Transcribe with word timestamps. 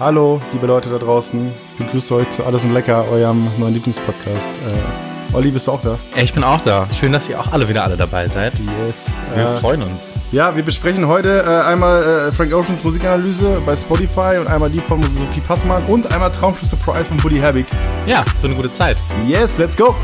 Hallo, 0.00 0.40
liebe 0.52 0.66
Leute 0.66 0.88
da 0.90 0.98
draußen. 0.98 1.50
Ich 1.72 1.84
begrüße 1.84 2.14
euch 2.14 2.30
zu 2.30 2.44
Alles 2.44 2.64
und 2.64 2.72
Lecker, 2.72 3.04
eurem 3.10 3.46
neuen 3.58 3.74
Lieblingspodcast. 3.74 4.26
Äh, 4.36 5.36
Olli, 5.36 5.50
bist 5.50 5.66
du 5.66 5.72
auch 5.72 5.80
da? 5.82 5.98
Ich 6.16 6.32
bin 6.32 6.42
auch 6.44 6.60
da. 6.60 6.86
Schön, 6.92 7.12
dass 7.12 7.28
ihr 7.28 7.38
auch 7.40 7.52
alle 7.52 7.68
wieder 7.68 7.84
alle 7.84 7.96
dabei 7.96 8.26
seid. 8.28 8.52
Yes. 8.86 9.06
Wir 9.34 9.44
Äh, 9.44 9.60
freuen 9.60 9.82
uns. 9.82 10.14
ja, 10.32 10.54
wir 10.54 10.62
besprechen 10.64 11.06
heute 11.06 11.42
äh, 11.46 11.68
einmal 11.68 12.02
äh, 12.28 12.32
Frank 12.32 12.52
Oceans 12.52 12.82
Musikanalyse 12.84 13.60
bei 13.64 13.74
Spotify 13.76 14.38
und 14.40 14.48
einmal 14.48 14.70
die 14.70 14.80
von 14.80 15.02
Sophie 15.02 15.40
Passmann 15.40 15.84
und 15.86 16.12
einmal 16.12 16.30
Traum 16.32 16.54
für 16.54 16.66
Surprise 16.66 17.04
von 17.06 17.16
Buddy 17.18 17.38
Habig. 17.40 17.66
Ja, 18.06 18.24
so 18.40 18.46
eine 18.46 18.56
gute 18.56 18.70
Zeit. 18.72 18.96
Yes, 19.26 19.58
let's 19.58 19.76
go! 19.76 19.94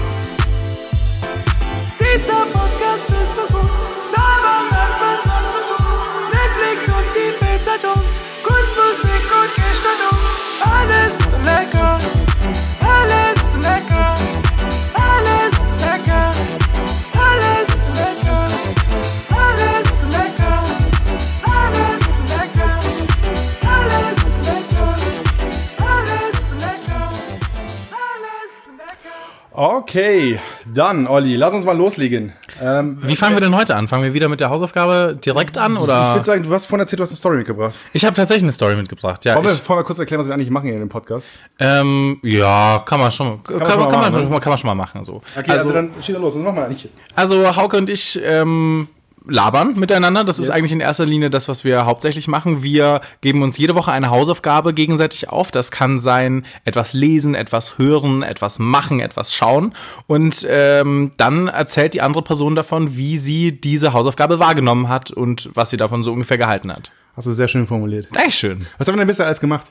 Okay, 29.91 30.39
dann, 30.73 31.09
Olli, 31.09 31.35
lass 31.35 31.53
uns 31.53 31.65
mal 31.65 31.77
loslegen. 31.77 32.33
Ähm, 32.63 32.99
Wie 33.03 33.17
fangen 33.17 33.35
wir 33.35 33.41
denn 33.41 33.57
heute 33.57 33.75
an? 33.75 33.89
Fangen 33.89 34.05
wir 34.05 34.15
wieder 34.15 34.29
mit 34.29 34.39
der 34.39 34.49
Hausaufgabe 34.49 35.19
direkt 35.25 35.59
an 35.59 35.73
ich 35.73 35.81
oder? 35.81 36.15
würde 36.15 36.25
sagen, 36.25 36.45
du 36.45 36.55
hast 36.55 36.67
vorhin 36.67 36.85
erzählt, 36.85 37.01
du 37.01 37.03
hast 37.03 37.11
eine 37.11 37.17
Story 37.17 37.39
mitgebracht. 37.39 37.77
Ich 37.93 38.05
habe 38.05 38.15
tatsächlich 38.15 38.45
eine 38.45 38.53
Story 38.53 38.77
mitgebracht. 38.77 39.25
Ja, 39.25 39.35
Wollen 39.35 39.47
wir 39.47 39.53
ich, 39.53 39.59
vorher 39.59 39.83
mal 39.83 39.87
kurz 39.87 39.99
erklären, 39.99 40.21
was 40.21 40.29
wir 40.29 40.35
eigentlich 40.35 40.49
machen 40.51 40.67
hier 40.67 40.75
in 40.75 40.79
dem 40.79 40.89
Podcast? 40.89 41.27
ähm, 41.59 42.21
ja, 42.23 42.81
kann 42.87 43.01
man 43.01 43.11
schon, 43.11 43.43
kann, 43.43 43.59
schon 43.59 43.67
kann, 43.67 43.81
mal 43.81 43.91
kann, 43.91 44.01
machen, 44.01 44.13
man, 44.13 44.31
ne? 44.31 44.41
kann 44.41 44.51
man 44.51 44.59
schon 44.59 44.69
mal 44.69 44.75
machen. 44.77 45.05
So. 45.05 45.23
Okay, 45.37 45.51
also, 45.51 45.73
dann 45.73 45.91
schieß 46.01 46.19
los. 46.19 46.37
Und 46.37 46.45
nochmal 46.45 46.69
nicht. 46.69 46.89
Also 47.17 47.57
Hauke 47.57 47.77
und 47.77 47.91
ich 47.91 48.21
ähm, 48.25 48.87
labern 49.27 49.79
miteinander. 49.79 50.25
Das 50.25 50.39
ist 50.39 50.47
Yes. 50.47 50.57
eigentlich 50.57 50.73
in 50.73 50.81
erster 50.81 51.07
Linie 51.07 51.31
das, 51.31 51.49
was 51.49 51.65
wir 51.65 51.87
hauptsächlich 51.87 52.29
machen. 52.29 52.63
Wir 52.63 53.01
geben 53.21 53.43
uns 53.43 53.59
jede 53.59 53.75
Woche 53.75 53.93
eine 53.93 54.11
Hausaufgabe 54.11 54.75
gegenseitig 54.75 55.29
auf. 55.29 55.51
Das 55.51 55.71
kann 55.71 55.99
sein, 55.99 56.45
etwas 56.65 56.93
lesen, 56.93 57.35
etwas 57.35 57.79
hören, 57.79 58.23
etwas 58.23 58.59
machen, 58.59 59.01
etwas 59.01 59.35
schauen. 59.35 59.75
Und 60.07 60.47
ähm, 60.49 61.13
dann 61.17 61.49
erzählt 61.49 61.95
die 61.95 62.03
andere 62.03 62.23
Person 62.23 62.55
davon, 62.55 62.97
wie 62.97 63.19
sie 63.19 63.53
diese 63.61 63.93
Hausaufgabe 63.93 64.39
wahrgenommen 64.39 64.89
hat 64.89 65.11
und 65.11 65.51
was 65.55 65.71
sie 65.71 65.77
davon 65.77 66.03
so 66.03 66.13
ungefähr 66.13 66.39
gehalten 66.39 66.73
hat. 66.73 66.91
Hast 67.17 67.27
du 67.27 67.33
sehr 67.33 67.49
schön 67.49 67.67
formuliert. 67.67 68.09
Dankeschön. 68.13 68.67
Was 68.79 68.87
haben 68.87 68.95
wir 68.95 68.99
denn 68.99 69.09
bisher 69.09 69.27
alles 69.27 69.41
gemacht? 69.41 69.67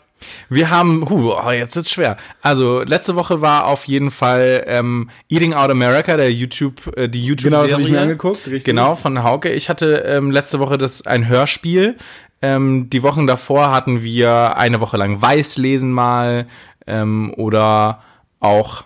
Wir 0.50 0.70
haben, 0.70 1.10
huh, 1.10 1.34
oh, 1.34 1.52
jetzt 1.52 1.76
wird's 1.76 1.92
schwer. 1.92 2.18
Also 2.42 2.82
letzte 2.84 3.16
Woche 3.16 3.42
war 3.42 3.66
auf 3.66 3.86
jeden 3.86 4.12
Fall 4.12 4.64
ähm, 4.68 5.10
Eating 5.30 5.54
Out 5.54 5.72
America, 5.72 6.18
der 6.18 6.32
YouTube, 6.32 6.96
äh, 6.98 7.08
die 7.08 7.24
YouTube-Serie. 7.24 7.52
Genau, 7.52 7.64
das 7.64 7.74
habe 7.74 7.84
ich 7.84 7.90
mir 7.90 8.02
angeguckt. 8.02 8.46
Richtig. 8.48 8.66
Genau, 8.66 8.96
von 8.96 9.24
Hauke. 9.24 9.52
Ich 9.52 9.70
hatte 9.70 10.04
ähm, 10.06 10.32
letzte 10.32 10.60
Woche 10.60 10.78
das 10.78 11.06
ein 11.06 11.28
Hörspiel. 11.28 11.96
Ähm, 12.42 12.90
die 12.90 13.04
Wochen 13.04 13.28
davor 13.28 13.72
hatten 13.72 14.04
wir 14.04 14.58
eine 14.58 14.80
Woche 14.80 14.98
lang 14.98 15.22
Weißlesen 15.22 15.92
mal 15.92 16.48
ähm, 16.88 17.34
oder 17.36 18.02
auch. 18.40 18.84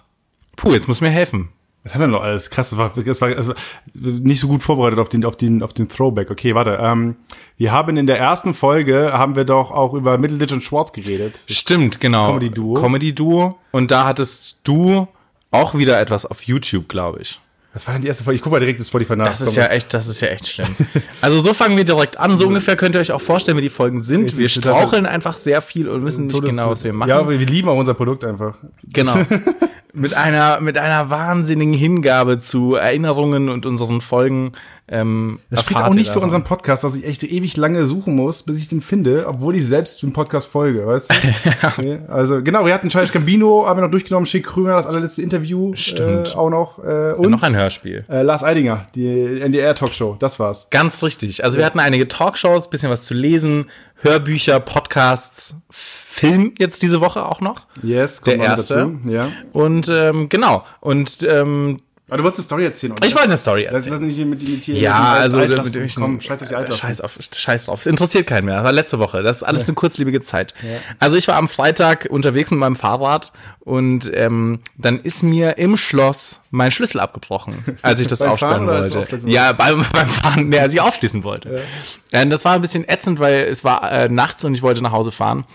Puh, 0.55 0.73
jetzt 0.73 0.87
muss 0.87 1.01
mir 1.01 1.09
helfen. 1.09 1.49
Was 1.83 1.93
haben 1.93 2.01
wir 2.01 2.07
noch 2.07 2.21
alles? 2.21 2.49
Krass, 2.49 2.69
das 2.69 2.79
war, 2.79 2.93
das 2.95 3.19
war, 3.19 3.35
das 3.35 3.49
war 3.49 3.55
nicht 3.93 4.39
so 4.39 4.47
gut 4.47 4.63
vorbereitet 4.63 4.99
auf 4.99 5.09
den, 5.09 5.25
auf 5.25 5.35
den, 5.35 5.61
auf 5.61 5.73
den 5.73 5.89
Throwback. 5.89 6.31
Okay, 6.31 6.55
warte. 6.55 6.77
Ähm, 6.81 7.17
wir 7.57 7.73
haben 7.73 7.97
in 7.97 8.07
der 8.07 8.19
ersten 8.19 8.53
Folge, 8.53 9.11
haben 9.11 9.35
wir 9.35 9.43
doch 9.43 9.69
auch 9.71 9.93
über 9.93 10.17
Middleditch 10.17 10.53
und 10.53 10.63
Schwartz 10.63 10.93
geredet. 10.93 11.41
Stimmt, 11.45 11.99
genau. 11.99 12.27
Comedy-Duo. 12.27 12.75
Comedy-Duo. 12.75 13.57
Und 13.71 13.91
da 13.91 14.05
hattest 14.05 14.59
du 14.63 15.09
auch 15.51 15.75
wieder 15.75 15.99
etwas 15.99 16.25
auf 16.25 16.43
YouTube, 16.43 16.87
glaube 16.87 17.21
ich. 17.21 17.41
Was 17.73 17.87
war 17.87 17.95
denn 17.95 18.03
die 18.03 18.07
erste 18.07 18.23
Folge? 18.23 18.35
Ich 18.35 18.41
gucke 18.43 18.55
mal 18.55 18.59
direkt 18.59 18.79
das 18.79 18.87
Spotify 18.87 19.15
nach. 19.15 19.27
Das 19.27 19.41
ist 19.41 19.55
ja 19.55 19.65
echt, 19.65 19.93
das 19.93 20.07
ist 20.07 20.21
ja 20.21 20.27
echt 20.27 20.47
schlimm. 20.47 20.75
Also 21.21 21.39
so 21.39 21.53
fangen 21.55 21.75
wir 21.75 21.83
direkt 21.83 22.17
an. 22.17 22.37
So 22.37 22.47
ungefähr 22.47 22.75
könnt 22.75 22.95
ihr 22.95 23.01
euch 23.01 23.11
auch 23.11 23.21
vorstellen, 23.21 23.57
wie 23.57 23.61
die 23.63 23.69
Folgen 23.69 23.99
sind. 24.01 24.37
Wir 24.37 24.47
straucheln 24.47 25.05
einfach 25.07 25.37
sehr 25.37 25.61
viel 25.61 25.89
und 25.89 26.05
wissen 26.05 26.27
nicht 26.27 26.41
genau, 26.43 26.69
was 26.69 26.83
wir 26.83 26.93
machen. 26.93 27.09
Ja, 27.09 27.19
aber 27.19 27.39
wir 27.39 27.45
lieben 27.45 27.67
auch 27.69 27.77
unser 27.77 27.95
Produkt 27.95 28.23
einfach. 28.23 28.57
Genau. 28.83 29.15
mit 29.95 30.15
einer, 30.15 30.59
mit 30.59 30.77
einer 30.77 31.09
wahnsinnigen 31.11 31.73
Hingabe 31.73 32.39
zu 32.39 32.73
Erinnerungen 32.75 33.49
und 33.49 33.65
unseren 33.67 34.01
Folgen. 34.01 34.53
Ähm, 34.89 35.39
Das 35.51 35.61
spricht 35.61 35.79
auch 35.81 35.93
nicht 35.93 36.09
für 36.09 36.19
unseren 36.19 36.43
Podcast, 36.43 36.83
dass 36.83 36.95
ich 36.95 37.05
echt 37.05 37.23
ewig 37.23 37.55
lange 37.57 37.85
suchen 37.85 38.15
muss, 38.15 38.43
bis 38.43 38.57
ich 38.57 38.67
den 38.67 38.81
finde, 38.81 39.25
obwohl 39.27 39.55
ich 39.55 39.65
selbst 39.65 40.01
dem 40.01 40.11
Podcast 40.11 40.47
folge, 40.47 40.85
weißt 40.85 41.11
du? 41.11 41.67
okay. 41.67 41.99
Also 42.07 42.41
genau, 42.41 42.65
wir 42.65 42.73
hatten 42.73 42.89
Charles 42.89 43.11
Gambino, 43.11 43.65
haben 43.67 43.77
wir 43.77 43.83
noch 43.83 43.91
durchgenommen, 43.91 44.25
Schick 44.25 44.45
Krüger, 44.45 44.75
das 44.75 44.87
allerletzte 44.87 45.21
Interview 45.21 45.71
Stimmt. 45.75 46.33
Äh, 46.33 46.37
auch 46.37 46.49
noch. 46.49 46.79
Äh, 46.83 47.13
und 47.13 47.29
Noch 47.29 47.43
ein 47.43 47.55
Hörspiel. 47.55 48.03
äh, 48.09 48.23
Lars 48.23 48.43
Eidinger, 48.43 48.87
die 48.95 49.41
NDR-Talkshow, 49.41 50.17
das 50.19 50.39
war's. 50.39 50.67
Ganz 50.71 51.01
richtig. 51.03 51.43
Also 51.43 51.59
wir 51.59 51.65
hatten 51.65 51.79
einige 51.79 52.07
Talkshows, 52.07 52.69
bisschen 52.69 52.89
was 52.89 53.03
zu 53.03 53.13
lesen, 53.13 53.69
Hörbücher, 54.03 54.59
Podcasts, 54.59 55.55
Film 55.69 56.53
jetzt 56.59 56.81
diese 56.83 57.01
Woche 57.01 57.25
auch 57.25 57.41
noch. 57.41 57.65
Yes, 57.81 58.21
Der 58.21 58.35
kommt 58.37 58.47
noch 58.47 58.57
erste. 58.57 58.75
dazu. 58.75 58.99
Ja. 59.09 59.31
Und 59.53 59.89
ähm, 59.89 60.29
genau. 60.29 60.65
Und 60.81 61.23
ähm, 61.23 61.79
Aber 62.13 62.19
du 62.19 62.23
wolltest 62.25 62.41
eine 62.41 62.45
Story 62.45 62.65
erzählen, 62.65 62.91
oder? 62.93 63.07
ich 63.07 63.13
wollte 63.15 63.27
eine 63.29 63.37
Story 63.37 63.63
Lass, 63.63 63.87
erzählen. 63.87 63.93
lass 63.93 64.01
nicht 64.15 64.27
mit, 64.27 64.47
mit 64.47 64.63
hier 64.63 64.75
Ja, 64.75 65.13
also 65.13 65.39
mit 65.39 65.95
Komm, 65.95 66.21
scheiß 66.21 66.43
auf 66.43 66.47
die 66.47 66.55
Altlasten. 66.55 66.87
Scheiß 66.87 67.01
auf, 67.01 67.17
scheiß 67.35 67.65
drauf. 67.65 67.79
Es 67.79 67.85
interessiert 67.87 68.27
keinen 68.27 68.45
mehr. 68.45 68.57
Das 68.57 68.65
war 68.65 68.71
letzte 68.71 68.99
Woche. 68.99 69.23
Das 69.23 69.37
ist 69.37 69.43
alles 69.43 69.67
eine 69.67 69.73
kurzlebige 69.73 70.21
Zeit. 70.21 70.53
Also 70.99 71.17
ich 71.17 71.27
war 71.27 71.37
am 71.37 71.47
Freitag 71.47 72.05
unterwegs 72.11 72.51
mit 72.51 72.59
meinem 72.59 72.75
Fahrrad 72.75 73.31
und 73.61 74.11
ähm, 74.13 74.59
dann 74.77 74.99
ist 74.99 75.23
mir 75.23 75.57
im 75.57 75.75
Schloss 75.75 76.39
mein 76.51 76.69
Schlüssel 76.69 76.99
abgebrochen, 76.99 77.65
als 77.81 77.99
ich 77.99 78.05
das 78.05 78.21
aufsperren 78.21 78.67
wollte. 78.67 79.07
Ja, 79.25 79.53
beim, 79.53 79.83
beim 79.91 80.07
Fahren, 80.07 80.49
nee, 80.49 80.59
als 80.59 80.71
ich 80.75 80.81
aufschließen 80.81 81.23
wollte. 81.23 81.63
Ähm, 82.11 82.29
das 82.29 82.45
war 82.45 82.53
ein 82.53 82.61
bisschen 82.61 82.87
ätzend, 82.87 83.19
weil 83.19 83.45
es 83.45 83.63
war 83.63 83.91
äh, 83.91 84.07
nachts 84.07 84.45
und 84.45 84.53
ich 84.53 84.61
wollte 84.61 84.83
nach 84.83 84.91
Hause 84.91 85.11
fahren. 85.11 85.45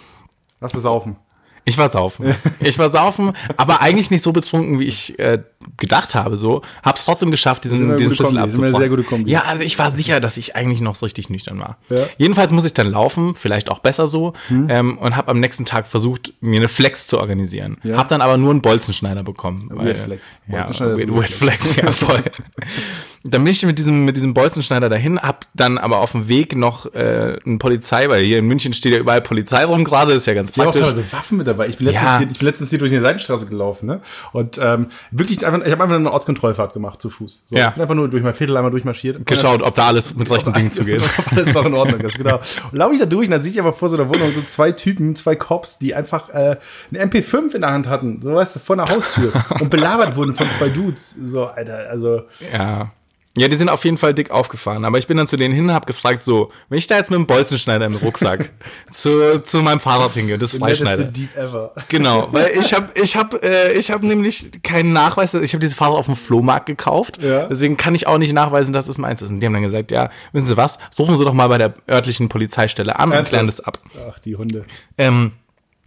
Lass 0.60 0.75
es 0.75 0.82
saufen. 0.82 1.19
Ich 1.69 1.79
war 1.79 1.91
saufen. 1.91 2.34
Ich 2.61 2.79
war 2.79 2.91
saufen, 2.91 3.33
aber 3.56 3.83
eigentlich 3.83 4.11
nicht 4.11 4.23
so 4.23 4.33
betrunken, 4.33 4.79
wie 4.79 4.87
ich 4.87 5.19
äh, 5.19 5.43
gedacht 5.77 6.15
habe. 6.15 6.37
So, 6.37 6.62
hab's 6.83 7.05
trotzdem 7.05 7.31
geschafft, 7.31 7.65
diesen, 7.65 7.97
diesen 7.97 8.15
Schlüssel 8.15 9.05
Kombi. 9.05 9.31
Ja, 9.31 9.43
also 9.43 9.62
ich 9.65 9.79
war 9.79 9.91
sicher, 9.91 10.21
dass 10.21 10.37
ich 10.37 10.56
eigentlich 10.56 10.81
noch 10.81 11.01
richtig 11.03 11.31
nüchtern 11.31 11.61
war. 11.61 11.79
Ja. 11.91 11.99
Hm. 11.99 12.06
Jedenfalls 12.17 12.53
muss 12.53 12.65
ich 12.65 12.75
dann 12.75 12.91
laufen, 12.91 13.34
vielleicht 13.34 13.71
auch 13.71 13.81
besser 13.81 14.09
so, 14.09 14.33
ähm, 14.51 14.99
und 14.99 15.17
habe 15.17 15.31
am 15.31 15.41
nächsten 15.41 15.65
Tag 15.65 15.87
versucht, 15.87 16.33
mir 16.41 16.59
eine 16.59 16.69
Flex 16.69 17.06
zu 17.06 17.19
organisieren. 17.19 17.77
Ja. 17.83 17.99
Hab 17.99 18.09
dann 18.09 18.21
aber 18.21 18.37
nur 18.37 18.50
einen 18.50 18.62
Bolzenschneider 18.62 19.23
bekommen. 19.23 19.69
Weird 19.71 19.99
Flex. 19.99 20.23
Ja, 20.49 20.69
weird 20.69 21.31
Flex, 21.31 21.77
ja 21.77 21.93
voll. 21.93 22.23
dann 23.25 23.43
bin 23.45 23.53
ich 23.53 23.65
mit 23.67 23.79
diesem, 23.79 24.05
mit 24.05 24.17
diesem 24.17 24.33
Bolzenschneider 24.34 24.89
dahin, 24.89 25.19
hab 25.21 25.47
dann 25.55 25.77
aber 25.79 25.99
auf 25.99 26.12
dem 26.12 26.29
Weg 26.29 26.55
noch 26.56 26.87
äh, 26.95 27.39
eine 27.45 27.59
Polizei, 27.59 28.09
weil 28.09 28.23
hier 28.25 28.39
in 28.39 28.47
München 28.47 28.73
steht 28.73 28.93
ja 28.93 28.99
überall 28.99 29.21
Polizei 29.21 29.65
rum 29.65 29.84
gerade, 29.84 30.12
ist 30.12 30.27
ja 30.27 30.34
ganz 30.34 30.53
Die 30.53 30.61
haben 30.61 30.69
auch 30.69 30.73
praktisch. 30.73 30.93
teilweise 30.95 31.12
Waffen 31.12 31.39
mit 31.39 31.47
dabei. 31.47 31.67
Ich 31.69 31.77
bin 31.79 31.87
letztens, 31.87 32.05
Ja. 32.05 32.19
hier, 32.19 32.29
ich 32.31 32.39
bin 32.39 32.47
letztens 32.47 32.71
hier 32.71 32.79
durch 32.79 32.93
eine 32.93 33.01
Seitenstraße 33.01 33.47
gelaufen, 33.47 33.87
ne? 33.87 34.01
Und 34.33 34.59
ähm, 34.62 34.87
wirklich 35.11 35.45
einfach, 35.45 35.65
ich 35.67 35.73
habe 35.73 35.83
einfach 35.83 35.97
eine 35.97 36.12
Ortskontrollfahrt 36.12 36.73
gemacht 36.75 37.03
zu 37.03 37.11
Fuß. 37.11 37.43
So, 37.47 37.56
Ja. 37.56 37.69
Ich 37.69 37.75
bin 37.75 37.83
einfach 37.83 37.95
nur 37.97 38.09
durch 38.09 38.23
mein 38.23 38.34
Viertel 38.34 38.56
einmal 38.56 38.71
durchmarschiert. 38.71 39.27
Geschaut, 39.27 39.62
ob 39.62 39.75
da 39.75 39.89
alles 39.89 40.15
mit 40.15 40.31
rechten 40.31 40.53
Dingen 40.53 40.71
zugeht. 40.71 41.03
Ob 41.19 41.33
alles 41.33 41.53
noch 41.55 41.67
in 41.67 41.75
Ordnung 41.75 42.00
ist, 42.00 42.17
genau. 42.19 42.37
Und 42.71 42.79
laufe 42.79 42.95
ich 42.95 43.00
da 43.00 43.06
durch 43.06 43.27
und 43.27 43.33
dann 43.33 43.43
sehe 43.43 43.53
ich 43.53 43.61
aber 43.61 43.73
vor 43.73 43.89
so 43.89 43.97
einer 43.97 44.09
Wohnung 44.09 44.33
so 44.35 44.43
zwei 44.43 44.73
Typen, 44.73 45.17
zwei 45.17 45.35
Cops, 45.35 45.79
die 45.79 45.95
einfach 45.95 46.29
äh, 46.31 46.56
eine 46.93 47.05
MP5 47.05 47.55
in 47.55 47.61
der 47.62 47.73
Hand 47.73 47.87
hatten, 47.89 48.21
so 48.23 48.35
weißt 48.35 48.56
du, 48.56 48.61
vor 48.61 48.77
einer 48.79 48.85
Haustür 48.89 49.33
und 49.61 49.71
belabert 49.71 50.15
wurden 50.17 50.35
von 50.35 50.47
zwei 50.56 50.69
Dudes. 50.69 51.15
So, 51.25 51.47
Alter, 51.47 51.89
also. 51.91 52.23
Ja. 52.53 52.91
Ja, 53.38 53.49
die 53.49 53.56
sind 53.56 53.69
auf 53.69 53.84
jeden 53.84 53.99
Fall 53.99 54.15
dick 54.15 54.31
aufgefahren. 54.31 54.84
Aber 54.84 54.99
ich 54.99 55.06
bin 55.06 55.16
dann 55.16 55.26
zu 55.28 55.37
denen 55.37 55.54
hin 55.54 55.65
und 55.65 55.72
hab 55.75 55.87
gefragt, 55.87 56.22
so, 56.22 56.50
wenn 56.69 56.78
ich 56.78 56.87
da 56.87 56.97
jetzt 56.97 57.10
mit 57.10 57.19
dem 57.19 57.26
Bolzenschneider 57.26 57.87
im 57.87 57.94
Rucksack 57.96 58.50
zu, 58.90 59.40
zu 59.43 59.62
meinem 59.62 59.81
Fahrrad 59.81 60.14
hingehe, 60.14 60.38
das 60.38 60.52
Freischneider. 60.52 61.05
Dieb 61.05 61.37
ever. 61.37 61.73
Genau, 61.88 62.29
weil 62.32 62.50
ich 62.58 62.73
habe 62.75 62.88
ich 63.00 63.17
hab, 63.17 63.43
äh, 63.43 63.73
ich 63.73 63.90
hab 63.90 64.02
nämlich 64.02 64.50
keinen 64.62 64.93
Nachweis, 64.93 65.35
ich 65.35 65.52
habe 65.52 65.61
dieses 65.61 65.76
Fahrrad 65.76 65.99
auf 65.99 66.06
dem 66.06 66.17
Flohmarkt 66.17 66.67
gekauft, 66.67 67.23
Ja. 67.23 67.46
deswegen 67.46 67.76
kann 67.76 67.94
ich 67.94 68.06
auch 68.06 68.19
nicht 68.19 68.32
nachweisen, 68.32 68.73
dass 68.73 68.88
es 68.88 68.99
meins 68.99 69.23
ist. 69.23 69.31
Und 69.31 69.40
die 69.40 69.46
haben 69.46 69.52
dann 69.55 69.62
gesagt, 69.62 69.90
ja, 69.90 70.11
wissen 70.32 70.46
Sie 70.46 70.56
was, 70.56 70.79
rufen 70.99 71.17
Sie 71.17 71.25
doch 71.25 71.32
mal 71.35 71.49
bei 71.49 71.58
der 71.58 71.75
örtlichen 71.88 72.29
Polizeistelle 72.29 72.99
an 72.99 73.11
und 73.11 73.14
Ernsthaft? 73.14 73.31
klären 73.31 73.46
das 73.46 73.61
ab. 73.61 73.79
Ach, 74.11 74.19
die 74.19 74.37
Hunde. 74.37 74.64
Ähm, 74.96 75.32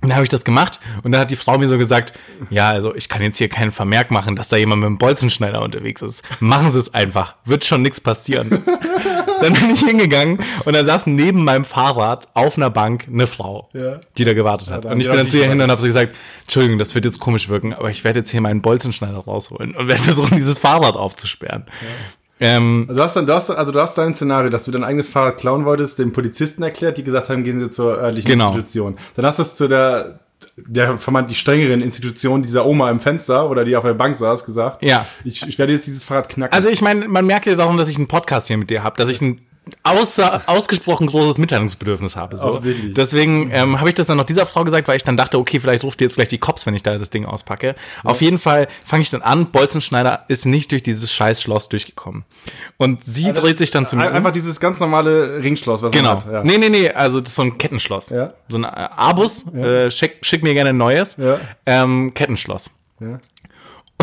dann 0.01 0.13
habe 0.15 0.23
ich 0.23 0.29
das 0.29 0.43
gemacht 0.43 0.79
und 1.03 1.11
dann 1.11 1.21
hat 1.21 1.31
die 1.31 1.35
Frau 1.35 1.57
mir 1.57 1.67
so 1.67 1.77
gesagt, 1.77 2.13
ja, 2.49 2.69
also 2.69 2.95
ich 2.95 3.07
kann 3.09 3.21
jetzt 3.21 3.37
hier 3.37 3.49
keinen 3.49 3.71
Vermerk 3.71 4.11
machen, 4.11 4.35
dass 4.35 4.49
da 4.49 4.57
jemand 4.57 4.81
mit 4.81 4.87
einem 4.87 4.97
Bolzenschneider 4.97 5.61
unterwegs 5.61 6.01
ist. 6.01 6.23
Machen 6.39 6.69
Sie 6.71 6.79
es 6.79 6.93
einfach, 6.93 7.35
wird 7.45 7.65
schon 7.65 7.81
nichts 7.81 8.01
passieren. 8.01 8.49
dann 9.41 9.53
bin 9.53 9.71
ich 9.71 9.81
hingegangen 9.81 10.39
und 10.65 10.75
dann 10.75 10.85
saß 10.85 11.07
neben 11.07 11.43
meinem 11.43 11.65
Fahrrad 11.65 12.27
auf 12.33 12.57
einer 12.57 12.69
Bank 12.69 13.07
eine 13.11 13.27
Frau, 13.27 13.69
Ja. 13.73 13.99
die 14.17 14.25
da 14.25 14.33
gewartet 14.33 14.69
hat. 14.71 14.85
haben 14.85 14.93
und 14.93 15.01
ich 15.01 15.07
bin 15.07 15.17
dann 15.17 15.27
zu 15.29 15.37
ihr 15.37 15.47
hin 15.49 15.61
und 15.61 15.69
habe 15.71 15.81
sie 15.81 15.87
gesagt, 15.87 16.15
Entschuldigung, 16.43 16.79
das 16.79 16.93
wird 16.95 17.05
jetzt 17.05 17.19
komisch 17.19 17.49
wirken, 17.49 17.73
aber 17.73 17.89
ich 17.89 18.03
werde 18.03 18.19
jetzt 18.19 18.31
hier 18.31 18.41
meinen 18.41 18.61
Bolzenschneider 18.61 19.19
rausholen 19.19 19.75
und 19.75 19.87
werde 19.87 20.01
versuchen, 20.03 20.35
dieses 20.37 20.57
Fahrrad 20.59 20.95
aufzusperren. 20.95 21.65
Ähm, 22.41 22.85
Also 22.89 22.97
du 22.97 23.03
hast 23.03 23.15
dann, 23.15 23.27
du 23.27 23.33
hast, 23.33 23.49
also 23.51 23.71
du 23.71 23.79
hast 23.79 23.97
dein 23.97 24.13
Szenario, 24.15 24.49
dass 24.49 24.63
du 24.65 24.71
dein 24.71 24.83
eigenes 24.83 25.07
Fahrrad 25.07 25.37
klauen 25.37 25.63
wolltest, 25.63 25.99
den 25.99 26.11
Polizisten 26.11 26.63
erklärt, 26.63 26.97
die 26.97 27.03
gesagt 27.03 27.29
haben, 27.29 27.43
gehen 27.43 27.59
Sie 27.59 27.69
zur 27.69 27.97
örtlichen 27.97 28.29
Genau. 28.31 28.47
Institution. 28.47 28.97
Dann 29.15 29.25
hast 29.25 29.37
du 29.39 29.43
es 29.43 29.55
zu 29.55 29.67
der, 29.67 30.19
der 30.57 30.97
vermeintlich 30.97 31.39
strengeren 31.39 31.81
Institution 31.81 32.41
dieser 32.41 32.65
Oma 32.65 32.89
im 32.89 32.99
Fenster 32.99 33.49
oder 33.49 33.63
die 33.63 33.75
auf 33.75 33.83
der 33.83 33.93
Bank 33.93 34.15
saß, 34.15 34.43
gesagt. 34.43 34.83
Ja. 34.83 35.05
Ich, 35.23 35.47
ich 35.47 35.59
werde 35.59 35.71
jetzt 35.73 35.85
dieses 35.85 36.03
Fahrrad 36.03 36.29
knacken. 36.29 36.53
also 36.53 36.67
ich 36.69 36.81
meine, 36.81 37.07
man 37.07 37.25
merkt 37.27 37.45
ja 37.45 37.53
darum, 37.55 37.77
dass 37.77 37.87
ich 37.89 37.97
einen 37.97 38.07
Podcast 38.07 38.47
hier 38.47 38.57
mit 38.57 38.69
dir 38.71 38.83
habe, 38.83 38.97
dass 38.97 39.09
ich 39.09 39.21
ein 39.21 39.41
außer, 39.83 40.41
ausgesprochen 40.47 41.07
großes 41.07 41.37
Mitteilungsbedürfnis 41.37 42.15
habe. 42.15 42.35
So. 42.37 42.59
Deswegen 42.63 43.51
ähm, 43.51 43.79
habe 43.79 43.89
ich 43.89 43.95
das 43.95 44.07
dann 44.07 44.17
noch 44.17 44.25
dieser 44.25 44.45
Frau 44.45 44.63
gesagt, 44.63 44.87
weil 44.87 44.95
ich 44.97 45.03
dann 45.03 45.17
dachte, 45.17 45.37
okay, 45.37 45.59
vielleicht 45.59 45.83
ruft 45.83 46.01
ihr 46.01 46.05
jetzt 46.07 46.15
gleich 46.15 46.27
die 46.27 46.39
Cops, 46.39 46.65
wenn 46.65 46.73
ich 46.73 46.83
da 46.83 46.97
das 46.97 47.09
Ding 47.09 47.25
auspacke. 47.25 47.75
Auf 48.03 48.21
jeden 48.21 48.39
Fall 48.39 48.67
fange 48.85 49.03
ich 49.03 49.09
dann 49.11 49.21
an, 49.21 49.51
Bolzenschneider 49.51 50.25
ist 50.27 50.45
nicht 50.45 50.71
durch 50.71 50.83
dieses 50.83 51.13
scheiß 51.13 51.41
Schloss 51.41 51.69
durchgekommen. 51.69 52.25
Und 52.77 53.05
sie 53.05 53.31
dreht 53.33 53.57
sich 53.59 53.71
dann 53.71 53.85
zu 53.85 53.95
mir 53.95 54.03
Ein- 54.03 54.09
um. 54.09 54.15
Einfach 54.17 54.31
dieses 54.31 54.59
ganz 54.59 54.79
normale 54.79 55.41
Ringschloss, 55.43 55.81
was 55.83 55.91
Genau. 55.91 56.15
man 56.15 56.25
hat. 56.25 56.31
Ja. 56.33 56.43
Nee, 56.43 56.57
nee, 56.57 56.69
nee, 56.69 56.89
also 56.89 57.19
das 57.19 57.29
ist 57.29 57.35
so 57.35 57.43
ein 57.43 57.57
Kettenschloss. 57.57 58.09
Ja. 58.09 58.33
So 58.49 58.57
ein 58.57 58.63
äh, 58.63 58.67
Abus, 58.67 59.47
äh, 59.53 59.89
schick, 59.91 60.17
schick 60.23 60.43
mir 60.43 60.53
gerne 60.53 60.71
ein 60.71 60.77
neues. 60.77 61.17
Ja. 61.17 61.39
Ähm, 61.65 62.13
Kettenschloss. 62.13 62.69
Ja. 62.99 63.19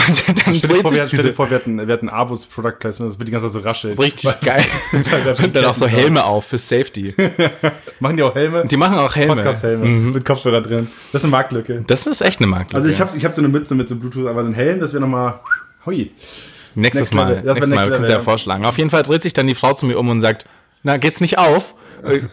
Und 0.06 0.46
dann 0.46 0.54
Stell 0.54 0.68
dir 0.76 0.82
vor, 0.82 0.92
wir, 0.94 1.08
stell 1.08 1.22
dir 1.24 1.32
vor, 1.34 1.50
wir 1.50 1.56
hatten, 1.56 1.86
wir 1.86 1.92
hatten 1.92 2.08
Abos 2.08 2.46
Product 2.46 2.78
Placement, 2.78 3.12
das 3.12 3.18
wird 3.18 3.28
die 3.28 3.32
ganze 3.32 3.46
Zeit 3.46 3.54
so 3.54 3.60
raschelt. 3.60 3.98
richtig 3.98 4.30
Weil- 4.30 4.38
geil. 4.44 4.64
Und 5.44 5.54
dann 5.56 5.64
auch 5.64 5.74
so. 5.74 5.86
Helme 5.86 6.24
auf 6.24 6.46
für 6.46 6.58
Safety. 6.58 7.14
Machen 8.00 8.16
die 8.16 8.22
auch 8.22 8.34
Helme? 8.34 8.66
Die 8.66 8.76
machen 8.76 8.96
auch 8.98 9.14
Helme. 9.16 9.34
Podcast-Helme 9.36 9.86
Mhm. 9.86 10.12
mit 10.12 10.24
Kopfhörer 10.24 10.60
drin. 10.62 10.88
Das 11.12 11.20
ist 11.22 11.24
eine 11.24 11.30
Marktlücke. 11.32 11.84
Das 11.86 12.06
ist 12.06 12.20
echt 12.20 12.38
eine 12.40 12.46
Marke. 12.46 12.74
Also 12.74 12.88
ich 12.88 13.00
habe 13.00 13.16
ich 13.16 13.24
hab 13.24 13.34
so 13.34 13.40
eine 13.40 13.48
Mütze 13.48 13.74
mit 13.74 13.88
so 13.88 13.96
Bluetooth, 13.96 14.26
aber 14.28 14.40
einen 14.40 14.54
Helm, 14.54 14.80
das 14.80 14.92
wäre 14.92 15.00
nochmal. 15.00 15.40
Hui. 15.86 16.12
Nächstes 16.74 17.12
Next 17.12 17.14
Mal. 17.14 17.28
Level. 17.30 17.42
Das 17.44 17.54
Nächstes 17.56 17.74
Mal. 17.74 17.84
Wir 17.86 17.90
können 17.92 18.04
es 18.04 18.10
ja 18.10 18.20
vorschlagen. 18.20 18.64
Auf 18.64 18.78
jeden 18.78 18.90
Fall 18.90 19.02
dreht 19.02 19.22
sich 19.22 19.32
dann 19.32 19.46
die 19.46 19.54
Frau 19.54 19.72
zu 19.72 19.86
mir 19.86 19.98
um 19.98 20.08
und 20.10 20.20
sagt, 20.20 20.44
na, 20.84 20.96
geht's 20.96 21.20
nicht 21.20 21.38
auf? 21.38 21.74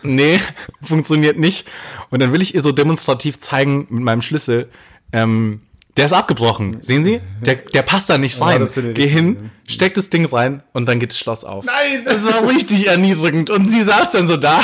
Nee, 0.03 0.39
funktioniert 0.83 1.39
nicht. 1.39 1.67
Und 2.12 2.21
dann 2.21 2.31
will 2.31 2.41
ich 2.41 2.53
ihr 2.53 2.62
so 2.62 2.71
demonstrativ 2.71 3.39
zeigen 3.39 3.88
mit 3.89 4.03
meinem 4.03 4.21
Schlüssel, 4.21 4.69
ähm, 5.12 5.62
der 5.97 6.06
ist 6.06 6.13
abgebrochen. 6.13 6.81
Sehen 6.81 7.06
Sie? 7.06 7.21
Der, 7.42 7.56
der 7.56 7.81
passt 7.81 8.09
da 8.09 8.18
nicht 8.18 8.39
rein. 8.42 8.68
die 8.75 8.94
Geh 8.94 9.07
hin, 9.07 9.51
steck 9.68 9.94
das 9.94 10.09
Ding 10.09 10.25
rein 10.25 10.62
und 10.74 10.88
dann 10.88 11.00
geht 11.00 11.12
das 11.12 11.19
Schloss 11.19 11.44
auf. 11.45 11.65
Nein! 11.65 12.03
Das 12.03 12.25
war 12.25 12.47
richtig 12.47 12.88
erniedrigend. 12.88 13.50
Und 13.50 13.68
sie 13.69 13.81
saß 13.81 14.12
dann 14.12 14.27
so 14.27 14.36
da 14.36 14.59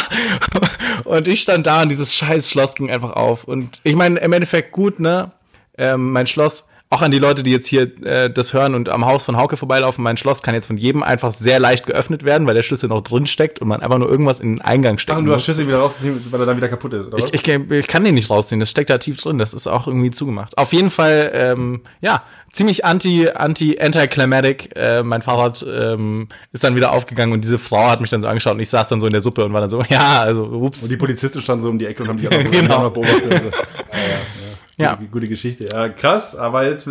und 1.05 1.27
ich 1.27 1.41
stand 1.41 1.67
da 1.67 1.83
und 1.83 1.89
dieses 1.89 2.13
scheiß 2.13 2.49
Schloss 2.49 2.75
ging 2.75 2.91
einfach 2.91 3.11
auf. 3.11 3.45
Und 3.45 3.79
ich 3.83 3.95
meine, 3.95 4.19
im 4.19 4.33
Endeffekt 4.33 4.73
gut, 4.73 4.99
ne? 4.99 5.31
Ähm, 5.77 6.11
mein 6.11 6.27
Schloss, 6.27 6.67
auch 6.93 7.01
an 7.01 7.11
die 7.11 7.19
Leute, 7.19 7.41
die 7.41 7.51
jetzt 7.51 7.67
hier 7.67 7.83
äh, 8.05 8.29
das 8.29 8.53
hören 8.53 8.75
und 8.75 8.89
am 8.89 9.05
Haus 9.05 9.23
von 9.23 9.37
Hauke 9.37 9.55
vorbeilaufen, 9.55 10.03
mein 10.03 10.17
Schloss 10.17 10.43
kann 10.43 10.53
jetzt 10.53 10.67
von 10.67 10.75
jedem 10.75 11.03
einfach 11.03 11.31
sehr 11.31 11.57
leicht 11.57 11.85
geöffnet 11.87 12.25
werden, 12.25 12.45
weil 12.45 12.53
der 12.53 12.63
Schlüssel 12.63 12.89
noch 12.89 13.01
drin 13.01 13.25
steckt 13.27 13.59
und 13.59 13.69
man 13.69 13.81
einfach 13.81 13.97
nur 13.97 14.09
irgendwas 14.09 14.41
in 14.41 14.57
den 14.57 14.61
Eingang 14.61 14.95
Ach, 14.97 14.99
stecken 14.99 15.19
und 15.19 15.25
du 15.25 15.33
hast. 15.33 15.45
Schlüssel 15.45 15.67
wieder 15.67 15.79
rausziehen, 15.79 16.21
weil 16.29 16.41
er 16.41 16.45
dann 16.45 16.57
wieder 16.57 16.67
kaputt 16.67 16.91
ist, 16.93 17.07
oder 17.07 17.17
was? 17.17 17.33
Ich, 17.33 17.47
ich, 17.47 17.71
ich 17.71 17.87
kann 17.87 18.03
den 18.03 18.15
nicht 18.15 18.29
rausziehen, 18.29 18.59
das 18.59 18.69
steckt 18.69 18.89
da 18.89 18.97
tief 18.97 19.21
drin, 19.21 19.37
das 19.37 19.53
ist 19.53 19.67
auch 19.67 19.87
irgendwie 19.87 20.11
zugemacht. 20.11 20.57
Auf 20.57 20.73
jeden 20.73 20.89
Fall, 20.89 21.31
ähm, 21.33 21.79
ja, 22.01 22.23
ziemlich 22.51 22.83
anti, 22.83 23.29
anti, 23.29 23.79
anti-climatic. 23.79 24.75
Äh, 24.75 25.03
mein 25.03 25.21
Fahrrad 25.21 25.65
ähm, 25.65 26.27
ist 26.51 26.65
dann 26.65 26.75
wieder 26.75 26.91
aufgegangen 26.91 27.31
und 27.31 27.41
diese 27.45 27.57
Frau 27.57 27.89
hat 27.89 28.01
mich 28.01 28.09
dann 28.09 28.19
so 28.19 28.27
angeschaut 28.27 28.55
und 28.55 28.59
ich 28.59 28.69
saß 28.69 28.89
dann 28.89 28.99
so 28.99 29.07
in 29.07 29.13
der 29.13 29.21
Suppe 29.21 29.45
und 29.45 29.53
war 29.53 29.61
dann 29.61 29.69
so, 29.69 29.81
ja, 29.89 30.19
also, 30.23 30.43
ups. 30.43 30.83
und 30.83 30.91
die 30.91 30.97
Polizisten 30.97 31.41
standen 31.41 31.63
so 31.63 31.69
um 31.69 31.79
die 31.79 31.85
Ecke 31.85 32.03
und 32.03 32.09
haben 32.09 32.17
die 32.17 32.27
auch 32.27 32.31
noch, 32.33 32.51
Genau. 32.51 32.89
beobachtet. 32.89 33.31
Also, 33.31 33.45
ja, 33.49 34.40
ja. 34.81 34.95
Gute, 34.95 35.09
gute 35.09 35.27
Geschichte. 35.27 35.65
Ja, 35.71 35.89
krass, 35.89 36.35
aber 36.35 36.65
jetzt, 36.65 36.87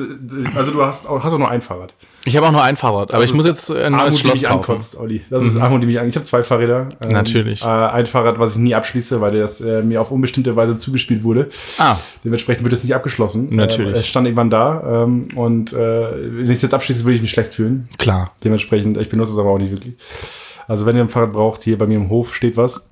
also 0.54 0.72
du 0.72 0.84
hast 0.84 1.06
auch, 1.08 1.22
hast 1.22 1.32
auch 1.32 1.38
nur 1.38 1.50
ein 1.50 1.60
Fahrrad. 1.62 1.92
Ich 2.26 2.36
habe 2.36 2.46
auch 2.46 2.52
nur 2.52 2.62
ein 2.62 2.76
Fahrrad, 2.76 3.14
aber 3.14 3.24
ich 3.24 3.30
Das 3.30 3.36
muss 3.36 3.46
jetzt 3.46 3.70
äh, 3.70 3.84
ein 3.84 3.94
Armut, 3.94 3.98
neues 4.08 4.14
die 4.16 4.20
Schloss 4.20 4.32
mich 4.34 4.42
kaufen. 4.44 4.56
ankotzt, 4.72 4.98
Olli. 4.98 5.22
Das 5.30 5.42
ist 5.44 5.56
Armut, 5.56 5.82
die 5.82 5.86
mich 5.86 5.98
ankotzt. 5.98 6.10
Ich 6.12 6.16
habe 6.16 6.26
zwei 6.26 6.42
Fahrräder. 6.44 6.88
Ähm, 7.02 7.12
Natürlich. 7.12 7.62
Äh, 7.62 7.68
ein 7.68 8.04
Fahrrad, 8.06 8.38
was 8.38 8.52
ich 8.56 8.58
nie 8.58 8.74
abschließe, 8.74 9.20
weil 9.22 9.38
das 9.38 9.60
äh, 9.62 9.82
mir 9.82 10.02
auf 10.02 10.10
unbestimmte 10.10 10.54
Weise 10.54 10.76
zugespielt 10.76 11.24
wurde. 11.24 11.48
Ah, 11.78 11.96
Dementsprechend 12.24 12.62
wird 12.64 12.74
es 12.74 12.84
nicht 12.84 12.94
abgeschlossen. 12.94 13.48
Natürlich. 13.50 13.94
Ähm, 13.94 14.00
es 14.00 14.06
stand 14.06 14.26
irgendwann 14.26 14.50
da. 14.50 15.04
Ähm, 15.04 15.28
und 15.34 15.72
äh, 15.72 15.76
wenn 15.76 16.44
ich 16.44 16.50
es 16.56 16.62
jetzt 16.62 16.74
abschließe, 16.74 17.04
würde 17.04 17.16
ich 17.16 17.22
mich 17.22 17.30
schlecht 17.30 17.54
fühlen. 17.54 17.88
klar. 17.96 18.32
Dementsprechend, 18.44 18.98
ich 18.98 19.08
benutze 19.08 19.32
es 19.32 19.38
aber 19.38 19.48
auch 19.50 19.58
nicht 19.58 19.70
wirklich. 19.70 19.94
Also 20.68 20.84
wenn 20.86 20.96
ihr 20.96 21.02
ein 21.02 21.08
Fahrrad 21.08 21.32
braucht, 21.32 21.62
hier 21.62 21.78
bei 21.78 21.86
mir 21.86 21.96
im 21.96 22.10
Hof 22.10 22.34
steht 22.34 22.56
was. 22.58 22.82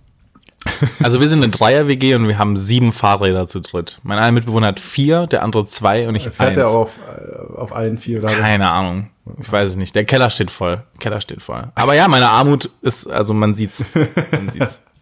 Also 1.02 1.20
wir 1.20 1.28
sind 1.28 1.42
eine 1.42 1.50
Dreier-WG 1.50 2.14
und 2.14 2.28
wir 2.28 2.38
haben 2.38 2.56
sieben 2.56 2.92
Fahrräder 2.92 3.46
zu 3.46 3.60
dritt. 3.60 3.98
Mein 4.02 4.18
einer 4.18 4.32
Mitbewohner 4.32 4.68
hat 4.68 4.80
vier, 4.80 5.26
der 5.26 5.42
andere 5.42 5.64
zwei 5.66 6.08
und 6.08 6.14
ich 6.14 6.24
Fährt 6.24 6.40
eins. 6.40 6.58
er 6.58 6.68
auf, 6.68 6.90
äh, 7.08 7.56
auf 7.58 7.74
allen 7.74 7.98
vier 7.98 8.18
oder 8.22 8.28
Keine 8.28 8.70
Ahnung. 8.70 9.10
Ich 9.40 9.50
weiß 9.50 9.70
es 9.70 9.76
nicht. 9.76 9.94
Der 9.94 10.04
Keller 10.04 10.30
steht 10.30 10.50
voll. 10.50 10.82
Keller 10.98 11.20
steht 11.20 11.42
voll. 11.42 11.64
Aber 11.74 11.94
ja, 11.94 12.08
meine 12.08 12.28
Armut 12.28 12.70
ist, 12.82 13.06
also 13.10 13.34
man 13.34 13.54
sieht's. 13.54 13.84
Man 14.32 14.50
sieht's. 14.50 14.82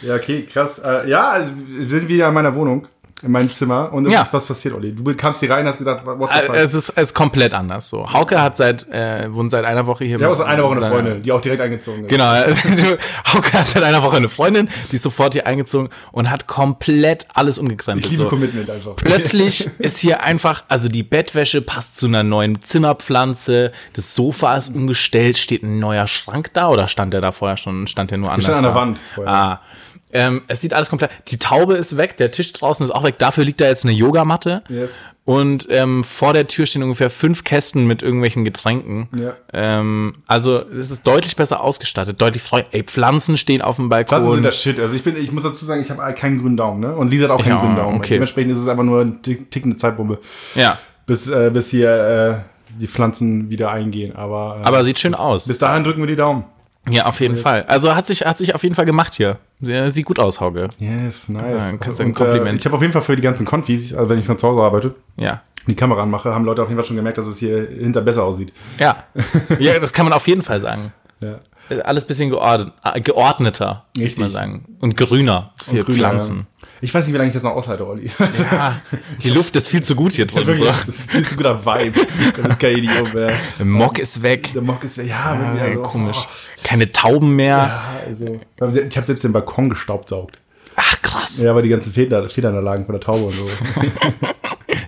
Ja, 0.00 0.14
okay, 0.14 0.46
krass. 0.50 0.78
Äh, 0.78 1.10
ja, 1.10 1.28
also 1.28 1.52
wir 1.54 1.86
sind 1.86 2.08
wieder 2.08 2.28
in 2.28 2.32
meiner 2.32 2.54
Wohnung, 2.54 2.88
in 3.22 3.30
meinem 3.30 3.48
Zimmer 3.52 3.92
und 3.92 4.06
es 4.06 4.12
Ja. 4.12 4.22
ist 4.22 4.32
was 4.32 4.46
passiert, 4.46 4.74
Olli. 4.74 4.92
Du 4.92 5.14
kamst 5.14 5.40
hier 5.40 5.50
rein 5.50 5.60
und 5.60 5.68
hast 5.68 5.78
gesagt, 5.78 6.04
what 6.04 6.30
the 6.32 6.40
Äh, 6.40 6.46
fuck? 6.46 6.54
es 6.56 6.74
ist, 6.74 6.88
es 6.90 7.02
ist 7.04 7.14
komplett 7.14 7.54
anders 7.54 7.88
so. 7.88 8.12
Hauke 8.12 8.42
hat 8.42 8.56
seit, 8.56 8.88
äh, 8.90 9.32
wohnt 9.32 9.50
seit 9.52 9.64
einer 9.64 9.86
Woche 9.86 10.04
hier. 10.04 10.18
Wir 10.18 10.26
haben 10.26 10.32
auch 10.32 10.36
so 10.36 10.42
eine 10.42 10.62
Woche 10.64 10.76
eine 10.76 10.88
Freundin, 10.90 11.22
die 11.22 11.30
auch 11.30 11.40
direkt 11.40 11.60
eingezogen 11.62 12.04
ist. 12.04 12.10
Genau. 12.10 12.24
Hauke 13.32 13.52
hat 13.52 13.70
seit 13.70 13.82
einer 13.84 14.02
Woche 14.02 14.16
eine 14.16 14.28
Freundin, 14.28 14.68
die 14.90 14.96
ist 14.96 15.02
sofort 15.02 15.34
hier 15.34 15.46
eingezogen 15.46 15.88
und 16.10 16.30
hat 16.30 16.46
komplett 16.48 17.26
alles 17.32 17.58
umgekrempelt. 17.58 18.06
Ich 18.06 18.10
liebe 18.12 18.24
so. 18.24 18.28
Commitment 18.28 18.68
einfach. 18.68 18.96
Plötzlich 18.96 19.68
ist 19.78 19.98
hier 19.98 20.24
einfach, 20.24 20.64
also 20.68 20.88
die 20.88 21.02
Bettwäsche 21.04 21.62
passt 21.62 21.96
zu 21.96 22.06
einer 22.06 22.22
neuen 22.24 22.60
Zimmerpflanze, 22.62 23.72
das 23.92 24.14
Sofa 24.14 24.56
ist 24.56 24.74
umgestellt, 24.74 25.38
steht 25.38 25.62
ein 25.62 25.78
neuer 25.78 26.06
Schrank 26.06 26.50
da 26.54 26.68
oder 26.68 26.88
stand 26.88 27.14
der 27.14 27.20
da 27.20 27.32
vorher 27.32 27.56
schon? 27.56 27.86
Stand 27.86 28.10
der 28.10 28.18
nur 28.18 28.30
anders? 28.30 28.44
stand 28.46 28.58
an 28.58 28.62
der 28.64 28.72
da? 28.72 28.76
Wand 28.80 28.98
vorher. 29.14 29.32
Ah. 29.32 29.60
Ähm, 30.12 30.42
es 30.46 30.60
sieht 30.60 30.74
alles 30.74 30.90
komplett. 30.90 31.10
Die 31.28 31.38
Taube 31.38 31.74
ist 31.74 31.96
weg, 31.96 32.16
der 32.18 32.30
Tisch 32.30 32.52
draußen 32.52 32.84
ist 32.84 32.90
auch 32.90 33.02
weg. 33.02 33.16
Dafür 33.18 33.44
liegt 33.44 33.60
da 33.60 33.66
jetzt 33.66 33.84
eine 33.84 33.94
Yogamatte. 33.94 34.62
Yes. 34.68 34.92
Und 35.24 35.66
ähm, 35.70 36.04
vor 36.04 36.32
der 36.34 36.46
Tür 36.48 36.66
stehen 36.66 36.82
ungefähr 36.82 37.08
fünf 37.08 37.44
Kästen 37.44 37.86
mit 37.86 38.02
irgendwelchen 38.02 38.44
Getränken. 38.44 39.08
Ja. 39.16 39.34
Ähm, 39.52 40.12
also 40.26 40.58
es 40.68 40.90
ist 40.90 41.06
deutlich 41.06 41.34
besser 41.36 41.62
ausgestattet, 41.62 42.20
deutlich 42.20 42.42
freu. 42.42 42.62
Ey, 42.72 42.82
Pflanzen 42.82 43.36
stehen 43.36 43.62
auf 43.62 43.76
dem 43.76 43.88
Balkon. 43.88 44.18
Pflanzen 44.18 44.34
sind 44.34 44.44
das 44.44 44.56
Shit. 44.60 44.78
Also 44.80 44.94
ich 44.96 45.02
bin, 45.02 45.16
ich 45.16 45.32
muss 45.32 45.44
dazu 45.44 45.64
sagen, 45.64 45.80
ich 45.80 45.90
habe 45.90 46.12
keinen 46.14 46.40
grünen 46.40 46.56
Daumen, 46.56 46.80
ne? 46.80 46.94
Und 46.94 47.10
Lisa 47.10 47.24
hat 47.24 47.30
auch 47.30 47.42
keinen 47.42 47.52
auch, 47.54 47.60
grünen 47.62 47.76
Daumen. 47.76 47.96
okay. 47.96 48.14
Dementsprechend 48.14 48.52
ist 48.52 48.58
es 48.58 48.68
einfach 48.68 48.84
nur 48.84 49.00
eine 49.00 49.12
tick- 49.22 49.50
tickende 49.50 49.76
Zeitbombe, 49.76 50.18
ja, 50.54 50.76
bis, 51.06 51.28
äh, 51.28 51.50
bis 51.52 51.70
hier 51.70 51.90
äh, 52.38 52.78
die 52.80 52.88
Pflanzen 52.88 53.48
wieder 53.48 53.70
eingehen. 53.70 54.14
Aber, 54.16 54.60
äh, 54.62 54.66
aber 54.66 54.84
sieht 54.84 54.98
schön 54.98 55.14
aus. 55.14 55.46
bis 55.46 55.58
dahin 55.58 55.84
drücken 55.84 56.00
wir 56.00 56.06
die 56.06 56.16
Daumen. 56.16 56.44
Ja, 56.88 57.06
auf 57.06 57.20
jeden 57.20 57.36
Fall. 57.36 57.62
Also 57.68 57.94
hat 57.94 58.06
sich, 58.06 58.24
hat 58.26 58.38
sich 58.38 58.54
auf 58.54 58.62
jeden 58.64 58.74
Fall 58.74 58.84
gemacht 58.84 59.14
hier. 59.14 59.38
Sieht 59.60 60.04
gut 60.06 60.18
aus, 60.18 60.40
Hauge. 60.40 60.68
Yes, 60.78 61.28
nice. 61.28 61.52
Ja, 61.70 61.76
kannst 61.78 62.00
du 62.00 62.04
ein 62.04 62.08
Und, 62.08 62.14
Kompliment. 62.16 62.54
Äh, 62.54 62.56
ich 62.56 62.64
habe 62.64 62.74
auf 62.76 62.82
jeden 62.82 62.92
Fall 62.92 63.02
für 63.02 63.14
die 63.14 63.22
ganzen 63.22 63.46
Konfis, 63.46 63.94
also 63.94 64.10
wenn 64.10 64.18
ich 64.18 64.26
von 64.26 64.36
zu 64.36 64.48
Hause 64.48 64.62
arbeite, 64.62 64.94
Ja. 65.16 65.42
die 65.68 65.76
Kamera 65.76 66.02
anmache, 66.02 66.34
haben 66.34 66.44
Leute 66.44 66.62
auf 66.62 66.68
jeden 66.68 66.78
Fall 66.80 66.86
schon 66.86 66.96
gemerkt, 66.96 67.18
dass 67.18 67.26
es 67.28 67.38
hier 67.38 67.68
hinter 67.68 68.00
besser 68.00 68.24
aussieht. 68.24 68.52
Ja. 68.78 69.04
ja, 69.60 69.78
das 69.78 69.92
kann 69.92 70.06
man 70.06 70.12
auf 70.12 70.26
jeden 70.26 70.42
Fall 70.42 70.60
sagen. 70.60 70.92
Ja. 71.20 71.38
Alles 71.84 72.04
bisschen 72.04 72.28
geordnet, 72.30 72.72
äh, 72.82 73.00
geordneter, 73.00 73.84
würde 73.94 74.08
ich 74.08 74.18
mal 74.18 74.28
sagen. 74.28 74.64
Und 74.80 74.96
grüner 74.96 75.52
für 75.56 75.70
Und 75.70 75.84
grüner, 75.86 75.98
Pflanzen. 75.98 76.46
Ja. 76.82 76.84
Ich 76.84 76.92
weiß 76.92 77.06
nicht, 77.06 77.14
wie 77.14 77.18
lange 77.18 77.28
ich 77.28 77.34
das 77.34 77.44
noch 77.44 77.52
aushalte, 77.52 77.86
Olli. 77.86 78.10
Ja, 78.50 78.80
die 79.22 79.30
Luft 79.30 79.54
ist 79.56 79.68
viel 79.68 79.82
zu 79.82 79.94
gut 79.94 80.12
hier 80.12 80.26
drin. 80.26 80.46
Wirklich, 80.46 80.68
So. 80.68 80.92
viel 80.92 81.26
zu 81.26 81.36
guter 81.36 81.64
Vibe. 81.64 81.98
Das 82.36 82.46
ist 82.46 82.58
kein 82.60 82.76
Idiot 82.76 83.14
mehr. 83.14 83.32
Der 83.58 83.66
Mock 83.66 83.98
ist 83.98 84.22
weg. 84.22 84.50
Der 84.52 84.62
Mock 84.62 84.82
ist, 84.84 84.96
ja, 84.98 85.04
Ja, 85.04 85.38
wirklich, 85.40 85.62
also, 85.62 85.82
komisch. 85.82 86.18
oh. 86.20 86.60
Keine 86.64 86.90
Tauben 86.90 87.34
mehr. 87.36 87.56
Ja, 87.56 87.82
also, 88.08 88.80
ich 88.88 88.96
habe 88.96 89.06
selbst 89.06 89.24
den 89.24 89.32
Balkon 89.32 89.70
gestaubsaugt. 89.70 90.38
Ach, 90.76 91.02
krass. 91.02 91.40
Ja, 91.40 91.50
aber 91.50 91.62
die 91.62 91.68
ganzen 91.68 91.92
Federn, 91.92 92.28
Federn 92.28 92.54
da 92.54 92.60
lagen 92.60 92.84
von 92.86 92.94
der 92.94 93.00
Taube 93.00 93.24
und 93.26 93.34
so. 93.34 93.44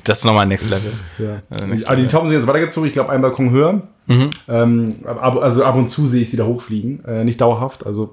Das 0.04 0.18
ist 0.18 0.24
nochmal 0.24 0.46
Next 0.46 0.68
Level. 0.70 0.92
Ja. 1.18 1.42
Also 1.50 1.66
next 1.66 1.86
Aber 1.86 1.96
die 1.96 2.06
Tauben 2.08 2.28
sind 2.28 2.38
jetzt 2.38 2.46
weitergezogen, 2.46 2.86
ich 2.86 2.92
glaube, 2.92 3.10
einen 3.10 3.22
Balkon 3.22 3.50
höher. 3.50 3.82
Mhm. 4.06 4.30
Ähm, 4.48 4.94
ab, 5.04 5.36
also 5.36 5.64
ab 5.64 5.76
und 5.76 5.88
zu 5.90 6.06
sehe 6.06 6.22
ich 6.22 6.30
sie 6.30 6.36
da 6.36 6.44
hochfliegen. 6.44 7.04
Äh, 7.06 7.24
nicht 7.24 7.40
dauerhaft. 7.40 7.86
Also 7.86 8.12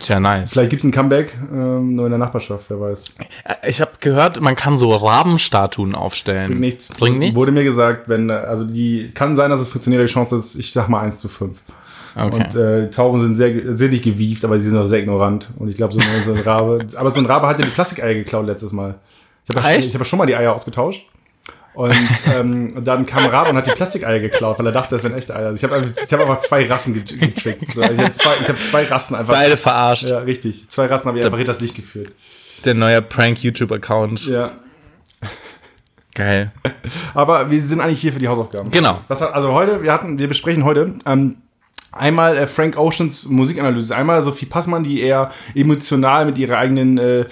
Tja, 0.00 0.20
nice. 0.20 0.52
vielleicht 0.52 0.70
gibt 0.70 0.82
es 0.84 0.88
ein 0.88 0.92
Comeback, 0.92 1.36
ähm, 1.52 1.94
nur 1.96 2.06
in 2.06 2.10
der 2.12 2.18
Nachbarschaft, 2.18 2.66
wer 2.68 2.80
weiß. 2.80 3.14
Äh, 3.44 3.68
Ich 3.70 3.80
habe 3.80 3.90
gehört, 4.00 4.40
man 4.40 4.54
kann 4.54 4.76
so 4.78 4.90
Rabenstatuen 4.90 5.94
aufstellen. 5.94 6.46
Bringt 6.48 6.60
nichts. 6.60 6.88
Bringt 6.88 7.18
nichts? 7.18 7.34
Wurde 7.36 7.50
mir 7.52 7.64
gesagt, 7.64 8.08
wenn, 8.08 8.30
also 8.30 8.64
die, 8.64 9.10
kann 9.14 9.34
sein, 9.36 9.50
dass 9.50 9.60
es 9.60 9.68
funktioniert, 9.68 10.02
die 10.02 10.12
Chance 10.12 10.36
ist, 10.36 10.54
ich 10.54 10.72
sag 10.72 10.88
mal 10.88 11.00
1 11.00 11.18
zu 11.18 11.28
5. 11.28 11.58
Okay. 12.16 12.34
Und 12.36 12.54
äh, 12.56 12.84
die 12.86 12.90
Tauben 12.90 13.20
sind 13.20 13.34
sehr, 13.36 13.76
sehr 13.76 13.88
nicht 13.90 14.02
gewieft, 14.04 14.44
aber 14.44 14.58
sie 14.58 14.68
sind 14.70 14.78
auch 14.78 14.86
sehr 14.86 15.00
ignorant. 15.00 15.50
Und 15.56 15.68
ich 15.68 15.76
glaube, 15.76 15.92
so, 15.92 16.00
ein- 16.00 16.24
so 16.24 16.32
ein 16.32 16.40
Rabe. 16.40 16.84
Aber 16.96 17.12
so 17.12 17.20
ein 17.20 17.26
Rabe 17.26 17.46
hat 17.46 17.58
ja 17.60 17.64
die 17.64 17.70
Plastikeier 17.70 18.14
geklaut 18.14 18.46
letztes 18.46 18.72
Mal. 18.72 18.96
Ich 19.48 19.54
habe 19.56 19.78
ich 19.78 19.94
hab 19.94 20.00
ja 20.00 20.04
schon 20.04 20.18
mal 20.18 20.26
die 20.26 20.34
Eier 20.36 20.52
ausgetauscht. 20.52 21.06
Und 21.78 21.94
ähm, 22.34 22.82
dann 22.82 23.06
kam 23.06 23.26
Rabe 23.26 23.50
und 23.50 23.56
hat 23.56 23.68
die 23.68 23.70
Plastikeier 23.70 24.18
geklaut, 24.18 24.58
weil 24.58 24.66
er 24.66 24.72
dachte, 24.72 24.96
das 24.96 25.04
wären 25.04 25.14
echte 25.14 25.36
Eier. 25.36 25.46
Also 25.46 25.58
ich 25.58 25.62
habe 25.62 25.76
einfach, 25.80 26.02
ich 26.04 26.12
hab 26.12 26.18
einfach 26.20 26.40
zwei 26.40 26.66
Rassen 26.66 26.92
get- 26.92 27.20
getrickt. 27.20 27.70
So, 27.72 27.82
ich 27.82 27.96
habe 27.98 28.10
zwei, 28.10 28.34
ich 28.40 28.48
hab 28.48 28.58
zwei 28.58 28.82
Rassen 28.86 29.14
einfach. 29.14 29.32
Beide 29.32 29.56
verarscht. 29.56 30.08
Ja, 30.08 30.18
richtig. 30.18 30.68
Zwei 30.68 30.86
Rassen 30.86 31.06
habe 31.06 31.18
ich 31.20 31.24
einfach 31.24 31.38
hinter 31.38 31.52
das 31.52 31.60
Licht 31.60 31.76
geführt. 31.76 32.10
Der 32.64 32.74
neue 32.74 33.00
Prank-YouTube-Account. 33.00 34.26
Ja. 34.26 34.50
Geil. 36.14 36.50
Aber 37.14 37.48
wir 37.48 37.62
sind 37.62 37.80
eigentlich 37.80 38.00
hier 38.00 38.12
für 38.12 38.18
die 38.18 38.26
Hausaufgaben. 38.26 38.72
Genau. 38.72 38.98
Hat- 39.08 39.22
also 39.32 39.52
heute, 39.52 39.80
wir 39.84 39.92
hatten, 39.92 40.18
wir 40.18 40.26
besprechen 40.26 40.64
heute 40.64 40.94
ähm, 41.06 41.36
Einmal 41.92 42.36
äh, 42.36 42.46
Frank 42.46 42.76
Oceans 42.76 43.24
Musikanalyse, 43.26 43.94
einmal 43.96 44.20
Sophie 44.22 44.44
Passmann, 44.46 44.84
die 44.84 45.00
eher 45.00 45.30
emotional 45.54 46.26
mit 46.26 46.36
ihrer 46.38 46.58
eigenen 46.58 46.98
äh, 46.98 47.24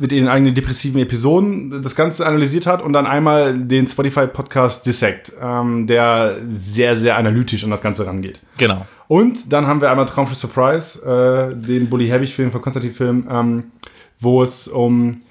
mit 0.00 0.12
ihren 0.12 0.28
eigenen 0.28 0.54
depressiven 0.54 1.00
Episoden 1.00 1.82
das 1.82 1.96
Ganze 1.96 2.26
analysiert 2.26 2.66
hat 2.66 2.82
und 2.82 2.92
dann 2.92 3.06
einmal 3.06 3.58
den 3.58 3.86
Spotify-Podcast 3.86 4.86
Dissect, 4.86 5.32
ähm, 5.40 5.86
der 5.86 6.38
sehr, 6.46 6.96
sehr 6.96 7.16
analytisch 7.16 7.64
an 7.64 7.70
das 7.70 7.80
Ganze 7.80 8.06
rangeht. 8.06 8.40
Genau. 8.56 8.86
Und 9.08 9.52
dann 9.52 9.66
haben 9.66 9.80
wir 9.80 9.90
einmal 9.90 10.06
Traum 10.06 10.26
für 10.26 10.34
Surprise, 10.34 11.02
äh, 11.04 11.56
den 11.56 11.88
Bully 11.88 12.08
Herbig-Film 12.08 12.50
von 12.50 12.60
Konstantin-Film, 12.60 13.28
ähm, 13.30 13.64
wo 14.20 14.42
es 14.42 14.68
um 14.68 15.22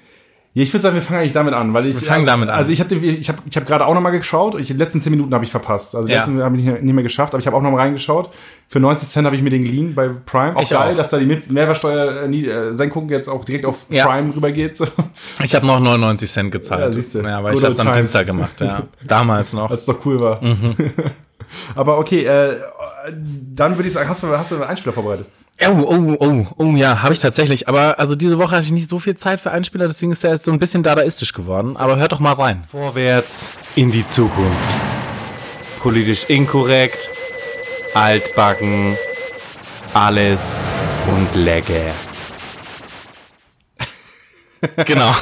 ja, 0.58 0.62
ich 0.64 0.72
würde 0.72 0.82
sagen, 0.82 0.96
wir 0.96 1.02
fangen 1.02 1.20
eigentlich 1.20 1.32
damit 1.32 1.54
an, 1.54 1.72
weil 1.72 1.86
ich. 1.86 2.00
Wir 2.00 2.06
fangen 2.08 2.26
damit 2.26 2.48
an. 2.48 2.56
Also 2.56 2.72
ich 2.72 2.80
habe 2.80 2.92
ich 2.96 3.28
hab, 3.28 3.36
ich 3.48 3.56
hab 3.56 3.64
gerade 3.64 3.86
auch 3.86 3.94
noch 3.94 4.00
mal 4.00 4.10
geschaut. 4.10 4.58
Ich, 4.58 4.66
die 4.66 4.72
letzten 4.72 5.00
10 5.00 5.12
Minuten 5.12 5.32
habe 5.32 5.44
ich 5.44 5.52
verpasst. 5.52 5.94
Also 5.94 6.06
die 6.08 6.12
Ja. 6.14 6.18
letzten 6.18 6.42
habe 6.42 6.56
ich 6.56 6.62
nicht 6.64 6.72
mehr, 6.72 6.82
nicht 6.82 6.94
mehr 6.94 7.04
geschafft, 7.04 7.32
aber 7.32 7.40
ich 7.40 7.46
habe 7.46 7.56
auch 7.56 7.62
noch 7.62 7.70
mal 7.70 7.76
reingeschaut. 7.76 8.30
Für 8.66 8.80
90 8.80 9.08
Cent 9.08 9.24
habe 9.24 9.36
ich 9.36 9.42
mir 9.42 9.50
den 9.50 9.62
geliehen 9.62 9.94
bei 9.94 10.08
Prime. 10.08 10.56
Auch 10.56 10.62
Ich 10.62 10.70
geil, 10.70 10.92
auch. 10.92 10.96
dass 10.96 11.10
da 11.10 11.18
die 11.18 11.26
Mit- 11.26 11.48
Mehrwertsteuer 11.50 12.24
äh, 12.28 12.40
äh, 12.46 12.72
Senkung 12.74 13.08
jetzt 13.08 13.28
auch 13.28 13.44
direkt 13.44 13.66
auf 13.66 13.86
Ja. 13.88 14.04
Prime 14.06 14.34
rübergeht. 14.34 14.74
So. 14.74 14.86
Ich 15.44 15.54
habe 15.54 15.64
noch 15.64 15.78
99 15.78 16.28
Cent 16.28 16.50
gezahlt. 16.50 16.80
Ja, 16.80 16.92
siehste. 16.92 17.18
Ja, 17.22 17.44
weil 17.44 17.52
Good 17.52 17.60
ich 17.60 17.64
habe 17.64 17.74
es 17.74 17.78
am. 17.78 17.92
Dienstag 17.92 18.26
gemacht, 18.26 18.60
ja. 18.60 18.82
Damals 19.06 19.52
noch. 19.52 19.70
Als 19.70 19.80
es 19.82 19.86
doch 19.86 20.04
cool 20.04 20.18
war. 20.20 20.42
Mhm. 20.44 20.74
aber 21.76 21.98
okay, 21.98 22.24
äh, 22.24 22.56
dann 23.54 23.76
würde 23.76 23.86
ich 23.88 23.94
sagen, 23.94 24.08
hast 24.08 24.22
du, 24.24 24.28
hast 24.28 24.50
du 24.50 24.56
einen 24.56 24.64
Einspieler 24.64 24.92
vorbereitet? 24.92 25.26
Oh, 25.66 25.84
oh, 25.88 26.16
oh, 26.20 26.46
oh, 26.56 26.76
ja, 26.76 27.02
habe 27.02 27.12
ich 27.12 27.18
tatsächlich. 27.18 27.68
Aber 27.68 27.98
also 27.98 28.14
diese 28.14 28.38
Woche 28.38 28.52
hatte 28.52 28.64
ich 28.66 28.72
nicht 28.72 28.86
so 28.88 29.00
viel 29.00 29.16
Zeit 29.16 29.40
für 29.40 29.50
Einspieler, 29.50 29.88
deswegen 29.88 30.12
ist 30.12 30.22
er 30.22 30.30
jetzt 30.32 30.44
so 30.44 30.52
ein 30.52 30.58
bisschen 30.60 30.84
dadaistisch 30.84 31.32
geworden. 31.32 31.76
Aber 31.76 31.96
hört 31.96 32.12
doch 32.12 32.20
mal 32.20 32.32
rein. 32.34 32.62
Vorwärts 32.70 33.48
in 33.74 33.90
die 33.90 34.06
Zukunft. 34.06 34.56
Politisch 35.80 36.24
inkorrekt, 36.28 37.10
altbacken, 37.94 38.96
alles 39.94 40.58
und 41.08 41.44
lecker. 41.44 41.74
Genau. 44.86 45.12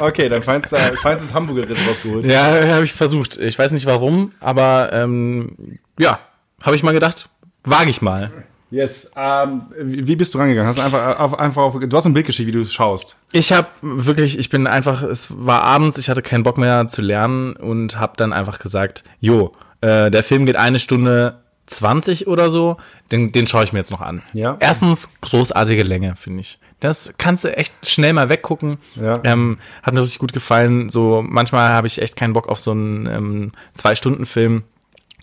Okay, 0.00 0.28
dann 0.28 0.42
feinst 0.42 0.72
du 0.72 0.76
feinstes 0.76 1.32
Hamburger-Ritt 1.32 1.78
rausgeholt. 1.88 2.24
ja, 2.24 2.42
habe 2.74 2.84
ich 2.84 2.92
versucht. 2.92 3.36
Ich 3.36 3.56
weiß 3.56 3.70
nicht 3.70 3.86
warum, 3.86 4.32
aber 4.40 4.90
ähm, 4.92 5.78
ja, 6.00 6.18
habe 6.64 6.74
ich 6.74 6.82
mal 6.82 6.92
gedacht, 6.92 7.28
wage 7.62 7.90
ich 7.90 8.02
mal. 8.02 8.32
Yes. 8.72 9.12
Ähm, 9.16 9.66
wie 9.78 10.16
bist 10.16 10.32
du 10.32 10.38
rangegangen? 10.38 10.66
Hast 10.66 10.78
du 10.78 10.82
einfach 10.82 11.18
auf, 11.18 11.38
einfach 11.38 11.62
auf, 11.62 11.78
du 11.78 11.94
hast 11.96 12.06
ein 12.06 12.14
Bild 12.14 12.26
geschickt, 12.26 12.46
wie 12.46 12.52
du 12.52 12.64
schaust. 12.64 13.16
Ich 13.32 13.52
habe 13.52 13.68
wirklich, 13.82 14.38
ich 14.38 14.48
bin 14.48 14.66
einfach, 14.66 15.02
es 15.02 15.28
war 15.30 15.62
abends, 15.62 15.98
ich 15.98 16.08
hatte 16.08 16.22
keinen 16.22 16.42
Bock 16.42 16.56
mehr 16.56 16.88
zu 16.88 17.02
lernen 17.02 17.52
und 17.52 18.00
habe 18.00 18.14
dann 18.16 18.32
einfach 18.32 18.58
gesagt, 18.58 19.04
jo, 19.20 19.52
äh, 19.82 20.10
der 20.10 20.24
Film 20.24 20.46
geht 20.46 20.56
eine 20.56 20.78
Stunde 20.78 21.42
20 21.66 22.28
oder 22.28 22.50
so, 22.50 22.78
den, 23.12 23.30
den 23.30 23.46
schaue 23.46 23.64
ich 23.64 23.74
mir 23.74 23.80
jetzt 23.80 23.90
noch 23.90 24.00
an. 24.00 24.22
Ja. 24.32 24.56
Erstens, 24.58 25.10
großartige 25.20 25.82
Länge, 25.82 26.16
finde 26.16 26.40
ich. 26.40 26.58
Das 26.80 27.14
kannst 27.18 27.44
du 27.44 27.54
echt 27.54 27.74
schnell 27.86 28.14
mal 28.14 28.30
weggucken. 28.30 28.78
Ja. 28.96 29.20
Ähm, 29.22 29.58
hat 29.82 29.92
mir 29.92 30.00
richtig 30.00 30.18
gut 30.18 30.32
gefallen. 30.32 30.88
So, 30.88 31.22
manchmal 31.24 31.68
habe 31.68 31.86
ich 31.86 32.00
echt 32.00 32.16
keinen 32.16 32.32
Bock 32.32 32.48
auf 32.48 32.58
so 32.58 32.72
einen 32.72 33.06
ähm, 33.06 33.52
Zwei-Stunden-Film. 33.74 34.64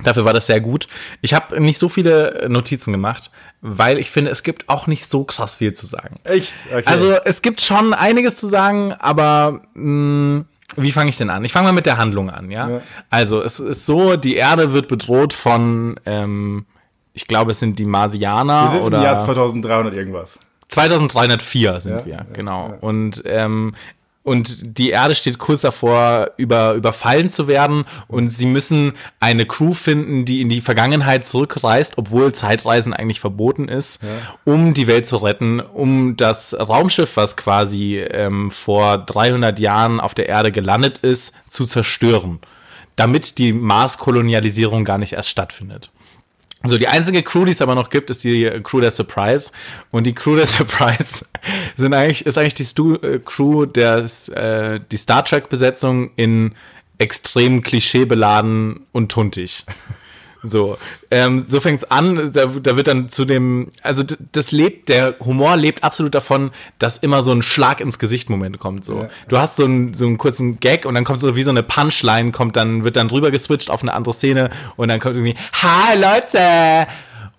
Dafür 0.04 0.26
war 0.26 0.34
das 0.34 0.46
sehr 0.48 0.62
gut. 0.62 0.88
Ich 1.22 1.34
habe 1.34 1.60
nicht 1.60 1.78
so 1.78 1.90
viele 1.90 2.46
Notizen 2.50 2.92
gemacht, 2.94 3.32
weil 3.62 3.98
ich 3.98 4.10
finde, 4.10 4.32
es 4.32 4.44
gibt 4.44 4.70
auch 4.70 4.88
nicht 4.88 5.06
so 5.06 5.24
krass 5.26 5.58
viel 5.58 5.74
zu 5.74 5.86
sagen. 5.86 6.16
Echt? 6.24 6.54
Okay. 6.72 6.84
Also 6.86 7.14
es 7.26 7.42
gibt 7.42 7.62
schon 7.62 7.94
einiges 7.94 8.38
zu 8.38 8.48
sagen, 8.48 8.94
aber 8.94 9.62
mh, 9.74 10.46
wie 10.78 10.92
fange 10.92 11.10
ich 11.10 11.18
denn 11.18 11.30
an? 11.30 11.44
Ich 11.44 11.52
fange 11.52 11.68
mal 11.68 11.74
mit 11.74 11.86
der 11.86 11.98
Handlung 11.98 12.30
an, 12.30 12.50
ja? 12.52 12.70
Ja. 12.70 12.82
Also 13.10 13.42
es 13.42 13.60
ist 13.60 13.86
so, 13.86 14.16
die 14.16 14.36
Erde 14.36 14.72
wird 14.72 14.88
bedroht 14.88 15.34
von, 15.34 16.00
ähm, 16.06 16.66
ich 17.14 17.28
glaube, 17.28 17.52
es 17.52 17.60
sind 17.60 17.80
die 17.80 17.86
Marsianer 17.86 18.66
wir 18.66 18.72
sind 18.78 18.82
oder 18.86 18.98
im 19.00 19.04
Jahr 19.04 19.20
2300 19.20 19.94
irgendwas. 19.94 20.40
2304 20.70 21.82
sind 21.82 21.92
Ja, 21.94 22.06
wir, 22.06 22.14
ja, 22.14 22.26
genau. 22.32 22.78
Und 22.80 23.24
ähm, 23.26 23.74
und 24.30 24.78
die 24.78 24.92
Erde 24.92 25.16
steht 25.16 25.40
kurz 25.40 25.62
davor, 25.62 26.34
über, 26.38 26.74
überfallen 26.74 27.32
zu 27.32 27.48
werden. 27.48 27.86
Und 28.08 28.30
sie 28.30 28.46
müssen 28.46 28.94
eine 29.20 29.48
Crew 29.48 29.74
finden, 29.74 30.24
die 30.24 30.42
in 30.42 30.50
die 30.50 30.62
Vergangenheit 30.62 31.26
zurückreist, 31.26 31.98
obwohl 31.98 32.32
Zeitreisen 32.32 32.94
eigentlich 32.94 33.20
verboten 33.20 33.68
ist, 33.68 34.04
um 34.46 34.76
die 34.76 34.86
Welt 34.86 35.08
zu 35.08 35.18
retten, 35.18 35.60
um 35.60 36.16
das 36.16 36.56
Raumschiff, 36.56 37.18
was 37.18 37.38
quasi 37.38 37.98
ähm, 37.98 38.52
vor 38.52 39.00
300 39.00 39.60
Jahren 39.60 40.00
auf 40.00 40.14
der 40.14 40.30
Erde 40.30 40.52
gelandet 40.52 41.00
ist, 41.00 41.34
zu 41.48 41.66
zerstören. 41.66 42.40
Damit 42.96 43.40
die 43.40 43.52
Mars-Kolonialisierung 43.52 44.86
gar 44.86 45.00
nicht 45.00 45.14
erst 45.14 45.30
stattfindet. 45.30 45.90
So, 46.66 46.78
die 46.78 46.88
einzige 46.90 47.24
Crew, 47.24 47.46
die 47.46 47.52
es 47.52 47.62
aber 47.62 47.74
noch 47.74 47.90
gibt, 47.90 48.10
ist 48.10 48.24
die 48.24 48.46
äh, 48.46 48.60
Crew 48.60 48.82
der 48.82 48.92
Surprise. 48.92 49.52
Und 49.92 50.06
die 50.06 50.14
Crew 50.14 50.36
der 50.36 50.48
Surprise 50.48 51.26
sind 51.78 51.94
eigentlich, 51.94 52.26
ist 52.26 52.38
eigentlich 52.38 52.56
die 52.56 52.66
Stu 52.66 52.96
äh, 52.96 53.20
Crew 53.24 53.66
der, 53.66 54.06
äh, 54.32 54.80
die 54.92 54.98
Star 54.98 55.24
Trek-Besetzung 55.24 56.12
in 56.16 56.54
extrem 56.98 57.62
klischeebeladen 57.62 58.82
und 58.92 59.10
tuntig. 59.10 59.66
So, 60.44 60.78
ähm, 61.12 61.46
so 61.48 61.60
fängt's 61.60 61.84
an, 61.86 62.32
da, 62.32 62.46
da 62.46 62.76
wird 62.76 62.88
dann 62.88 63.10
zu 63.10 63.26
dem, 63.26 63.72
also 63.82 64.04
das 64.32 64.52
lebt, 64.52 64.90
der 64.90 65.16
Humor 65.20 65.58
lebt 65.58 65.84
absolut 65.84 66.16
davon, 66.16 66.52
dass 66.78 66.98
immer 66.98 67.24
so 67.24 67.32
ein 67.32 67.42
Schlag 67.42 67.82
ins 67.82 68.00
Gesicht-Moment 68.00 68.60
kommt, 68.60 68.86
so. 68.86 69.02
Ja. 69.02 69.10
Du 69.28 69.38
hast 69.38 69.58
so 69.58 69.66
einen, 69.66 69.94
so 69.94 70.06
einen 70.06 70.18
kurzen 70.18 70.60
Gag 70.60 70.86
und 70.86 70.96
dann 70.96 71.04
kommt 71.04 71.20
so 71.20 71.36
wie 71.36 71.44
so 71.44 71.52
eine 71.52 71.64
Punchline, 71.64 72.32
kommt 72.32 72.56
dann, 72.56 72.84
wird 72.84 72.96
dann 72.96 73.10
drüber 73.10 73.32
geswitcht 73.32 73.70
auf 73.70 73.82
eine 73.82 73.94
andere 73.94 74.14
Szene 74.14 74.50
und 74.78 74.88
dann 74.88 75.00
kommt 75.00 75.16
irgendwie, 75.16 75.36
Hi 75.62 75.98
Leute! 75.98 76.88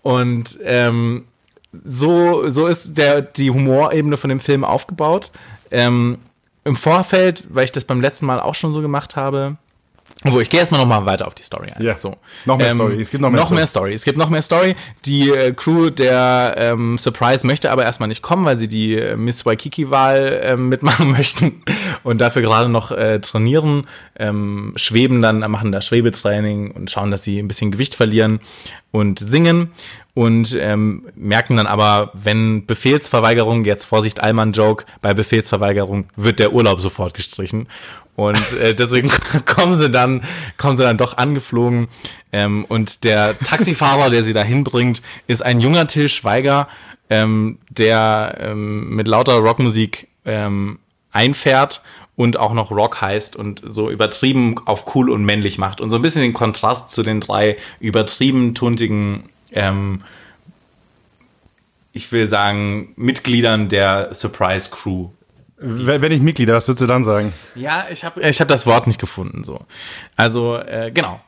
Und, 0.02 0.58
ähm, 0.64 1.24
so, 1.72 2.50
so 2.50 2.66
ist 2.66 2.98
der, 2.98 3.22
die 3.22 3.50
Humorebene 3.50 4.16
von 4.16 4.28
dem 4.28 4.40
Film 4.40 4.64
aufgebaut. 4.64 5.30
Ähm, 5.70 6.18
Im 6.64 6.76
Vorfeld, 6.76 7.44
weil 7.48 7.64
ich 7.64 7.72
das 7.72 7.84
beim 7.84 8.00
letzten 8.00 8.26
Mal 8.26 8.40
auch 8.40 8.54
schon 8.54 8.72
so 8.72 8.80
gemacht 8.80 9.16
habe, 9.16 9.56
wo 10.24 10.40
ich 10.40 10.50
gehe 10.50 10.60
erstmal 10.60 10.80
nochmal 10.80 11.06
weiter 11.06 11.26
auf 11.26 11.34
die 11.34 11.42
Story 11.42 11.70
ein. 11.74 11.82
Ja. 11.82 11.94
So. 11.94 12.16
Noch 12.44 12.58
mehr 12.58 12.74
Story. 12.74 13.00
Es 13.00 13.10
gibt 13.10 13.22
noch 13.22 13.30
mehr 13.30 13.40
noch 13.40 13.46
Story. 13.46 13.58
mehr 13.58 13.66
Story. 13.66 13.92
Es 13.94 14.04
gibt 14.04 14.18
noch 14.18 14.28
mehr 14.28 14.42
Story. 14.42 14.76
Die 15.06 15.30
äh, 15.30 15.52
Crew 15.52 15.90
der 15.90 16.54
ähm, 16.58 16.98
Surprise 16.98 17.46
möchte 17.46 17.70
aber 17.70 17.84
erstmal 17.84 18.08
nicht 18.08 18.20
kommen, 18.20 18.44
weil 18.44 18.56
sie 18.56 18.68
die 18.68 18.96
äh, 18.96 19.16
Miss 19.16 19.46
Waikiki-Wahl 19.46 20.40
ähm, 20.42 20.68
mitmachen 20.68 21.10
möchten 21.12 21.62
und 22.02 22.20
dafür 22.20 22.42
gerade 22.42 22.68
noch 22.68 22.90
äh, 22.90 23.20
trainieren, 23.20 23.86
ähm, 24.18 24.72
schweben 24.76 25.22
dann, 25.22 25.38
machen 25.50 25.72
da 25.72 25.80
Schwebetraining 25.80 26.70
und 26.70 26.90
schauen, 26.90 27.10
dass 27.10 27.22
sie 27.22 27.38
ein 27.38 27.48
bisschen 27.48 27.70
Gewicht 27.70 27.94
verlieren 27.94 28.40
und 28.92 29.18
singen 29.18 29.70
und 30.14 30.56
ähm, 30.60 31.06
merken 31.14 31.56
dann 31.56 31.66
aber, 31.66 32.10
wenn 32.14 32.66
Befehlsverweigerung, 32.66 33.64
jetzt 33.64 33.84
Vorsicht 33.84 34.20
Allmann-Joke, 34.20 34.84
bei 35.00 35.14
Befehlsverweigerung 35.14 36.06
wird 36.16 36.40
der 36.40 36.52
Urlaub 36.52 36.80
sofort 36.80 37.14
gestrichen. 37.14 37.68
Und 38.20 38.52
äh, 38.60 38.74
deswegen 38.74 39.10
kommen 39.46 39.78
sie 39.78 39.90
dann, 39.90 40.22
kommen 40.58 40.76
sie 40.76 40.82
dann 40.82 40.98
doch 40.98 41.16
angeflogen. 41.16 41.88
Ähm, 42.32 42.66
und 42.66 43.04
der 43.04 43.38
Taxifahrer, 43.38 44.10
der 44.10 44.24
sie 44.24 44.34
da 44.34 44.42
hinbringt, 44.42 45.00
ist 45.26 45.42
ein 45.42 45.58
junger 45.60 45.86
Till 45.86 46.10
Schweiger, 46.10 46.68
ähm, 47.08 47.58
der 47.70 48.36
ähm, 48.38 48.90
mit 48.90 49.08
lauter 49.08 49.36
Rockmusik 49.36 50.08
ähm, 50.26 50.80
einfährt 51.12 51.80
und 52.14 52.38
auch 52.38 52.52
noch 52.52 52.70
Rock 52.70 53.00
heißt 53.00 53.36
und 53.36 53.62
so 53.66 53.88
übertrieben 53.88 54.56
auf 54.66 54.94
cool 54.94 55.08
und 55.08 55.24
männlich 55.24 55.56
macht. 55.56 55.80
Und 55.80 55.88
so 55.88 55.96
ein 55.96 56.02
bisschen 56.02 56.20
den 56.20 56.34
Kontrast 56.34 56.92
zu 56.92 57.02
den 57.02 57.20
drei 57.20 57.56
übertrieben 57.80 58.54
tuntigen, 58.54 59.30
ähm, 59.52 60.02
ich 61.94 62.12
will 62.12 62.28
sagen, 62.28 62.92
Mitgliedern 62.96 63.70
der 63.70 64.12
Surprise 64.12 64.68
Crew 64.70 65.08
Wenn 65.62 66.12
ich 66.12 66.22
Mitglieder, 66.22 66.54
was 66.54 66.66
würdest 66.68 66.82
du 66.82 66.86
dann 66.86 67.04
sagen? 67.04 67.34
ja, 67.54 67.86
ich 67.90 68.04
habe 68.04 68.22
ich 68.22 68.40
hab 68.40 68.48
das 68.48 68.66
Wort 68.66 68.86
nicht 68.86 68.98
gefunden. 68.98 69.44
So. 69.44 69.60
Also, 70.16 70.56
äh, 70.56 70.90
genau. 70.92 71.20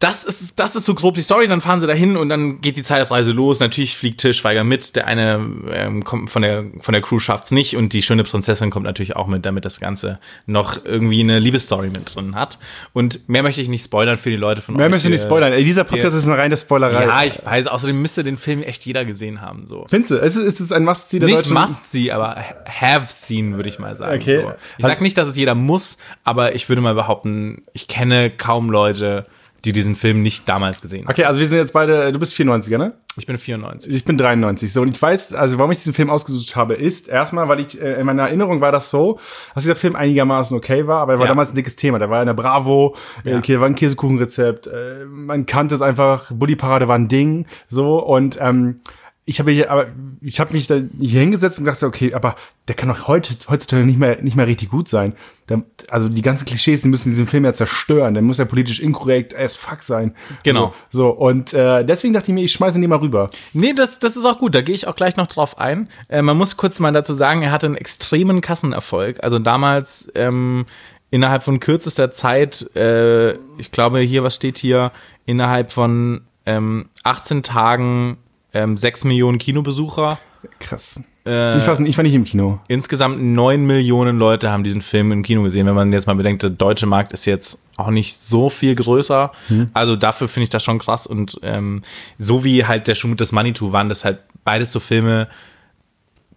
Das 0.00 0.24
ist, 0.24 0.58
das 0.60 0.76
ist 0.76 0.84
so 0.84 0.94
grob 0.94 1.14
die 1.14 1.22
Story, 1.22 1.46
dann 1.48 1.60
fahren 1.62 1.80
sie 1.80 1.86
dahin 1.86 2.16
und 2.18 2.28
dann 2.28 2.60
geht 2.60 2.76
die 2.76 2.82
Zeitreise 2.82 3.32
los. 3.32 3.60
Natürlich 3.60 3.96
fliegt 3.96 4.20
Till 4.20 4.34
Schweiger 4.34 4.62
mit, 4.62 4.96
der 4.96 5.06
eine 5.06 5.40
ähm, 5.70 6.04
kommt 6.04 6.28
von 6.28 6.42
der, 6.42 6.64
von 6.80 6.92
der 6.92 7.00
Crew 7.00 7.20
schafft's 7.20 7.52
nicht 7.52 7.76
und 7.76 7.92
die 7.94 8.02
schöne 8.02 8.24
Prinzessin 8.24 8.70
kommt 8.70 8.84
natürlich 8.84 9.16
auch 9.16 9.28
mit, 9.28 9.46
damit 9.46 9.64
das 9.64 9.80
Ganze 9.80 10.18
noch 10.46 10.84
irgendwie 10.84 11.20
eine 11.22 11.38
Liebesstory 11.38 11.88
mit 11.88 12.14
drin 12.14 12.34
hat. 12.34 12.58
Und 12.92 13.28
mehr 13.28 13.42
möchte 13.42 13.62
ich 13.62 13.68
nicht 13.68 13.84
spoilern 13.84 14.18
für 14.18 14.28
die 14.30 14.36
Leute 14.36 14.60
von 14.60 14.76
Mehr 14.76 14.86
euch. 14.86 14.90
möchte 14.92 15.08
ich 15.08 15.12
nicht 15.12 15.22
die- 15.22 15.26
spoilern. 15.28 15.52
Ey, 15.54 15.64
dieser 15.64 15.84
Podcast 15.84 16.12
die- 16.14 16.18
ist 16.18 16.26
eine 16.26 16.36
reine 16.36 16.56
Spoilerei. 16.56 17.04
Ja, 17.06 17.22
ich 17.24 17.42
weiß. 17.44 17.68
Außerdem 17.68 18.02
müsste 18.02 18.24
den 18.24 18.36
Film 18.36 18.62
echt 18.62 18.84
jeder 18.84 19.04
gesehen 19.06 19.40
haben. 19.40 19.66
So. 19.66 19.86
Findest 19.88 20.10
du? 20.10 20.16
Es 20.16 20.36
ist, 20.36 20.44
es 20.46 20.60
ist 20.60 20.72
ein 20.72 20.84
Must-See 20.84 21.20
der 21.20 21.28
Nicht 21.28 21.38
deutschen... 21.46 21.54
must 21.54 21.90
see, 21.90 22.10
aber 22.10 22.36
have 22.68 23.06
seen, 23.08 23.56
würde 23.56 23.68
ich 23.70 23.78
mal 23.78 23.96
sagen. 23.96 24.20
Okay. 24.20 24.42
So. 24.42 24.52
Ich 24.76 24.84
sag 24.84 25.00
nicht, 25.00 25.16
dass 25.16 25.28
es 25.28 25.36
jeder 25.36 25.54
muss, 25.54 25.96
aber 26.24 26.54
ich 26.54 26.68
würde 26.68 26.82
mal 26.82 26.94
behaupten, 26.94 27.62
ich 27.72 27.88
kenne 27.88 28.28
kaum 28.30 28.70
Leute, 28.70 29.24
die 29.64 29.72
diesen 29.72 29.94
Film 29.94 30.22
nicht 30.22 30.48
damals 30.48 30.80
gesehen 30.82 31.04
haben. 31.04 31.10
Okay, 31.12 31.24
also 31.24 31.40
wir 31.40 31.48
sind 31.48 31.58
jetzt 31.58 31.72
beide, 31.72 32.12
du 32.12 32.18
bist 32.18 32.34
94er, 32.34 32.78
ne? 32.78 32.94
Ich 33.16 33.26
bin 33.26 33.38
94. 33.38 33.94
Ich 33.94 34.04
bin 34.04 34.18
93. 34.18 34.72
So, 34.72 34.82
und 34.82 34.96
ich 34.96 35.00
weiß, 35.00 35.34
also 35.34 35.58
warum 35.58 35.70
ich 35.70 35.78
diesen 35.78 35.94
Film 35.94 36.10
ausgesucht 36.10 36.56
habe, 36.56 36.74
ist 36.74 37.08
erstmal, 37.08 37.48
weil 37.48 37.60
ich, 37.60 37.80
äh, 37.80 37.94
in 38.00 38.06
meiner 38.06 38.24
Erinnerung 38.24 38.60
war 38.60 38.72
das 38.72 38.90
so, 38.90 39.18
dass 39.54 39.64
dieser 39.64 39.76
Film 39.76 39.94
einigermaßen 39.96 40.56
okay 40.56 40.86
war, 40.86 41.00
aber 41.02 41.12
er 41.14 41.18
war 41.18 41.26
Ja. 41.26 41.30
damals 41.30 41.50
ein 41.52 41.56
dickes 41.56 41.76
Thema. 41.76 41.98
Der 41.98 42.10
war 42.10 42.20
in 42.20 42.26
der 42.26 42.34
Bravo, 42.34 42.96
Ja. 43.24 43.38
äh, 43.38 43.60
war 43.60 43.66
ein 43.66 43.74
Käsekuchenrezept, 43.76 44.66
äh, 44.66 45.04
man 45.06 45.46
kannte 45.46 45.74
es 45.74 45.82
einfach, 45.82 46.30
Bully 46.32 46.56
Parade 46.56 46.88
war 46.88 46.96
ein 46.96 47.08
Ding, 47.08 47.46
so, 47.68 47.98
und, 48.04 48.36
ähm, 48.40 48.80
ich 49.26 49.38
habe 49.40 49.50
hier, 49.52 49.70
aber 49.70 49.86
ich 50.20 50.38
habe 50.38 50.52
mich 50.52 50.66
da 50.66 50.76
hier 50.98 51.20
hingesetzt 51.20 51.58
und 51.58 51.64
dachte, 51.64 51.86
okay, 51.86 52.12
aber 52.12 52.36
der 52.68 52.74
kann 52.74 52.90
doch 52.90 53.08
heute, 53.08 53.34
heutzutage 53.48 53.84
nicht 53.84 53.98
mehr, 53.98 54.20
nicht 54.20 54.36
mehr 54.36 54.46
richtig 54.46 54.68
gut 54.68 54.86
sein. 54.86 55.14
Der, 55.48 55.62
also 55.88 56.10
die 56.10 56.20
ganzen 56.20 56.44
Klischees, 56.44 56.82
die 56.82 56.88
müssen 56.88 57.08
diesen 57.08 57.26
Film 57.26 57.46
ja 57.46 57.54
zerstören. 57.54 58.12
Der 58.12 58.22
muss 58.22 58.36
ja 58.36 58.44
politisch 58.44 58.80
inkorrekt 58.80 59.34
as 59.34 59.56
fuck 59.56 59.80
sein. 59.80 60.14
Genau. 60.42 60.74
So, 60.90 60.98
so 60.98 61.08
und 61.10 61.54
äh, 61.54 61.84
deswegen 61.84 62.12
dachte 62.12 62.30
ich 62.30 62.34
mir, 62.34 62.44
ich 62.44 62.52
schmeiße 62.52 62.78
den 62.78 62.90
mal 62.90 62.98
rüber. 62.98 63.30
Nee, 63.54 63.72
das, 63.72 63.98
das 63.98 64.16
ist 64.16 64.26
auch 64.26 64.38
gut. 64.38 64.54
Da 64.54 64.60
gehe 64.60 64.74
ich 64.74 64.86
auch 64.86 64.96
gleich 64.96 65.16
noch 65.16 65.26
drauf 65.26 65.58
ein. 65.58 65.88
Äh, 66.08 66.20
man 66.20 66.36
muss 66.36 66.58
kurz 66.58 66.78
mal 66.78 66.92
dazu 66.92 67.14
sagen, 67.14 67.40
er 67.42 67.50
hatte 67.50 67.66
einen 67.66 67.76
extremen 67.76 68.42
Kassenerfolg. 68.42 69.24
Also 69.24 69.38
damals 69.38 70.12
ähm, 70.14 70.66
innerhalb 71.10 71.44
von 71.44 71.60
kürzester 71.60 72.12
Zeit, 72.12 72.76
äh, 72.76 73.32
ich 73.56 73.70
glaube 73.70 74.00
hier, 74.00 74.22
was 74.22 74.34
steht 74.34 74.58
hier, 74.58 74.92
innerhalb 75.24 75.72
von 75.72 76.22
ähm, 76.44 76.90
18 77.04 77.42
Tagen 77.42 78.18
ähm, 78.54 78.76
6 78.76 79.04
Millionen 79.04 79.38
Kinobesucher. 79.38 80.18
Krass. 80.60 81.00
Äh, 81.26 81.58
ich, 81.58 81.66
war, 81.66 81.80
ich 81.80 81.96
war 81.96 82.02
nicht 82.02 82.14
im 82.14 82.24
Kino. 82.24 82.60
Insgesamt 82.68 83.22
9 83.22 83.64
Millionen 83.64 84.18
Leute 84.18 84.50
haben 84.50 84.62
diesen 84.62 84.82
Film 84.82 85.10
im 85.10 85.22
Kino 85.22 85.42
gesehen. 85.42 85.66
Wenn 85.66 85.74
man 85.74 85.92
jetzt 85.92 86.06
mal 86.06 86.14
bedenkt, 86.14 86.42
der 86.42 86.50
deutsche 86.50 86.86
Markt 86.86 87.12
ist 87.12 87.24
jetzt 87.24 87.64
auch 87.76 87.90
nicht 87.90 88.16
so 88.16 88.50
viel 88.50 88.74
größer. 88.74 89.32
Also 89.72 89.96
dafür 89.96 90.28
finde 90.28 90.44
ich 90.44 90.50
das 90.50 90.62
schon 90.62 90.78
krass. 90.78 91.06
Und 91.06 91.38
ähm, 91.42 91.82
so 92.18 92.44
wie 92.44 92.66
halt 92.66 92.88
der 92.88 92.94
Schuh 92.94 93.08
mit 93.08 93.20
das 93.20 93.32
Manitou 93.32 93.72
waren 93.72 93.88
das 93.88 94.04
halt 94.04 94.20
beides 94.44 94.70
so 94.70 94.80
Filme, 94.80 95.28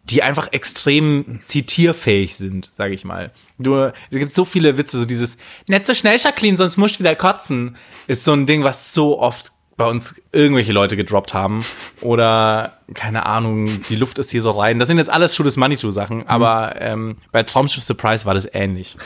die 0.05 0.23
einfach 0.23 0.53
extrem 0.53 1.39
zitierfähig 1.41 2.35
sind, 2.35 2.71
sage 2.77 2.93
ich 2.93 3.03
mal. 3.03 3.31
Du, 3.59 3.75
da 3.75 3.93
gibt 4.09 4.33
so 4.33 4.45
viele 4.45 4.77
Witze, 4.77 4.97
so 4.97 5.05
dieses 5.05 5.37
nicht 5.67 5.85
so 5.85 5.93
schnell, 5.93 6.17
Jacqueline, 6.17 6.57
sonst 6.57 6.77
musst 6.77 6.95
du 6.95 6.99
wieder 6.99 7.15
kotzen, 7.15 7.75
ist 8.07 8.23
so 8.23 8.31
ein 8.31 8.45
Ding, 8.45 8.63
was 8.63 8.93
so 8.93 9.19
oft 9.19 9.51
bei 9.77 9.85
uns 9.85 10.15
irgendwelche 10.31 10.73
Leute 10.73 10.97
gedroppt 10.97 11.33
haben. 11.33 11.63
Oder, 12.01 12.73
keine 12.95 13.25
Ahnung, 13.27 13.69
die 13.89 13.95
Luft 13.95 14.17
ist 14.17 14.31
hier 14.31 14.41
so 14.41 14.51
rein. 14.51 14.79
Das 14.79 14.87
sind 14.87 14.97
jetzt 14.97 15.09
alles 15.11 15.35
Schuh 15.35 15.43
des 15.43 15.55
Manitou-Sachen, 15.55 16.27
aber 16.27 16.75
ähm, 16.81 17.17
bei 17.31 17.43
Traumschiff 17.43 17.83
Surprise 17.83 18.25
war 18.25 18.33
das 18.33 18.49
ähnlich. 18.53 18.97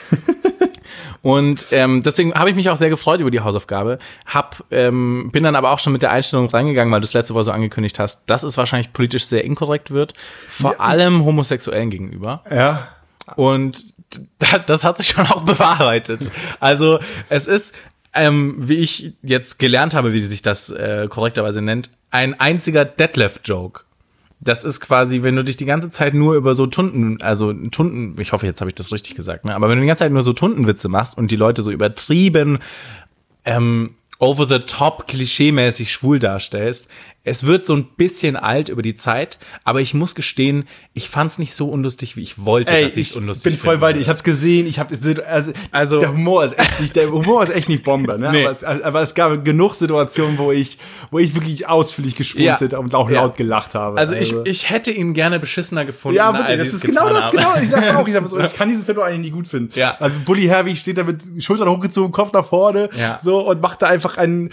Und 1.22 1.68
ähm, 1.72 2.02
deswegen 2.04 2.34
habe 2.34 2.50
ich 2.50 2.56
mich 2.56 2.70
auch 2.72 2.78
sehr 2.78 2.90
gefreut 2.90 3.20
über 3.20 3.30
die 3.30 3.42
Hausaufgabe. 3.42 4.00
Hab, 4.26 4.64
ähm, 4.72 5.30
bin 5.32 5.44
dann 5.44 5.56
aber 5.56 5.70
auch 5.72 5.78
schon 5.80 5.94
mit 5.94 6.02
der 6.02 6.12
Einstellung 6.12 6.50
reingegangen, 6.50 6.92
weil 6.92 7.00
du 7.02 7.06
es 7.06 7.14
letzte 7.14 7.36
Woche 7.36 7.44
so 7.44 7.52
angekündigt 7.52 8.00
hast, 8.00 8.24
dass 8.28 8.42
es 8.44 8.58
wahrscheinlich 8.58 8.92
politisch 8.92 9.26
sehr 9.28 9.44
inkorrekt 9.44 9.92
wird. 9.92 10.14
Vor 10.50 10.82
allem 10.82 11.24
Homosexuellen 11.24 11.92
gegenüber. 11.92 12.44
Ja. 12.50 12.88
Und 13.36 13.94
da- 14.40 14.58
das 14.60 14.84
hat 14.84 14.98
sich 14.98 15.10
schon 15.10 15.28
auch 15.28 15.42
bewahrheitet. 15.46 16.32
Also 16.60 17.00
es 17.30 17.46
ist, 17.46 17.76
ähm, 18.14 18.56
wie 18.58 18.78
ich 18.78 19.14
jetzt 19.22 19.60
gelernt 19.60 19.94
habe, 19.94 20.14
wie 20.14 20.24
sich 20.24 20.42
das 20.42 20.70
äh, 20.70 21.08
korrekterweise 21.10 21.62
nennt, 21.62 21.90
ein 22.10 22.40
einziger 22.40 22.86
Detlef-Joke. 22.86 23.82
Das 24.40 24.64
ist 24.64 24.80
quasi, 24.80 25.22
wenn 25.22 25.36
du 25.36 25.44
dich 25.44 25.56
die 25.56 25.66
ganze 25.66 25.92
Zeit 25.92 26.14
nur 26.14 26.36
über 26.36 26.56
so 26.56 26.66
Tunden, 26.66 27.22
also 27.22 27.54
Tunden, 27.54 28.20
ich 28.20 28.34
hoffe, 28.34 28.48
jetzt 28.48 28.60
habe 28.60 28.70
ich 28.70 28.76
das 28.76 28.92
richtig 28.92 29.16
gesagt, 29.16 29.46
ne? 29.46 29.54
aber 29.56 29.70
wenn 29.70 29.78
du 29.78 29.82
die 29.82 29.88
ganze 29.88 30.04
Zeit 30.04 30.12
nur 30.12 30.24
so 30.24 30.34
Tundenwitze 30.34 30.90
machst 30.90 31.16
und 31.16 31.30
die 31.30 31.36
Leute 31.36 31.62
so 31.62 31.70
übertrieben 31.70 32.58
ähm, 33.46 33.92
over 34.22 34.46
the 34.46 34.60
top 34.60 35.08
klischeemäßig 35.08 35.92
schwul 35.92 36.20
darstellst. 36.20 36.88
Es 37.24 37.46
wird 37.46 37.68
so 37.68 37.76
ein 37.76 37.86
bisschen 37.98 38.36
alt 38.36 38.70
über 38.70 38.82
die 38.82 38.96
Zeit, 38.96 39.38
aber 39.64 39.80
ich 39.80 39.94
muss 39.94 40.16
gestehen, 40.16 40.68
ich 40.94 41.08
fand 41.08 41.30
es 41.30 41.38
nicht 41.40 41.54
so 41.54 41.68
unlustig, 41.70 42.16
wie 42.18 42.22
ich 42.22 42.44
wollte, 42.46 42.74
Ey, 42.74 42.86
dass 42.86 42.98
ich 42.98 43.16
unlustig 43.16 43.54
bin 43.54 43.60
voll 43.60 43.70
finden 43.74 43.82
bei 43.82 43.94
dir. 43.94 44.00
Ich 44.02 44.10
hab's 44.10 44.24
gesehen. 44.24 44.66
Ich 44.66 44.80
hab 44.80 44.92
also, 44.92 45.54
Also- 45.72 46.00
der 46.00 46.12
Humor 46.14 46.44
ist 46.44 46.58
echt 46.58 46.80
nicht, 46.82 46.96
der 46.96 47.12
Humor 47.12 47.44
ist 47.44 47.54
echt 47.54 47.70
nicht 47.70 47.84
Bombe. 47.84 48.18
Ne? 48.18 48.32
Nee. 48.32 48.42
Aber, 48.46 48.52
es, 48.52 48.64
aber 48.64 49.02
es 49.04 49.14
gab 49.14 49.46
genug 49.46 49.76
Situationen, 49.76 50.40
wo 50.40 50.52
ich, 50.52 50.80
wo 51.12 51.20
ich 51.20 51.36
wirklich 51.36 51.68
ausführlich 51.68 52.16
geschmunzelt 52.16 52.72
Ja. 52.72 52.80
und 52.80 52.96
auch 52.96 53.10
Ja. 53.12 53.22
laut 53.22 53.38
gelacht 53.38 53.76
habe. 53.76 54.00
Also 54.00 54.16
ich, 54.16 54.34
ich 54.46 54.70
hätte 54.72 54.90
ihn 54.92 55.14
gerne 55.14 55.40
beschissener 55.40 55.86
gefunden. 55.86 56.18
ja, 56.18 56.34
wirklich, 56.34 56.56
ich 56.56 56.58
das 56.58 56.68
es 56.70 56.74
ist 56.76 56.86
genau 56.86 57.10
das, 57.10 57.26
habe. 57.28 57.38
genau. 57.38 57.54
Ich 57.62 57.70
sag's 57.70 57.90
auch, 57.96 58.08
ich, 58.08 58.14
sag 58.14 58.28
so, 58.28 58.40
ich 58.44 58.56
kann 58.56 58.68
diesen 58.70 58.84
Film 58.84 59.00
eigentlich 59.00 59.20
nie 59.32 59.32
gut 59.32 59.48
finden. 59.48 59.72
Ja. 59.78 59.96
Also 60.00 60.18
Bully 60.26 60.48
Herbie 60.48 60.76
steht 60.76 60.98
da 60.98 61.04
mit 61.04 61.22
Schultern 61.38 61.70
hochgezogen, 61.70 62.12
Kopf 62.12 62.34
nach 62.34 62.46
vorne, 62.46 62.90
Ja. 62.98 63.20
so 63.22 63.48
und 63.48 63.62
macht 63.62 63.84
da 63.84 63.88
einfach 63.88 64.18
einen, 64.18 64.50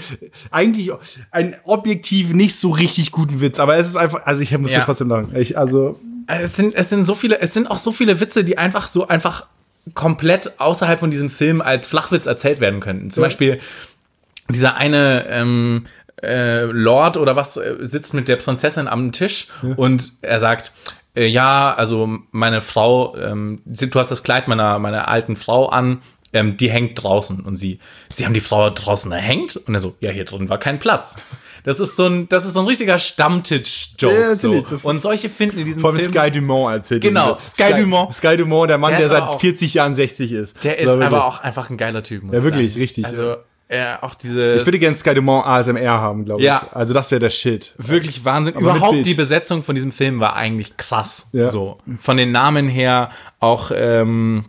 eigentlich 0.51 0.91
einen 1.31 1.57
objektiv 1.65 2.33
nicht 2.35 2.58
so 2.61 2.71
richtig 2.71 3.13
guten 3.13 3.41
Witz. 3.41 3.59
Aber 3.59 3.77
es 3.77 3.87
ist 3.89 3.97
einfach, 3.97 4.25
also 4.27 4.43
ich 4.43 4.57
muss 4.59 4.73
Ja. 4.73 4.79
ja 4.81 4.85
trotzdem 4.85 5.09
sagen, 5.09 5.35
ich, 5.37 5.57
also 5.59 5.99
Es 6.27 6.57
sind, 6.57 6.75
es 6.75 6.91
sind 6.91 7.05
so 7.05 7.15
viele, 7.15 7.41
es 7.41 7.55
sind 7.55 7.71
auch 7.71 7.79
so 7.79 7.93
viele 7.93 8.21
Witze, 8.21 8.45
die 8.45 8.59
einfach 8.59 8.87
so 8.89 9.09
einfach 9.09 9.47
komplett 9.95 10.61
außerhalb 10.61 11.01
von 11.01 11.11
diesem 11.11 11.31
Film 11.31 11.61
als 11.63 11.87
Flachwitz 11.87 12.27
erzählt 12.27 12.61
werden 12.61 12.81
könnten. 12.81 13.11
Zum 13.11 13.23
Ja. 13.23 13.27
Beispiel 13.27 13.59
dieser 14.51 14.77
eine 14.77 15.27
ähm, 15.29 15.87
äh, 16.23 16.65
Lord 16.65 17.17
oder 17.17 17.37
was 17.37 17.57
äh, 17.57 17.77
sitzt 17.81 18.13
mit 18.15 18.29
der 18.29 18.37
Prinzessin 18.37 18.89
am 18.89 19.13
Tisch 19.13 19.49
und 19.77 20.13
er 20.23 20.41
sagt, 20.41 20.73
äh, 21.15 21.27
ja, 21.27 21.73
also 21.75 22.19
meine 22.33 22.61
Frau, 22.61 23.17
ähm, 23.17 23.61
du 23.65 23.99
hast 23.99 24.11
das 24.11 24.23
Kleid 24.23 24.49
meiner, 24.49 24.79
meiner 24.79 25.09
alten 25.09 25.37
Frau 25.37 25.69
an, 25.69 26.01
ähm, 26.33 26.57
die 26.59 26.71
hängt 26.71 27.03
draußen 27.03 27.41
und 27.41 27.57
sie, 27.57 27.79
sie 28.13 28.27
haben 28.27 28.35
die 28.35 28.41
Frau 28.41 28.69
draußen 28.69 29.11
erhängt 29.13 29.57
und 29.57 29.73
er 29.75 29.81
so, 29.81 29.95
ja, 30.01 30.11
hier 30.11 30.25
drin 30.27 30.49
war 30.51 30.59
kein 30.59 30.79
Platz. 30.79 31.17
Das 31.69 31.81
ist 31.81 31.97
so 31.97 32.07
ein, 32.07 32.29
das 32.31 32.47
ist 32.47 32.55
so 32.55 32.61
ein 32.61 32.67
richtiger 32.67 32.99
Stammtisch-Joke. 32.99 34.15
Ja, 34.15 34.35
so. 34.35 34.61
das 34.63 34.85
Und 34.85 35.03
solche 35.03 35.29
finden 35.29 35.59
in 35.59 35.65
diesem 35.67 35.81
Vor 35.83 35.91
allem 35.91 36.01
Film. 36.01 36.13
Sky 36.13 36.31
Dumont 36.31 36.75
erzählt. 36.75 37.03
Genau, 37.03 37.35
diese- 37.37 37.51
Sky 37.51 37.81
Dumont. 37.83 38.15
Sky 38.15 38.37
Dumont, 38.37 38.71
der 38.71 38.79
Mann, 38.79 38.91
Der 38.93 39.01
der, 39.01 39.09
seit 39.11 39.23
aber 39.23 39.31
auch- 39.33 39.41
40 39.41 39.75
Jahren 39.75 39.95
60 39.95 40.33
ist. 40.33 40.65
Der 40.65 40.79
ist 40.79 40.89
wirklich. 40.89 41.07
aber 41.07 41.25
auch 41.27 41.41
einfach 41.41 41.71
ein 41.71 41.77
geiler 41.77 42.03
Typ. 42.03 42.23
Ja, 42.33 42.39
ich 42.39 42.45
wirklich, 42.45 42.73
sagen. 42.73 42.81
richtig, 42.83 43.05
Also, 43.07 43.37
er 43.69 44.03
auch 44.03 44.15
diese. 44.15 44.55
Ich 44.55 44.65
würde 44.67 44.79
gerne 44.79 44.97
Sky 44.97 45.13
Dumont 45.13 45.47
ASMR 45.47 46.01
haben, 46.01 46.25
glaube 46.25 46.41
ich. 46.41 46.47
Ja. 46.47 46.67
Also 46.73 46.95
das 46.95 47.11
wäre 47.11 47.21
der 47.21 47.29
Shit. 47.31 47.75
wirklich 47.77 48.25
Wahnsinn. 48.25 48.57
Aber 48.57 48.77
Überhaupt 48.77 49.05
die 49.05 49.13
Besetzung 49.15 49.63
von 49.63 49.75
diesem 49.75 49.93
Film 49.93 50.21
war 50.21 50.35
eigentlich 50.37 50.79
krass. 50.79 51.29
Ja. 51.33 51.51
So. 51.51 51.77
Von 52.01 52.17
den 52.17 52.33
Namen 52.33 52.69
her 52.69 53.11
auch 53.41 53.71
ähm, 53.75 54.47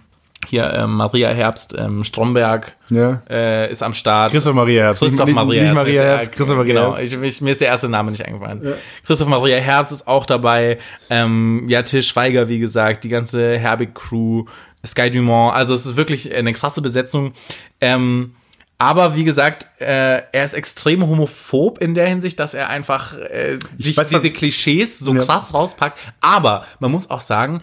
hier 0.47 0.73
ähm, 0.73 0.95
Maria 0.95 1.29
Herbst, 1.29 1.75
ähm, 1.77 2.03
Stromberg 2.03 2.75
Ja. 2.89 3.21
äh, 3.29 3.71
ist 3.71 3.83
am 3.83 3.93
Start. 3.93 4.31
Christoph 4.31 4.55
Maria 4.55 4.83
Herbst. 4.85 5.01
Christoph 5.03 5.25
nicht, 5.27 5.35
Maria 5.35 5.49
Nicht 5.63 5.63
Herbst. 5.65 5.75
Maria 5.75 5.83
Mir 5.83 5.89
ist 5.89 5.95
der- 6.03 6.17
Herbst, 6.17 6.31
Christoph 6.35 6.57
Maria 6.57 6.73
genau, 6.73 6.95
Herbst. 6.97 7.13
ich, 7.13 7.21
ich, 7.21 7.41
mir 7.41 7.51
ist 7.51 7.61
der 7.61 7.67
erste 7.67 7.89
Name 7.89 8.11
nicht 8.11 8.25
eingefallen. 8.25 8.73
Christoph 9.05 9.27
Maria 9.27 9.57
Herbst 9.57 9.91
ist 9.91 10.07
auch 10.07 10.25
dabei. 10.25 10.79
Ähm, 11.09 11.65
ja, 11.67 11.81
Till 11.83 12.01
Schweiger, 12.01 12.47
wie 12.47 12.59
gesagt, 12.59 13.03
die 13.03 13.09
ganze 13.09 13.57
Herbig-Crew, 13.59 14.45
Sky 14.85 15.11
Dumont. 15.11 15.55
Also 15.55 15.73
es 15.73 15.85
ist 15.85 15.95
wirklich 15.97 16.33
eine 16.33 16.53
krasse 16.53 16.81
Besetzung. 16.81 17.33
Ähm, 17.81 18.33
aber 18.81 19.17
wie 19.17 19.25
gesagt, 19.25 19.67
äh, 19.79 20.21
er 20.31 20.45
ist 20.45 20.53
extrem 20.53 21.05
homophob 21.05 21.79
in 21.79 21.95
der 21.95 22.07
Hinsicht, 22.07 22.39
dass 22.39 22.53
er 22.53 22.69
einfach 22.69 23.13
äh, 23.17 23.59
sich 23.77 23.97
weiß, 23.97 24.07
diese 24.09 24.31
Klischees 24.31 24.99
so 24.99 25.13
Ja. 25.13 25.21
krass 25.21 25.53
rauspackt. 25.53 25.99
Aber 26.21 26.63
man 26.79 26.89
muss 26.91 27.09
auch 27.09 27.19
sagen, 27.19 27.61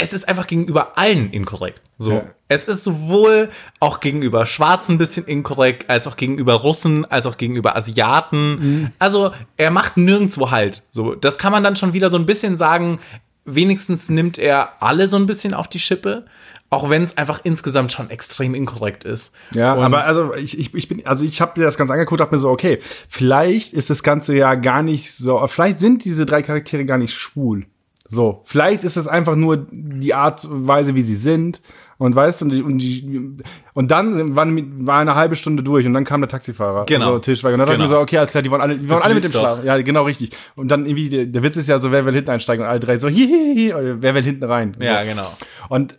es 0.00 0.12
ist 0.12 0.28
einfach 0.28 0.46
gegenüber 0.46 0.96
allen 0.98 1.30
inkorrekt. 1.30 1.82
So. 1.98 2.12
Ja. 2.12 2.24
Es 2.48 2.64
ist 2.66 2.82
sowohl 2.84 3.50
auch 3.78 4.00
gegenüber 4.00 4.46
Schwarzen 4.46 4.94
ein 4.94 4.98
bisschen 4.98 5.26
inkorrekt, 5.26 5.88
als 5.90 6.06
auch 6.06 6.16
gegenüber 6.16 6.54
Russen, 6.54 7.04
als 7.04 7.26
auch 7.26 7.36
gegenüber 7.36 7.76
Asiaten. 7.76 8.58
Mhm. 8.58 8.90
Also 8.98 9.32
er 9.56 9.70
macht 9.70 9.96
nirgendwo 9.96 10.50
halt. 10.50 10.82
So, 10.90 11.14
das 11.14 11.38
kann 11.38 11.52
man 11.52 11.62
dann 11.62 11.76
schon 11.76 11.92
wieder 11.92 12.10
so 12.10 12.16
ein 12.16 12.26
bisschen 12.26 12.56
sagen. 12.56 12.98
Wenigstens 13.44 14.08
nimmt 14.08 14.38
er 14.38 14.82
alle 14.82 15.08
so 15.08 15.16
ein 15.16 15.26
bisschen 15.26 15.54
auf 15.54 15.66
die 15.68 15.78
Schippe, 15.78 16.26
auch 16.68 16.88
wenn 16.90 17.02
es 17.02 17.16
einfach 17.16 17.40
insgesamt 17.42 17.90
schon 17.90 18.10
extrem 18.10 18.54
inkorrekt 18.54 19.04
ist. 19.04 19.34
Ja, 19.54 19.72
Und- 19.74 19.82
aber 19.84 20.04
also 20.06 20.34
ich, 20.34 20.58
ich, 20.58 20.74
ich 20.74 20.88
bin, 20.88 21.04
also 21.06 21.24
ich 21.24 21.40
habe 21.40 21.58
mir 21.58 21.66
das 21.66 21.76
ganz 21.76 21.90
angeguckt, 21.90 22.20
hab 22.20 22.30
mir 22.32 22.38
so, 22.38 22.50
okay, 22.50 22.78
vielleicht 23.08 23.72
ist 23.72 23.90
das 23.90 24.02
Ganze 24.02 24.36
ja 24.36 24.54
gar 24.54 24.82
nicht 24.82 25.12
so, 25.12 25.44
vielleicht 25.48 25.78
sind 25.78 26.04
diese 26.04 26.26
drei 26.26 26.42
Charaktere 26.42 26.84
gar 26.84 26.98
nicht 26.98 27.14
schwul. 27.14 27.66
So, 28.12 28.42
vielleicht 28.44 28.82
ist 28.82 28.96
es 28.96 29.06
einfach 29.06 29.36
nur 29.36 29.68
die 29.70 30.14
Art 30.14 30.44
und 30.44 30.66
Weise, 30.66 30.96
wie 30.96 31.02
sie 31.02 31.14
sind. 31.14 31.62
Und 31.96 32.16
weißt 32.16 32.40
du, 32.40 32.46
und, 32.46 32.50
die, 32.50 32.62
und, 32.62 32.78
die, 32.78 33.36
und 33.74 33.90
dann 33.90 34.34
waren, 34.34 34.86
war 34.86 34.98
eine 34.98 35.14
halbe 35.14 35.36
Stunde 35.36 35.62
durch 35.62 35.86
und 35.86 35.92
dann 35.92 36.04
kam 36.04 36.20
der 36.20 36.28
Taxifahrer. 36.28 36.86
Genau. 36.86 37.12
So, 37.12 37.18
Tischweiger. 37.20 37.54
Und 37.54 37.58
dann 37.60 37.68
Genau. 37.68 37.84
ich 37.84 37.90
mir 37.90 37.94
so, 37.94 38.00
okay, 38.00 38.18
alles 38.18 38.30
klar, 38.32 38.42
die 38.42 38.50
wollen 38.50 38.62
alle, 38.62 38.78
die 38.78 38.90
wollen 38.90 39.02
alle 39.02 39.14
mit 39.14 39.22
dem. 39.22 39.30
Schlaf. 39.30 39.62
Ja, 39.62 39.80
genau, 39.80 40.02
richtig. 40.04 40.30
Und 40.56 40.70
dann 40.72 40.86
irgendwie, 40.86 41.08
der, 41.08 41.26
der 41.26 41.42
Witz 41.44 41.56
ist 41.56 41.68
ja 41.68 41.78
so, 41.78 41.92
wer 41.92 42.04
will 42.04 42.14
hinten 42.14 42.30
einsteigen? 42.30 42.64
Und 42.64 42.70
alle 42.70 42.80
drei 42.80 42.98
so, 42.98 43.06
hihihi, 43.08 43.74
oder 43.74 44.02
wer 44.02 44.14
will 44.14 44.22
hinten 44.24 44.44
rein? 44.44 44.72
ja, 44.80 45.04
so. 45.04 45.08
genau. 45.10 45.30
Und 45.68 45.98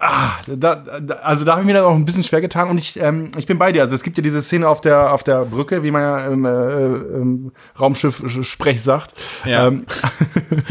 ah, 0.00 0.32
da, 0.46 0.74
da, 0.76 1.14
also 1.16 1.44
da 1.44 1.52
habe 1.52 1.62
ich 1.62 1.66
mir 1.66 1.74
dann 1.74 1.84
auch 1.84 1.94
ein 1.94 2.04
bisschen 2.04 2.22
schwer 2.24 2.40
getan 2.40 2.68
und 2.68 2.78
ich, 2.78 2.98
ähm, 3.00 3.28
ich 3.36 3.46
bin 3.46 3.58
bei 3.58 3.72
dir. 3.72 3.82
Also 3.82 3.94
es 3.94 4.02
gibt 4.02 4.16
ja 4.16 4.22
diese 4.22 4.42
Szene 4.42 4.68
auf 4.68 4.80
der, 4.80 5.12
auf 5.12 5.22
der 5.22 5.44
Brücke, 5.44 5.82
wie 5.82 5.90
man 5.90 6.02
ja 6.02 6.26
im, 6.26 6.44
äh, 6.44 6.84
im 7.20 7.52
Raumschiff 7.78 8.22
Sprech 8.42 8.82
sagt. 8.82 9.14
Ja. 9.44 9.68
Ähm, 9.68 9.86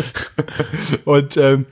und 1.05 1.37
ähm, 1.37 1.65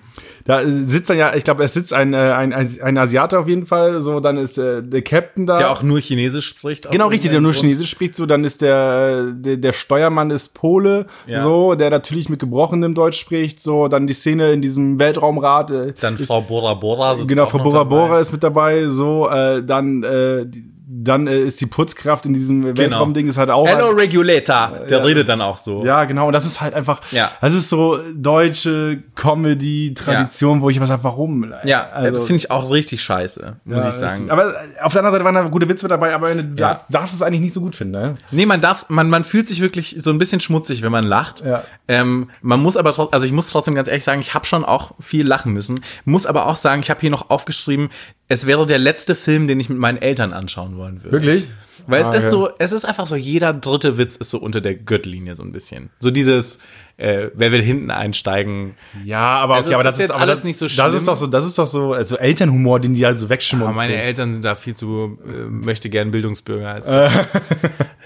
da 0.46 0.62
sitzt 0.64 1.10
dann 1.10 1.18
ja, 1.18 1.36
ich 1.36 1.44
glaube, 1.44 1.64
es 1.64 1.74
sitzt 1.74 1.92
ein, 1.92 2.14
äh, 2.14 2.18
ein, 2.18 2.54
ein, 2.54 2.70
ein 2.82 2.98
Asiate 3.00 3.38
auf 3.40 3.48
jeden 3.48 3.66
Fall, 3.66 4.02
so, 4.04 4.20
dann 4.20 4.38
ist 4.38 4.58
äh, 4.60 4.84
der 4.84 5.02
Captain 5.02 5.46
da. 5.48 5.56
Der 5.58 5.72
auch 5.72 5.82
nur 5.82 6.00
Chinesisch 6.00 6.48
spricht. 6.48 6.90
Genau, 6.92 7.08
richtig, 7.08 7.32
der 7.32 7.42
nur 7.42 7.52
Grund. 7.52 7.62
Chinesisch 7.62 7.90
spricht, 7.90 8.14
so, 8.16 8.28
dann 8.28 8.44
ist 8.44 8.62
der, 8.62 9.24
der, 9.32 9.58
der 9.58 9.74
Steuermann 9.74 10.30
ist 10.30 10.54
Pole, 10.54 11.08
Ja. 11.26 11.42
so, 11.42 11.74
der 11.74 11.90
natürlich 11.90 12.30
mit 12.30 12.40
gebrochenem 12.40 12.94
Deutsch 12.94 13.20
spricht, 13.20 13.60
so, 13.60 13.88
dann 13.88 14.06
die 14.06 14.14
Szene 14.14 14.52
in 14.52 14.62
diesem 14.62 15.00
Weltraumrad, 15.00 15.72
äh, 15.72 15.94
Dann 16.00 16.18
Frau 16.18 16.42
Bora 16.42 16.76
Bora 16.76 17.16
sitzt 17.16 17.28
Genau, 17.28 17.48
Frau 17.48 17.64
Bora 17.64 17.80
dabei. 17.80 17.90
Bora 18.08 18.20
ist 18.20 18.32
mit 18.32 18.44
dabei, 18.44 18.86
so, 18.90 19.28
äh, 19.30 19.64
dann, 19.64 20.04
äh, 20.04 20.46
die- 20.46 20.75
dann 20.88 21.26
äh, 21.28 21.40
ist 21.40 21.60
die 21.62 21.66
Putzkraft 21.66 22.26
in 22.26 22.34
diesem 22.34 22.78
Weltraumding 22.78 23.28
ist 23.28 23.38
halt 23.38 23.50
auch. 23.50 23.66
Genau. 23.66 23.76
Hello 23.78 23.90
ein, 23.90 23.96
Regulator. 23.96 24.82
Der 24.90 25.04
redet 25.04 25.28
dann 25.30 25.42
auch 25.42 25.58
so. 25.58 25.84
ja, 25.86 26.06
genau, 26.06 26.28
und 26.28 26.34
das 26.34 26.46
ist 26.46 26.62
halt 26.62 26.74
einfach, 26.76 27.02
Ja. 27.12 27.32
das 27.42 27.54
ist 27.56 27.70
so 27.70 27.98
deutsche 28.16 29.02
Comedy-Tradition, 29.16 30.62
wo 30.62 30.70
ich 30.70 30.78
immer 30.78 30.86
sage, 30.86 31.04
warum? 31.04 31.54
Ja, 31.64 31.90
also, 31.90 32.22
finde 32.22 32.38
ich 32.38 32.52
auch 32.52 32.70
richtig 32.72 33.02
scheiße, 33.02 33.56
muss 33.66 33.84
ja, 33.84 33.90
ich 33.90 33.96
sagen. 33.96 34.14
richtig. 34.30 34.32
Aber 34.32 34.48
äh, 34.48 34.82
auf 34.84 34.92
der 34.94 35.02
anderen 35.02 35.12
Seite 35.14 35.26
waren 35.26 35.36
da 35.36 35.42
gute 35.44 35.68
Witze 35.70 35.88
dabei, 35.88 36.14
aber 36.14 36.34
du 36.36 36.42
Ja. 36.62 36.74
darfst- 36.74 36.86
darfst 36.90 37.16
es 37.16 37.22
eigentlich 37.22 37.42
nicht 37.42 37.54
so 37.54 37.62
gut 37.62 37.76
finden, 37.76 37.94
ne? 37.94 38.14
Nee, 38.32 38.46
man 38.46 38.62
darf, 38.62 38.90
man, 38.90 39.10
man 39.10 39.24
fühlt 39.24 39.48
sich 39.48 39.62
wirklich 39.62 39.96
so 40.00 40.12
ein 40.12 40.18
bisschen 40.18 40.40
schmutzig, 40.40 40.82
wenn 40.82 40.92
man 40.92 41.04
lacht. 41.04 41.44
Ja. 41.44 41.64
Ähm, 41.88 42.30
man 42.42 42.60
muss 42.62 42.78
aber 42.78 42.92
trotzdem, 42.94 43.14
also 43.14 43.26
ich 43.26 43.32
muss 43.32 43.50
trotzdem 43.50 43.76
ganz 43.76 43.88
ehrlich 43.88 44.04
sagen, 44.04 44.22
ich 44.22 44.34
habe 44.34 44.46
schon 44.46 44.64
auch 44.64 44.92
viel 45.00 45.26
lachen 45.28 45.54
müssen. 45.54 45.82
Muss 46.06 46.26
aber 46.28 46.46
auch 46.48 46.58
sagen, 46.58 46.82
ich 46.82 46.90
habe 46.90 47.00
hier 47.02 47.10
noch 47.10 47.30
aufgeschrieben, 47.30 47.90
es 48.28 48.46
wäre 48.48 48.66
der 48.66 48.80
letzte 48.80 49.16
Film, 49.16 49.48
den 49.48 49.60
ich 49.60 49.70
mit 49.70 49.78
meinen 49.78 49.98
Eltern 50.00 50.34
anschauen 50.34 50.78
wollen 50.78 51.04
würde. 51.04 51.12
Wirklich? 51.24 51.48
Weil 51.88 52.02
es 52.02 52.08
Ah, 52.08 52.14
ist 52.16 52.24
okay. 52.24 52.32
so, 52.32 52.50
es 52.58 52.72
ist 52.72 52.86
einfach 52.86 53.06
so, 53.06 53.16
jeder 53.16 53.54
dritte 53.54 53.98
Witz 54.00 54.16
ist 54.16 54.32
so 54.32 54.40
unter 54.40 54.60
der 54.62 54.74
Gürtellinie 54.74 55.36
so 55.36 55.44
ein 55.44 55.52
bisschen. 55.52 55.92
So 56.00 56.10
dieses, 56.10 56.58
äh, 56.98 57.28
wer 57.36 57.52
will 57.52 57.62
hinten 57.62 57.92
einsteigen? 57.92 58.76
Ja, 59.04 59.20
aber, 59.38 59.60
Es 59.60 59.66
okay, 59.66 59.70
ist- 59.70 59.76
aber 59.76 59.90
ist 59.90 59.94
das 59.94 60.00
jetzt 60.00 60.12
aber 60.12 60.22
alles 60.22 60.40
das, 60.40 60.44
nicht 60.46 60.58
so 60.58 60.66
Das 60.66 60.74
schlimm. 60.74 60.96
ist 60.96 61.08
doch 61.08 61.16
so, 61.18 61.28
das 61.28 61.46
ist 61.46 61.60
doch 61.60 61.68
so, 61.68 61.94
also 61.94 62.18
Elternhumor, 62.18 62.80
den 62.80 62.96
die 62.96 63.06
halt 63.06 63.20
so 63.20 63.26
Aber 63.26 63.32
wegschmutzen. 63.36 63.76
meine 63.76 63.98
Eltern 63.98 64.34
sind 64.34 64.46
da 64.46 64.56
viel 64.56 64.74
zu, 64.76 65.20
äh, 65.28 65.32
möchte 65.50 65.90
gern 65.92 66.10
Bildungsbürger, 66.10 66.70
als 66.70 66.88
dass, 66.88 67.12
das, 67.14 67.50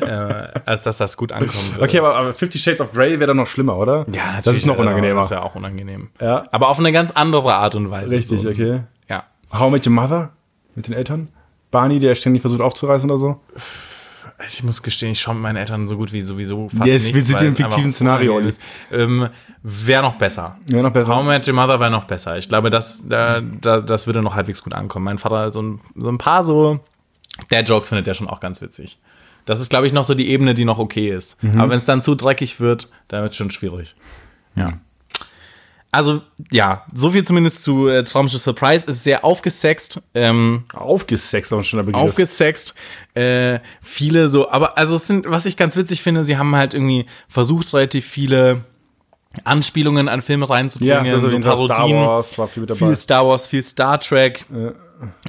äh, 0.10 0.47
als 0.65 0.84
dass 0.84 0.97
das 0.97 1.15
gut 1.15 1.32
ankommen 1.32 1.53
würde. 1.75 1.84
Okay, 1.84 1.99
aber, 1.99 2.15
aber 2.15 2.34
Fifty 2.34 2.60
Shades 2.60 2.82
of 2.82 2.91
Grey 2.91 3.12
wäre 3.19 3.27
dann 3.27 3.38
noch 3.38 3.47
schlimmer, 3.47 3.77
oder? 3.77 4.05
Ja, 4.12 4.25
natürlich. 4.25 4.43
Das 4.43 4.55
ist 4.58 4.65
noch 4.65 4.77
äh, 4.77 4.82
unangenehmer. 4.82 5.21
Das 5.21 5.29
wäre 5.32 5.43
auch 5.43 5.55
unangenehm. 5.55 6.10
Ja. 6.19 6.43
Aber 6.51 6.67
auf 6.69 6.79
eine 6.79 6.91
ganz 6.91 7.12
andere 7.12 7.53
Art 7.55 7.75
und 7.75 7.89
Weise. 7.91 8.13
Richtig, 8.15 8.41
so. 8.41 8.49
okay. 8.49 8.82
How 9.53 9.67
I 9.69 9.71
Met 9.71 9.85
Your 9.88 9.93
Mother 9.93 10.31
mit 10.75 10.88
den 10.88 10.93
Eltern? 10.93 11.29
Barney, 11.71 11.99
der 11.99 12.15
ständig 12.15 12.41
versucht 12.41 12.62
aufzureißen 12.62 13.09
oder 13.09 13.17
so? 13.17 13.39
Ich 14.47 14.63
muss 14.63 14.81
gestehen, 14.81 15.12
ich 15.12 15.19
schaue 15.19 15.35
mit 15.35 15.43
meinen 15.43 15.57
Eltern 15.57 15.85
so 15.88 15.97
gut 15.97 16.13
wie 16.13 16.21
sowieso 16.21 16.69
fast 16.69 16.85
Ja, 16.85 16.95
es- 16.95 17.03
nicht. 17.03 17.15
wir 17.15 17.23
sind 17.23 17.41
im 17.41 17.55
fiktiven 17.55 17.91
Szenario. 17.91 18.41
Ähm, 18.91 19.27
wäre 19.63 20.01
noch 20.01 20.15
besser. 20.15 20.57
Ja, 20.67 20.81
noch 20.81 20.91
besser. 20.93 21.13
How 21.13 21.23
I 21.23 21.27
Met 21.27 21.47
Your 21.47 21.53
Mother 21.55 21.79
wäre 21.79 21.91
noch 21.91 22.05
besser. 22.05 22.38
Ich 22.38 22.47
glaube, 22.47 22.69
das, 22.69 23.07
da, 23.07 23.41
da, 23.41 23.81
das 23.81 24.07
würde 24.07 24.21
noch 24.21 24.35
halbwegs 24.35 24.63
gut 24.63 24.73
ankommen. 24.73 25.05
Mein 25.05 25.17
Vater, 25.17 25.51
so 25.51 25.62
ein, 25.62 25.81
so 25.95 26.09
ein 26.09 26.17
paar 26.17 26.45
so 26.45 26.79
Dad-Jokes 27.49 27.89
findet 27.89 28.07
er 28.07 28.13
schon 28.13 28.29
auch 28.29 28.39
ganz 28.39 28.62
witzig. 28.62 28.97
Das 29.45 29.59
ist, 29.59 29.69
glaube 29.69 29.88
ich, 29.88 29.93
noch 29.93 30.03
so 30.03 30.13
die 30.15 30.29
Ebene, 30.29 30.53
die 30.53 30.65
noch 30.65 30.79
okay 30.79 31.09
ist. 31.09 31.41
Mhm. 31.43 31.59
Aber 31.59 31.71
wenn 31.71 31.77
es 31.77 31.85
dann 31.85 32.01
zu 32.01 32.15
dreckig 32.15 32.59
wird, 32.59 32.88
dann 33.09 33.21
wird 33.23 33.31
es 33.31 33.38
schon 33.38 33.51
schwierig. 33.51 33.95
Ja. 34.55 34.73
Also, 35.91 36.21
ja, 36.52 36.86
so 36.93 37.10
viel 37.10 37.23
zumindest 37.23 37.63
zu 37.63 37.88
äh, 37.88 38.04
Traumschiff 38.04 38.41
Surprise. 38.41 38.88
Ist 38.88 39.04
sehr 39.04 39.25
aufgesext. 39.25 40.02
Ähm, 40.13 40.65
Aufgesext, 40.73 41.52
auch 41.52 41.58
ein 41.58 41.63
schöner 41.63 41.84
Begriff. 41.84 42.02
aufgesext. 42.02 42.75
Äh, 43.15 43.60
viele 43.82 44.28
so, 44.28 44.52
aber 44.52 44.78
also 44.78 44.95
es 44.95 45.08
sind, 45.08 45.30
was 45.30 45.45
ich 45.45 45.58
ganz 45.58 45.75
witzig 45.75 46.04
finde, 46.04 46.25
sie 46.25 46.38
haben 46.38 46.56
halt 46.56 46.75
irgendwie 46.75 47.08
versucht, 47.28 47.73
relativ 47.73 48.06
viele 48.06 48.62
Anspielungen 49.43 50.08
an 50.08 50.21
Filme 50.21 50.45
ja, 50.47 50.54
reinzubringen, 50.54 51.06
das 51.06 51.23
ist 51.23 51.25
auf 51.25 51.32
so 51.32 51.41
Fall 51.41 51.58
Star 51.58 51.78
Parodien, 51.78 51.97
Wars, 51.97 52.38
war 52.38 52.47
viel 52.47 52.62
mit 52.62 52.69
dabei. 52.69 52.80
viel 52.80 52.95
Star 52.95 53.28
Wars, 53.28 53.47
viel 53.47 53.63
Star 53.63 53.99
Trek, 53.99 54.45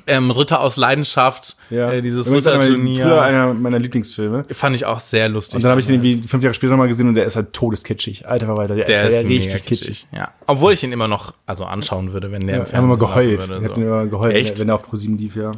ähm, 0.06 0.30
Ritter 0.30 0.60
aus 0.60 0.76
Leidenschaft, 0.76 1.56
ja. 1.70 1.92
äh, 1.92 2.02
dieses 2.02 2.26
Übrigens 2.26 2.48
einer 2.48 2.58
meiner- 2.58 2.68
Ritterturnier. 2.70 3.04
Früher 3.04 3.22
einer 3.22 3.54
meiner 3.54 3.78
Lieblingsfilme. 3.78 4.44
Fand 4.50 4.74
ich 4.76 4.84
auch 4.86 4.98
sehr 5.00 5.28
lustig. 5.28 5.56
Und 5.56 5.62
dann 5.64 5.70
habe 5.70 5.80
ich 5.80 5.86
den 5.86 6.02
irgendwie 6.02 6.26
fünf 6.26 6.42
Jahre 6.42 6.54
später 6.54 6.70
nochmal 6.72 6.88
gesehen 6.88 7.08
und 7.08 7.14
der 7.14 7.24
ist 7.24 7.36
halt 7.36 7.52
todeskitschig. 7.52 8.26
Alter 8.28 8.46
Verwalter, 8.46 8.74
der, 8.74 8.84
der 8.84 9.06
ist, 9.08 9.14
ist 9.22 9.24
richtig 9.26 9.64
kitschig. 9.64 9.66
kitschig. 9.66 10.06
Ja. 10.12 10.32
Obwohl 10.46 10.72
ich 10.72 10.82
ihn 10.82 10.92
immer 10.92 11.08
noch 11.08 11.34
also 11.46 11.64
anschauen 11.64 12.12
würde, 12.12 12.32
wenn 12.32 12.46
der 12.46 12.56
Ja, 12.56 12.62
im 12.64 12.70
wir 12.70 12.76
haben 12.78 12.84
immer 12.84 12.96
Fernsehen 12.98 13.36
geheult. 13.38 13.48
würde, 13.48 13.64
hatten 13.68 13.82
immer 13.82 14.06
geheult, 14.06 14.34
Echt? 14.36 14.58
wenn 14.60 14.68
er 14.68 14.74
auf 14.74 14.82
ProSieben 14.82 15.18
lief, 15.18 15.36
ja. 15.36 15.52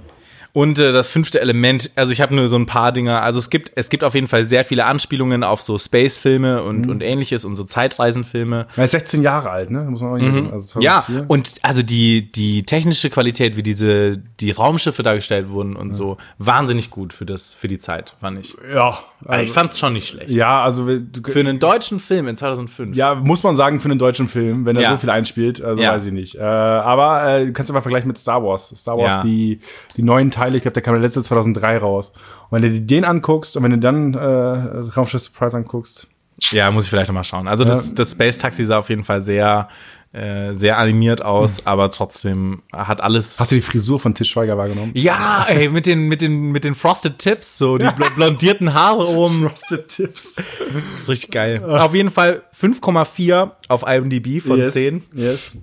Und 0.55 0.79
äh, 0.79 0.93
das 0.93 1.09
fünfte 1.09 1.41
Element, 1.41 1.91
also 1.97 2.12
ich 2.12 2.21
habe 2.21 2.35
nur 2.35 2.47
so 2.49 2.57
ein 2.57 2.67
paar 2.67 2.93
Dinge, 2.93 3.21
also 3.23 3.38
es 3.38 3.49
gibt, 3.49 3.73
es 3.75 3.88
gibt 3.88 4.05
auf 4.05 4.15
jeden 4.15 4.27
Fall 4.29 4.45
sehr 4.45 4.67
viele 4.67 4.85
Anspielungen 4.85 5.45
auf 5.45 5.62
so 5.62 5.79
Space-Filme 5.79 6.61
Mhm. 6.61 6.69
und, 6.69 6.91
und 6.91 7.03
ähnliches 7.03 7.47
und 7.47 7.57
so 7.57 7.65
Zeitreisenfilme. 7.65 8.67
Er 8.77 8.85
ist 8.85 8.91
16 8.91 9.23
Jahre 9.23 9.49
alt, 9.51 9.71
ne? 9.71 9.81
Muss 9.85 10.03
man 10.03 10.12
auch 10.12 10.17
nicht 10.19 10.31
mhm. 10.31 10.51
also 10.53 10.81
Ja, 10.81 11.05
2004. 11.07 11.25
und 11.29 11.53
also 11.62 11.83
die, 11.83 12.31
die 12.31 12.65
technische 12.65 13.09
Qualität, 13.09 13.57
wie 13.57 13.62
diese, 13.62 14.19
die 14.41 14.51
Raumschiffe 14.51 15.03
dargestellt 15.03 15.49
wurden 15.49 15.75
und 15.75 15.95
so, 15.95 16.19
wahnsinnig 16.37 16.91
gut 16.91 17.15
für 17.15 17.25
das, 17.25 17.55
für 17.55 17.69
die 17.69 17.79
Zeit, 17.79 18.15
fand 18.21 18.41
ich. 18.41 18.55
ja, 18.75 18.99
Also, 19.25 19.45
ich 19.45 19.51
fand's 19.53 19.79
schon 19.79 19.95
nicht 19.95 20.09
schlecht. 20.09 20.31
ja, 20.33 20.62
also 20.62 20.85
du, 20.87 21.31
Für 21.31 21.41
einen 21.41 21.61
deutschen 21.61 21.99
Film 21.99 22.29
in 22.29 22.37
2005. 22.37 22.95
Ja, 22.95 23.15
muss 23.15 23.43
man 23.43 23.57
sagen 23.57 23.81
für 23.81 23.87
einen 23.88 23.99
deutschen 23.99 24.29
Film, 24.29 24.67
wenn 24.67 24.77
er 24.77 24.83
Ja. 24.83 24.91
so 24.91 24.97
viel 24.99 25.09
einspielt, 25.11 25.62
also 25.62 25.81
Ja. 25.83 25.93
weiß 25.93 26.05
ich 26.07 26.12
nicht. 26.12 26.35
Äh, 26.35 26.41
aber 26.43 27.27
äh, 27.38 27.47
du 27.47 27.53
kannst 27.55 27.71
aber 27.71 27.81
vergleichen 27.81 28.09
mit 28.09 28.19
Star 28.19 28.43
Wars. 28.45 28.75
Star 28.77 28.99
Wars, 28.99 29.12
Ja. 29.12 29.23
die, 29.23 29.61
die 29.97 30.03
neuen 30.03 30.31
Teile, 30.31 30.41
ich 30.48 30.62
glaube, 30.62 30.74
der 30.74 30.83
kam 30.83 30.94
der 30.94 31.02
letzte 31.02 31.22
2003 31.22 31.78
raus. 31.78 32.12
Und 32.50 32.62
wenn 32.62 32.62
du 32.62 32.81
dir 32.81 32.81
den 32.81 33.05
anguckst 33.05 33.57
und 33.57 33.62
wenn 33.62 33.72
du 33.72 33.78
dann 33.78 34.14
äh, 34.14 34.18
Raumschiff 34.18 35.22
Surprise 35.22 35.57
anguckst, 35.57 36.09
Ja, 36.50 36.70
muss 36.70 36.85
ich 36.85 36.90
vielleicht 36.90 37.09
noch 37.09 37.14
mal 37.14 37.24
schauen. 37.24 37.48
Also 37.48 37.64
das, 37.64 37.94
das 37.94 38.12
Space 38.12 38.38
Taxi 38.38 38.64
sah 38.64 38.78
auf 38.78 38.88
jeden 38.88 39.05
Fall 39.05 39.22
sehr, 39.22 39.68
äh, 40.12 40.55
sehr 40.55 40.76
animiert 40.78 41.22
aus, 41.24 41.66
aber 41.66 41.88
trotzdem 41.90 42.62
hat 42.72 43.00
alles. 43.00 43.38
hast 43.40 43.52
du 43.52 43.57
die 43.57 43.62
Frisur 43.62 44.00
von 44.00 44.14
Tisch 44.14 44.31
Schweiger 44.31 44.59
wahrgenommen? 44.59 44.90
Ja, 44.94 45.46
ey, 45.48 45.68
mit 45.68 45.87
den, 45.87 46.09
mit 46.09 46.20
den, 46.20 46.50
mit 46.52 46.64
den 46.64 46.74
Frosted 46.74 47.18
Tips, 47.18 47.59
so 47.59 47.78
die 47.78 47.88
bl 47.90 48.11
blondierten 48.14 48.74
Haare 48.74 49.07
oben. 49.16 49.48
Frosted 49.48 49.88
Tips. 49.88 50.37
Richtig 51.09 51.31
geil. 51.31 51.64
Auf 51.64 51.94
jeden 51.94 52.11
Fall 52.11 52.42
5,4 52.59 53.50
auf 53.68 53.85
IMDb 53.87 54.42
von 54.42 54.59
yes. 54.59 54.72
10. 54.74 55.02
Yes. 55.14 55.57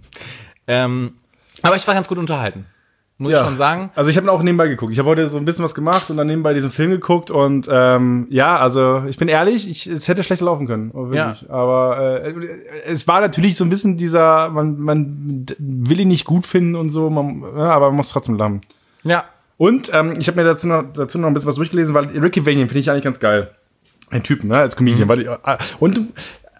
Ähm, 0.67 1.13
aber 1.61 1.75
ich 1.75 1.85
war 1.87 1.93
ganz 1.93 2.07
gut 2.07 2.17
unterhalten. 2.17 2.65
Muss 3.21 3.33
ich 3.33 3.37
schon 3.37 3.57
sagen. 3.57 3.91
Also 3.95 4.09
ich 4.09 4.15
habe 4.15 4.31
auch 4.31 4.41
nebenbei 4.41 4.69
geguckt. 4.69 4.93
Ich 4.93 4.97
habe 4.99 5.09
heute 5.09 5.27
so 5.29 5.37
ein 5.37 5.43
bisschen 5.43 5.63
was 5.65 5.75
gemacht 5.75 6.09
und 6.09 6.15
dann 6.15 6.25
nebenbei 6.27 6.53
diesen 6.53 6.71
Film 6.71 6.91
geguckt 6.91 7.29
und 7.29 7.67
ähm, 7.69 8.27
ja, 8.29 8.57
also 8.57 9.03
ich 9.09 9.17
bin 9.17 9.27
ehrlich, 9.27 9.69
ich, 9.69 9.87
es 9.87 10.07
hätte 10.07 10.23
schlechter 10.23 10.45
laufen 10.45 10.65
können, 10.67 10.91
oh, 10.93 11.09
wirklich. 11.11 11.49
Aber 11.51 12.23
äh, 12.23 12.33
es 12.85 13.07
war 13.09 13.19
natürlich 13.19 13.57
so 13.57 13.65
ein 13.65 13.69
bisschen 13.69 13.97
dieser, 13.97 14.49
man, 14.49 14.79
man 14.79 15.45
will 15.59 15.99
ihn 15.99 16.07
nicht 16.07 16.23
gut 16.25 16.47
finden 16.47 16.75
und 16.75 16.87
so, 16.89 17.09
man, 17.09 17.41
ja, 17.57 17.71
aber 17.71 17.87
man 17.87 17.97
muss 17.97 18.07
trotzdem 18.09 18.35
lachen. 18.35 18.61
Ja. 19.03 19.25
Und 19.57 19.91
ähm, 19.93 20.15
ich 20.17 20.27
habe 20.29 20.37
mir 20.41 20.45
dazu 20.47 20.69
noch, 20.69 20.83
dazu 20.93 21.19
noch 21.19 21.27
ein 21.27 21.33
bisschen 21.33 21.49
was 21.49 21.55
durchgelesen, 21.57 21.93
weil 21.93 22.05
Ricky 22.17 22.45
Vanian 22.45 22.69
finde 22.69 22.79
ich 22.79 22.89
eigentlich 22.89 23.03
ganz 23.03 23.19
geil. 23.19 23.51
Ein 24.11 24.23
Typen, 24.23 24.47
ne, 24.47 24.55
als 24.57 24.75
Comedian. 24.77 25.07
Die- 25.19 25.25
äh, 25.25 25.57
und 25.79 25.99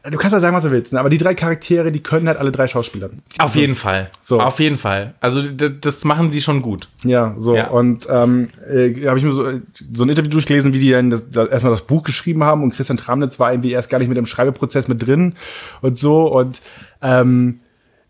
du, 0.03 0.17
kannst 0.17 0.33
ja 0.33 0.39
sagen, 0.39 0.55
was 0.55 0.63
du 0.63 0.71
willst, 0.71 0.93
ne? 0.93 0.99
aber 0.99 1.09
die 1.09 1.17
drei 1.17 1.35
Charaktere, 1.35 1.91
die 1.91 2.01
können 2.01 2.27
halt 2.27 2.37
alle 2.37 2.51
drei 2.51 2.67
Schauspieler. 2.67 3.09
Auf 3.37 3.55
jeden 3.55 3.75
Fall. 3.75 4.07
So. 4.21 4.39
Auf 4.39 4.59
jeden 4.59 4.77
Fall. 4.77 5.13
Also 5.19 5.41
das 5.41 6.05
machen 6.05 6.31
die 6.31 6.41
schon 6.41 6.61
gut. 6.61 6.89
Ja, 7.03 7.35
so. 7.37 7.55
Ja. 7.55 7.69
Und 7.69 8.07
ähm, 8.09 8.49
äh, 8.69 9.07
habe 9.07 9.19
ich 9.19 9.25
mir 9.25 9.33
so, 9.33 9.45
äh, 9.45 9.61
so 9.93 10.03
ein 10.03 10.09
Interview 10.09 10.29
durchgelesen, 10.29 10.73
wie 10.73 10.79
die 10.79 10.91
dann 10.91 11.09
das, 11.09 11.29
das, 11.29 11.49
erstmal 11.49 11.73
das 11.73 11.81
Buch 11.81 12.03
geschrieben 12.03 12.43
haben 12.43 12.63
und 12.63 12.73
Christian 12.73 12.97
Tramnitz 12.97 13.39
war 13.39 13.51
irgendwie 13.51 13.71
erst 13.71 13.89
gar 13.89 13.99
nicht 13.99 14.09
mit 14.09 14.17
im 14.17 14.25
Schreibeprozess 14.25 14.87
mit 14.87 15.05
drin 15.05 15.35
und 15.81 15.97
so. 15.97 16.27
Und 16.27 16.61
ähm, 17.01 17.59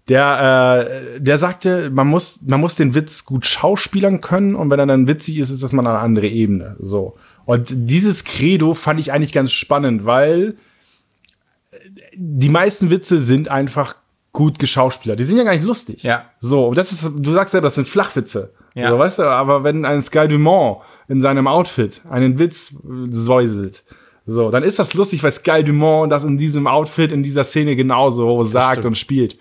der, 0.10 1.16
äh, 1.16 1.20
der 1.20 1.38
sagte, 1.38 1.92
man 1.92 2.08
muss, 2.08 2.40
man 2.46 2.60
muss 2.60 2.76
den 2.76 2.96
Witz 2.96 3.26
gut 3.26 3.46
schauspielern 3.46 4.22
können 4.22 4.56
und 4.56 4.70
wenn 4.70 4.80
er 4.80 4.88
dann 4.88 5.08
witzig 5.08 5.38
ist, 5.38 5.52
ist 5.52 5.62
das 5.62 5.72
mal 5.72 5.86
eine 5.86 6.00
andere 6.00 6.28
Ebene. 6.28 6.76
So. 6.80 7.16
Und 7.46 7.68
dieses 7.70 8.24
Credo 8.24 8.74
fand 8.74 9.00
ich 9.00 9.12
eigentlich 9.12 9.34
ganz 9.34 9.52
spannend, 9.52 10.06
weil 10.06 10.56
die 12.16 12.50
meisten 12.50 12.90
Witze 12.90 13.20
sind 13.20 13.48
einfach 13.50 13.96
gut 14.32 14.60
geschauspielert. 14.60 15.20
Die 15.20 15.24
sind 15.24 15.38
ja 15.38 15.44
gar 15.44 15.54
nicht 15.54 15.66
lustig. 15.66 16.04
Ja. 16.04 16.26
So, 16.40 16.74
das 16.74 16.92
ist, 16.92 17.12
du 17.18 17.32
sagst 17.32 17.52
selber, 17.52 17.68
das 17.68 17.76
sind 17.76 17.88
Flachwitze. 17.88 18.54
Ja. 18.76 18.92
So, 18.92 19.00
weißt 19.00 19.20
du, 19.20 19.24
aber 19.24 19.64
wenn 19.64 19.86
ein 19.86 20.02
Sky 20.02 20.28
Dumont 20.28 20.80
in 21.08 21.20
seinem 21.20 21.48
Outfit 21.48 22.02
einen 22.10 22.38
Witz 22.40 22.76
säuselt, 23.10 23.84
so, 24.26 24.52
dann 24.52 24.64
ist 24.64 24.78
das 24.78 24.94
lustig, 24.94 25.24
weil 25.24 25.32
Sky 25.32 25.64
Dumont 25.64 26.12
das 26.12 26.24
in 26.24 26.38
diesem 26.38 26.68
Outfit, 26.68 27.12
in 27.12 27.24
dieser 27.24 27.44
Szene 27.44 27.76
genauso 27.76 28.44
sagt 28.44 28.74
stimmt. 28.74 28.86
und 28.86 28.98
spielt. 28.98 29.38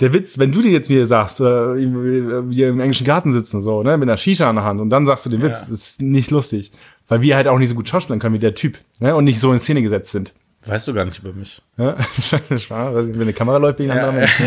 Der 0.00 0.12
Witz, 0.12 0.38
wenn 0.38 0.52
du 0.52 0.62
dir 0.62 0.70
jetzt 0.70 0.88
mir 0.88 1.04
sagst, 1.06 1.40
äh, 1.40 1.44
wir 1.44 2.68
im 2.68 2.80
englischen 2.80 3.04
Garten 3.04 3.32
sitzen, 3.32 3.60
so, 3.60 3.82
ne, 3.82 3.98
mit 3.98 4.08
einer 4.08 4.16
Shisha 4.16 4.48
in 4.48 4.56
der 4.56 4.64
Hand 4.64 4.80
und 4.80 4.90
dann 4.90 5.04
sagst 5.04 5.26
du 5.26 5.30
den 5.30 5.42
Witz, 5.42 5.68
ist 5.68 6.00
nicht 6.00 6.30
lustig. 6.30 6.70
Weil 7.08 7.20
wir 7.20 7.36
halt 7.36 7.48
auch 7.48 7.58
nicht 7.58 7.68
so 7.68 7.74
gut 7.74 7.88
schauspielern 7.88 8.20
können 8.20 8.34
wie 8.34 8.38
der 8.38 8.54
Typ, 8.54 8.78
ne, 9.00 9.14
und 9.14 9.24
nicht 9.24 9.40
so 9.40 9.52
in 9.52 9.58
Szene 9.58 9.82
gesetzt 9.82 10.12
sind. 10.12 10.32
Weißt 10.66 10.88
du 10.88 10.92
gar 10.94 11.04
nicht 11.04 11.18
über 11.20 11.32
mich. 11.32 11.62
Ja, 11.76 11.96
Schwa- 12.50 12.94
weiß 12.94 13.06
nicht, 13.06 13.14
wenn 13.14 13.22
eine 13.22 13.32
Kamera 13.32 13.58
läuft, 13.58 13.76
bin 13.78 13.86
ich 13.86 13.92
ein 13.92 13.98
Ja, 13.98 14.08
anderer 14.08 14.18
Mensch. 14.20 14.42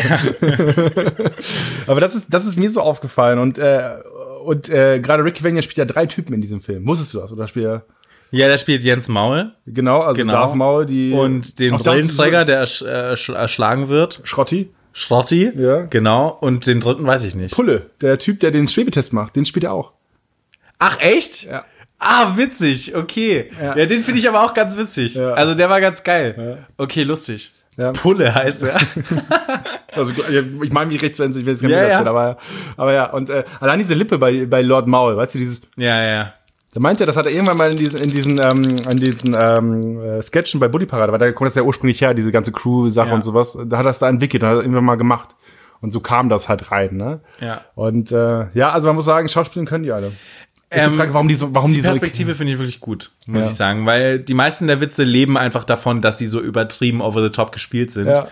Aber 1.87 2.01
das 2.01 2.15
ist, 2.15 2.33
das 2.33 2.45
ist 2.45 2.57
mir 2.57 2.69
so 2.69 2.81
aufgefallen. 2.81 3.39
Und, 3.39 3.57
äh, 3.57 3.95
und 4.43 4.69
äh, 4.69 4.99
gerade 4.99 5.23
Ricky 5.23 5.43
Vania 5.43 5.61
spielt 5.61 5.77
ja 5.77 5.85
drei 5.85 6.05
Typen 6.05 6.33
in 6.33 6.41
diesem 6.41 6.61
Film. 6.61 6.85
Wusstest 6.87 7.13
du 7.13 7.19
das? 7.19 7.31
Oder 7.31 7.47
spielt 7.47 7.65
er, 7.65 7.85
Ja, 8.31 8.47
der 8.47 8.57
spielt 8.57 8.83
Jens 8.83 9.07
Maul 9.07 9.51
genau, 9.65 10.01
also 10.01 10.19
Genau. 10.21 10.33
Darth 10.33 10.55
Maul, 10.55 10.85
die. 10.85 11.11
und 11.13 11.59
den 11.59 11.75
Brillenträger, 11.77 12.45
der 12.45 12.57
ersch 12.59 12.81
äh, 12.81 12.85
ersch- 13.13 13.33
erschlagen 13.33 13.87
wird. 13.89 14.19
Schrotti. 14.23 14.69
Schrotti. 14.93 15.51
Ja. 15.55 15.83
Genau. 15.83 16.27
Und 16.41 16.67
den 16.67 16.81
dritten 16.81 17.05
weiß 17.05 17.23
ich 17.25 17.35
nicht. 17.35 17.53
Pulle, 17.55 17.89
der 18.01 18.19
Typ, 18.19 18.39
der 18.41 18.51
den 18.51 18.67
Schwebetest 18.67 19.13
macht, 19.13 19.35
den 19.37 19.45
spielt 19.45 19.63
er 19.63 19.73
auch. 19.73 19.93
Ach, 20.79 20.99
echt? 20.99 21.43
Ja. 21.43 21.63
Ah, 22.03 22.35
witzig, 22.35 22.95
okay. 22.95 23.51
Ja, 23.61 23.77
Ja. 23.77 23.85
den 23.85 24.01
finde 24.01 24.19
ich 24.19 24.27
aber 24.27 24.43
auch 24.43 24.53
ganz 24.55 24.75
witzig. 24.75 25.13
Ja. 25.15 25.33
Also 25.33 25.53
der 25.53 25.69
war 25.69 25.79
ganz 25.79 26.03
geil. 26.03 26.65
Okay, 26.77 27.03
lustig. 27.03 27.53
Ja. 27.77 27.91
Pulle 27.91 28.33
heißt 28.35 28.63
er. 28.63 28.79
Also 29.93 30.13
ich 30.63 30.71
meine 30.71 30.89
mich 30.89 31.01
rechts, 31.01 31.19
wenn 31.19 31.31
ich 31.31 31.45
will 31.45 31.53
es 31.53 31.59
gar 31.61 31.67
nicht 31.67 31.75
Ja, 31.75 31.83
ja. 31.83 31.89
erzählen, 31.89 32.07
aber, 32.07 32.37
aber 32.77 32.93
ja, 32.93 33.05
und 33.11 33.29
äh, 33.29 33.43
allein 33.59 33.77
diese 33.79 33.93
Lippe 33.93 34.17
bei, 34.17 34.45
bei 34.45 34.61
Lord 34.61 34.87
Maul, 34.87 35.17
weißt 35.17 35.35
du, 35.35 35.39
dieses, 35.39 35.63
ja, 35.75 36.01
ja. 36.01 36.33
da 36.73 36.79
meint 36.79 37.01
er, 37.01 37.07
das 37.07 37.17
hat 37.17 37.25
er 37.25 37.33
irgendwann 37.33 37.57
mal 37.57 37.71
in 37.71 37.77
diesen, 37.77 37.99
in 37.99 38.09
diesen, 38.09 38.39
ähm, 38.39 38.63
in 38.89 38.97
diesen 38.97 39.35
ähm, 39.37 40.01
äh, 40.01 40.21
Sketchen 40.21 40.61
bei 40.61 40.69
Bully 40.69 40.85
Parade, 40.85 41.11
weil 41.11 41.19
da 41.19 41.29
kommt 41.33 41.49
das 41.49 41.55
ja 41.55 41.63
ursprünglich 41.63 41.99
her, 41.99 42.13
diese 42.13 42.31
ganze 42.31 42.53
Crew-Sache 42.53 43.09
Ja. 43.09 43.15
und 43.15 43.21
sowas, 43.23 43.57
da 43.65 43.77
hat 43.79 43.85
er 43.85 43.89
es 43.91 43.99
da 43.99 44.07
entwickelt 44.07 44.43
und 44.43 44.49
hat 44.49 44.55
er 44.59 44.61
irgendwann 44.61 44.85
mal 44.85 44.95
gemacht. 44.95 45.35
Und 45.81 45.91
so 45.91 45.99
kam 45.99 46.29
das 46.29 46.47
halt 46.47 46.71
rein, 46.71 46.95
ne? 46.95 47.19
Ja. 47.41 47.61
Und 47.75 48.13
äh, 48.13 48.45
ja, 48.53 48.69
also 48.71 48.87
man 48.87 48.95
muss 48.95 49.05
sagen, 49.05 49.27
Schauspielen 49.27 49.65
können 49.65 49.83
die 49.83 49.91
alle. 49.91 50.13
Ist 50.73 50.85
Ähm, 50.85 50.91
die 50.93 50.97
Frage, 50.97 51.13
warum 51.13 51.27
die 51.27 51.35
so, 51.35 51.53
warum 51.53 51.69
Die 51.69 51.75
die 51.75 51.81
so 51.81 51.89
Perspektive 51.89 52.33
finde 52.33 52.53
ich 52.53 52.59
wirklich 52.59 52.79
gut, 52.79 53.11
muss 53.27 53.43
Ja. 53.43 53.49
ich 53.49 53.55
sagen, 53.55 53.85
weil 53.85 54.19
die 54.19 54.33
meisten 54.33 54.67
der 54.67 54.79
Witze 54.79 55.03
leben 55.03 55.37
einfach 55.37 55.65
davon, 55.65 56.01
dass 56.01 56.17
sie 56.17 56.27
so 56.27 56.39
übertrieben 56.39 57.01
over 57.01 57.21
the 57.21 57.29
top 57.29 57.51
gespielt 57.51 57.91
sind. 57.91 58.07
ja, 58.07 58.27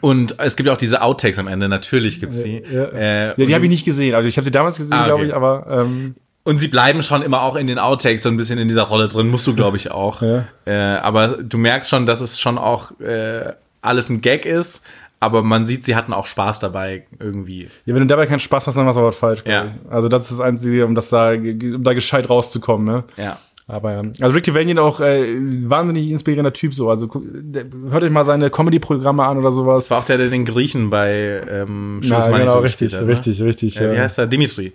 Und 0.00 0.36
es 0.40 0.56
gibt 0.56 0.66
ja 0.66 0.72
auch 0.72 0.78
diese 0.78 1.02
Outtakes 1.02 1.38
am 1.38 1.46
Ende, 1.48 1.68
natürlich 1.68 2.18
gibt's 2.18 2.40
sie. 2.40 2.62
ja, 2.72 2.84
Äh, 2.84 3.26
ja, 3.28 3.34
die 3.46 3.54
habe 3.54 3.64
ich 3.64 3.70
nicht 3.70 3.84
gesehen. 3.84 4.14
Also 4.14 4.28
ich 4.28 4.36
habe 4.38 4.44
sie 4.46 4.50
damals 4.50 4.78
gesehen, 4.78 4.92
Ah, 4.94 5.00
okay. 5.02 5.08
glaube 5.08 5.26
ich, 5.26 5.34
aber 5.34 5.66
ähm, 5.68 6.14
Und 6.44 6.58
sie 6.58 6.68
bleiben 6.68 7.02
schon 7.02 7.22
immer 7.22 7.42
auch 7.42 7.56
in 7.56 7.66
den 7.66 7.78
Outtakes 7.78 8.22
so 8.22 8.28
ein 8.30 8.36
bisschen 8.36 8.58
in 8.58 8.68
dieser 8.68 8.82
Rolle 8.84 9.08
drin, 9.08 9.28
musst 9.28 9.46
du, 9.46 9.54
glaube 9.54 9.76
ich, 9.76 9.90
auch. 9.90 10.22
Ja. 10.22 10.44
Äh, 10.64 10.74
aber 10.98 11.28
du 11.42 11.58
merkst 11.58 11.88
schon, 11.90 12.06
dass 12.06 12.20
es 12.20 12.40
schon 12.40 12.58
auch 12.58 12.98
äh, 13.00 13.52
alles 13.82 14.08
ein 14.08 14.20
Gag 14.22 14.46
ist, 14.46 14.82
aber 15.24 15.42
man 15.42 15.64
sieht, 15.64 15.84
sie 15.84 15.96
hatten 15.96 16.12
auch 16.12 16.26
Spaß 16.26 16.60
dabei 16.60 17.06
irgendwie. 17.18 17.68
ja, 17.84 17.94
wenn 17.94 18.00
du 18.02 18.06
dabei 18.06 18.26
keinen 18.26 18.40
Spaß 18.40 18.66
hast, 18.66 18.76
dann 18.76 18.84
machst 18.84 18.98
du 18.98 19.02
was 19.02 19.16
falsch. 19.16 19.42
Ja. 19.46 19.72
Also 19.90 20.08
das 20.08 20.22
ist 20.22 20.38
das 20.38 20.40
Einzige, 20.40 20.84
um 20.86 20.94
das 20.94 21.08
da, 21.10 21.32
um 21.32 21.82
da 21.82 21.94
gescheit 21.94 22.30
rauszukommen. 22.30 22.86
Ne? 22.86 23.04
Ja. 23.16 23.38
Aber 23.66 23.92
ja. 23.92 24.02
Also 24.20 24.34
Ricky 24.34 24.54
Vanian 24.54 24.78
auch 24.78 25.00
äh, 25.00 25.24
wahnsinnig 25.68 26.10
inspirierender 26.10 26.52
Typ 26.52 26.74
so. 26.74 26.90
Also 26.90 27.10
der, 27.14 27.64
hört 27.90 28.02
euch 28.02 28.10
mal 28.10 28.24
seine 28.24 28.50
Comedy-Programme 28.50 29.24
an 29.24 29.38
oder 29.38 29.52
sowas. 29.52 29.84
Das 29.84 29.90
war 29.90 29.98
auch 30.00 30.04
der, 30.04 30.18
der 30.18 30.28
den 30.28 30.44
Griechen 30.44 30.90
bei 30.90 31.40
ähm, 31.48 32.00
Shoes 32.02 32.26
genau, 32.26 32.58
richtig, 32.58 32.92
hat, 32.92 33.02
ne? 33.02 33.08
richtig, 33.08 33.40
richtig. 33.40 33.80
Äh, 33.80 33.92
wie 33.92 33.96
ja. 33.96 34.02
heißt 34.02 34.18
er? 34.18 34.26
Dimitri. 34.26 34.74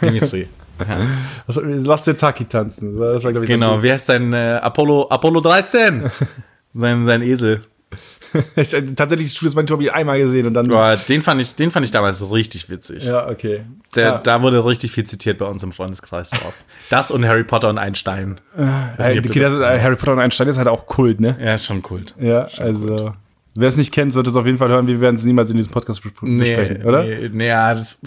Dimitri. 0.00 0.46
Was, 1.46 1.60
lass 1.64 2.04
den 2.04 2.16
Taki 2.16 2.44
tanzen. 2.44 2.96
Das 2.96 3.24
war, 3.24 3.34
ich, 3.34 3.48
Genau, 3.48 3.82
wie 3.82 3.90
heißt 3.90 4.06
sein 4.06 4.32
äh, 4.32 4.60
Apollo, 4.62 5.08
Apollo 5.10 5.40
13? 5.40 6.08
sein, 6.74 7.06
sein 7.06 7.22
Esel. 7.22 7.62
Ich, 8.56 8.74
äh, 8.74 8.82
tatsächlich, 8.94 9.30
Studios 9.30 9.54
Manitou 9.54 9.74
habe 9.74 9.84
ich 9.84 9.92
einmal 9.92 10.18
gesehen 10.18 10.46
und 10.46 10.54
dann. 10.54 10.68
Boah, 10.68 10.96
den 10.96 11.22
fand 11.22 11.40
ich, 11.40 11.54
den 11.54 11.70
fand 11.70 11.86
ich 11.86 11.92
damals 11.92 12.30
richtig 12.30 12.68
witzig. 12.70 13.04
Ja, 13.04 13.28
okay. 13.28 13.62
Der, 13.94 14.04
ja. 14.04 14.18
Da 14.18 14.42
wurde 14.42 14.64
richtig 14.64 14.92
viel 14.92 15.04
zitiert 15.04 15.38
bei 15.38 15.46
uns 15.46 15.62
im 15.62 15.72
Freundeskreis 15.72 16.30
draus. 16.30 16.64
Das 16.90 17.10
und 17.10 17.26
Harry 17.26 17.44
Potter 17.44 17.68
und 17.68 17.78
Einstein. 17.78 18.40
Hey, 18.56 19.20
nicht, 19.20 19.30
Kinder, 19.30 19.50
das 19.50 19.58
sind- 19.58 19.62
äh, 19.62 19.80
Harry 19.80 19.96
Potter 19.96 20.12
und 20.12 20.20
Einstein 20.20 20.48
ist 20.48 20.58
halt 20.58 20.68
auch 20.68 20.86
Kult, 20.86 21.20
ne? 21.20 21.36
Ja, 21.40 21.54
ist 21.54 21.66
schon 21.66 21.82
Kult. 21.82 22.14
Ja, 22.18 22.46
also. 22.58 23.14
Wer 23.56 23.66
es 23.68 23.76
nicht 23.76 23.92
kennt, 23.92 24.12
sollte 24.12 24.30
es 24.30 24.36
auf 24.36 24.46
jeden 24.46 24.58
Fall 24.58 24.68
hören. 24.68 24.86
Wir 24.86 25.00
werden 25.00 25.16
es 25.16 25.24
niemals 25.24 25.50
in 25.50 25.56
diesem 25.56 25.72
Podcast 25.72 26.00
bespr- 26.00 26.12
Nee, 26.22 26.38
besprechen, 26.54 26.84
oder? 26.84 27.02
Nee, 27.02 27.28
nee 27.32 27.48
ja, 27.48 27.72
das, 27.72 28.00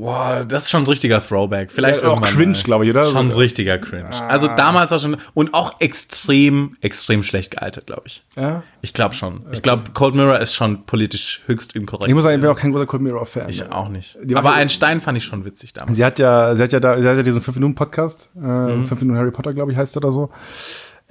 boah, 0.00 0.44
das 0.46 0.64
ist 0.64 0.70
schon 0.70 0.82
ein 0.82 0.86
richtiger 0.86 1.20
Throwback. 1.24 1.70
Vielleicht 1.70 2.02
Ja, 2.02 2.08
auch 2.08 2.14
irgendwann 2.14 2.34
cringe, 2.34 2.52
mal. 2.52 2.62
glaube 2.62 2.84
ich, 2.84 2.90
oder? 2.90 3.04
Schon 3.04 3.28
ein 3.28 3.32
richtiger 3.32 3.78
Cringe. 3.78 4.10
Also 4.28 4.48
damals 4.48 4.90
war 4.90 4.98
schon, 4.98 5.16
und 5.34 5.54
auch 5.54 5.80
extrem, 5.80 6.76
extrem 6.80 7.22
schlecht 7.22 7.52
gealtert, 7.52 7.86
glaube 7.86 8.02
ich. 8.06 8.22
Ja. 8.36 8.62
Ich 8.82 8.92
glaube 8.94 9.14
schon. 9.14 9.42
Ich 9.52 9.62
glaube, 9.62 9.90
Cold 9.92 10.14
Mirror 10.14 10.38
ist 10.40 10.54
schon 10.54 10.84
politisch 10.86 11.42
höchst 11.46 11.76
inkorrekt. 11.76 12.08
Ich 12.08 12.14
muss 12.14 12.24
sagen, 12.24 12.36
ich 12.36 12.40
bin 12.40 12.50
auch 12.50 12.56
kein 12.56 12.72
großer 12.72 12.86
Cold 12.86 13.02
Mirror-Fan. 13.02 13.48
Ich 13.48 13.70
auch 13.70 13.88
nicht. 13.88 14.16
Aber 14.30 14.42
machen- 14.42 14.54
Einstein 14.60 15.00
fand 15.00 15.18
ich 15.18 15.24
schon 15.24 15.44
witzig 15.44 15.72
damals. 15.74 15.96
Sie 15.96 16.04
hat 16.04 16.18
ja, 16.18 16.54
sie 16.56 16.62
hat 16.62 16.72
ja 16.72 16.80
da, 16.80 17.00
sie 17.00 17.06
hat 17.08 17.16
ja 17.16 17.22
diesen 17.22 17.42
5-Minuten-Podcast, 17.42 18.30
äh, 18.36 18.40
Mhm. 18.40 18.86
5 18.86 19.00
Minuten 19.02 19.18
Harry 19.18 19.30
Potter, 19.30 19.52
glaube 19.52 19.72
ich, 19.72 19.78
heißt 19.78 19.96
er 19.96 19.98
oder 20.02 20.12
so. 20.12 20.30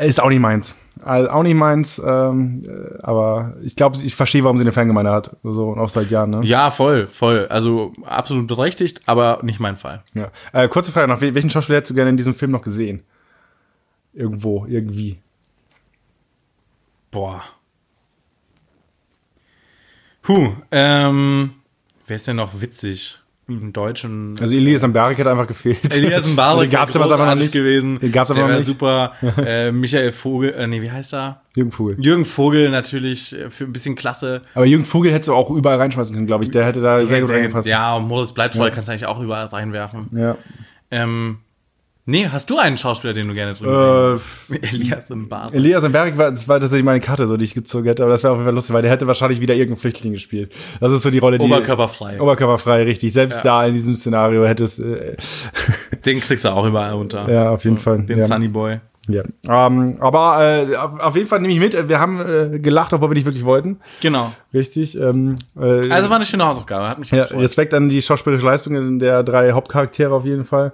Ist 0.06 0.22
auch 0.22 0.30
nicht 0.30 0.40
meins. 0.40 0.76
Also 1.04 1.30
auch 1.30 1.44
nicht 1.44 1.56
meins, 1.56 2.02
ähm, 2.06 2.64
äh, 2.66 3.02
aber 3.04 3.54
ich 3.62 3.76
glaube, 3.76 3.98
ich 4.02 4.16
verstehe, 4.16 4.44
warum 4.44 4.58
sie 4.58 4.64
eine 4.64 4.72
Fangemeinde 4.72 5.12
hat. 5.12 5.36
So, 5.44 5.70
und 5.70 5.80
auch 5.80 5.90
seit 5.90 6.10
Jahren, 6.10 6.30
ne? 6.30 6.42
Ja, 6.44 6.72
voll, 6.72 7.08
voll. 7.08 7.48
Also 7.50 7.94
absolut 8.06 8.48
berechtigt, 8.48 9.02
aber 9.08 9.40
nicht 9.44 9.60
mein 9.60 9.76
Fall. 9.76 10.04
Ja. 10.14 10.30
Äh, 10.54 10.68
kurze 10.70 10.92
Frage 10.94 11.08
noch, 11.10 11.20
wel- 11.22 11.34
welchen 11.36 11.50
Schauspieler 11.50 11.78
hättest 11.78 11.92
du 11.92 11.96
gerne 11.96 12.10
in 12.12 12.18
diesem 12.18 12.34
Film 12.36 12.52
noch 12.52 12.62
gesehen? 12.62 13.04
Irgendwo, 14.14 14.66
irgendwie. 14.68 15.20
Boah. 17.12 17.42
Puh, 20.22 20.52
ähm, 20.72 21.52
wer 22.08 22.16
ist 22.16 22.28
denn 22.28 22.36
noch 22.38 22.60
witzig? 22.62 23.20
Im 23.50 23.74
Deutschen. 23.74 24.36
Also 24.40 24.56
Elias 24.56 24.84
Ambarik 24.84 25.18
hat 25.20 25.28
einfach 25.28 25.48
gefehlt. 25.48 25.94
Elias 25.96 26.28
Mbarek 26.28 26.62
Den 26.70 26.78
gab's 26.78 26.96
aber 26.96 27.06
einfach 27.12 27.36
nicht. 27.36 27.52
gewesen. 27.52 28.00
Den 28.00 28.12
gab's 28.12 28.30
aber 28.32 28.42
Der 28.42 28.50
war 28.50 28.58
nicht. 28.58 28.66
super. 28.66 29.14
äh, 29.38 29.72
Michael 29.72 30.12
Vogel, 30.12 30.54
äh, 30.54 30.68
nee, 30.68 30.82
wie 30.82 30.92
heißt 30.92 31.14
er? 31.14 31.42
Jürgen 31.56 31.72
Vogel. 31.72 31.98
Jürgen 32.00 32.26
Vogel 32.26 32.70
natürlich 32.70 33.38
äh, 33.38 33.50
für 33.50 33.64
ein 33.66 33.74
bisschen 33.74 33.96
klasse. 33.96 34.44
Aber 34.54 34.66
Jürgen 34.66 34.86
Vogel 34.86 35.12
hättest 35.12 35.30
du 35.30 35.34
auch 35.34 35.50
überall 35.50 35.78
reinschmeißen 35.78 36.14
können, 36.14 36.28
glaube 36.28 36.44
ich. 36.44 36.52
Der 36.52 36.66
hätte 36.66 36.82
da 36.82 37.04
sehr 37.06 37.22
gut 37.22 37.32
reingepasst. 37.32 37.68
Ja, 37.68 37.96
und 37.96 38.08
Moritz 38.08 38.34
bleibt 38.34 38.56
treu, 38.56 38.70
kannst 38.72 38.88
du 38.88 38.92
eigentlich 38.92 39.08
auch 39.08 39.20
überall 39.20 39.48
reinwerfen. 39.48 40.08
Ja. 40.16 40.38
Ähm, 40.92 41.40
nee, 42.10 42.28
hast 42.28 42.50
du 42.50 42.58
einen 42.58 42.78
Schauspieler, 42.78 43.14
den 43.14 43.28
du 43.28 43.34
gerne 43.34 43.54
drin 43.54 43.68
Äh, 43.68 43.70
gesehen 44.14 44.14
hast? 44.14 44.74
Elias 44.74 45.10
im 45.10 45.30
Bart. 45.30 45.54
Elias 45.54 45.84
Ambarik 45.84 46.18
war, 46.18 46.32
das 46.32 46.48
war 46.48 46.60
tatsächlich 46.60 46.86
meine 46.86 47.00
Karte, 47.00 47.28
so 47.28 47.38
die 47.38 47.46
ich 47.46 47.54
gezogen 47.54 47.86
hätte, 47.88 48.04
aber 48.04 48.12
das 48.12 48.24
wäre 48.24 48.34
auf 48.34 48.38
jeden 48.40 48.46
Fall 48.48 48.56
lustig, 48.56 48.74
weil 48.74 48.82
der 48.82 48.92
hätte 48.92 49.08
wahrscheinlich 49.08 49.40
wieder 49.42 49.54
irgendeinen 49.54 49.80
Flüchtling 49.80 50.12
gespielt. 50.14 50.54
Das 50.80 50.92
ist 50.92 51.02
so 51.04 51.12
die 51.12 51.20
Rolle, 51.20 51.38
die. 51.38 51.46
Oberkörperfrei. 51.46 52.20
Oberkörperfrei, 52.22 52.84
richtig. 52.84 53.14
Selbst 53.14 53.38
Ja. 53.38 53.44
da 53.62 53.66
in 53.68 53.74
diesem 53.74 53.96
Szenario 53.96 54.46
hätte 54.46 54.64
es. 54.64 54.80
Äh, 54.80 55.16
Den 56.06 56.20
kriegst 56.20 56.44
du 56.46 56.50
auch 56.50 56.66
überall 56.66 56.94
unter. 56.94 57.30
ja, 57.32 57.50
auf 57.52 57.64
jeden 57.64 57.78
Fall. 57.78 58.00
Den 58.04 58.20
ja. 58.20 58.26
Sunny 58.26 58.48
Boy. 58.48 58.80
Ja. 59.08 59.24
Ähm, 59.68 59.98
aber 60.02 60.40
äh, 60.70 60.76
auf 60.76 61.16
jeden 61.16 61.28
Fall 61.28 61.40
nehme 61.42 61.52
ich 61.54 61.60
mit. 61.60 61.90
Wir 61.90 62.00
haben 62.00 62.20
äh, 62.54 62.60
gelacht, 62.60 62.94
obwohl 62.94 63.10
wir 63.10 63.16
nicht 63.16 63.26
wirklich 63.26 63.44
wollten. 63.44 63.80
Genau. 64.02 64.32
Richtig. 64.54 64.96
Ähm, 65.00 65.36
äh, 65.60 65.90
Also 65.90 66.10
war 66.10 66.18
eine 66.18 66.26
schöne 66.26 66.46
Hausaufgabe. 66.46 66.88
Hat 66.90 67.00
mich 67.00 67.10
ja. 67.10 67.24
Respekt 67.24 67.74
an 67.74 67.90
die 67.90 68.04
schauspielerische 68.04 68.46
Leistung 68.46 69.00
der 69.00 69.24
drei 69.24 69.52
Hauptcharaktere 69.54 70.14
auf 70.14 70.26
jeden 70.26 70.44
Fall. 70.44 70.74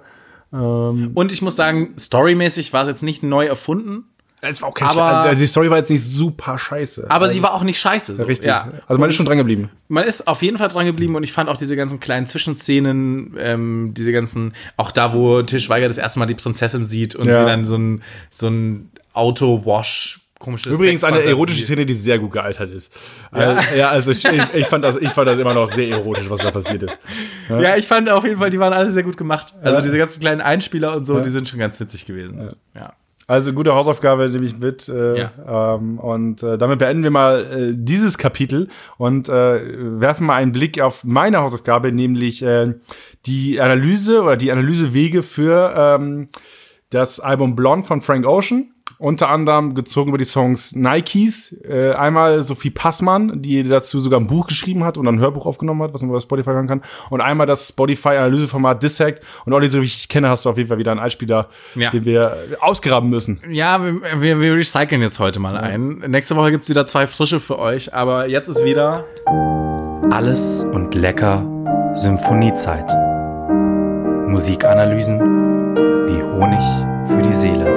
Ähm, 0.52 1.10
Und 1.14 1.32
ich 1.32 1.42
muss 1.42 1.56
sagen, 1.56 1.94
storymäßig 1.98 2.72
war 2.72 2.82
es 2.82 2.88
jetzt 2.88 3.02
nicht 3.02 3.22
neu 3.22 3.46
erfunden, 3.46 4.04
es 4.42 4.62
war 4.62 4.68
auch 4.68 4.74
kein 4.74 4.88
Aber- 4.88 5.00
Scheiß. 5.00 5.24
Also 5.26 5.40
die 5.40 5.46
Story 5.46 5.70
war 5.70 5.78
jetzt 5.78 5.90
nicht 5.90 6.04
super 6.04 6.56
scheiße. 6.58 7.06
aber 7.08 7.30
sie 7.30 7.42
war 7.42 7.52
auch 7.54 7.62
nicht 7.64 7.80
scheiße. 7.80 8.16
So. 8.16 8.24
richtig. 8.24 8.46
Ja. 8.46 8.70
Also 8.86 9.00
man 9.00 9.10
ist 9.10 9.16
schon 9.16 9.26
dran 9.26 9.38
geblieben. 9.38 9.70
Man 9.88 10.04
ist 10.04 10.28
auf 10.28 10.40
jeden 10.42 10.56
Fall 10.58 10.68
dran 10.68 10.86
geblieben 10.86 11.16
und 11.16 11.24
ich 11.24 11.32
fand 11.32 11.48
auch 11.48 11.56
diese 11.56 11.74
ganzen 11.74 11.98
kleinen 11.98 12.28
Zwischenszenen, 12.28 13.34
ähm, 13.38 13.92
diese 13.96 14.12
ganzen, 14.12 14.52
auch 14.76 14.92
da, 14.92 15.12
wo 15.14 15.42
Til 15.42 15.58
Schweiger 15.58 15.88
das 15.88 15.98
erste 15.98 16.20
Mal 16.20 16.26
die 16.26 16.34
Prinzessin 16.34 16.84
sieht 16.86 17.16
und 17.16 17.26
Ja. 17.26 17.40
sie 17.40 17.46
dann 17.46 17.64
so 17.64 17.76
ein, 17.76 18.02
so 18.30 18.46
ein 18.48 18.90
Auto-Wash, 19.14 20.20
komisches 20.38 20.74
Übrigens 20.74 21.04
eine 21.04 21.22
erotische 21.22 21.62
Szene, 21.62 21.86
die 21.86 21.94
sehr 21.94 22.18
gut 22.18 22.32
gealtert 22.32 22.70
ist. 22.70 22.92
Ja, 23.34 23.58
ja 23.74 23.88
also 23.88 24.10
ich, 24.10 24.24
ich, 24.24 24.54
ich, 24.54 24.66
fand 24.66 24.84
das, 24.84 24.96
ich 24.96 25.10
fand 25.10 25.28
das 25.28 25.38
immer 25.38 25.54
noch 25.54 25.66
sehr 25.66 25.88
erotisch, 25.88 26.28
was 26.28 26.40
da 26.40 26.50
passiert 26.50 26.82
ist. 26.84 26.98
Ja, 27.48 27.76
ich 27.76 27.86
fand 27.86 28.08
auf 28.10 28.24
jeden 28.24 28.38
Fall, 28.38 28.50
die 28.50 28.58
waren 28.58 28.72
alle 28.72 28.90
sehr 28.90 29.02
gut 29.02 29.16
gemacht. 29.16 29.54
Also 29.62 29.78
Ja. 29.78 29.82
diese 29.82 29.98
ganzen 29.98 30.20
kleinen 30.20 30.40
Einspieler 30.40 30.96
und 30.96 31.04
so, 31.04 31.16
Ja. 31.16 31.22
die 31.22 31.30
sind 31.30 31.48
schon 31.48 31.58
ganz 31.58 31.78
witzig 31.80 32.06
gewesen. 32.06 32.50
Ja. 32.74 32.92
Also 33.28 33.52
gute 33.52 33.74
Hausaufgabe 33.74 34.28
nehme 34.28 34.44
ich 34.44 34.56
mit. 34.56 34.88
Äh, 34.88 35.18
Ja. 35.18 35.74
ähm, 35.74 35.98
und 35.98 36.42
äh, 36.42 36.58
damit 36.58 36.78
beenden 36.78 37.02
wir 37.02 37.10
mal 37.10 37.44
äh, 37.44 37.72
dieses 37.74 38.18
Kapitel 38.18 38.68
und 38.98 39.28
äh, 39.28 40.00
werfen 40.00 40.26
mal 40.26 40.36
einen 40.36 40.52
Blick 40.52 40.80
auf 40.80 41.02
meine 41.02 41.38
Hausaufgabe, 41.38 41.90
nämlich 41.90 42.42
äh, 42.42 42.74
die 43.26 43.60
Analyse 43.60 44.22
oder 44.22 44.36
die 44.36 44.52
Analysewege 44.52 45.22
für 45.24 45.74
ähm, 45.76 46.28
das 46.90 47.18
Album 47.18 47.56
Blonde 47.56 47.84
von 47.86 48.00
Frank 48.00 48.26
Ocean. 48.26 48.72
Unter 48.98 49.28
anderem 49.28 49.74
gezogen 49.74 50.08
über 50.08 50.16
die 50.18 50.24
Songs 50.24 50.74
Nikes. 50.74 51.52
Äh, 51.68 51.92
einmal 51.92 52.42
Sophie 52.42 52.70
Passmann, 52.70 53.42
die 53.42 53.62
dazu 53.62 54.00
sogar 54.00 54.18
ein 54.18 54.26
Buch 54.26 54.46
geschrieben 54.46 54.84
hat 54.84 54.96
und 54.96 55.06
ein 55.06 55.18
Hörbuch 55.20 55.44
aufgenommen 55.44 55.82
hat, 55.82 55.92
was 55.92 56.00
man 56.02 56.12
bei 56.12 56.20
Spotify 56.20 56.50
hören 56.50 56.66
kann. 56.66 56.80
Und 57.10 57.20
einmal 57.20 57.46
das 57.46 57.68
Spotify-Analyseformat 57.68 58.82
Dissect. 58.82 59.22
Und 59.44 59.52
Olli, 59.52 59.68
so 59.68 59.80
wie 59.82 59.84
ich 59.84 59.96
dich 59.98 60.08
kenne, 60.08 60.30
hast 60.30 60.46
du 60.46 60.50
auf 60.50 60.56
jeden 60.56 60.68
Fall 60.70 60.78
wieder 60.78 60.92
einen 60.92 61.00
Einspieler, 61.00 61.48
Ja. 61.74 61.90
den 61.90 62.06
wir 62.06 62.36
ausgraben 62.60 63.10
müssen. 63.10 63.40
Ja, 63.50 63.84
wir, 63.84 64.00
wir, 64.22 64.40
wir 64.40 64.54
recyceln 64.54 65.02
jetzt 65.02 65.18
heute 65.18 65.40
mal 65.40 65.56
ein. 65.58 65.98
Nächste 66.06 66.34
Woche 66.36 66.50
gibt's 66.50 66.70
wieder 66.70 66.86
zwei 66.86 67.06
frische 67.06 67.38
für 67.38 67.58
euch, 67.58 67.92
aber 67.92 68.28
jetzt 68.28 68.48
ist 68.48 68.64
wieder. 68.64 69.04
Alles 70.10 70.62
und 70.64 70.94
lecker 70.94 71.44
Symphoniezeit. 71.94 72.88
Musikanalysen 74.26 75.18
wie 76.06 76.22
Honig 76.22 76.62
für 77.08 77.22
die 77.22 77.32
Seele. 77.34 77.75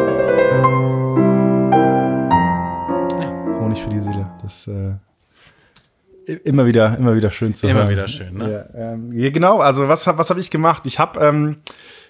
Das 4.50 4.68
äh, 4.68 6.34
immer 6.44 6.66
wieder, 6.66 6.98
immer 6.98 7.16
wieder 7.16 7.32
schön 7.32 7.54
zu 7.54 7.68
Immer 7.68 7.82
hören. 7.82 7.90
wieder 7.90 8.08
schön, 8.08 8.36
ne? 8.36 8.68
Ja, 8.74 8.94
ähm, 8.94 9.12
ja, 9.14 9.30
genau, 9.30 9.60
also 9.60 9.88
was, 9.88 10.06
was 10.08 10.30
habe 10.30 10.40
ich 10.40 10.50
gemacht? 10.50 10.84
Ich 10.86 11.00
habe 11.00 11.20
ähm, 11.20 11.58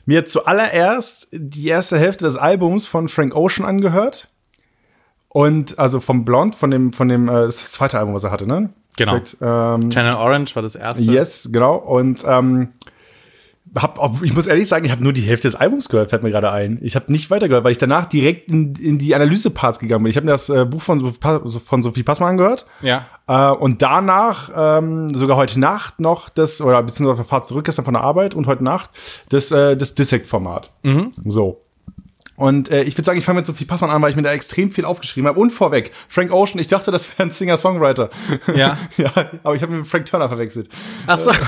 mir 0.05 0.25
zuallererst 0.25 1.27
die 1.31 1.67
erste 1.67 1.97
Hälfte 1.97 2.25
des 2.25 2.37
Albums 2.37 2.85
von 2.85 3.09
Frank 3.09 3.35
Ocean 3.35 3.65
angehört. 3.65 4.29
Und 5.27 5.77
also 5.77 5.99
vom 5.99 6.25
Blond, 6.25 6.55
von 6.55 6.71
dem, 6.71 6.91
von 6.93 7.07
dem, 7.07 7.29
äh, 7.29 7.33
das 7.33 7.57
ist 7.57 7.65
das 7.65 7.71
zweite 7.73 7.99
Album, 7.99 8.15
was 8.15 8.23
er 8.23 8.31
hatte, 8.31 8.47
ne? 8.47 8.69
Genau. 8.97 9.11
Korrekt, 9.11 9.37
ähm, 9.41 9.89
Channel 9.89 10.15
Orange 10.15 10.55
war 10.55 10.63
das 10.63 10.75
erste. 10.75 11.03
Yes, 11.03 11.49
genau. 11.51 11.75
Und 11.75 12.23
ähm, 12.25 12.69
hab, 13.75 14.21
ich 14.23 14.33
muss 14.33 14.47
ehrlich 14.47 14.67
sagen, 14.67 14.85
ich 14.85 14.91
habe 14.91 15.03
nur 15.03 15.13
die 15.13 15.21
Hälfte 15.21 15.47
des 15.47 15.55
Albums 15.55 15.89
gehört, 15.89 16.09
fällt 16.09 16.23
mir 16.23 16.31
gerade 16.31 16.51
ein. 16.51 16.79
Ich 16.81 16.95
habe 16.95 17.11
nicht 17.11 17.29
weitergehört, 17.29 17.63
weil 17.63 17.71
ich 17.71 17.77
danach 17.77 18.05
direkt 18.05 18.49
in, 18.49 18.75
in 18.75 18.97
die 18.97 19.13
Analyse-Parts 19.13 19.79
gegangen 19.79 20.03
bin. 20.03 20.09
Ich 20.09 20.17
habe 20.17 20.25
mir 20.25 20.31
das 20.31 20.49
äh, 20.49 20.65
Buch 20.65 20.81
von, 20.81 21.13
von 21.13 21.83
Sophie 21.83 22.03
Passmann 22.03 22.31
angehört. 22.31 22.65
Ja. 22.81 23.07
Äh, 23.27 23.51
und 23.51 23.81
danach, 23.81 24.49
ähm, 24.55 25.13
sogar 25.13 25.37
heute 25.37 25.59
Nacht 25.59 25.99
noch 25.99 26.29
das, 26.29 26.61
oder 26.61 26.81
beziehungsweise 26.81 27.11
auf 27.11 27.19
der 27.19 27.29
Fahrt 27.29 27.45
zurück 27.45 27.65
gestern 27.65 27.85
von 27.85 27.93
der 27.93 28.03
Arbeit 28.03 28.35
und 28.35 28.47
heute 28.47 28.63
Nacht, 28.63 28.89
das, 29.29 29.51
äh, 29.51 29.77
das 29.77 29.95
Dissect-Format. 29.95 30.71
So. 31.25 31.61
Und 32.39 32.71
äh, 32.71 32.83
ich 32.83 32.95
würde 32.95 33.03
sagen, 33.05 33.19
ich 33.19 33.25
fange 33.25 33.39
mit 33.39 33.45
Sophie 33.45 33.65
Passmann 33.65 33.89
an, 33.89 34.01
weil 34.01 34.11
ich 34.11 34.15
mir 34.15 34.21
da 34.21 34.31
extrem 34.31 34.71
viel 34.71 34.85
aufgeschrieben 34.85 35.27
habe. 35.27 35.37
Und 35.37 35.51
vorweg, 35.51 35.91
Frank 36.07 36.31
Ocean, 36.31 36.57
ich 36.57 36.67
dachte, 36.67 36.89
das 36.89 37.09
wäre 37.09 37.23
ein 37.27 37.31
Singer-Songwriter. 37.31 38.09
Ja. 38.55 38.77
ja, 38.97 39.11
aber 39.43 39.55
ich 39.55 39.61
habe 39.61 39.73
mit 39.73 39.85
Frank 39.85 40.05
Turner 40.05 40.29
verwechselt. 40.29 40.69
Ach 41.05 41.17
so. 41.17 41.31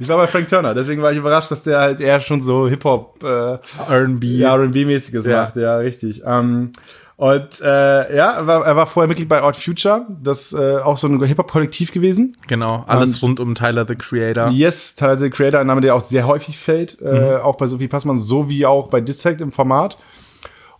Ich 0.00 0.06
war 0.08 0.16
bei 0.18 0.26
Frank 0.28 0.46
Turner, 0.48 0.74
deswegen 0.74 1.02
war 1.02 1.10
ich 1.10 1.18
überrascht, 1.18 1.50
dass 1.50 1.64
der 1.64 1.80
halt 1.80 2.00
eher 2.00 2.20
schon 2.20 2.40
so 2.40 2.68
Hip-Hop, 2.68 3.22
äh, 3.24 3.58
R&B. 3.92 4.26
ja, 4.26 4.54
R&B-mäßiges 4.54 5.26
Ja. 5.26 5.44
macht, 5.44 5.56
ja, 5.56 5.76
richtig. 5.78 6.22
Ähm, 6.24 6.70
und 7.18 7.60
äh, 7.60 8.16
ja, 8.16 8.30
er 8.38 8.46
war, 8.46 8.64
er 8.64 8.76
war 8.76 8.86
vorher 8.86 9.08
Mitglied 9.08 9.28
bei 9.28 9.42
Odd 9.42 9.56
Future, 9.58 10.06
das 10.22 10.52
äh, 10.52 10.76
auch 10.78 10.96
so 10.96 11.08
ein 11.08 11.22
Hip-Hop-Kollektiv 11.22 11.92
gewesen. 11.92 12.36
Genau. 12.46 12.84
Alles 12.86 13.16
Und- 13.16 13.22
rund 13.22 13.40
um 13.40 13.54
Tyler, 13.54 13.84
the 13.86 13.96
Creator. 13.96 14.48
Yes, 14.50 14.94
Tyler 14.94 15.18
the 15.18 15.28
Creator, 15.28 15.58
ein 15.60 15.66
Name, 15.66 15.80
der 15.80 15.94
auch 15.96 16.00
sehr 16.00 16.26
häufig 16.26 16.56
fällt, 16.56 17.00
Mhm. 17.00 17.06
äh, 17.08 17.36
auch 17.36 17.56
bei 17.56 17.66
Sophie 17.66 17.88
Passmann, 17.88 18.18
sowie 18.20 18.64
auch 18.66 18.86
bei 18.88 19.00
Dissect 19.00 19.40
im 19.40 19.50
Format. 19.52 19.98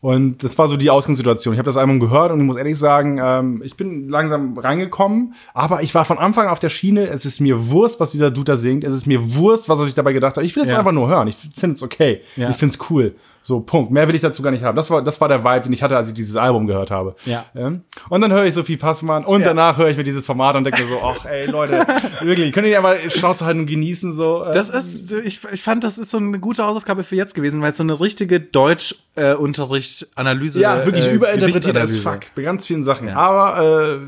Und 0.01 0.45
das 0.45 0.57
war 0.57 0.69
so 0.69 0.77
die 0.77 0.91
Ausgangssituation. 0.91 1.55
Ich 1.55 1.59
habe 1.59 1.67
das 1.67 1.77
Album 1.77 1.99
gehört 1.99 2.31
und 2.31 2.39
ich 2.39 2.47
muss 2.47 2.55
ehrlich 2.55 2.79
sagen, 2.79 3.19
ähm, 3.21 3.63
ich 3.65 3.77
bin 3.77 4.09
langsam 4.09 4.57
reingekommen, 4.57 5.35
aber 5.55 5.83
ich 5.83 5.93
war 5.93 6.05
von 6.05 6.19
Anfang 6.19 6.45
an 6.47 6.53
auf 6.53 6.61
der 6.61 6.69
Schiene. 6.69 7.09
Es 7.09 7.27
ist 7.27 7.41
mir 7.41 7.69
Wurst, 7.71 7.99
was 7.99 8.13
dieser 8.13 8.31
Dude 8.31 8.53
da 8.53 8.57
singt. 8.57 8.85
Es 8.85 8.95
ist 8.95 9.07
mir 9.09 9.35
Wurst, 9.35 9.69
was 9.69 9.81
er 9.81 9.87
sich 9.87 9.95
dabei 9.95 10.13
gedacht 10.13 10.37
hat. 10.37 10.45
Ich 10.45 10.55
will 10.55 10.63
es 10.63 10.71
Ja. 10.71 10.79
einfach 10.79 10.93
nur 10.93 11.09
hören. 11.09 11.27
Ich 11.27 11.37
finde 11.37 11.75
es 11.75 11.83
okay. 11.83 12.21
Ja. 12.37 12.49
Ich 12.51 12.57
finde 12.57 12.77
es 12.81 12.91
cool. 12.91 13.17
So, 13.49 13.61
Punkt. 13.61 13.91
Mehr 13.91 14.07
will 14.07 14.15
ich 14.15 14.21
dazu 14.21 14.43
gar 14.43 14.51
nicht 14.51 14.63
haben. 14.63 14.77
Das 14.77 14.91
war, 14.91 15.01
das 15.03 15.19
war 15.23 15.29
der 15.29 15.43
Vibe, 15.43 15.63
den 15.63 15.73
ich 15.73 15.83
hatte, 15.83 15.97
als 15.97 16.09
ich 16.09 16.13
dieses 16.15 16.37
Album 16.37 16.67
gehört 16.67 16.91
habe. 16.91 17.17
Ja. 17.25 17.47
Ähm, 17.57 17.81
Und 18.11 18.21
dann 18.21 18.31
höre 18.31 18.45
ich 18.45 18.53
Sophie 18.53 18.77
Passmann 18.77 19.25
und 19.25 19.41
danach 19.47 19.79
höre 19.79 19.89
ich 19.89 19.97
mir 19.97 20.05
dieses 20.05 20.27
Format 20.27 20.55
und 20.57 20.65
denke 20.65 20.83
mir 20.83 20.87
so, 20.89 21.01
ach 21.03 21.25
ey 21.25 21.47
Leute, 21.47 21.87
wirklich, 22.21 22.53
könnt 22.53 22.67
ihr 22.67 22.73
nicht 22.73 22.77
einmal 22.77 22.99
Schnauze 23.11 23.47
halten 23.47 23.61
und 23.61 23.67
genießen 23.67 24.13
so. 24.13 24.45
äh, 24.45 24.53
Das 24.53 24.69
ist, 24.69 25.11
ich, 25.13 25.41
ich 25.51 25.63
fand, 25.63 25.83
das 25.83 25.97
ist 25.97 26.11
so 26.11 26.19
eine 26.19 26.39
gute 26.41 26.63
Hausaufgabe 26.63 27.05
für 27.05 27.17
jetzt 27.17 27.35
gewesen, 27.35 27.63
weil 27.63 27.71
es 27.71 27.79
so 27.79 27.83
eine 27.85 27.99
richtige 27.99 28.39
Deutsch-Unterricht-Analyse 28.39 30.61
Ja, 30.61 30.85
wirklich 30.85 31.07
äh, 31.07 31.15
überinterpretiert 31.15 31.75
Gedichtsanalyse. 31.75 32.03
fuck. 32.03 32.21
Bei 32.37 32.43
ganz 32.43 32.67
vielen 32.67 32.83
Sachen. 32.83 33.09
Ja. 33.09 33.17
Aber 33.17 33.95
äh, 33.95 33.99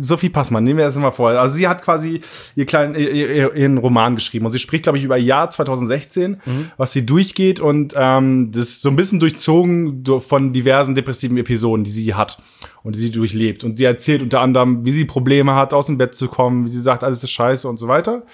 Sophie 0.00 0.28
Passmann, 0.28 0.64
nehmen 0.64 0.78
wir 0.78 0.86
das 0.86 0.96
mal 0.96 1.10
vor. 1.10 1.30
Also 1.30 1.54
sie 1.56 1.68
hat 1.68 1.82
quasi 1.82 2.20
ihr 2.56 2.66
kleinen, 2.66 2.94
ihr, 2.94 3.10
ihr, 3.12 3.54
ihren 3.54 3.78
Roman 3.78 4.14
geschrieben. 4.14 4.46
Und 4.46 4.52
sie 4.52 4.58
spricht, 4.58 4.84
glaube 4.84 4.98
ich, 4.98 5.04
über 5.04 5.16
Jahr 5.16 5.50
2016, 5.50 6.40
Mhm. 6.44 6.70
was 6.76 6.92
sie 6.92 7.04
durchgeht 7.04 7.60
und 7.60 7.94
ähm, 7.96 8.11
das 8.20 8.68
ist 8.68 8.82
so 8.82 8.88
ein 8.88 8.96
bisschen 8.96 9.20
durchzogen 9.20 10.04
von 10.20 10.52
diversen 10.52 10.94
depressiven 10.94 11.36
Episoden, 11.36 11.84
die 11.84 11.90
sie 11.90 12.14
hat 12.14 12.38
und 12.82 12.96
die 12.96 13.00
sie 13.00 13.10
durchlebt. 13.10 13.64
Und 13.64 13.78
sie 13.78 13.84
erzählt 13.84 14.22
unter 14.22 14.40
anderem, 14.40 14.84
wie 14.84 14.92
sie 14.92 15.04
Probleme 15.04 15.54
hat, 15.54 15.72
aus 15.72 15.86
dem 15.86 15.98
Bett 15.98 16.14
zu 16.14 16.28
kommen, 16.28 16.66
wie 16.66 16.70
sie 16.70 16.80
sagt, 16.80 17.04
alles 17.04 17.22
ist 17.22 17.30
scheiße 17.30 17.68
und 17.68 17.78
so 17.78 17.88
weiter. 17.88 18.24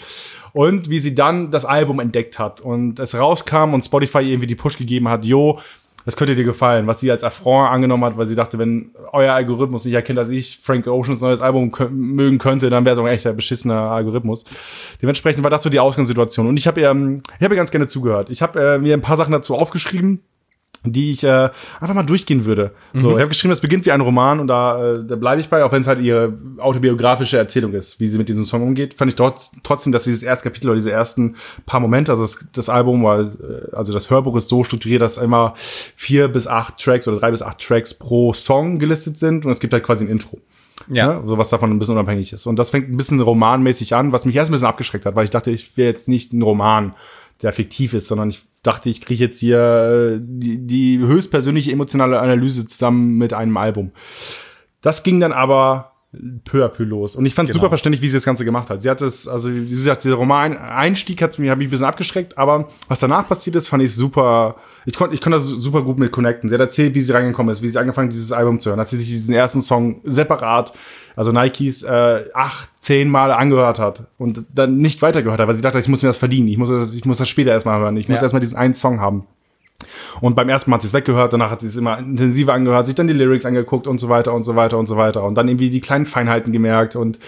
Und 0.52 0.88
wie 0.88 0.98
sie 0.98 1.14
dann 1.14 1.50
das 1.50 1.64
Album 1.64 2.00
entdeckt 2.00 2.38
hat 2.38 2.60
und 2.60 2.98
es 2.98 3.14
rauskam 3.14 3.74
und 3.74 3.84
Spotify 3.84 4.20
irgendwie 4.20 4.46
die 4.46 4.54
Push 4.54 4.78
gegeben 4.78 5.08
hat, 5.08 5.24
jo, 5.24 5.60
das 6.08 6.16
könnte 6.16 6.34
dir 6.34 6.44
gefallen, 6.44 6.86
was 6.86 7.00
sie 7.00 7.10
als 7.10 7.22
Affront 7.22 7.70
angenommen 7.70 8.02
hat, 8.02 8.16
weil 8.16 8.24
sie 8.24 8.34
dachte, 8.34 8.58
wenn 8.58 8.92
euer 9.12 9.34
Algorithmus 9.34 9.84
nicht 9.84 9.92
erkennt, 9.92 10.18
dass 10.18 10.30
ich 10.30 10.58
Frank 10.62 10.86
Oceans 10.86 11.20
neues 11.20 11.42
Album 11.42 11.70
mögen 11.90 12.38
könnte, 12.38 12.70
dann 12.70 12.86
wäre 12.86 12.94
es 12.94 12.98
auch 12.98 13.04
ein 13.04 13.12
echter 13.12 13.34
beschissener 13.34 13.90
Algorithmus. 13.90 14.46
Dementsprechend 15.02 15.42
war 15.42 15.50
das 15.50 15.62
so 15.62 15.68
die 15.68 15.78
Ausgangssituation. 15.78 16.46
Und 16.46 16.56
ich 16.56 16.66
habe 16.66 16.80
ihr, 16.80 16.88
ähm, 16.88 17.22
ich 17.38 17.44
habe 17.44 17.54
ihr 17.54 17.58
ganz 17.58 17.70
gerne 17.70 17.88
zugehört. 17.88 18.30
Ich 18.30 18.40
habe 18.40 18.58
äh, 18.58 18.78
mir 18.78 18.94
ein 18.94 19.02
paar 19.02 19.18
Sachen 19.18 19.32
dazu 19.32 19.54
aufgeschrieben, 19.54 20.22
die 20.84 21.12
ich 21.12 21.24
äh, 21.24 21.50
einfach 21.80 21.94
mal 21.94 22.04
durchgehen 22.04 22.44
würde. 22.44 22.72
So, 22.94 23.10
ich 23.10 23.20
habe 23.20 23.28
geschrieben, 23.28 23.50
das 23.50 23.60
beginnt 23.60 23.84
wie 23.86 23.92
ein 23.92 24.00
Roman 24.00 24.40
und 24.40 24.46
da, 24.46 24.94
äh, 24.94 25.04
da 25.04 25.16
bleibe 25.16 25.40
ich 25.40 25.48
bei, 25.48 25.64
auch 25.64 25.72
wenn 25.72 25.80
es 25.80 25.86
halt 25.86 26.00
ihre 26.00 26.32
autobiografische 26.58 27.36
Erzählung 27.36 27.72
ist, 27.72 28.00
wie 28.00 28.06
sie 28.06 28.18
mit 28.18 28.28
diesem 28.28 28.44
Song 28.44 28.62
umgeht. 28.62 28.94
Fand 28.94 29.10
ich 29.10 29.16
trotz, 29.16 29.50
trotzdem, 29.62 29.92
dass 29.92 30.04
dieses 30.04 30.22
erste 30.22 30.48
Kapitel 30.48 30.68
oder 30.68 30.76
diese 30.76 30.92
ersten 30.92 31.36
paar 31.66 31.80
Momente, 31.80 32.12
also 32.12 32.22
das, 32.22 32.38
das 32.52 32.68
Album 32.68 33.02
war, 33.02 33.20
äh, 33.20 33.26
also 33.72 33.92
das 33.92 34.10
Hörbuch 34.10 34.36
ist 34.36 34.48
so 34.48 34.64
strukturiert, 34.64 35.02
dass 35.02 35.18
immer 35.18 35.54
vier 35.56 36.28
bis 36.28 36.46
acht 36.46 36.78
Tracks 36.78 37.08
oder 37.08 37.18
drei 37.18 37.30
bis 37.30 37.42
acht 37.42 37.58
Tracks 37.60 37.94
pro 37.94 38.32
Song 38.32 38.78
gelistet 38.78 39.16
sind 39.16 39.44
und 39.44 39.52
es 39.52 39.60
gibt 39.60 39.72
halt 39.72 39.84
quasi 39.84 40.04
ein 40.04 40.10
Intro. 40.10 40.38
Ja. 40.88 41.14
Ne? 41.14 41.22
So 41.26 41.38
was 41.38 41.50
davon 41.50 41.70
ein 41.70 41.78
bisschen 41.78 41.94
unabhängig 41.94 42.32
ist. 42.32 42.46
Und 42.46 42.56
das 42.56 42.70
fängt 42.70 42.88
ein 42.88 42.96
bisschen 42.96 43.20
romanmäßig 43.20 43.94
an, 43.94 44.12
was 44.12 44.24
mich 44.24 44.36
erst 44.36 44.50
ein 44.50 44.52
bisschen 44.52 44.68
abgeschreckt 44.68 45.06
hat, 45.06 45.14
weil 45.16 45.24
ich 45.24 45.30
dachte, 45.30 45.50
ich 45.50 45.76
will 45.76 45.86
jetzt 45.86 46.08
nicht 46.08 46.32
ein 46.32 46.42
Roman, 46.42 46.94
der 47.42 47.52
fiktiv 47.52 47.94
ist, 47.94 48.08
sondern 48.08 48.30
ich 48.30 48.42
dachte, 48.62 48.90
ich 48.90 49.00
kriege 49.00 49.22
jetzt 49.24 49.38
hier 49.38 49.58
äh, 49.58 50.18
die, 50.20 50.66
die 50.66 50.98
höchstpersönliche 50.98 51.72
emotionale 51.72 52.20
Analyse 52.20 52.66
zusammen 52.66 53.16
mit 53.16 53.32
einem 53.32 53.56
Album. 53.56 53.92
Das 54.80 55.02
ging 55.02 55.20
dann 55.20 55.32
aber 55.32 55.87
peu 56.44 56.64
à 56.64 56.68
peu 56.68 56.84
los. 56.84 57.16
Und 57.16 57.26
ich 57.26 57.34
fand 57.34 57.48
es 57.50 57.54
Genau. 57.54 57.64
super 57.64 57.70
verständlich, 57.70 58.00
wie 58.00 58.08
sie 58.08 58.16
das 58.16 58.24
Ganze 58.24 58.44
gemacht 58.44 58.70
hat. 58.70 58.80
Sie 58.80 58.88
hat 58.88 59.02
es, 59.02 59.28
also 59.28 59.52
wie 59.54 59.68
gesagt, 59.68 60.04
der 60.06 60.14
Roman-Einstieg 60.14 61.20
hat 61.20 61.38
mich, 61.38 61.50
hab 61.50 61.58
mich 61.58 61.68
ein 61.68 61.70
bisschen 61.70 61.84
abgeschreckt, 61.86 62.38
aber 62.38 62.68
was 62.88 63.00
danach 63.00 63.28
passiert 63.28 63.56
ist, 63.56 63.68
fand 63.68 63.82
ich 63.82 63.94
super. 63.94 64.56
Ich 64.86 64.94
konnte 64.96 65.14
ich 65.14 65.20
konnte 65.20 65.38
da 65.38 65.44
su- 65.44 65.60
super 65.60 65.82
gut 65.82 65.98
mit 65.98 66.10
connecten. 66.12 66.48
Sie 66.48 66.54
hat 66.54 66.60
erzählt, 66.62 66.94
wie 66.94 67.00
sie 67.02 67.12
reingekommen 67.12 67.52
ist, 67.52 67.60
wie 67.60 67.68
sie 67.68 67.78
angefangen 67.78 68.08
hat, 68.08 68.14
dieses 68.14 68.32
Album 68.32 68.58
zu 68.58 68.70
hören. 68.70 68.80
Hat 68.80 68.88
sie 68.88 68.96
sich 68.96 69.08
diesen 69.08 69.34
ersten 69.34 69.60
Song 69.60 70.00
separat, 70.04 70.72
also 71.14 71.30
Nikes, 71.30 71.82
äh, 71.82 72.24
acht, 72.32 72.70
zehn 72.80 73.10
Mal 73.10 73.30
angehört 73.30 73.78
hat 73.78 74.04
und 74.16 74.44
dann 74.54 74.78
nicht 74.78 75.02
weitergehört 75.02 75.40
hat, 75.40 75.48
weil 75.48 75.54
sie 75.56 75.62
dachte, 75.62 75.78
ich 75.78 75.88
muss 75.88 76.02
mir 76.02 76.08
das 76.08 76.16
verdienen. 76.16 76.48
Ich 76.48 76.56
muss 76.56 76.70
das, 76.70 76.94
ich 76.94 77.04
muss 77.04 77.18
das 77.18 77.28
später 77.28 77.50
erstmal 77.50 77.78
hören. 77.80 77.96
Ich 77.98 78.08
muss 78.08 78.16
Ja. 78.18 78.22
erstmal 78.22 78.40
diesen 78.40 78.56
einen 78.56 78.72
Song 78.74 79.00
haben. 79.00 79.26
Und 80.20 80.34
beim 80.34 80.48
ersten 80.48 80.70
Mal 80.70 80.76
hat 80.76 80.82
sie 80.82 80.88
es 80.88 80.94
weggehört, 80.94 81.32
danach 81.32 81.50
hat 81.50 81.60
sie 81.60 81.68
es 81.68 81.76
immer 81.76 81.98
intensiver 81.98 82.52
angehört, 82.52 82.86
sich 82.86 82.96
dann 82.96 83.06
die 83.06 83.14
Lyrics 83.14 83.46
angeguckt 83.46 83.86
und 83.86 83.98
so 83.98 84.08
weiter 84.08 84.34
und 84.34 84.42
so 84.42 84.56
weiter 84.56 84.76
und 84.76 84.86
so 84.86 84.96
weiter. 84.96 85.22
Und 85.22 85.36
dann 85.36 85.48
irgendwie 85.48 85.70
die 85.70 85.80
kleinen 85.80 86.06
Feinheiten 86.06 86.52
gemerkt 86.52 86.96
und 86.96 87.18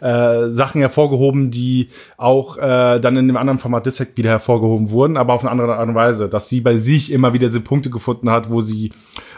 äh, 0.00 0.48
Sachen 0.48 0.80
hervorgehoben, 0.80 1.50
die 1.50 1.88
auch 2.16 2.58
äh, 2.58 3.00
dann 3.00 3.16
in 3.16 3.26
dem 3.26 3.36
anderen 3.36 3.58
Format 3.58 3.86
Dissect 3.86 4.16
wieder 4.16 4.30
hervorgehoben 4.30 4.90
wurden, 4.90 5.16
aber 5.16 5.32
auf 5.32 5.42
eine 5.42 5.50
andere 5.50 5.76
Art 5.76 5.88
und 5.88 5.94
Weise, 5.96 6.28
dass 6.28 6.48
sie 6.48 6.60
bei 6.60 6.76
sich 6.78 7.10
immer 7.10 7.32
wieder 7.32 7.48
diese 7.48 7.60
Punkte 7.60 7.90
gefunden 7.90 8.30
hat, 8.30 8.50
wo 8.50 8.60
sie, 8.60 8.92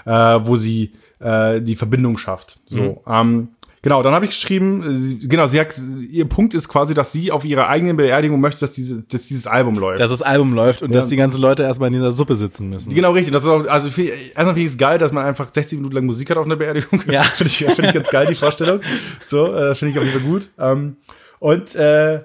äh, 0.04 0.11
wo 0.11 0.57
sie 0.57 0.92
äh, 1.20 1.62
die 1.62 1.76
Verbindung 1.76 2.18
schafft. 2.18 2.61
So. 2.66 3.02
Ähm, 3.09 3.48
Genau, 3.82 4.02
dann 4.02 4.12
habe 4.12 4.24
ich 4.24 4.32
geschrieben, 4.32 5.20
genau, 5.22 5.46
sie 5.46 5.60
hat, 5.60 5.72
ihr 6.10 6.24
Punkt 6.28 6.52
ist 6.52 6.68
quasi, 6.68 6.94
dass 6.94 7.12
sie 7.12 7.30
auf 7.30 7.44
ihrer 7.44 7.68
eigenen 7.68 7.96
Beerdigung 7.96 8.40
möchte, 8.40 8.60
dass, 8.60 8.72
diese, 8.74 9.02
dass 9.02 9.26
dieses 9.28 9.46
Album 9.46 9.76
läuft. 9.76 10.00
Dass 10.00 10.10
das 10.10 10.20
Album 10.22 10.52
läuft 10.54 10.82
und 10.82 10.94
dass 10.94 11.06
die 11.06 11.16
ganzen 11.16 11.40
Leute 11.40 11.62
erstmal 11.62 11.86
in 11.86 11.92
dieser 11.94 12.10
Suppe 12.10 12.34
sitzen 12.34 12.70
müssen. 12.70 12.92
Genau, 12.92 13.12
richtig. 13.12 13.32
Das 13.32 13.42
ist 13.44 13.48
auch, 13.48 13.66
also 13.68 13.88
viel- 13.90 14.08
erstmal 14.08 14.46
finde 14.54 14.60
ich 14.62 14.66
es 14.72 14.78
geil, 14.78 14.98
dass 14.98 15.12
man 15.12 15.24
einfach 15.24 15.48
60 15.52 15.78
Minuten 15.78 15.94
lang 15.94 16.06
Musik 16.06 16.28
hat 16.30 16.38
auf 16.38 16.46
einer 16.46 16.56
Beerdigung. 16.56 17.02
Ja. 17.08 17.22
finde 17.36 17.46
ich, 17.52 17.58
finde 17.58 17.86
ich 17.86 17.94
ganz 17.94 18.08
geil, 18.10 18.26
die 18.28 18.34
Vorstellung. 18.34 18.80
So, 19.24 19.54
äh, 19.54 19.74
finde 19.76 19.92
ich 19.92 19.98
auf 19.98 20.04
jeden 20.04 20.20
Fall 20.20 20.28
gut. 20.28 20.50
Ähm, 20.58 20.96
und 21.38 21.74
äh, 21.76 22.22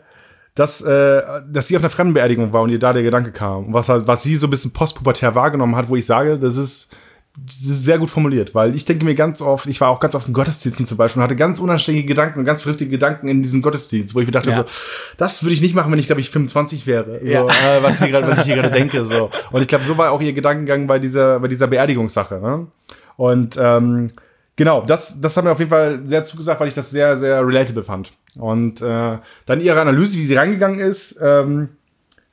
dass, 0.55 0.81
äh, 0.81 1.21
dass 1.51 1.67
sie 1.67 1.75
auf 1.77 1.83
einer 1.83 1.89
Fremdenbeerdigung 1.89 2.51
war 2.53 2.61
und 2.63 2.69
ihr 2.69 2.79
da 2.79 2.93
der 2.93 3.03
Gedanke 3.03 3.31
kam. 3.31 3.65
Und 3.67 3.73
was, 3.73 3.89
halt- 3.89 4.07
was 4.07 4.23
sie 4.23 4.35
so 4.35 4.47
ein 4.47 4.49
bisschen 4.49 4.71
postpubertär 4.73 5.35
wahrgenommen 5.35 5.75
hat, 5.75 5.87
wo 5.89 5.95
ich 5.95 6.05
sage, 6.05 6.37
das 6.39 6.57
ist 6.57 6.95
sehr 7.49 7.97
gut 7.97 8.11
formuliert, 8.11 8.53
weil 8.53 8.75
ich 8.75 8.85
denke 8.85 9.03
mir 9.05 9.15
ganz 9.15 9.41
oft, 9.41 9.65
ich 9.65 9.81
war 9.81 9.89
auch 9.89 9.99
ganz 9.99 10.13
oft 10.13 10.27
in 10.27 10.33
Gottesdiensten 10.35 10.85
zum 10.85 10.97
Beispiel 10.97 11.19
und 11.19 11.23
hatte 11.23 11.35
ganz 11.35 11.59
unanständige 11.59 12.07
Gedanken 12.07 12.39
und 12.39 12.45
ganz 12.45 12.61
verrückte 12.61 12.87
Gedanken 12.87 13.27
in 13.27 13.41
diesem 13.41 13.61
Gottesdienst, 13.63 14.13
wo 14.13 14.19
ich 14.19 14.27
mir 14.27 14.31
dachte 14.31 14.51
Ja. 14.51 14.57
so, 14.57 14.65
das 15.17 15.41
würde 15.43 15.53
ich 15.55 15.61
nicht 15.61 15.73
machen, 15.73 15.91
wenn 15.91 15.97
ich, 15.97 16.05
glaube 16.05 16.21
ich, 16.21 16.29
25 16.29 16.85
wäre. 16.85 17.19
So, 17.21 17.25
Ja. 17.25 17.45
äh, 17.47 17.81
was, 17.81 17.97
hier 17.99 18.09
grad, 18.09 18.27
was 18.27 18.39
ich 18.39 18.45
hier 18.45 18.55
gerade 18.57 18.69
denke. 18.79 19.03
So. 19.03 19.31
Und 19.51 19.61
ich 19.61 19.67
glaube, 19.67 19.83
so 19.83 19.97
war 19.97 20.11
auch 20.11 20.21
ihr 20.21 20.33
Gedankengang 20.33 20.85
bei 20.85 20.99
dieser, 20.99 21.39
bei 21.39 21.47
dieser 21.47 21.65
Beerdigungssache. 21.67 22.35
Ne? 22.39 22.67
Und 23.17 23.57
ähm, 23.59 24.11
genau, 24.55 24.83
das, 24.85 25.19
das 25.19 25.35
hat 25.35 25.43
mir 25.43 25.51
auf 25.51 25.59
jeden 25.59 25.71
Fall 25.71 26.01
sehr 26.05 26.23
zugesagt, 26.25 26.59
weil 26.61 26.67
ich 26.67 26.75
das 26.75 26.91
sehr, 26.91 27.17
sehr 27.17 27.45
relatable 27.45 27.83
fand. 27.83 28.11
Und 28.37 28.79
äh, 28.81 29.17
dann 29.47 29.59
ihre 29.59 29.81
Analyse, 29.81 30.19
wie 30.19 30.27
sie 30.27 30.35
reingegangen 30.35 30.79
ist, 30.79 31.17
ähm, 31.19 31.69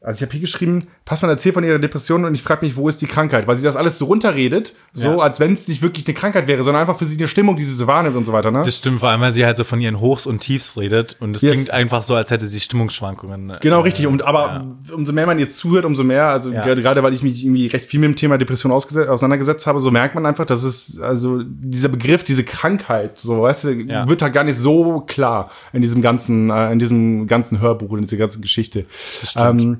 Also 0.02 0.18
ich 0.18 0.22
habe 0.22 0.32
hier 0.32 0.40
geschrieben, 0.42 0.86
Passmann 1.11 1.29
erzählt 1.33 1.55
von 1.55 1.64
ihrer 1.64 1.81
Depression 1.81 2.25
und 2.25 2.35
ich 2.37 2.42
frage 2.44 2.64
mich, 2.64 2.77
wo 2.77 2.88
ist 2.88 3.03
die 3.03 3.07
Krankheit? 3.09 3.49
Weil 3.49 3.57
sie 3.57 3.64
das 3.64 3.75
alles 3.75 3.99
so 3.99 4.05
runterredet, 4.05 4.75
so 4.92 5.09
Ja. 5.09 5.18
als 5.18 5.40
wenn 5.40 5.53
es 5.55 5.66
nicht 5.66 5.83
wirklich 5.83 6.07
eine 6.07 6.14
Krankheit 6.14 6.46
wäre, 6.46 6.62
sondern 6.62 6.83
einfach 6.83 6.96
für 6.96 7.05
sie 7.05 7.16
eine 7.18 7.27
Stimmung, 7.27 7.57
die 7.57 7.64
sie 7.64 7.75
so 7.75 7.88
wahrnimmt 7.88 8.14
und 8.16 8.27
so 8.27 8.33
weiter. 8.33 8.53
Ne? 8.53 8.62
Das 8.64 8.77
stimmt, 8.77 9.01
vor 9.01 9.09
allem, 9.09 9.20
weil 9.20 9.33
sie 9.33 9.44
halt 9.44 9.57
so 9.57 9.64
von 9.64 9.81
ihren 9.81 9.99
Hochs 9.99 10.25
und 10.25 10.38
Tiefs 10.38 10.77
redet 10.77 11.16
und 11.18 11.35
es 11.35 11.42
Yes. 11.42 11.53
klingt 11.53 11.70
einfach 11.73 12.05
so, 12.05 12.14
als 12.14 12.31
hätte 12.31 12.46
sie 12.46 12.61
Stimmungsschwankungen. 12.61 13.55
Genau, 13.61 13.81
Äh, 13.81 13.83
richtig. 13.83 14.07
Und 14.07 14.23
aber 14.23 14.64
umso 14.94 15.12
mehr 15.12 15.27
man 15.27 15.40
jetzt 15.40 15.57
zuhört, 15.57 15.85
umso 15.85 16.05
mehr, 16.05 16.27
also 16.29 16.53
Ja. 16.53 16.62
gerade, 16.75 17.03
weil 17.03 17.12
ich 17.12 17.25
mich 17.25 17.42
irgendwie 17.44 17.66
recht 17.66 17.87
viel 17.87 17.99
mit 17.99 18.11
dem 18.11 18.14
Thema 18.16 18.38
Depression 18.38 18.70
auseinandergesetzt 18.70 19.66
habe, 19.66 19.81
so 19.81 19.91
merkt 19.91 20.14
man 20.14 20.24
einfach, 20.26 20.47
dass 20.47 20.62
es, 20.62 21.01
also 21.01 21.41
dieser 21.45 21.89
Begriff, 21.89 22.22
diese 22.22 22.45
Krankheit, 22.45 23.18
so 23.18 23.43
weißt 23.43 23.64
du, 23.64 23.70
Ja. 23.72 24.09
wird 24.09 24.22
halt 24.22 24.32
gar 24.32 24.45
nicht 24.45 24.59
so 24.61 25.01
klar 25.09 25.51
in 25.72 25.82
diesem 25.82 26.03
ganzen, 26.03 26.51
äh, 26.51 26.70
in 26.70 26.78
diesem 26.78 27.26
ganzen 27.26 27.61
Hörbuch 27.61 27.91
und 27.91 27.99
in 27.99 28.05
dieser 28.05 28.16
ganzen 28.18 28.43
Geschichte. 28.43 28.84
Das 29.20 29.34
Ähm, 29.34 29.78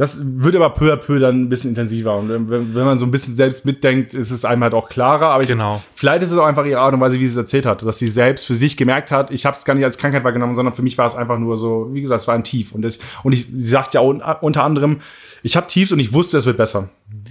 das 0.00 0.22
wird 0.24 0.56
aber 0.56 0.70
peu 0.70 0.90
à 0.92 0.96
peu 0.96 1.18
dann 1.18 1.42
ein 1.42 1.48
bisschen 1.50 1.68
intensiver. 1.70 2.16
Und 2.16 2.30
wenn, 2.30 2.74
wenn 2.74 2.84
man 2.84 2.98
so 2.98 3.04
ein 3.04 3.10
bisschen 3.10 3.34
selbst 3.34 3.66
mitdenkt, 3.66 4.14
ist 4.14 4.30
es 4.30 4.46
einem 4.46 4.62
halt 4.62 4.72
auch 4.72 4.88
klarer. 4.88 5.26
Aber 5.26 5.42
ich, 5.42 5.48
Genau. 5.48 5.82
vielleicht 5.94 6.22
ist 6.22 6.30
es 6.32 6.38
auch 6.38 6.46
einfach 6.46 6.64
ihre 6.64 6.80
Art 6.80 6.94
und 6.94 7.00
Weise, 7.00 7.20
wie 7.20 7.26
sie 7.26 7.32
es 7.32 7.36
erzählt 7.36 7.66
hat, 7.66 7.82
dass 7.82 7.98
sie 7.98 8.06
selbst 8.08 8.46
für 8.46 8.54
sich 8.54 8.78
gemerkt 8.78 9.10
hat, 9.12 9.30
ich 9.30 9.44
habe 9.44 9.56
es 9.58 9.64
gar 9.66 9.74
nicht 9.74 9.84
als 9.84 9.98
Krankheit 9.98 10.24
wahrgenommen, 10.24 10.54
sondern 10.54 10.74
für 10.74 10.80
mich 10.82 10.96
war 10.96 11.04
es 11.06 11.14
einfach 11.14 11.38
nur 11.38 11.58
so, 11.58 11.90
wie 11.92 12.00
gesagt, 12.00 12.22
es 12.22 12.26
war 12.28 12.34
ein 12.34 12.44
Tief. 12.44 12.72
Und 12.72 12.84
ich, 12.86 12.98
und 13.24 13.32
ich, 13.32 13.46
sie 13.54 13.68
sagt 13.68 13.92
ja 13.92 14.00
un, 14.00 14.22
unter 14.40 14.64
anderem, 14.64 15.00
ich 15.42 15.56
habe 15.56 15.66
Tiefs 15.66 15.92
und 15.92 15.98
ich 16.00 16.12
wusste, 16.14 16.38
es 16.38 16.46
wird 16.46 16.56
besser. 16.56 16.88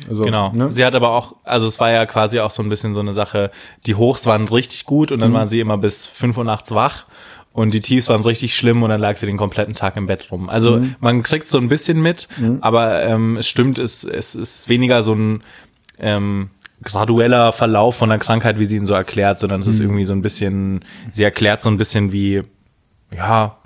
Also, 0.07 0.23
Genau. 0.23 0.51
Ne? 0.53 0.71
Sie 0.71 0.85
hat 0.85 0.93
aber 0.95 1.09
auch, 1.09 1.35
also 1.43 1.65
es 1.65 1.79
war 1.79 1.89
ja 1.91 2.05
quasi 2.05 2.39
auch 2.39 2.51
so 2.51 2.61
ein 2.61 2.69
bisschen 2.69 2.93
so 2.93 2.99
eine 2.99 3.13
Sache, 3.15 3.49
die 3.87 3.95
Hochs 3.95 4.25
waren 4.27 4.47
richtig 4.47 4.85
gut 4.85 5.09
Mhm. 5.09 5.13
und 5.15 5.21
dann 5.21 5.33
waren 5.33 5.47
sie 5.47 5.59
immer 5.59 5.77
bis 5.79 6.05
5 6.05 6.37
Uhr 6.37 6.43
nachts 6.43 6.71
wach 6.75 7.05
und 7.53 7.73
die 7.73 7.79
Tiefs 7.79 8.09
waren 8.09 8.21
richtig 8.21 8.55
schlimm 8.55 8.83
und 8.83 8.89
dann 8.89 9.01
lag 9.01 9.15
sie 9.17 9.25
den 9.25 9.37
kompletten 9.37 9.73
Tag 9.73 9.97
im 9.97 10.07
Bett 10.07 10.31
rum. 10.31 10.49
Also 10.49 10.77
Mhm. 10.77 10.95
man 10.99 11.21
kriegt 11.23 11.47
so 11.49 11.57
ein 11.57 11.67
bisschen 11.69 12.01
mit, 12.01 12.27
aber 12.61 13.03
ähm, 13.03 13.37
es 13.37 13.47
stimmt, 13.47 13.79
es, 13.79 14.03
es 14.03 14.35
ist 14.35 14.69
weniger 14.69 15.03
so 15.03 15.13
ein 15.13 15.43
ähm, 15.99 16.49
gradueller 16.83 17.51
Verlauf 17.51 17.95
von 17.97 18.09
der 18.09 18.19
Krankheit, 18.19 18.57
wie 18.59 18.65
sie 18.65 18.77
ihn 18.77 18.85
so 18.85 18.93
erklärt, 18.93 19.37
sondern 19.39 19.59
es 19.61 19.67
Mhm. 19.67 19.73
ist 19.73 19.79
irgendwie 19.81 20.05
so 20.05 20.13
ein 20.13 20.21
bisschen, 20.21 20.85
sie 21.11 21.23
erklärt 21.23 21.61
so 21.61 21.69
ein 21.69 21.77
bisschen 21.77 22.11
wie, 22.13 22.43
ja, 23.13 23.57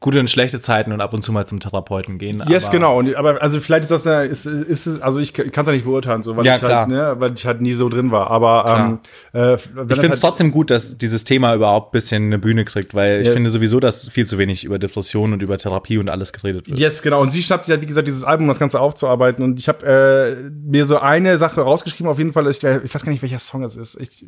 gute 0.00 0.20
und 0.20 0.28
schlechte 0.30 0.60
Zeiten 0.60 0.92
und 0.92 1.00
ab 1.00 1.12
und 1.14 1.22
zu 1.22 1.32
mal 1.32 1.46
zum 1.46 1.60
Therapeuten 1.60 2.18
gehen. 2.18 2.42
Yes, 2.48 2.70
genau. 2.70 2.98
Und, 2.98 3.14
aber 3.16 3.42
also 3.42 3.60
vielleicht 3.60 3.84
ist 3.84 3.90
das 3.90 4.06
eine, 4.06 4.24
ist, 4.26 4.46
ist 4.46 4.86
es, 4.86 5.00
also 5.00 5.20
ich 5.20 5.32
kann 5.32 5.50
es 5.54 5.66
ja 5.66 5.72
nicht 5.72 5.84
beurteilen, 5.84 6.22
so, 6.22 6.36
weil 6.36 6.44
Ja, 6.46 6.56
ich 6.56 6.62
halt, 6.62 6.88
ne, 6.88 7.14
weil 7.18 7.34
ich 7.34 7.46
halt 7.46 7.60
nie 7.60 7.72
so 7.72 7.88
drin 7.88 8.10
war. 8.10 8.30
Aber 8.30 9.00
ähm, 9.32 9.40
äh, 9.40 9.54
Ich 9.54 9.60
finde 9.62 9.92
es 9.92 9.98
halt, 10.10 10.20
trotzdem 10.20 10.50
gut, 10.50 10.70
dass 10.70 10.98
dieses 10.98 11.24
Thema 11.24 11.54
überhaupt 11.54 11.88
ein 11.88 11.92
bisschen 11.92 12.24
eine 12.24 12.38
Bühne 12.38 12.64
kriegt, 12.64 12.94
weil 12.94 13.20
ich 13.20 13.26
Yes. 13.26 13.34
finde 13.34 13.50
sowieso, 13.50 13.80
dass 13.80 14.08
viel 14.08 14.26
zu 14.26 14.38
wenig 14.38 14.64
über 14.64 14.78
Depressionen 14.78 15.34
und 15.34 15.42
über 15.42 15.56
Therapie 15.56 15.98
und 15.98 16.10
alles 16.10 16.32
geredet 16.32 16.68
wird. 16.68 16.78
Yes, 16.78 17.02
genau. 17.02 17.20
Und 17.22 17.30
sie 17.30 17.42
schnappt 17.42 17.64
sich 17.64 17.72
halt, 17.72 17.82
wie 17.82 17.86
gesagt, 17.86 18.06
dieses 18.06 18.24
Album, 18.24 18.44
um 18.44 18.48
das 18.48 18.58
Ganze 18.58 18.80
aufzuarbeiten. 18.80 19.44
Und 19.44 19.58
ich 19.58 19.68
habe 19.68 19.86
äh, 19.86 20.50
mir 20.50 20.84
so 20.84 20.98
eine 20.98 21.38
Sache 21.38 21.60
rausgeschrieben, 21.62 22.08
auf 22.10 22.18
jeden 22.18 22.32
Fall. 22.32 22.46
Ich, 22.48 22.62
ich 22.62 22.94
weiß 22.94 23.04
gar 23.04 23.12
nicht, 23.12 23.22
welcher 23.22 23.38
Song 23.38 23.62
es 23.64 23.76
ist. 23.76 23.98
Ich, 24.00 24.24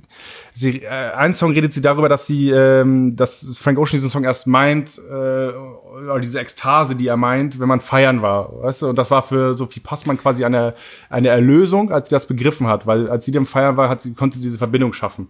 sie, 0.55 0.83
äh, 0.83 0.89
ein 0.89 1.35
Song 1.35 1.53
redet 1.53 1.73
sie 1.73 1.81
darüber, 1.81 2.09
dass 2.09 2.27
sie, 2.27 2.51
ähm, 2.51 3.16
dass 3.16 3.51
Frank 3.55 3.79
Ocean 3.79 3.93
diesen 3.99 4.11
Song 4.11 4.25
erst 4.25 4.47
meint, 4.47 4.99
äh, 5.11 5.51
oder 5.59 6.21
diese 6.21 6.41
Ekstase, 6.41 6.95
die 6.95 7.07
er 7.07 7.17
meint, 7.17 7.61
wenn 7.61 7.69
man 7.69 7.81
feiern 7.81 8.23
war. 8.23 8.63
Weißt 8.63 8.83
du? 8.83 8.89
Und 8.89 8.99
das 8.99 9.11
war 9.11 9.23
für 9.23 9.55
Sophie 9.55 9.81
Passmann 9.81 10.19
quasi 10.19 10.45
eine, 10.45 10.75
eine 11.11 11.29
Erlösung, 11.29 11.93
als 11.93 12.09
sie 12.09 12.15
das 12.15 12.27
begriffen 12.27 12.67
hat. 12.67 12.87
Weil 12.87 13.09
als 13.11 13.25
sie 13.25 13.33
dem 13.33 13.47
Feiern 13.47 13.77
war, 13.77 13.89
hat 13.89 14.01
sie, 14.01 14.15
konnte 14.15 14.37
sie 14.37 14.43
diese 14.43 14.59
Verbindung 14.59 14.93
schaffen. 14.93 15.29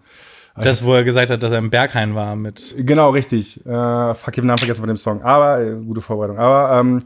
Das, 0.57 0.85
wo 0.85 0.93
er 0.95 1.05
gesagt 1.05 1.31
hat, 1.31 1.43
dass 1.43 1.53
er 1.53 1.59
im 1.59 1.70
Berghain 1.70 2.14
war 2.14 2.35
mit. 2.35 2.74
Genau, 2.79 3.11
richtig. 3.11 3.64
Äh, 3.64 4.14
fuck, 4.14 4.29
ich 4.29 4.35
den 4.41 4.47
Namen 4.47 4.59
vergessen 4.59 4.81
von 4.81 4.89
dem 4.89 4.97
Song. 4.97 5.22
Aber, 5.22 5.61
äh, 5.61 5.76
gute 5.76 6.01
Vorbereitung. 6.01 6.39
Aber, 6.39 6.81
ähm, 6.81 7.01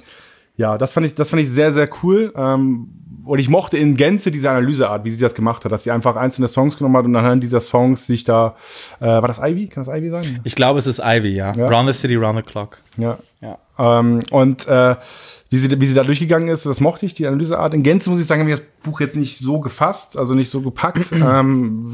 ja, 0.57 0.79
das 0.79 0.93
fand 0.93 1.07
ich, 1.07 1.15
das 1.15 1.31
fand 1.31 1.43
ich 1.43 1.51
sehr, 1.51 1.73
sehr 1.73 1.89
cool. 2.03 2.33
Ähm, 2.37 2.89
und 3.25 3.39
ich 3.39 3.49
mochte 3.49 3.79
in 3.79 3.97
Gänze 3.97 4.31
diese 4.31 4.51
Analyseart, 4.51 5.05
wie 5.05 5.11
sie 5.11 5.21
das 5.21 5.35
gemacht 5.35 5.65
hat, 5.65 5.73
dass 5.73 5.85
sie 5.85 5.91
einfach 5.91 6.17
einzelne 6.17 6.49
Songs 6.49 6.77
genommen 6.77 6.97
hat 6.97 7.05
und 7.05 7.15
anhand 7.15 7.43
dieser 7.43 7.61
Songs 7.61 8.07
sich 8.07 8.25
da, 8.25 8.57
äh, 9.01 9.07
war 9.07 9.29
das 9.29 9.39
Ivy? 9.39 9.69
Kann 9.69 9.85
das 9.85 9.95
Ivy 9.95 10.11
sein? 10.11 10.41
Ich 10.45 10.55
glaube, 10.55 10.79
es 10.79 10.87
ist 10.87 11.01
Ivy, 11.05 11.35
ja. 11.35 11.53
Ja. 11.55 11.69
Round 11.69 11.93
the 11.93 11.99
City, 11.99 12.17
Round 12.17 12.39
the 12.39 12.43
Clock. 12.43 12.79
Ja. 12.97 13.19
Ja. 13.41 13.59
Ähm, 13.79 14.21
und 14.31 14.67
äh, 14.69 14.97
wie, 15.51 15.59
sie, 15.59 15.81
wie 15.81 15.87
sie 15.87 15.95
da 15.95 16.05
durchgegangen 16.05 16.49
ist, 16.49 16.67
das 16.67 16.81
mochte 16.81 17.07
ich, 17.07 17.15
die 17.15 17.27
Analyseart. 17.27 17.75
In 17.75 17.83
Gänze 17.83 18.09
muss 18.11 18.21
ich 18.21 18.27
sagen, 18.27 18.41
habe 18.41 18.51
ich 18.51 18.59
das 18.59 18.67
Buch 18.83 19.01
jetzt 19.01 19.17
nicht 19.17 19.39
so 19.39 19.61
gefasst, 19.61 20.19
also 20.19 20.35
nicht 20.35 20.51
so 20.51 20.61
gepackt. 20.61 21.11
ähm, 21.13 21.87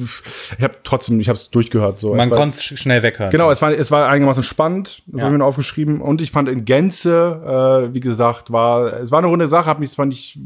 ich 0.57 0.63
habe 0.65 0.75
trotzdem, 0.85 1.21
ich 1.21 1.29
habe 1.29 1.37
es 1.37 1.51
durchgehört. 1.51 1.99
So. 1.99 2.15
Man 2.15 2.31
konnte 2.31 2.57
es 2.57 2.63
sch- 2.63 2.77
schnell 2.77 3.03
weghören. 3.03 3.31
Genau, 3.31 3.51
es 3.51 3.61
war, 3.63 3.73
es 3.73 3.91
war 3.91 4.09
einigermaßen 4.09 4.43
spannend, 4.43 5.03
das 5.07 5.21
Ja. 5.21 5.27
habe 5.27 5.35
ich 5.35 5.39
mir 5.39 5.45
aufgeschrieben. 5.45 6.01
Und 6.01 6.21
ich 6.21 6.31
fand 6.31 6.49
in 6.49 6.65
Gänze, 6.65 7.89
äh, 7.91 7.95
wie 7.95 8.01
gesagt, 8.01 8.51
war, 8.53 9.01
es 9.01 9.11
war 9.11 9.19
eine 9.19 9.29
runde 9.29 9.49
Sache, 9.49 9.67
habe 9.67 9.81
mich 9.81 9.91
zwar 9.91 10.07
nicht 10.07 10.39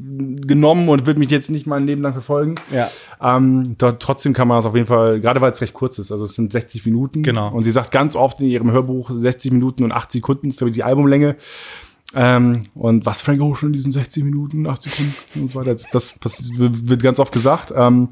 genommen 0.46 0.88
und 0.88 1.06
wird 1.06 1.18
mich 1.18 1.30
jetzt 1.30 1.50
nicht 1.50 1.66
mein 1.66 1.86
Leben 1.86 2.02
lang 2.02 2.12
verfolgen. 2.12 2.54
Ja. 2.70 2.88
Ähm, 3.20 3.76
doch, 3.78 3.92
trotzdem 3.98 4.32
kann 4.32 4.48
man 4.48 4.58
es 4.58 4.66
auf 4.66 4.74
jeden 4.74 4.86
Fall, 4.86 5.20
gerade 5.20 5.40
weil 5.40 5.50
es 5.52 5.60
recht 5.60 5.72
kurz 5.74 5.98
ist, 5.98 6.10
also 6.12 6.24
es 6.24 6.34
sind 6.34 6.52
60 6.52 6.84
Minuten. 6.86 7.22
Genau. 7.22 7.50
Und 7.52 7.62
sie 7.64 7.70
sagt 7.70 7.90
ganz 7.92 8.16
oft 8.16 8.40
in 8.40 8.46
ihrem 8.46 8.70
Hörbuch 8.72 9.10
60 9.14 9.52
Minuten 9.52 9.84
und 9.84 9.92
8 9.92 10.10
Sekunden 10.12 10.48
ist, 10.48 10.58
glaube 10.58 10.70
ich, 10.70 10.74
die 10.74 10.82
Albumlänge. 10.84 11.36
Ähm, 12.14 12.64
und 12.74 13.06
was 13.06 13.20
Frank 13.20 13.40
Ocean 13.40 13.68
in 13.68 13.72
diesen 13.72 13.92
60 13.92 14.24
Minuten, 14.24 14.66
8 14.66 14.82
Sekunden 14.82 15.14
und 15.36 15.52
so 15.52 15.58
weiter, 15.58 15.72
das, 15.74 15.88
das, 15.90 16.18
das 16.20 16.48
wird 16.58 17.02
ganz 17.02 17.18
oft 17.18 17.32
gesagt. 17.32 17.72
Ähm, 17.74 18.08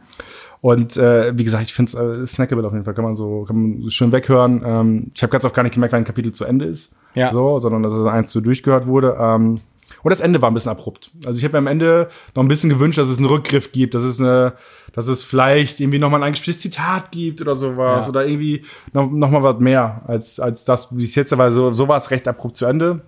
und 0.62 0.96
äh, 0.96 1.36
wie 1.38 1.44
gesagt, 1.44 1.64
ich 1.64 1.72
finde 1.74 1.90
es 1.90 1.94
äh, 1.94 2.26
snackable 2.26 2.66
auf 2.66 2.72
jeden 2.72 2.84
Fall, 2.84 2.94
kann 2.94 3.04
man 3.04 3.16
so, 3.16 3.44
kann 3.44 3.56
man 3.80 3.90
schön 3.90 4.12
weghören. 4.12 4.62
Ähm, 4.64 5.10
ich 5.14 5.22
habe 5.22 5.30
ganz 5.30 5.44
oft 5.44 5.54
gar 5.54 5.62
nicht 5.62 5.74
gemerkt, 5.74 5.92
wann 5.92 6.02
ein 6.02 6.04
Kapitel 6.06 6.32
zu 6.32 6.44
Ende 6.44 6.66
ist. 6.66 6.92
Ja. 7.14 7.32
So, 7.32 7.58
sondern 7.58 7.82
dass 7.82 7.92
es 7.92 8.06
eins 8.06 8.30
so 8.30 8.40
durchgehört 8.40 8.86
wurde. 8.86 9.16
Ähm, 9.18 9.60
und 10.02 10.10
das 10.10 10.20
Ende 10.20 10.40
war 10.40 10.50
ein 10.50 10.54
bisschen 10.54 10.70
abrupt. 10.70 11.10
Also 11.26 11.36
ich 11.38 11.44
habe 11.44 11.52
mir 11.52 11.58
am 11.58 11.66
Ende 11.66 12.08
noch 12.34 12.42
ein 12.42 12.48
bisschen 12.48 12.70
gewünscht, 12.70 12.98
dass 12.98 13.08
es 13.08 13.18
einen 13.18 13.26
Rückgriff 13.26 13.72
gibt, 13.72 13.94
dass 13.94 14.04
es 14.04 14.20
eine, 14.20 14.54
dass 14.92 15.08
es 15.08 15.24
vielleicht 15.24 15.80
irgendwie 15.80 15.98
noch 15.98 16.10
mal 16.10 16.18
ein 16.18 16.22
eingespieltes 16.22 16.62
Zitat 16.62 17.10
gibt 17.10 17.40
oder 17.42 17.54
sowas 17.54 18.06
Ja. 18.06 18.08
oder 18.08 18.26
irgendwie 18.26 18.64
noch, 18.92 19.10
noch 19.10 19.30
mal 19.30 19.42
was 19.42 19.58
mehr 19.60 20.02
als 20.06 20.40
als 20.40 20.64
das, 20.64 20.96
wie 20.96 21.04
es 21.04 21.14
jetzt 21.16 21.36
war. 21.36 21.50
So, 21.52 21.72
so 21.72 21.88
war 21.88 21.96
es 21.96 22.10
recht 22.10 22.28
abrupt 22.28 22.56
zu 22.56 22.66
Ende. 22.66 23.02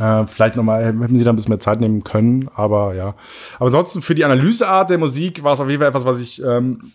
Äh, 0.00 0.26
vielleicht 0.26 0.56
noch 0.56 0.62
mal 0.64 0.84
hätten 0.84 1.18
sie 1.18 1.24
da 1.24 1.30
ein 1.30 1.36
bisschen 1.36 1.50
mehr 1.50 1.60
Zeit 1.60 1.80
nehmen 1.80 2.02
können, 2.04 2.48
aber 2.54 2.94
ja. 2.94 3.14
Aber 3.56 3.66
ansonsten 3.66 4.02
für 4.02 4.14
die 4.14 4.24
Analyseart 4.24 4.90
der 4.90 4.98
Musik 4.98 5.42
war 5.44 5.52
es 5.52 5.60
auf 5.60 5.68
jeden 5.68 5.80
Fall 5.80 5.88
etwas, 5.90 6.04
was 6.04 6.20
ich 6.20 6.42
ähm, 6.42 6.92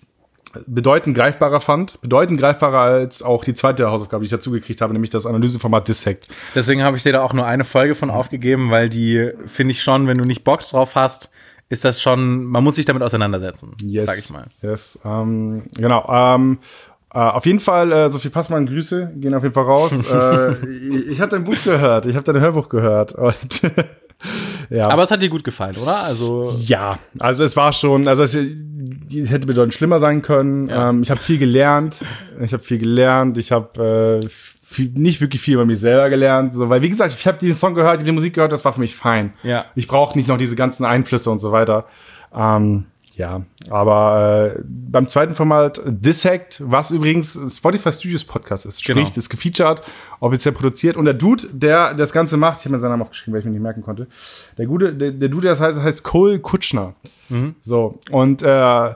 bedeutend 0.68 1.16
greifbarer 1.16 1.60
fand. 1.62 2.00
Bedeutend 2.02 2.40
greifbarer 2.40 2.80
als 2.80 3.22
auch 3.22 3.44
die 3.44 3.54
zweite 3.54 3.90
Hausaufgabe, 3.90 4.22
die 4.24 4.28
ich 4.28 4.32
dazu 4.32 4.52
gekriegt 4.52 4.82
habe, 4.82 4.94
nämlich 4.94 5.12
das 5.12 5.26
Analyseformat 5.26 5.88
Dissect. 5.88 6.30
Deswegen 6.56 6.84
habe 6.84 6.98
ich 6.98 7.04
dir 7.04 7.12
da 7.14 7.22
auch 7.22 7.34
nur 7.34 7.46
eine 7.46 7.66
Folge 7.66 7.96
von 7.96 8.10
aufgegeben, 8.10 8.72
weil 8.72 8.90
die 8.90 9.32
finde 9.46 9.72
ich 9.72 9.84
schon, 9.84 10.08
wenn 10.08 10.18
du 10.18 10.24
nicht 10.24 10.44
Bock 10.44 10.62
drauf 10.62 10.96
hast, 10.96 11.32
ist 11.68 11.84
das 11.84 12.02
schon, 12.02 12.44
man 12.46 12.64
muss 12.64 12.76
sich 12.76 12.86
damit 12.86 13.02
auseinandersetzen, 13.04 13.76
Yes. 13.84 14.06
sag 14.06 14.18
ich 14.20 14.30
mal. 14.30 14.46
Yes. 14.62 15.00
Ähm, 15.04 15.64
genau. 15.76 16.08
Ähm, 16.10 16.60
äh, 17.16 17.18
auf 17.18 17.46
jeden 17.46 17.62
Fall, 17.62 17.94
äh, 17.94 18.10
Sophie 18.10 18.28
Passmann, 18.28 18.66
Grüße, 18.66 19.14
gehen 19.16 19.34
auf 19.34 19.44
jeden 19.44 19.56
Fall 19.56 19.64
raus. 19.64 19.92
äh, 20.12 20.52
ich 20.52 21.08
ich 21.08 21.22
habe 21.22 21.32
dein 21.32 21.46
Buch 21.46 21.56
gehört, 21.64 22.06
ich 22.08 22.16
habe 22.18 22.26
dein 22.26 22.42
Hörbuch 22.42 22.68
gehört. 22.68 23.14
Und 23.14 23.62
ja. 24.70 24.90
Aber 24.90 25.04
es 25.04 25.12
hat 25.12 25.22
dir 25.22 25.30
gut 25.30 25.46
gefallen, 25.46 25.78
oder? 25.82 26.04
Also 26.04 26.54
ja, 26.60 27.00
also 27.20 27.46
es 27.46 27.56
war 27.56 27.72
schon, 27.72 28.10
also 28.10 28.24
es 28.24 28.36
hätte 28.36 29.48
bedeutend 29.48 29.74
schlimmer 29.74 30.02
sein 30.02 30.24
können. 30.24 30.68
Ja. 30.68 30.90
Ähm, 30.90 31.04
ich 31.04 31.10
habe 31.10 31.22
viel 31.22 31.38
gelernt. 31.38 32.02
Ich 32.42 32.52
habe 32.52 32.62
viel 32.62 32.80
gelernt. 32.80 33.38
Ich 33.38 33.54
habe 33.54 34.22
äh, 34.22 34.28
viel, 34.62 34.92
nicht 34.94 35.22
wirklich 35.22 35.42
viel 35.42 35.54
über 35.54 35.66
mich 35.66 35.80
selber 35.80 36.10
gelernt. 36.10 36.54
So, 36.54 36.70
weil, 36.70 36.82
wie 36.82 36.90
gesagt, 36.90 37.16
ich 37.18 37.26
habe 37.26 37.38
den 37.38 37.54
Song 37.54 37.76
gehört, 37.76 38.06
die 38.06 38.12
Musik 38.12 38.34
gehört, 38.34 38.52
das 38.52 38.66
war 38.66 38.74
für 38.74 38.82
mich 38.82 38.94
fein. 38.94 39.34
Ja. 39.44 39.64
Ich 39.76 39.88
brauche 39.88 40.18
nicht 40.18 40.28
noch 40.28 40.38
diese 40.38 40.58
ganzen 40.58 40.84
Einflüsse 40.84 41.32
und 41.32 41.40
so 41.40 41.54
weiter. 41.54 41.86
Ähm, 42.36 42.88
ja, 43.16 43.44
aber 43.70 44.56
äh, 44.58 44.62
beim 44.66 45.08
zweiten 45.08 45.36
Format 45.36 45.82
Dissect, 45.86 46.62
was 46.66 46.92
übrigens 46.92 47.40
Spotify 47.56 47.92
Studios 47.92 48.24
Podcast 48.24 48.66
ist, 48.66 48.84
sprich, 48.84 48.96
Genau. 48.96 49.18
ist 49.18 49.30
gefeatured, 49.30 49.82
offiziell 50.20 50.54
produziert 50.54 50.98
und 50.98 51.06
der 51.06 51.14
Dude, 51.14 51.48
der 51.52 51.94
das 51.94 52.12
Ganze 52.12 52.38
macht, 52.38 52.60
ich 52.60 52.66
habe 52.66 52.74
mir 52.76 52.80
seinen 52.80 52.92
Namen 52.92 53.04
aufgeschrieben, 53.04 53.34
weil 53.34 53.40
ich 53.40 53.46
mir 53.46 53.52
nicht 53.52 53.62
merken 53.62 53.82
konnte, 53.82 54.08
der 54.58 54.66
gute, 54.66 54.94
der, 54.94 55.12
der 55.12 55.30
Dude, 55.30 55.48
der 55.48 55.60
heißt, 55.60 55.82
heißt 55.82 56.04
Cole 56.04 56.40
Kutschner. 56.40 56.94
So, 57.62 58.00
und 58.12 58.44
äh, 58.44 58.94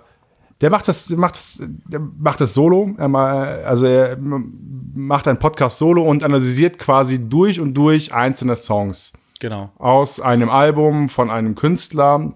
der 0.61 0.69
macht 0.69 0.87
das, 0.87 1.09
macht 1.11 1.35
das, 1.35 1.61
der 1.61 1.99
macht 1.99 2.41
das 2.41 2.53
solo. 2.53 2.93
Er 2.97 3.07
mal, 3.07 3.63
also 3.63 3.85
er 3.85 4.17
macht 4.19 5.27
einen 5.27 5.39
Podcast 5.39 5.77
solo 5.77 6.03
und 6.03 6.23
analysiert 6.23 6.77
quasi 6.77 7.21
durch 7.27 7.59
und 7.59 7.73
durch 7.73 8.13
einzelne 8.13 8.55
Songs 8.55 9.13
genau. 9.39 9.71
aus 9.77 10.19
einem 10.19 10.49
Album 10.49 11.09
von 11.09 11.29
einem 11.29 11.55
Künstler. 11.55 12.33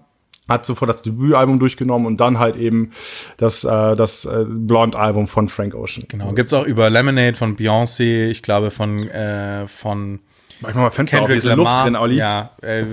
Hat 0.48 0.66
zuvor 0.66 0.86
das 0.86 1.00
Debütalbum 1.02 1.58
durchgenommen 1.58 2.06
und 2.06 2.20
dann 2.20 2.38
halt 2.38 2.56
eben 2.56 2.92
das, 3.38 3.64
äh, 3.64 3.96
das 3.96 4.24
äh, 4.26 4.44
Blonde-Album 4.46 5.26
von 5.26 5.48
Frank 5.48 5.74
Ocean. 5.74 6.04
Genau. 6.08 6.32
Gibt's 6.32 6.52
auch 6.52 6.64
über 6.66 6.90
Lemonade 6.90 7.34
von 7.34 7.56
Beyoncé, 7.56 8.28
ich 8.28 8.42
glaube 8.42 8.70
von, 8.70 9.08
äh, 9.08 9.66
von 9.66 10.20
Mach 10.60 10.68
ich 10.70 10.74
mal 10.74 10.90
Fenster 10.90 11.22
auf, 11.22 11.28
Kendrick 11.28 11.44
Luft 11.56 11.56
Lamar. 11.72 11.84
drin, 11.84 11.96
Olli. 11.96 12.16
Ja, 12.16 12.50
äh, 12.62 12.84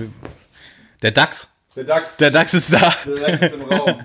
der 1.02 1.10
DAX. 1.10 1.50
Der 1.74 1.84
DAX, 1.84 2.18
Der 2.18 2.30
DAX 2.30 2.52
ist 2.54 2.72
da. 2.72 2.94
der 3.06 3.16
DAX 3.30 3.42
ist 3.42 3.54
im 3.54 3.62
Raum. 3.62 3.94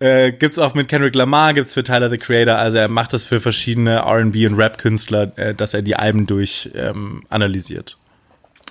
Äh, 0.00 0.32
gibt's 0.32 0.58
auch 0.58 0.74
mit 0.74 0.88
Kendrick 0.88 1.14
Lamar, 1.14 1.54
gibt's 1.54 1.72
für 1.72 1.84
Tyler 1.84 2.10
the 2.10 2.18
Creator. 2.18 2.56
Also 2.56 2.78
er 2.78 2.88
macht 2.88 3.12
das 3.12 3.22
für 3.22 3.40
verschiedene 3.40 3.98
R&B 4.00 4.46
und 4.48 4.54
Rap-Künstler, 4.54 5.32
äh, 5.36 5.54
dass 5.54 5.72
er 5.72 5.82
die 5.82 5.94
Alben 5.94 6.26
durch 6.26 6.68
ähm, 6.74 7.22
analysiert. 7.30 7.96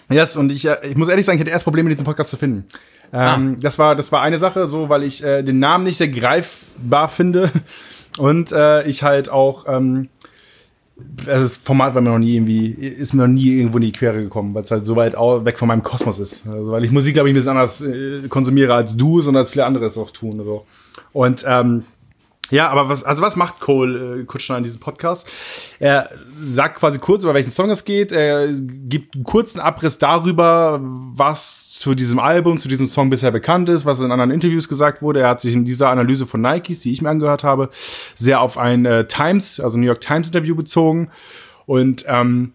Yes, 0.10 0.36
und 0.36 0.52
ich, 0.52 0.66
äh, 0.66 0.76
ich 0.84 0.98
muss 0.98 1.08
ehrlich 1.08 1.26
sagen, 1.26 1.38
ich 1.38 1.42
hatte 1.42 1.50
erst 1.52 1.64
Probleme, 1.64 1.90
diesen 1.90 2.04
Podcast 2.04 2.30
zu 2.30 2.38
finden. 2.38 2.66
Ähm, 3.14 3.62
das, 3.62 3.78
war, 3.78 3.96
das 3.96 4.12
war 4.12 4.22
eine 4.22 4.40
Sache, 4.40 4.68
so, 4.68 4.90
weil 4.90 5.04
ich 5.04 5.24
äh, 5.24 5.44
den 5.44 5.60
Namen 5.60 5.84
nicht 5.84 5.98
sehr 5.98 6.08
greifbar 6.08 7.08
finde. 7.10 7.52
Und 8.18 8.52
äh, 8.52 8.88
ich 8.88 9.04
halt 9.04 9.30
auch, 9.30 9.66
ähm, 9.68 10.10
also 11.28 11.44
das 11.44 11.58
Format 11.58 11.96
war 11.96 12.02
mir 12.02 12.10
noch 12.10 12.20
nie 12.20 12.36
irgendwie, 12.36 12.70
ist 12.70 13.14
mir 13.14 13.24
noch 13.24 13.34
nie 13.34 13.58
irgendwo 13.58 13.78
in 13.78 13.84
die 13.84 13.92
Quere 13.92 14.22
gekommen, 14.22 14.54
weil 14.54 14.64
es 14.64 14.72
halt 14.72 14.86
so 14.86 14.96
weit 14.96 15.14
weg 15.14 15.58
von 15.58 15.68
meinem 15.68 15.84
Kosmos 15.84 16.20
ist. 16.20 16.44
Also, 16.48 16.72
weil 16.72 16.84
ich 16.84 16.92
Musik, 16.92 17.14
glaube 17.14 17.30
ich, 17.30 17.34
ein 17.34 17.36
bisschen 17.36 17.52
anders 17.52 17.82
äh, 17.82 18.28
konsumiere 18.30 18.74
als 18.74 18.98
du, 18.98 19.22
sondern 19.22 19.42
als 19.42 19.52
viele 19.52 19.66
andere 19.66 19.86
es 19.86 19.98
auch 19.98 20.12
tun. 20.12 20.42
So. 20.44 20.66
Und 21.12 21.46
ähm, 21.48 21.84
ja, 22.50 22.70
aber 22.70 22.90
was, 22.90 23.04
also 23.04 23.22
was 23.22 23.36
macht 23.36 23.60
Cole 23.60 24.22
äh, 24.22 24.24
Kutschner 24.26 24.58
in 24.58 24.64
diesem 24.64 24.80
Podcast? 24.80 25.28
Er 25.80 26.10
sagt 26.40 26.76
quasi 26.76 27.00
kurz, 27.00 27.24
über 27.24 27.34
welchen 27.34 27.52
Song 27.52 27.70
es 27.70 27.86
geht. 27.86 28.12
Er 28.12 28.48
gibt 28.52 29.16
einen 29.16 29.24
kurzen 29.24 29.60
Abriss 29.60 29.98
darüber, 29.98 30.80
was 30.82 31.70
zu 31.70 31.96
diesem 31.96 32.20
Album, 32.20 32.58
zu 32.58 32.68
diesem 32.68 32.86
Song 32.86 33.10
bisher 33.10 33.32
bekannt 33.32 33.70
ist, 33.70 33.86
was 33.86 34.02
in 34.02 34.12
anderen 34.12 34.32
Interviews 34.32 34.68
gesagt 34.68 35.02
wurde. 35.02 35.22
Er 35.22 35.30
hat 35.30 35.42
sich 35.42 35.54
in 35.54 35.66
dieser 35.66 35.90
Analyse 35.90 36.28
von 36.28 36.42
Nikes, 36.42 36.82
die 36.82 36.92
ich 36.92 37.02
mir 37.02 37.10
angehört 37.10 37.44
habe, 37.44 37.70
sehr 38.14 38.42
auf 38.42 38.58
ein 38.58 38.86
äh, 38.86 39.08
Times, 39.08 39.60
also 39.60 39.78
New 39.78 39.88
York 39.88 40.02
Times 40.02 40.28
Interview 40.28 40.56
bezogen. 40.56 41.10
Und 41.66 42.06
ähm, 42.08 42.54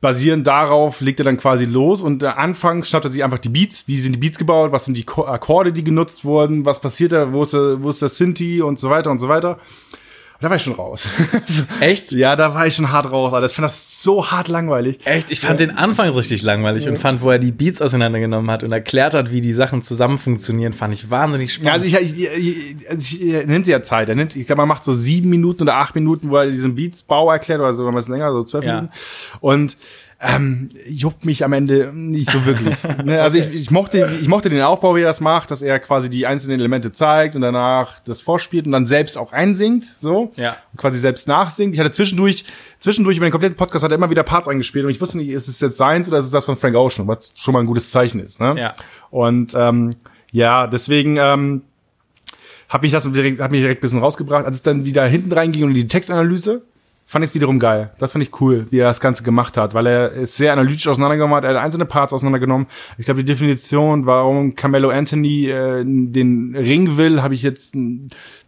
basierend 0.00 0.46
darauf 0.46 1.00
legt 1.00 1.20
er 1.20 1.24
dann 1.24 1.36
quasi 1.36 1.64
los 1.64 2.02
und 2.02 2.22
äh, 2.22 2.26
anfangs 2.26 2.88
schaut 2.88 3.04
er 3.04 3.10
sich 3.10 3.24
einfach 3.24 3.38
die 3.38 3.48
Beats, 3.48 3.88
wie 3.88 3.98
sind 3.98 4.12
die 4.12 4.18
Beats 4.18 4.38
gebaut, 4.38 4.72
was 4.72 4.84
sind 4.84 4.96
die 4.96 5.04
Ko 5.04 5.24
Akkorde, 5.24 5.72
die 5.72 5.84
genutzt 5.84 6.24
wurden, 6.24 6.64
was 6.64 6.80
passiert 6.80 7.12
da, 7.12 7.32
wo 7.32 7.42
ist 7.42 7.52
der, 7.52 7.82
wo 7.82 7.88
ist 7.88 8.02
der 8.02 8.08
Synthi 8.08 8.62
und 8.62 8.78
so 8.78 8.90
weiter 8.90 9.10
und 9.10 9.18
so 9.18 9.28
weiter. 9.28 9.58
Da 10.44 10.50
war 10.50 10.56
ich 10.58 10.62
schon 10.62 10.74
raus. 10.74 11.08
Echt? 11.80 12.12
ja, 12.12 12.36
da 12.36 12.54
war 12.54 12.66
ich 12.66 12.74
schon 12.74 12.92
hart 12.92 13.10
raus, 13.10 13.32
Alter. 13.32 13.46
Ich 13.46 13.54
fand 13.54 13.64
das 13.64 14.02
so 14.02 14.30
hart 14.30 14.48
langweilig. 14.48 14.98
Echt? 15.06 15.30
Ich 15.30 15.40
fand 15.40 15.58
den 15.58 15.70
Anfang 15.70 16.10
richtig 16.10 16.42
langweilig 16.42 16.86
und 16.86 16.98
fand, 16.98 17.22
wo 17.22 17.30
er 17.30 17.38
die 17.38 17.50
Beats 17.50 17.80
auseinandergenommen 17.80 18.50
hat 18.50 18.62
und 18.62 18.70
erklärt 18.70 19.14
hat, 19.14 19.30
wie 19.32 19.40
die 19.40 19.54
Sachen 19.54 19.80
zusammen 19.82 20.18
funktionieren, 20.18 20.74
fand 20.74 20.92
ich 20.92 21.10
wahnsinnig 21.10 21.48
Ja, 21.48 21.54
spannend. 21.78 21.94
also 21.94 21.96
ich, 21.96 22.18
ich, 22.18 22.28
ich, 22.30 22.90
also 22.90 23.16
ich, 23.16 23.22
er 23.32 23.46
nimmt 23.46 23.64
sich 23.64 23.72
ja 23.72 23.82
Zeit. 23.82 24.10
Er 24.10 24.16
nimmt, 24.16 24.36
ich 24.36 24.46
glaube, 24.46 24.58
man 24.60 24.68
macht 24.68 24.84
so 24.84 24.92
sieben 24.92 25.30
Minuten 25.30 25.62
oder 25.62 25.76
acht 25.76 25.94
Minuten, 25.94 26.28
wo 26.28 26.36
er 26.36 26.44
diesen 26.50 26.74
Beats-Bau 26.74 27.30
erklärt, 27.32 27.60
oder 27.60 27.72
sogar 27.72 27.92
ein 27.92 27.96
bisschen 27.96 28.12
länger, 28.12 28.30
so 28.32 28.42
zwölf 28.42 28.66
Ja. 28.66 28.74
Minuten. 28.74 28.92
Und 29.40 29.78
ähm, 30.24 30.70
juckt 30.86 31.24
mich 31.24 31.44
am 31.44 31.52
Ende 31.52 31.92
nicht 31.92 32.30
so 32.30 32.44
wirklich. 32.46 32.76
ne? 33.04 33.20
Also 33.20 33.38
ich, 33.38 33.52
ich, 33.52 33.70
mochte, 33.70 34.10
ich 34.20 34.28
mochte 34.28 34.48
den 34.48 34.62
Aufbau, 34.62 34.96
wie 34.96 35.00
er 35.00 35.06
das 35.06 35.20
macht, 35.20 35.50
dass 35.50 35.60
er 35.60 35.78
quasi 35.78 36.08
die 36.08 36.26
einzelnen 36.26 36.58
Elemente 36.58 36.92
zeigt 36.92 37.36
und 37.36 37.42
danach 37.42 38.00
das 38.00 38.20
vorspielt 38.20 38.66
und 38.66 38.72
dann 38.72 38.86
selbst 38.86 39.18
auch 39.18 39.32
einsingt, 39.32 39.84
so. 39.84 40.32
Ja. 40.36 40.56
Und 40.72 40.78
quasi 40.78 40.98
selbst 40.98 41.28
nachsingt. 41.28 41.74
Ich 41.74 41.80
hatte 41.80 41.90
zwischendurch, 41.90 42.44
zwischendurch 42.78 43.18
über 43.18 43.26
den 43.26 43.32
kompletten 43.32 43.56
Podcast 43.56 43.84
hat 43.84 43.92
er 43.92 43.96
immer 43.96 44.10
wieder 44.10 44.22
Parts 44.22 44.48
eingespielt 44.48 44.84
und 44.84 44.90
ich 44.90 45.00
wusste 45.00 45.18
nicht, 45.18 45.28
ist 45.28 45.48
es 45.48 45.60
jetzt 45.60 45.76
seins 45.76 46.08
oder 46.08 46.18
ist 46.18 46.26
es 46.26 46.30
das 46.30 46.44
von 46.44 46.56
Frank 46.56 46.76
Ocean, 46.76 47.06
was 47.06 47.32
schon 47.34 47.52
mal 47.52 47.60
ein 47.60 47.66
gutes 47.66 47.90
Zeichen 47.90 48.20
ist, 48.20 48.40
ne? 48.40 48.54
Ja. 48.58 48.74
Und 49.10 49.54
ähm, 49.54 49.94
ja, 50.32 50.66
deswegen 50.66 51.16
ähm, 51.18 51.62
hat 52.68 52.82
mich 52.82 52.92
das 52.92 53.10
direkt, 53.10 53.40
hat 53.40 53.50
mich 53.50 53.60
direkt 53.60 53.80
ein 53.80 53.82
bisschen 53.82 54.00
rausgebracht. 54.00 54.46
Als 54.46 54.56
es 54.56 54.62
dann 54.62 54.84
wieder 54.84 55.06
hinten 55.06 55.32
reinging 55.32 55.64
und 55.64 55.70
in 55.70 55.76
die 55.76 55.88
Textanalyse, 55.88 56.62
fand 57.06 57.24
ich 57.24 57.30
es 57.30 57.34
wiederum 57.34 57.58
geil. 57.58 57.90
Das 57.98 58.12
fand 58.12 58.24
ich 58.24 58.40
cool, 58.40 58.66
wie 58.70 58.78
er 58.78 58.88
das 58.88 59.00
Ganze 59.00 59.22
gemacht 59.22 59.56
hat, 59.56 59.74
weil 59.74 59.86
er 59.86 60.16
es 60.16 60.36
sehr 60.36 60.52
analytisch 60.52 60.88
auseinandergenommen 60.88 61.36
hat. 61.36 61.44
Er 61.44 61.50
hat 61.50 61.56
einzelne 61.56 61.84
Parts 61.84 62.12
auseinandergenommen. 62.12 62.66
Ich 62.98 63.04
glaube, 63.04 63.22
die 63.22 63.30
Definition, 63.30 64.06
warum 64.06 64.54
Carmelo 64.54 64.88
Anthony 64.88 65.48
äh, 65.48 65.84
den 65.84 66.56
Ring 66.56 66.96
will, 66.96 67.22
habe 67.22 67.34
ich 67.34 67.42
jetzt 67.42 67.74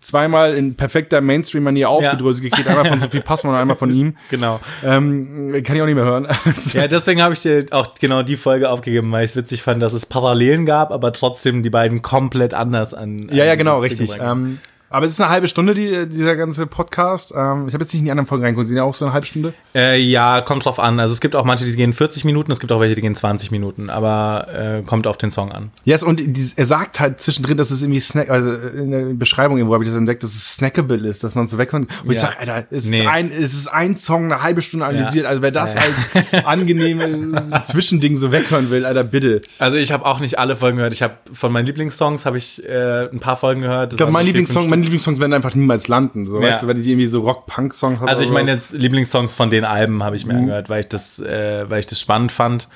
zweimal 0.00 0.54
in 0.54 0.74
perfekter 0.74 1.20
Mainstream-Manier 1.20 1.90
aufgedröselt 1.90 2.44
gekriegt. 2.44 2.68
Einmal 2.68 2.86
von 2.86 2.98
Sophie 2.98 3.20
Passmann 3.20 3.54
und 3.54 3.60
einmal 3.60 3.76
von 3.76 3.94
ihm. 3.94 4.16
Genau. 4.28 4.60
Ähm, 4.84 5.62
kann 5.64 5.76
ich 5.76 5.82
auch 5.82 5.86
nicht 5.86 5.94
mehr 5.94 6.04
hören. 6.04 6.26
Ja, 6.72 6.88
deswegen 6.88 7.22
habe 7.22 7.32
ich 7.32 7.40
dir 7.40 7.64
auch 7.70 7.94
genau 7.94 8.22
die 8.22 8.36
Folge 8.36 8.70
aufgegeben, 8.70 9.10
weil 9.12 9.24
ich 9.24 9.30
es 9.30 9.36
witzig 9.36 9.62
fand, 9.62 9.82
dass 9.82 9.92
es 9.92 10.04
Parallelen 10.04 10.66
gab, 10.66 10.90
aber 10.90 11.12
trotzdem 11.12 11.62
die 11.62 11.70
beiden 11.70 12.02
komplett 12.02 12.54
anders 12.54 12.92
an. 12.92 13.18
Ja, 13.30 13.42
an 13.42 13.48
ja, 13.48 13.54
genau, 13.54 13.82
dieses 13.82 13.98
Ding 13.98 14.06
richtig. 14.08 14.22
Ähm, 14.22 14.58
aber 14.90 15.06
es 15.06 15.12
ist 15.12 15.20
eine 15.20 15.30
halbe 15.30 15.48
Stunde, 15.48 15.74
die, 15.74 16.06
dieser 16.08 16.36
ganze 16.36 16.66
Podcast. 16.66 17.32
Ähm, 17.36 17.68
ich 17.68 17.74
habe 17.74 17.84
jetzt 17.84 17.92
nicht 17.92 18.00
in 18.00 18.04
die 18.06 18.10
anderen 18.10 18.26
Folgen 18.26 18.44
reingeguckt. 18.44 18.68
Sind 18.68 18.76
ja 18.76 18.82
auch 18.84 18.94
so 18.94 19.04
eine 19.04 19.14
halbe 19.14 19.26
Stunde? 19.26 19.52
Äh, 19.74 19.98
ja, 20.00 20.40
kommt 20.40 20.64
drauf 20.64 20.78
an. 20.78 21.00
Also 21.00 21.12
es 21.12 21.20
gibt 21.20 21.34
auch 21.36 21.44
manche, 21.44 21.64
die 21.64 21.74
gehen 21.76 21.92
40 21.92 22.24
Minuten, 22.24 22.52
es 22.52 22.60
gibt 22.60 22.72
auch 22.72 22.80
welche, 22.80 22.94
die 22.94 23.00
gehen 23.02 23.14
20 23.14 23.50
Minuten, 23.50 23.90
aber 23.90 24.46
äh, 24.52 24.82
kommt 24.82 25.06
auf 25.06 25.18
den 25.18 25.30
Song 25.30 25.52
an. 25.52 25.70
Yes, 25.84 26.02
und 26.02 26.20
die, 26.20 26.50
er 26.56 26.66
sagt 26.66 27.00
halt 27.00 27.20
zwischendrin, 27.20 27.56
dass 27.56 27.70
es 27.70 27.82
irgendwie 27.82 28.00
Snack, 28.00 28.30
also 28.30 28.52
in 28.52 28.90
der 28.90 29.04
Beschreibung 29.14 29.56
irgendwo 29.58 29.74
habe 29.74 29.84
ich 29.84 29.90
das 29.90 29.96
entdeckt, 29.96 30.22
dass 30.22 30.30
es 30.34 30.54
snackable 30.54 31.06
ist, 31.08 31.24
dass 31.24 31.34
man 31.34 31.46
so 31.46 31.58
wegkommt. 31.58 31.90
Und 32.04 32.10
ich 32.10 32.16
Ja. 32.16 32.28
sag, 32.28 32.40
Alter, 32.40 32.64
es, 32.70 32.86
Nee. 32.86 33.00
ist 33.00 33.06
ein, 33.08 33.30
es 33.32 33.54
ist 33.54 33.68
ein 33.68 33.94
Song, 33.94 34.24
eine 34.32 34.42
halbe 34.42 34.62
Stunde 34.62 34.86
analysiert. 34.86 35.24
Ja. 35.24 35.30
Also 35.30 35.42
wer 35.42 35.50
das 35.50 35.74
Ja. 35.74 35.82
als 35.82 36.44
angenehme 36.44 37.32
Zwischending 37.64 38.16
so 38.16 38.32
weghören 38.32 38.70
will, 38.70 38.84
Alter, 38.86 39.04
bitte. 39.04 39.40
Also 39.58 39.76
ich 39.76 39.92
habe 39.92 40.04
auch 40.06 40.20
nicht 40.20 40.38
alle 40.38 40.56
Folgen 40.56 40.76
gehört. 40.76 40.92
Ich 40.92 41.02
habe 41.02 41.14
von 41.32 41.52
meinen 41.52 41.66
Lieblingssongs 41.66 42.24
habe 42.26 42.38
ich 42.38 42.64
äh, 42.64 43.08
ein 43.10 43.20
paar 43.20 43.36
Folgen 43.36 43.62
gehört. 43.62 43.92
Das 43.92 43.94
Ich 43.94 43.98
glaube, 43.98 44.12
mein 44.12 44.26
Lieblingssong, 44.26 44.68
meine 44.68 44.85
Lieblingssongs 44.86 45.18
werden 45.20 45.32
einfach 45.34 45.54
niemals 45.54 45.88
landen. 45.88 46.24
So, 46.24 46.40
Ja. 46.40 46.48
weißt 46.48 46.62
du, 46.62 46.66
wenn 46.68 46.80
ich 46.80 46.86
irgendwie 46.86 47.06
so 47.06 47.20
Rock-Punk-Songs 47.20 48.00
habe. 48.00 48.10
Also 48.10 48.22
ich 48.22 48.30
meine 48.30 48.50
jetzt 48.52 48.72
Lieblingssongs 48.72 49.32
von 49.34 49.50
den 49.50 49.64
Alben 49.64 50.02
habe 50.02 50.16
ich 50.16 50.24
mir 50.26 50.32
Mhm. 50.32 50.38
angehört, 50.40 50.68
weil 50.70 50.80
ich 50.80 50.88
das, 50.88 51.18
äh, 51.20 51.68
weil 51.68 51.80
ich 51.80 51.86
das 51.86 52.00
spannend 52.00 52.32
fand. 52.32 52.68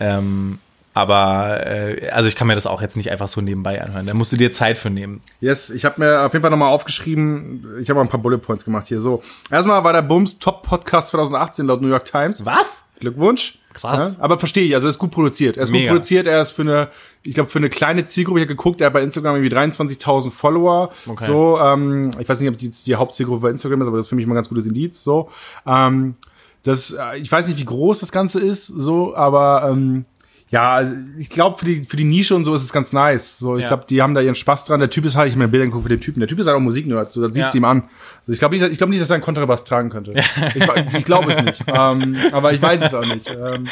Ähm, 0.00 0.58
aber 0.92 1.66
äh, 1.66 2.10
also 2.10 2.28
ich 2.28 2.34
kann 2.34 2.48
mir 2.48 2.54
das 2.56 2.66
auch 2.66 2.82
jetzt 2.82 2.96
nicht 2.96 3.10
einfach 3.12 3.28
so 3.28 3.40
nebenbei 3.40 3.80
anhören. 3.80 4.06
Da 4.06 4.14
musst 4.14 4.32
du 4.32 4.36
dir 4.36 4.50
Zeit 4.50 4.76
für 4.76 4.90
nehmen. 4.90 5.20
Yes, 5.40 5.70
ich 5.70 5.84
habe 5.84 6.00
mir 6.00 6.22
auf 6.26 6.32
jeden 6.32 6.42
Fall 6.42 6.50
nochmal 6.50 6.70
aufgeschrieben, 6.72 7.64
ich 7.80 7.88
habe 7.90 7.98
mal 8.00 8.04
ein 8.06 8.08
paar 8.10 8.20
Bullet 8.20 8.38
Points 8.38 8.64
gemacht 8.64 8.88
hier. 8.88 9.00
So, 9.00 9.22
erstmal 9.50 9.84
war 9.84 9.92
der 9.92 10.02
Bums 10.02 10.38
Top 10.40 10.62
Podcast 10.62 11.10
2018 11.10 11.66
laut 11.66 11.80
New 11.80 11.88
York 11.88 12.06
Times. 12.06 12.44
Was? 12.44 12.84
Glückwunsch. 13.00 13.58
Krass. 13.72 14.16
Ja, 14.18 14.24
aber 14.24 14.38
verstehe 14.38 14.64
ich, 14.64 14.74
also 14.74 14.88
er 14.88 14.90
ist 14.90 14.98
gut 14.98 15.10
produziert. 15.10 15.56
Er 15.56 15.62
ist 15.62 15.70
Mega. 15.70 15.86
gut 15.86 15.96
produziert, 15.96 16.26
er 16.26 16.42
ist 16.42 16.50
für 16.50 16.62
eine, 16.62 16.88
ich 17.22 17.34
glaube, 17.34 17.50
für 17.50 17.58
eine 17.58 17.68
kleine 17.68 18.04
Zielgruppe, 18.04 18.40
ich 18.40 18.44
habe 18.44 18.54
geguckt, 18.54 18.80
er 18.80 18.86
hat 18.86 18.94
bei 18.94 19.02
Instagram 19.02 19.36
irgendwie 19.36 19.54
23.000 19.56 20.30
Follower. 20.30 20.90
Okay. 21.06 21.24
So, 21.24 21.58
ähm, 21.58 22.10
ich 22.18 22.28
weiß 22.28 22.40
nicht, 22.40 22.50
ob 22.50 22.58
die, 22.58 22.70
die 22.70 22.94
Hauptzielgruppe 22.94 23.40
bei 23.40 23.50
Instagram 23.50 23.80
ist, 23.82 23.88
aber 23.88 23.96
das 23.96 24.06
ist 24.06 24.10
für 24.10 24.16
mich 24.16 24.26
mal 24.26 24.34
ein 24.34 24.36
ganz 24.36 24.48
gutes 24.48 24.66
Indiz. 24.66 25.02
So, 25.02 25.30
ähm, 25.66 26.14
das, 26.62 26.90
äh, 26.90 27.18
ich 27.18 27.30
weiß 27.30 27.48
nicht, 27.48 27.58
wie 27.58 27.64
groß 27.64 28.00
das 28.00 28.12
Ganze 28.12 28.40
ist, 28.40 28.66
so, 28.66 29.14
aber 29.14 29.68
ähm, 29.70 30.04
ja, 30.50 30.72
also 30.72 30.96
ich 31.16 31.30
glaube, 31.30 31.58
für 31.58 31.64
die, 31.64 31.84
für 31.84 31.96
die 31.96 32.04
Nische 32.04 32.34
und 32.34 32.44
so 32.44 32.52
ist 32.54 32.62
es 32.62 32.72
ganz 32.72 32.92
nice. 32.92 33.38
So, 33.38 33.56
ich 33.56 33.62
Ja. 33.62 33.68
glaube, 33.68 33.84
die 33.88 34.02
haben 34.02 34.14
da 34.14 34.20
ihren 34.20 34.34
Spaß 34.34 34.64
dran. 34.64 34.80
Der 34.80 34.90
Typ 34.90 35.04
ist 35.04 35.14
halt, 35.16 35.30
ich 35.30 35.36
mir 35.36 35.46
Bilder 35.48 35.66
geguckt 35.66 35.84
für 35.84 35.88
den 35.88 36.00
Typen. 36.00 36.18
Der 36.20 36.28
Typ 36.28 36.38
ist 36.40 36.46
halt 36.48 36.56
auch 36.56 36.60
Musiknerd, 36.60 37.12
so, 37.12 37.20
das 37.22 37.34
siehst 37.34 37.46
Ja. 37.48 37.52
du 37.52 37.58
ihm 37.58 37.64
an. 37.64 37.84
So, 38.26 38.32
ich 38.32 38.38
glaube 38.40 38.56
nicht, 38.58 38.68
ich 38.70 38.78
glaube 38.78 38.90
nicht, 38.90 39.00
dass 39.00 39.10
er 39.10 39.14
einen 39.14 39.22
Kontrabass 39.22 39.64
tragen 39.64 39.90
könnte. 39.90 40.12
Ich, 40.12 40.94
ich 40.94 41.04
glaube 41.04 41.30
es 41.30 41.40
nicht. 41.40 41.62
ähm, 41.68 42.16
aber 42.32 42.52
ich 42.52 42.60
weiß 42.60 42.84
es 42.86 42.94
auch 42.94 43.04
nicht. 43.06 43.30
Ähm, 43.30 43.66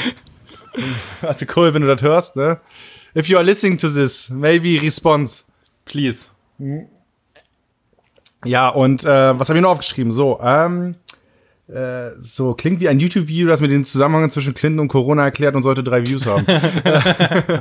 also 1.23 1.47
cool, 1.57 1.75
wenn 1.75 1.83
du 1.83 1.89
das 1.89 2.01
hörst, 2.03 2.37
ne? 2.37 2.61
If 3.17 3.27
you 3.29 3.37
are 3.37 3.45
listening 3.45 3.77
to 3.79 3.89
this, 3.89 4.31
maybe 4.31 4.81
response. 4.81 5.43
Please. 5.85 6.29
Ja, 8.45 8.69
und 8.69 9.05
äh, 9.05 9.39
was 9.39 9.49
habe 9.49 9.59
ich 9.59 9.63
noch 9.63 9.71
aufgeschrieben? 9.71 10.13
So, 10.13 10.39
ähm, 10.43 10.95
äh, 11.69 12.13
so 12.21 12.55
klingt 12.55 12.81
wie 12.81 12.89
ein 12.89 12.99
YouTube-Video, 12.99 13.47
das 13.49 13.61
mir 13.61 13.69
den 13.69 13.85
Zusammenhang 13.85 14.31
zwischen 14.31 14.55
Clinton 14.55 14.81
und 14.81 14.89
Corona 14.89 15.25
erklärt 15.25 15.55
und 15.55 15.63
sollte 15.63 15.85
drei 15.85 16.07
Views 16.07 16.25
haben. 16.27 16.47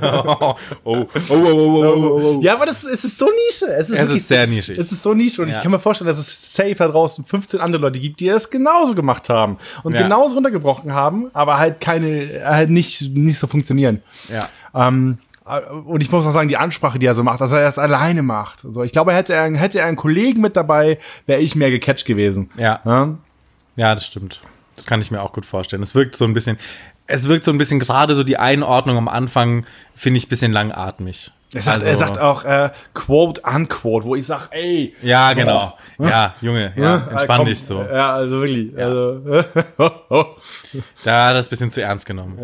Oh, 0.01 0.55
oh, 0.84 1.05
oh, 1.30 1.36
oh, 1.36 1.36
oh, 1.36 2.22
oh. 2.38 2.39
Ja, 2.41 2.53
aber 2.53 2.66
das 2.66 2.84
es 2.84 3.03
ist 3.03 3.18
so 3.18 3.26
Nische. 3.26 3.66
Es 3.74 3.89
ist, 3.89 3.95
Es 3.95 3.99
wirklich- 4.01 4.18
ist 4.20 4.28
sehr 4.28 4.47
nischig. 4.47 4.78
Es 4.78 4.91
ist 4.91 5.03
so 5.03 5.14
Nische 5.14 5.41
und 5.41 5.49
Ja. 5.49 5.58
ich 5.58 5.62
kann 5.64 5.72
mir 5.72 5.80
vorstellen, 5.80 6.08
dass 6.08 6.20
es 6.20 6.53
safe 6.55 6.76
da 6.76 6.88
draußen 6.88 7.26
15 7.26 7.60
andere 7.60 7.82
Leute 7.82 7.99
gibt, 7.99 8.20
die 8.20 8.28
es 8.30 8.49
genauso 8.49 8.95
gemacht 8.95 9.30
haben 9.30 9.58
und 9.84 9.93
Ja. 9.93 10.03
genauso 10.03 10.36
runtergebrochen 10.36 10.93
haben, 10.93 11.30
aber 11.34 11.58
halt 11.58 11.82
keine, 11.82 12.41
halt 12.45 12.70
nicht, 12.70 13.16
nicht 13.16 13.38
so 13.39 13.47
funktionieren. 13.47 14.01
Ja. 14.32 14.49
Ähm, 14.74 15.18
und 15.86 16.01
ich 16.01 16.12
muss 16.12 16.26
auch 16.26 16.32
sagen, 16.32 16.49
die 16.49 16.58
Ansprache, 16.58 16.99
die 16.99 17.05
er 17.05 17.14
so 17.14 17.24
macht, 17.24 17.39
dass 17.39 17.51
er 17.53 17.62
das 17.62 17.80
alleine 17.80 18.22
macht. 18.22 18.66
Also 18.66 18.84
ich 18.84 18.91
glaube, 18.91 19.14
hätte 19.14 19.34
er, 19.34 19.49
hätte 19.55 19.80
er 19.80 19.86
einen 19.86 19.95
Kollegen 19.97 20.41
mit 20.41 20.55
dabei, 20.58 20.99
wäre 21.26 21.39
ich 21.39 21.55
mehr 21.55 21.72
gecatcht 21.72 22.05
gewesen. 22.05 22.49
Ja. 22.58 22.82
Ja? 22.86 23.16
Ja, 23.78 23.95
das 23.95 24.05
stimmt. 24.05 24.41
Das 24.75 24.86
kann 24.86 24.99
ich 25.01 25.09
mir 25.09 25.21
auch 25.21 25.32
gut 25.32 25.45
vorstellen. 25.45 25.82
Es 25.82 25.95
wirkt 25.95 26.15
so 26.15 26.25
ein 26.25 26.34
bisschen, 26.34 26.57
es 27.07 27.28
wirkt 27.30 27.45
so 27.45 27.51
ein 27.51 27.57
bisschen 27.57 27.80
gerade 27.80 28.13
so 28.15 28.23
die 28.23 28.38
Einordnung 28.38 28.97
am 28.97 29.07
Anfang, 29.07 29.65
finde 29.95 30.17
ich 30.17 30.25
ein 30.25 30.30
bisschen 30.30 30.51
langatmig. 30.51 31.32
Er, 31.53 31.61
sagt, 31.61 31.78
Also- 31.78 31.88
er 31.89 31.95
sagt 31.95 32.19
auch 32.19 32.43
äh, 32.43 32.71
quote 32.93 33.41
unquote, 33.41 34.05
wo 34.05 34.15
ich 34.15 34.25
sag, 34.25 34.49
ey. 34.51 34.93
Ja, 35.01 35.32
genau. 35.32 35.78
Ja, 35.97 36.36
Junge, 36.41 36.73
ja, 36.75 37.07
entspann 37.09 37.45
dich 37.45 37.63
so. 37.63 37.82
Ja, 37.84 38.15
also 38.15 38.41
wirklich. 38.41 38.78
Also, 38.78 39.45
oh, 39.78 39.89
oh. 40.09 40.25
Da 41.05 41.28
hat 41.28 41.34
er 41.34 41.38
es 41.39 41.47
ein 41.47 41.49
bisschen 41.51 41.71
zu 41.71 41.82
ernst 41.82 42.05
genommen. 42.05 42.38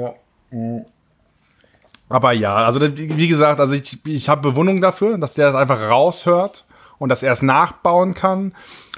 Aber 2.09 2.31
ja, 2.31 2.55
also 2.55 2.79
wie 2.81 3.27
gesagt, 3.27 3.59
also 3.59 3.75
ich, 3.75 4.05
ich 4.05 4.29
habe 4.29 4.41
Bewunderung 4.49 4.81
dafür, 4.81 5.17
dass 5.17 5.33
der 5.33 5.47
das 5.47 5.55
einfach 5.55 5.79
raushört 5.89 6.65
und 6.99 7.09
dass 7.09 7.23
er 7.23 7.31
es 7.33 7.41
nachbauen 7.41 8.13
kann, 8.13 8.53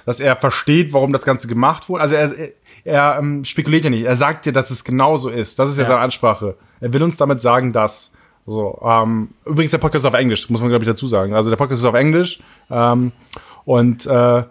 dass 0.05 0.19
er 0.19 0.35
versteht, 0.35 0.93
warum 0.93 1.11
das 1.13 1.25
Ganze 1.25 1.47
gemacht 1.47 1.89
wurde. 1.89 2.01
Also 2.01 2.15
er, 2.15 2.31
er, 2.83 3.17
ähm, 3.19 3.43
spekuliert 3.43 3.83
ja 3.83 3.89
nicht, 3.89 4.03
er 4.05 4.15
sagt 4.15 4.45
dir, 4.45 4.53
dass 4.53 4.69
es 4.71 4.83
genauso 4.83 5.29
ist. 5.29 5.57
Das 5.59 5.69
ist 5.71 5.77
ja, 5.77 5.83
Ja. 5.83 5.89
seine 5.89 6.01
Ansprache. 6.01 6.55
Er 6.79 6.93
will 6.93 7.01
uns 7.03 7.17
damit 7.17 7.41
sagen, 7.41 7.71
dass. 7.73 8.11
So, 8.47 8.79
ähm, 8.85 9.29
übrigens, 9.45 9.71
der 9.71 9.79
Podcast 9.79 10.05
ist 10.05 10.07
auf 10.07 10.13
Englisch, 10.13 10.47
muss 10.51 10.61
man, 10.61 10.69
glaube 10.69 10.83
ich, 10.83 10.87
dazu 10.89 11.07
sagen. 11.07 11.33
Also 11.33 11.49
der 11.49 11.57
Podcast 11.57 11.81
ist 11.81 11.85
auf 11.85 11.95
Englisch. 11.95 12.39
Ähm, 12.69 13.11
und 13.63 14.05
äh, 14.05 14.43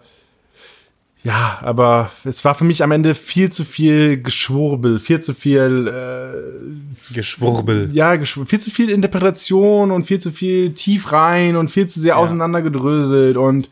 Ja, 1.25 1.57
aber 1.63 2.11
es 2.23 2.45
war 2.45 2.53
für 2.55 2.63
mich 2.63 2.83
am 2.83 2.91
Ende 2.91 3.15
viel 3.15 3.51
zu 3.51 3.65
viel 3.65 4.21
Geschwurbel, 4.21 4.99
viel 4.99 5.19
zu 5.21 5.33
viel, 5.33 5.87
äh, 5.87 7.13
Geschwurbel. 7.13 7.89
ja, 7.93 8.11
geschw- 8.11 8.45
viel 8.45 8.59
zu 8.59 8.69
viel 8.69 8.89
Interpretation 8.91 9.89
und 9.91 10.05
viel 10.05 10.19
zu 10.19 10.31
viel 10.31 10.73
tief 10.73 11.11
rein 11.11 11.55
und 11.57 11.69
viel 11.71 11.87
zu 11.87 11.99
sehr 11.99 12.17
auseinandergedröselt 12.17 13.37
und 13.37 13.69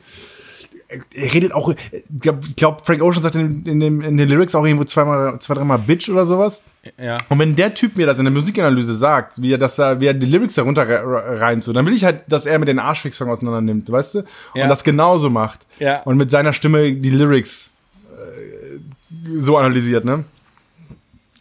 er 1.13 1.33
redet 1.33 1.51
auch, 1.53 1.73
ich 1.91 2.03
glaube, 2.21 2.39
glaub, 2.55 2.85
Frank 2.85 3.01
Ocean 3.01 3.21
sagt 3.21 3.35
in, 3.35 3.65
in, 3.65 3.79
dem, 3.79 4.01
in 4.01 4.17
den 4.17 4.29
Lyrics 4.29 4.55
auch 4.55 4.65
irgendwo 4.65 4.83
zweimal, 4.83 5.39
zwei, 5.39 5.53
dreimal 5.53 5.79
Bitch 5.79 6.09
oder 6.09 6.25
sowas. 6.25 6.63
Ja. 7.01 7.17
Und 7.29 7.39
wenn 7.39 7.55
der 7.55 7.73
Typ 7.73 7.95
mir 7.97 8.05
das 8.05 8.19
in 8.19 8.25
der 8.25 8.33
Musikanalyse 8.33 8.93
sagt, 8.93 9.41
wie 9.41 9.53
er 9.53 9.57
das 9.57 9.75
da, 9.75 9.99
wie 9.99 10.07
er 10.07 10.13
die 10.13 10.27
Lyrics 10.27 10.55
darunter 10.55 10.87
re- 10.87 11.39
reimt, 11.39 11.63
so, 11.63 11.73
dann 11.73 11.85
will 11.85 11.93
ich 11.93 12.03
halt, 12.03 12.23
dass 12.27 12.45
er 12.45 12.59
mit 12.59 12.67
den 12.67 12.79
Arschfix-Song 12.79 13.29
auseinander 13.29 13.61
nimmt, 13.61 13.91
weißt 13.91 14.15
du? 14.15 14.23
Ja. 14.55 14.63
Und 14.63 14.69
das 14.69 14.83
genauso 14.83 15.29
macht. 15.29 15.61
Ja. 15.79 16.01
Und 16.03 16.17
mit 16.17 16.29
seiner 16.31 16.53
Stimme 16.53 16.91
die 16.91 17.09
Lyrics 17.09 17.71
äh, 18.11 19.39
so 19.39 19.57
analysiert, 19.57 20.05
ne? 20.05 20.23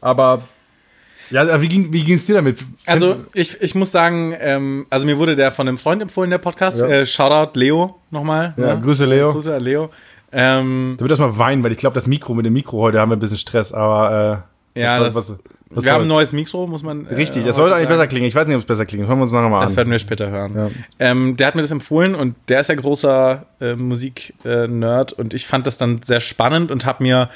Aber 0.00 0.42
ja, 1.32 1.60
wie 1.60 1.68
ging 1.68 1.92
wie 1.92 2.04
ging's 2.04 2.26
dir 2.26 2.34
damit? 2.36 2.58
Also 2.86 3.16
ich, 3.34 3.60
ich 3.60 3.74
muss 3.74 3.90
sagen, 3.90 4.34
ähm, 4.38 4.86
also 4.90 5.06
mir 5.06 5.18
wurde 5.18 5.34
der 5.34 5.50
von 5.50 5.66
einem 5.66 5.78
Freund 5.78 6.00
empfohlen, 6.02 6.30
der 6.30 6.38
Podcast. 6.38 6.80
Ja. 6.80 6.86
Äh, 6.88 7.06
Shoutout 7.06 7.58
Leo 7.58 7.96
nochmal. 8.10 8.54
Ja, 8.56 8.74
Grüße, 8.76 9.04
Leo. 9.06 9.32
Grüße 9.32 9.54
an 9.56 9.62
Leo. 9.62 9.90
Ähm, 10.30 10.94
du, 10.98 11.04
da 11.04 11.10
wird 11.10 11.18
erstmal 11.20 11.38
weinen, 11.38 11.62
weil 11.64 11.72
ich 11.72 11.78
glaube, 11.78 11.94
das 11.94 12.06
Mikro 12.06 12.34
mit 12.34 12.46
dem 12.46 12.52
Mikro 12.52 12.78
heute 12.78 13.00
haben 13.00 13.10
wir 13.10 13.16
ein 13.16 13.20
bisschen 13.20 13.38
Stress, 13.38 13.72
aber 13.72 14.44
äh, 14.74 14.80
Ja, 14.80 14.98
das- 15.00 15.14
was, 15.14 15.34
was 15.74 15.84
wir 15.84 15.92
haben 15.92 16.02
ein 16.02 16.08
neues 16.08 16.34
Mikro, 16.34 16.66
muss 16.66 16.82
man. 16.82 17.06
äh, 17.06 17.14
Richtig, 17.14 17.46
es 17.46 17.56
sollte 17.56 17.74
eigentlich 17.74 17.88
sagen. 17.88 17.98
besser 17.98 18.06
klingen. 18.08 18.26
Ich 18.26 18.34
weiß 18.34 18.46
nicht, 18.46 18.56
ob 18.56 18.60
es 18.62 18.66
besser 18.66 18.84
klingt. 18.84 19.06
Hören 19.08 19.18
wir 19.18 19.22
uns 19.22 19.32
nachher 19.32 19.48
mal 19.48 19.60
Das 19.62 19.72
an. 19.72 19.76
werden 19.78 19.90
wir 19.90 19.98
später 19.98 20.28
hören. 20.30 20.52
Ja. 20.54 20.70
Ähm, 20.98 21.36
der 21.38 21.46
hat 21.46 21.54
mir 21.54 21.62
das 21.62 21.70
empfohlen 21.70 22.14
und 22.14 22.34
der 22.48 22.60
ist 22.60 22.68
ja 22.68 22.74
großer 22.74 23.46
äh, 23.60 23.74
Musik-Nerd 23.74 25.12
und 25.12 25.34
ich 25.34 25.46
fand 25.46 25.66
das 25.66 25.78
dann 25.78 26.00
sehr 26.02 26.20
spannend 26.20 26.70
und 26.70 26.86
habe 26.86 27.02
mir 27.02 27.30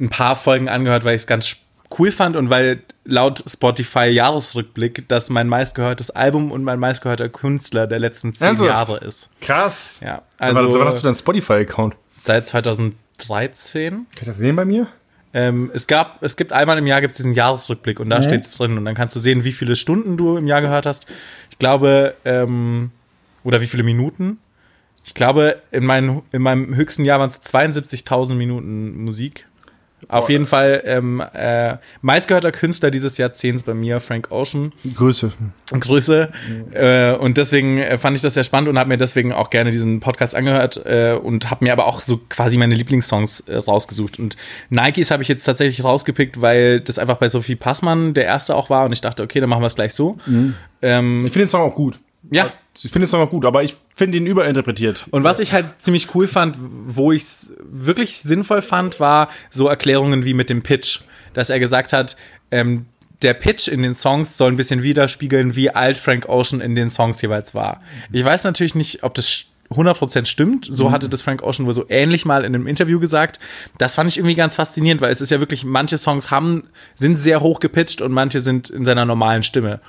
ein 0.00 0.08
paar 0.10 0.36
Folgen 0.36 0.68
angehört, 0.68 1.04
weil 1.04 1.14
ich 1.14 1.22
es 1.22 1.26
ganz 1.26 1.56
cool 1.98 2.10
fand 2.12 2.36
und 2.36 2.50
weil 2.50 2.82
laut 3.04 3.42
Spotify 3.46 4.06
Jahresrückblick 4.06 5.08
das 5.08 5.30
mein 5.30 5.48
meistgehörtes 5.48 6.10
Album 6.10 6.50
und 6.52 6.64
mein 6.64 6.78
meistgehörter 6.78 7.28
Künstler 7.28 7.86
der 7.86 7.98
letzten 7.98 8.34
zehn 8.34 8.48
Ernsthaft? 8.48 8.70
Jahre 8.70 9.04
ist. 9.04 9.30
Krass. 9.40 9.98
Ja, 10.02 10.22
Also, 10.38 10.66
also 10.66 10.78
wann 10.80 10.88
hast 10.88 10.98
du 10.98 11.02
deinen 11.04 11.14
Spotify-Account? 11.14 11.96
seit 12.20 12.46
2013. 13.18 13.92
Kann 13.92 14.06
ich 14.20 14.26
das 14.26 14.36
sehen 14.38 14.56
bei 14.56 14.64
mir? 14.64 14.88
Ähm, 15.34 15.70
es 15.74 15.86
gab, 15.86 16.22
es 16.22 16.36
gibt 16.36 16.52
einmal 16.52 16.78
im 16.78 16.86
Jahr 16.86 17.00
gibt's 17.00 17.16
diesen 17.16 17.32
Jahresrückblick 17.34 18.00
und 18.00 18.08
da 18.10 18.22
steht's 18.22 18.52
drin 18.56 18.78
und 18.78 18.84
dann 18.84 18.94
kannst 18.94 19.14
du 19.14 19.20
sehen, 19.20 19.44
wie 19.44 19.52
viele 19.52 19.76
Stunden 19.76 20.16
du 20.16 20.36
im 20.36 20.46
Jahr 20.46 20.60
gehört 20.62 20.86
hast. 20.86 21.06
Ich 21.50 21.58
glaube, 21.58 22.14
ähm, 22.24 22.90
oder 23.44 23.60
wie 23.60 23.66
viele 23.66 23.82
Minuten. 23.82 24.38
Ich 25.04 25.14
glaube, 25.14 25.62
in, 25.70 25.84
mein, 25.86 26.22
in 26.32 26.42
meinem 26.42 26.74
höchsten 26.74 27.04
Jahr 27.04 27.18
waren 27.18 27.28
es 27.28 27.42
72.000 27.42 28.34
Minuten 28.34 29.04
Musik. 29.04 29.46
Auf 30.06 30.30
jeden 30.30 30.46
Fall 30.46 30.82
ähm, 30.84 31.22
äh, 31.34 31.76
meistgehörter 32.02 32.52
Künstler 32.52 32.90
dieses 32.90 33.18
Jahrzehnts 33.18 33.64
bei 33.64 33.74
mir, 33.74 34.00
Frank 34.00 34.30
Ocean. 34.30 34.72
Grüße. 34.94 35.32
Grüße. 35.78 36.30
Äh, 36.72 37.12
und 37.14 37.36
deswegen 37.36 37.78
äh, 37.78 37.98
fand 37.98 38.16
ich 38.16 38.22
das 38.22 38.34
sehr 38.34 38.44
spannend 38.44 38.68
und 38.68 38.78
habe 38.78 38.88
mir 38.88 38.96
deswegen 38.96 39.32
auch 39.32 39.50
gerne 39.50 39.70
diesen 39.70 40.00
Podcast 40.00 40.34
angehört 40.34 40.80
äh, 40.86 41.12
und 41.12 41.50
habe 41.50 41.64
mir 41.64 41.72
aber 41.72 41.86
auch 41.86 42.00
so 42.00 42.20
quasi 42.28 42.56
meine 42.56 42.74
Lieblingssongs 42.74 43.40
äh, 43.40 43.56
rausgesucht. 43.56 44.18
Und 44.18 44.36
Nikes 44.70 45.10
habe 45.10 45.22
ich 45.22 45.28
jetzt 45.28 45.44
tatsächlich 45.44 45.84
rausgepickt, 45.84 46.40
weil 46.40 46.80
das 46.80 46.98
einfach 46.98 47.16
bei 47.16 47.28
Sophie 47.28 47.56
Passmann 47.56 48.14
der 48.14 48.24
erste 48.24 48.54
auch 48.54 48.70
war 48.70 48.84
und 48.86 48.92
ich 48.92 49.00
dachte, 49.00 49.22
okay, 49.22 49.40
dann 49.40 49.48
machen 49.50 49.62
wir 49.62 49.66
es 49.66 49.74
gleich 49.74 49.94
so. 49.94 50.16
Ähm, 50.80 51.26
Ich 51.26 51.32
finde 51.32 51.46
den 51.46 51.48
Song 51.48 51.62
auch 51.62 51.74
gut. 51.74 51.98
Ja. 52.30 52.52
Ich 52.80 52.92
finde 52.92 53.08
Song 53.08 53.20
auch 53.20 53.30
gut, 53.30 53.44
aber 53.44 53.64
ich 53.64 53.76
finde 53.94 54.18
ihn 54.18 54.26
überinterpretiert. 54.26 55.06
Und 55.10 55.24
was 55.24 55.40
ich 55.40 55.52
halt 55.52 55.66
ziemlich 55.78 56.14
cool 56.14 56.28
fand, 56.28 56.56
wo 56.60 57.10
ich 57.10 57.22
es 57.22 57.52
wirklich 57.60 58.18
sinnvoll 58.18 58.62
fand, 58.62 59.00
war 59.00 59.30
so 59.50 59.66
Erklärungen 59.66 60.24
wie 60.24 60.34
mit 60.34 60.48
dem 60.48 60.62
Pitch. 60.62 61.00
Dass 61.34 61.50
er 61.50 61.58
gesagt 61.58 61.92
hat, 61.92 62.16
ähm, 62.52 62.86
der 63.22 63.34
Pitch 63.34 63.66
in 63.66 63.82
den 63.82 63.94
Songs 63.94 64.36
soll 64.36 64.52
ein 64.52 64.56
bisschen 64.56 64.82
widerspiegeln, 64.82 65.56
wie 65.56 65.70
alt 65.70 65.98
Frank 65.98 66.28
Ocean 66.28 66.60
in 66.60 66.76
den 66.76 66.88
Songs 66.88 67.20
jeweils 67.20 67.52
war. 67.54 67.82
Ich 68.12 68.24
weiß 68.24 68.44
natürlich 68.44 68.76
nicht, 68.76 69.02
ob 69.02 69.14
das 69.14 69.46
100% 69.70 70.26
stimmt. 70.26 70.66
So 70.70 70.90
hatte 70.90 71.08
das 71.08 71.22
Frank 71.22 71.42
Ocean 71.42 71.66
wohl 71.66 71.74
so 71.74 71.84
ähnlich 71.88 72.24
mal 72.24 72.44
in 72.44 72.54
einem 72.54 72.66
Interview 72.66 72.98
gesagt. 72.98 73.38
Das 73.76 73.94
fand 73.94 74.10
ich 74.10 74.16
irgendwie 74.16 74.34
ganz 74.34 74.54
faszinierend, 74.54 75.00
weil 75.00 75.10
es 75.10 75.20
ist 75.20 75.30
ja 75.30 75.40
wirklich, 75.40 75.64
manche 75.64 75.98
Songs 75.98 76.30
haben, 76.30 76.64
sind 76.94 77.18
sehr 77.18 77.40
hoch 77.40 77.60
gepitcht 77.60 78.00
und 78.00 78.12
manche 78.12 78.40
sind 78.40 78.70
in 78.70 78.84
seiner 78.84 79.04
normalen 79.04 79.42
Stimme. 79.42 79.80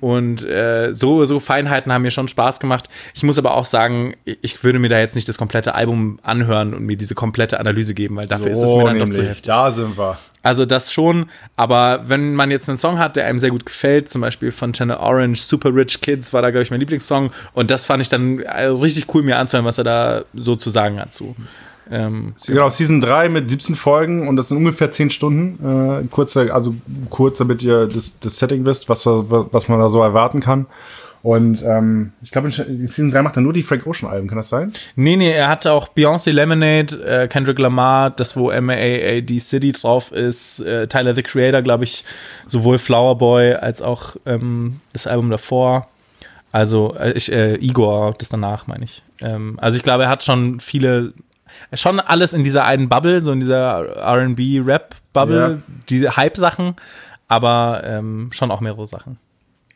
Und 0.00 0.44
äh, 0.48 0.94
so, 0.94 1.24
so 1.26 1.40
Feinheiten 1.40 1.92
haben 1.92 2.02
mir 2.02 2.10
schon 2.10 2.26
Spaß 2.28 2.58
gemacht. 2.60 2.88
Ich 3.12 3.22
muss 3.22 3.38
aber 3.38 3.54
auch 3.54 3.66
sagen, 3.66 4.14
ich 4.24 4.64
würde 4.64 4.78
mir 4.78 4.88
da 4.88 4.98
jetzt 4.98 5.14
nicht 5.14 5.28
das 5.28 5.36
komplette 5.36 5.74
Album 5.74 6.18
anhören 6.22 6.72
und 6.72 6.84
mir 6.84 6.96
diese 6.96 7.14
komplette 7.14 7.60
Analyse 7.60 7.92
geben, 7.94 8.16
weil 8.16 8.26
dafür 8.26 8.50
ist 8.50 8.62
es 8.62 8.74
mir 8.74 8.84
dann 8.84 8.98
doch 8.98 9.10
zu 9.10 9.22
heftig. 9.24 9.42
Da 9.42 9.70
sind 9.70 9.98
wir. 9.98 10.16
Also 10.42 10.64
das 10.64 10.92
schon, 10.92 11.30
aber 11.56 12.04
wenn 12.06 12.34
man 12.34 12.50
jetzt 12.50 12.68
einen 12.68 12.78
Song 12.78 12.98
hat, 12.98 13.16
der 13.16 13.26
einem 13.26 13.38
sehr 13.38 13.50
gut 13.50 13.66
gefällt, 13.66 14.08
zum 14.08 14.20
Beispiel 14.20 14.50
von 14.50 14.72
Channel 14.72 14.96
Orange, 14.96 15.42
Super 15.42 15.74
Rich 15.74 16.00
Kids 16.00 16.32
war 16.32 16.42
da, 16.42 16.50
glaube 16.50 16.62
ich, 16.62 16.70
mein 16.70 16.80
Lieblingssong 16.80 17.30
und 17.54 17.70
das 17.70 17.86
fand 17.86 18.00
ich 18.02 18.08
dann 18.08 18.40
äh, 18.40 18.64
richtig 18.64 19.12
cool, 19.14 19.22
mir 19.22 19.38
anzuhören, 19.38 19.66
was 19.66 19.78
er 19.78 19.84
da 19.84 20.24
so 20.34 20.56
zu 20.56 20.70
sagen 20.70 21.00
hat 21.00 21.12
zu. 21.12 21.34
Ähm, 21.90 22.34
Genau, 22.46 22.68
Season 22.68 23.00
3 23.00 23.28
mit 23.30 23.50
17 23.50 23.74
Folgen 23.74 24.28
und 24.28 24.36
das 24.36 24.48
sind 24.48 24.58
ungefähr 24.58 24.90
10 24.90 25.10
Stunden. 25.10 26.02
Äh, 26.04 26.06
kurzer, 26.08 26.54
also 26.54 26.74
kurz, 27.10 27.38
damit 27.38 27.62
ihr 27.62 27.86
das, 27.86 28.18
das 28.20 28.38
Setting 28.38 28.64
wisst, 28.66 28.88
was, 28.88 29.06
was 29.06 29.68
man 29.68 29.78
da 29.78 29.88
so 29.88 30.02
erwarten 30.02 30.40
kann. 30.40 30.66
Und 31.22 31.62
ähm, 31.64 32.12
ich 32.22 32.30
glaube, 32.30 32.46
in 32.48 32.86
Season 32.86 33.10
3 33.10 33.22
macht 33.22 33.36
er 33.36 33.42
nur 33.42 33.52
die 33.52 33.62
Frank 33.64 33.86
Ocean 33.86 34.10
Alben, 34.10 34.28
kann 34.28 34.36
das 34.38 34.48
sein? 34.48 34.72
nee, 34.94 35.16
nee, 35.16 35.32
er 35.32 35.48
hatte 35.48 35.72
auch 35.72 35.88
Beyoncé 35.88 36.30
Lemonade, 36.30 36.94
äh, 37.04 37.26
Kendrick 37.28 37.58
Lamar, 37.58 38.10
das 38.10 38.36
wo 38.36 38.50
M.A.A.D. 38.50 39.38
City 39.40 39.72
drauf 39.72 40.12
ist, 40.12 40.60
äh, 40.60 40.86
Tyler 40.86 41.14
the 41.14 41.22
Creator, 41.22 41.62
glaube 41.62 41.84
ich, 41.84 42.04
sowohl 42.46 42.78
Flower 42.78 43.18
Boy 43.18 43.54
als 43.54 43.82
auch 43.82 44.14
ähm, 44.26 44.80
das 44.92 45.06
Album 45.08 45.30
davor. 45.30 45.88
Also 46.52 46.94
äh, 46.98 47.12
ich, 47.12 47.30
äh, 47.32 47.56
Igor, 47.56 48.14
das 48.16 48.28
danach 48.28 48.66
meine 48.68 48.84
ich. 48.84 49.02
Ähm, 49.20 49.58
also 49.60 49.76
ich 49.76 49.82
glaube, 49.82 50.04
er 50.04 50.08
hat 50.10 50.22
schon 50.24 50.60
viele, 50.60 51.12
schon 51.74 51.98
alles 52.00 52.32
in 52.32 52.44
dieser 52.44 52.64
einen 52.64 52.88
Bubble, 52.88 53.22
so 53.22 53.32
in 53.32 53.40
dieser 53.40 53.96
R&B-Rap-Bubble, 53.96 55.50
Ja. 55.66 55.74
diese 55.88 56.16
Hype-Sachen, 56.16 56.76
aber 57.26 57.82
ähm, 57.84 58.30
schon 58.32 58.50
auch 58.50 58.60
mehrere 58.60 58.86
Sachen. 58.86 59.18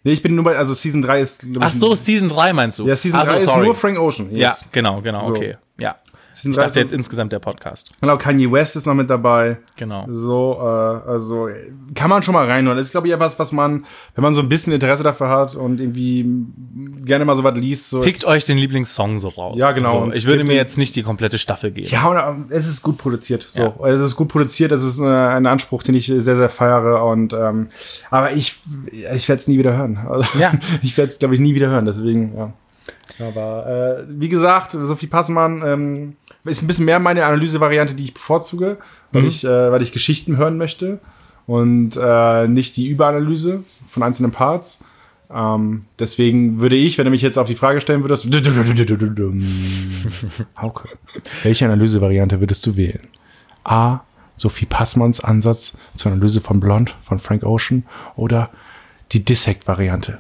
Nee, 0.05 0.13
ich 0.13 0.23
bin 0.23 0.35
nur 0.35 0.45
bei, 0.45 0.57
also 0.57 0.75
Season 0.75 1.01
3 1.03 1.21
ist. 1.21 1.45
Ach 1.61 1.71
so, 1.71 1.95
Season 1.95 2.29
3 2.29 2.53
meinst 2.53 2.79
du? 2.79 2.87
Ja, 2.89 2.97
Season 2.97 3.21
Ach 3.21 3.27
so, 3.27 3.33
3 3.33 3.39
ist 3.39 3.49
sorry. 3.49 3.67
nur 3.67 3.75
Frank 3.75 3.99
Ocean. 3.99 4.29
Ja, 4.35 4.49
Yes. 4.49 4.65
genau, 4.73 5.01
genau, 5.01 5.21
So. 5.27 5.31
okay. 5.37 5.57
Ja. 5.79 5.97
Ich 6.35 6.43
3 6.43 6.51
dachte 6.53 6.67
ist 6.67 6.75
jetzt 6.77 6.93
insgesamt 6.93 7.33
der 7.33 7.39
Podcast. 7.39 7.91
Genau, 8.01 8.17
Kanye 8.17 8.51
West 8.51 8.77
ist 8.77 8.87
noch 8.87 8.95
mit 8.95 9.11
dabei. 9.11 9.59
Genau. 9.77 10.07
So, 10.11 10.57
äh, 10.61 10.65
also 11.11 11.49
äh, 11.49 11.73
kann 11.95 12.11
man 12.11 12.23
schon 12.23 12.35
mal 12.35 12.47
reinhören. 12.47 12.77
Das 12.77 12.87
ist, 12.87 12.93
glaube 12.93 13.07
ich, 13.09 13.13
etwas, 13.13 13.39
was 13.39 13.53
man, 13.53 13.85
wenn 14.15 14.23
man 14.23 14.35
so 14.35 14.41
ein 14.41 14.49
bisschen 14.49 14.73
Interesse 14.73 15.03
dafür 15.03 15.29
hat 15.29 15.55
und 15.55 15.81
irgendwie 15.81 16.27
gerne 17.05 17.25
mal 17.25 17.37
so 17.37 17.45
was 17.45 17.57
liest. 17.57 17.91
So 17.91 18.01
Pickt 18.01 18.25
euch 18.25 18.45
den 18.45 18.59
Lieblingssong 18.59 19.21
so 19.21 19.29
raus. 19.29 19.57
Ja, 19.59 19.73
genau. 19.73 20.07
So, 20.07 20.13
ich 20.13 20.27
würde 20.27 20.45
mir 20.45 20.55
jetzt 20.55 20.79
nicht 20.79 20.97
die 20.97 21.03
komplette 21.03 21.39
Staffel 21.39 21.71
geben. 21.71 21.89
Ja, 21.91 22.07
und 22.07 22.17
ähm, 22.17 22.47
es 22.51 22.69
ist 22.69 22.83
gut 22.83 22.99
produziert. 22.99 23.43
So, 23.51 23.63
Ja. 23.63 23.87
es 23.89 24.01
ist 24.01 24.17
gut 24.17 24.29
produziert. 24.29 24.73
Es 24.73 24.83
ist 24.83 25.01
äh, 25.01 25.05
ein 25.05 25.47
Anspruch, 25.47 25.83
den 25.83 25.95
ich 25.95 26.07
sehr, 26.07 26.37
sehr 26.37 26.49
feiere. 26.49 27.05
Und 27.05 27.33
ähm, 27.33 27.69
aber 28.11 28.33
ich, 28.33 28.59
ich 28.91 29.29
werde 29.29 29.41
es 29.41 29.49
nie 29.49 29.59
wieder 29.59 29.77
hören. 29.77 29.99
Also, 30.09 30.39
Ja. 30.39 30.53
ich 30.83 30.97
werde 30.97 31.11
es, 31.11 31.19
glaube 31.19 31.35
ich, 31.35 31.41
nie 31.41 31.55
wieder 31.55 31.69
hören. 31.69 31.85
Deswegen, 31.85 32.37
ja. 32.37 32.53
Aber 33.21 33.67
äh, 34.01 34.05
wie 34.09 34.29
gesagt, 34.29 34.77
Sophie 34.83 35.07
Passmann 35.07 35.63
ähm, 35.65 36.17
ist 36.45 36.63
ein 36.63 36.67
bisschen 36.67 36.87
mehr 36.87 36.99
meine 36.99 37.25
Analysevariante, 37.25 37.95
die 37.95 38.05
ich 38.05 38.15
bevorzuge, 38.15 38.79
weil 39.13 39.25
ich, 39.27 39.45
äh, 39.45 39.71
weil 39.73 39.83
ich 39.83 39.93
Geschichten 39.93 40.37
hören 40.37 40.59
möchte 40.59 40.99
und 41.47 41.97
äh, 41.97 42.49
nicht 42.49 42.77
die 42.77 42.89
Überanalyse 42.89 43.63
von 43.89 44.03
einzelnen 44.03 44.33
Parts. 44.33 44.81
Ähm, 45.33 45.85
deswegen 45.99 46.61
würde 46.61 46.77
ich, 46.77 46.99
wenn 46.99 47.05
du 47.05 47.11
mich 47.11 47.23
jetzt 47.23 47.39
auf 47.39 47.47
die 47.47 47.55
Frage 47.55 47.81
stellen 47.81 48.03
würdest, 48.03 48.27
Hauke, 50.61 50.89
welche 51.43 51.65
Analysevariante 51.65 52.41
würdest 52.41 52.67
du 52.67 52.77
wählen? 52.77 53.09
A. 53.65 54.01
Sophie 54.37 54.67
Passmanns 54.67 55.21
Ansatz 55.21 55.75
zur 55.95 56.11
Analyse 56.11 56.41
von 56.41 56.59
Blond 56.59 56.97
von 57.03 57.19
Frank 57.19 57.45
Ocean 57.45 57.85
oder 58.17 58.51
die 59.13 59.25
Dissect-Variante 59.25 60.19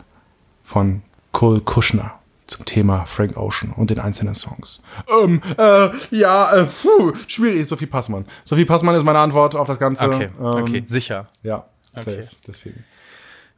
von 0.63 1.03
Cole 1.33 1.61
Kushner 1.61 2.22
zum 2.47 2.65
Thema 2.65 3.05
Frank 3.07 3.37
Ocean 3.37 3.73
und 3.77 3.91
den 3.91 3.99
einzelnen 3.99 4.35
Songs. 4.35 4.83
Ähm, 5.23 5.41
äh, 5.59 5.89
ja, 6.11 6.53
äh, 6.53 6.65
puh, 6.65 7.13
schwierig, 7.27 7.67
Sophie 7.67 7.87
Passmann. 7.87 8.27
Sophie 8.45 8.65
Passmann 8.65 8.95
ist 8.95 9.05
meine 9.05 9.19
Antwort 9.21 9.55
auf 9.57 9.67
das 9.67 9.79
Ganze. 9.79 10.07
Okay, 10.09 10.29
Ähm, 10.39 10.45
okay, 10.47 10.85
sicher. 10.87 11.29
Ja, 11.43 11.65
Okay. 11.97 12.23
safe, 12.25 12.29
deswegen. 12.47 12.85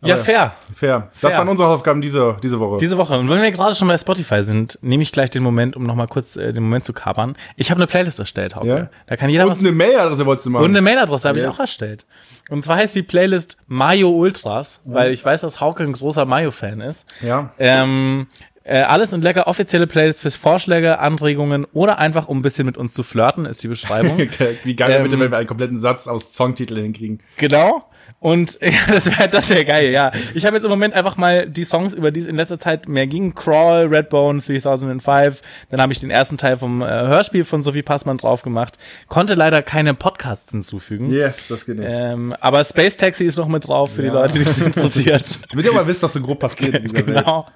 Ja, 0.03 0.19
fair. 0.19 0.55
Fair. 0.75 1.09
Das 1.13 1.31
Fair. 1.31 1.39
waren 1.39 1.49
unsere 1.49 1.67
Hausaufgaben 1.67 2.03
diese, 2.03 2.37
diese 2.43 2.61
Woche. 2.61 2.77
Diese 2.79 2.99
Woche. 2.99 3.19
Und 3.19 3.31
wenn 3.31 3.41
wir 3.41 3.51
gerade 3.53 3.75
schon 3.75 3.89
bei 3.89 3.97
Spotify 3.97 4.43
sind, 4.43 4.79
nehme 4.83 5.03
ich 5.03 5.13
gleich 5.13 5.31
den 5.31 5.43
Moment, 5.43 5.77
um 5.77 5.83
nochmal 5.85 6.09
kurz 6.09 6.37
äh, 6.37 6.53
den 6.53 6.63
Moment 6.63 6.85
zu 6.85 6.93
kapern. 6.93 7.37
Ich 7.57 7.71
habe 7.71 7.79
eine 7.79 7.87
Playlist 7.87 8.19
erstellt, 8.19 8.55
Hauke. 8.55 8.69
Ja? 8.69 8.91
Da 9.07 9.17
kann 9.17 9.31
jeder 9.31 9.45
und 9.47 9.53
was. 9.53 9.61
eine 9.61 9.73
Mailadresse 9.73 10.27
wolltest 10.27 10.45
du 10.45 10.51
machen. 10.51 10.65
Und 10.65 10.71
eine 10.73 10.83
Mailadresse 10.83 11.27
habe 11.27 11.39
ich 11.39 11.45
Yes. 11.47 11.55
auch 11.55 11.61
erstellt. 11.61 12.05
Und 12.51 12.63
zwar 12.63 12.77
heißt 12.77 12.95
die 12.97 13.03
Playlist 13.03 13.57
Mayo 13.67 14.11
Ultras, 14.11 14.83
weil 14.85 15.11
ich 15.11 15.25
weiß, 15.25 15.41
dass 15.41 15.63
Hauke 15.63 15.83
ein 15.85 15.93
großer 15.95 16.27
Mayo-Fan 16.27 16.83
ist. 16.83 17.07
Ja. 17.23 17.55
Ähm, 17.59 18.27
Äh, 18.67 18.79
alles 18.81 19.13
und 19.13 19.23
lecker 19.23 19.47
offizielle 19.47 19.87
Playlist 19.87 20.23
für 20.23 20.31
Vorschläge, 20.31 20.99
Anregungen 20.99 21.67
oder 21.75 21.99
einfach 21.99 22.29
um 22.29 22.39
ein 22.39 22.43
bisschen 22.43 22.65
mit 22.65 22.79
uns 22.79 22.95
zu 22.95 23.03
flirten, 23.03 23.45
ist 23.45 23.63
die 23.63 23.69
Beschreibung. 23.69 24.19
Wie 24.65 24.75
geil, 24.75 24.91
Ähm, 24.93 25.03
bitte, 25.03 25.21
wenn 25.21 25.31
wir 25.31 25.37
einen 25.37 25.47
kompletten 25.47 25.79
Satz 25.79 26.09
aus 26.09 26.35
Songtiteln 26.35 26.83
hinkriegen. 26.83 27.19
Genau. 27.37 27.85
Und 28.25 28.59
ja, 28.63 28.71
das 28.89 29.05
wäre 29.07 29.29
das 29.29 29.51
wär 29.51 29.67
geil, 29.67 29.91
ja. 29.91 30.11
Ich 30.33 30.47
habe 30.47 30.57
jetzt 30.57 30.65
im 30.65 30.71
Moment 30.71 30.95
einfach 30.95 31.19
mal 31.19 31.47
die 31.47 31.65
Songs, 31.65 31.93
über 31.93 32.11
die 32.11 32.21
es 32.21 32.27
in 32.27 32.37
letzter 32.37 32.59
Zeit 32.59 32.89
mehr 32.89 33.07
ging. 33.07 33.35
Crawl, 33.35 33.89
Redbone, 33.89 34.41
3005. 34.41 35.43
Dann 35.69 35.83
habe 35.83 35.93
ich 35.93 36.01
den 36.01 36.11
ersten 36.11 36.39
Teil 36.39 36.57
vom 36.57 36.81
äh, 36.81 36.87
Hörspiel 36.87 37.45
von 37.45 37.63
Sophie 37.63 37.83
Passmann 37.83 38.17
drauf 38.17 38.41
gemacht. 38.41 38.79
Konnte 39.09 39.35
leider 39.35 39.61
keine 39.61 39.93
Podcasts 39.93 40.51
hinzufügen. 40.51 41.13
Yes, 41.13 41.49
das 41.49 41.67
geht 41.67 41.79
nicht. 41.79 41.91
Ähm, 41.93 42.35
aber 42.41 42.65
Space 42.65 42.97
Taxi 42.97 43.25
ist 43.25 43.37
noch 43.37 43.47
mit 43.49 43.69
drauf 43.69 43.93
für 43.95 44.01
die 44.01 44.09
Ja. 44.09 44.15
Leute, 44.15 44.39
die 44.39 44.49
es 44.49 44.59
interessiert. 44.59 45.41
Damit 45.51 45.67
ihr 45.67 45.73
mal 45.75 45.87
wisst, 45.87 46.03
was 46.03 46.15
so 46.15 46.23
grob 46.23 46.39
passiert 46.39 46.77
in 46.77 46.83
dieser 46.85 47.07
Welt. 47.07 47.19
genau. 47.19 47.47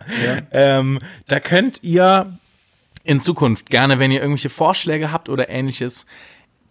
Ähm, 0.50 0.98
da 1.28 1.40
könnt 1.40 1.82
ihr 1.82 2.30
in 3.04 3.22
Zukunft 3.22 3.70
gerne, 3.70 4.00
wenn 4.00 4.10
ihr 4.10 4.20
irgendwelche 4.20 4.50
Vorschläge 4.50 5.12
habt 5.12 5.30
oder 5.30 5.48
ähnliches, 5.48 6.04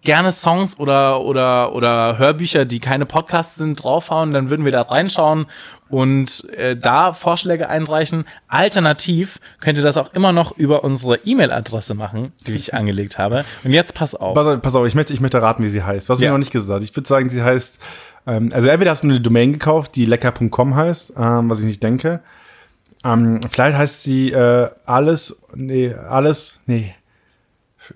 gerne 0.04 0.32
Songs 0.32 0.80
oder, 0.80 1.22
oder, 1.22 1.74
oder 1.74 2.18
Hörbücher, 2.18 2.66
die 2.66 2.80
keine 2.80 3.06
Podcasts 3.06 3.56
sind, 3.56 3.82
draufhauen, 3.84 4.32
dann 4.32 4.50
würden 4.50 4.64
wir 4.64 4.72
da 4.72 4.82
reinschauen 4.82 5.48
und 5.90 6.50
äh, 6.54 6.76
da 6.78 7.14
Vorschläge 7.14 7.68
einreichen. 7.70 8.26
Alternativ 8.48 9.40
könnt 9.60 9.78
ihr 9.78 9.84
das 9.84 9.98
auch 9.98 10.14
immer 10.14 10.32
noch 10.32 10.56
über 10.58 10.84
unsere 10.84 11.18
E-Mail-Adresse 11.26 11.94
machen, 11.94 12.32
die 12.46 12.54
ich 12.54 12.74
angelegt 12.74 13.18
habe. 13.18 13.44
Und 13.64 13.72
jetzt 13.72 13.96
pass 13.96 14.16
auf. 14.16 14.34
Pass 14.36 14.48
auf, 14.48 14.62
pass 14.62 14.76
auf 14.76 14.86
ich, 14.88 14.96
möchte, 14.96 15.14
ich 15.14 15.20
möchte 15.20 15.42
raten, 15.42 15.64
wie 15.64 15.70
sie 15.70 15.84
heißt. 15.84 16.10
Was 16.10 16.20
Ja. 16.20 16.28
mir 16.28 16.32
noch 16.34 16.40
nicht 16.40 16.52
gesagt. 16.52 16.84
Ich 16.84 16.96
würde 16.96 17.08
sagen, 17.08 17.30
sie 17.30 17.42
heißt, 17.44 17.80
ähm, 18.28 18.50
also 18.54 18.70
entweder 18.70 18.92
hast 18.92 19.04
du 19.04 19.08
eine 19.08 19.20
Domain 19.20 19.54
gekauft, 19.54 19.96
die 19.96 20.06
lecker.com 20.06 20.76
heißt, 20.76 21.14
ähm, 21.18 21.50
was 21.50 21.60
ich 21.60 21.66
nicht 21.66 21.84
denke. 21.84 22.22
Ähm, 23.04 23.42
vielleicht 23.50 23.78
heißt 23.78 24.04
sie 24.04 24.32
äh, 24.32 24.70
alles, 24.86 25.42
nee, 25.56 25.94
alles, 25.94 26.60
nee, 26.66 26.96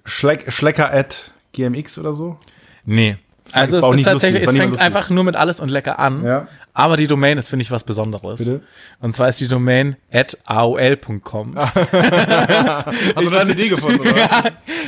Schleck, 0.06 0.52
Schlecker 0.52 0.94
at 0.94 1.32
gmx 1.54 1.98
oder 1.98 2.14
so. 2.14 2.38
Nee. 2.86 3.18
Also 3.54 3.78
es 3.92 4.00
ist 4.00 4.06
tatsächlich, 4.06 4.44
es 4.44 4.56
fängt 4.56 4.80
einfach 4.80 5.10
nur 5.10 5.24
mit 5.24 5.36
alles 5.36 5.60
und 5.60 5.70
lecker 5.70 6.00
an. 6.00 6.24
Ja. 6.24 6.48
Aber 6.74 6.96
die 6.96 7.08
Domain 7.08 7.38
ist, 7.38 7.50
finde 7.50 7.64
ich, 7.64 7.72
was 7.72 7.84
Besonderes. 7.84 8.40
Bitte? 8.40 8.62
Und 9.02 9.14
zwar 9.14 9.28
ist 9.30 9.42
die 9.42 9.48
Domain 9.48 9.98
at 10.12 10.38
aol.com. 10.46 11.56
Hast 11.58 11.76
du 13.18 13.30
eine 13.30 13.46
CD 13.46 13.68
gefunden, 13.70 14.00
oder? 14.00 14.16
ja, 14.18 14.44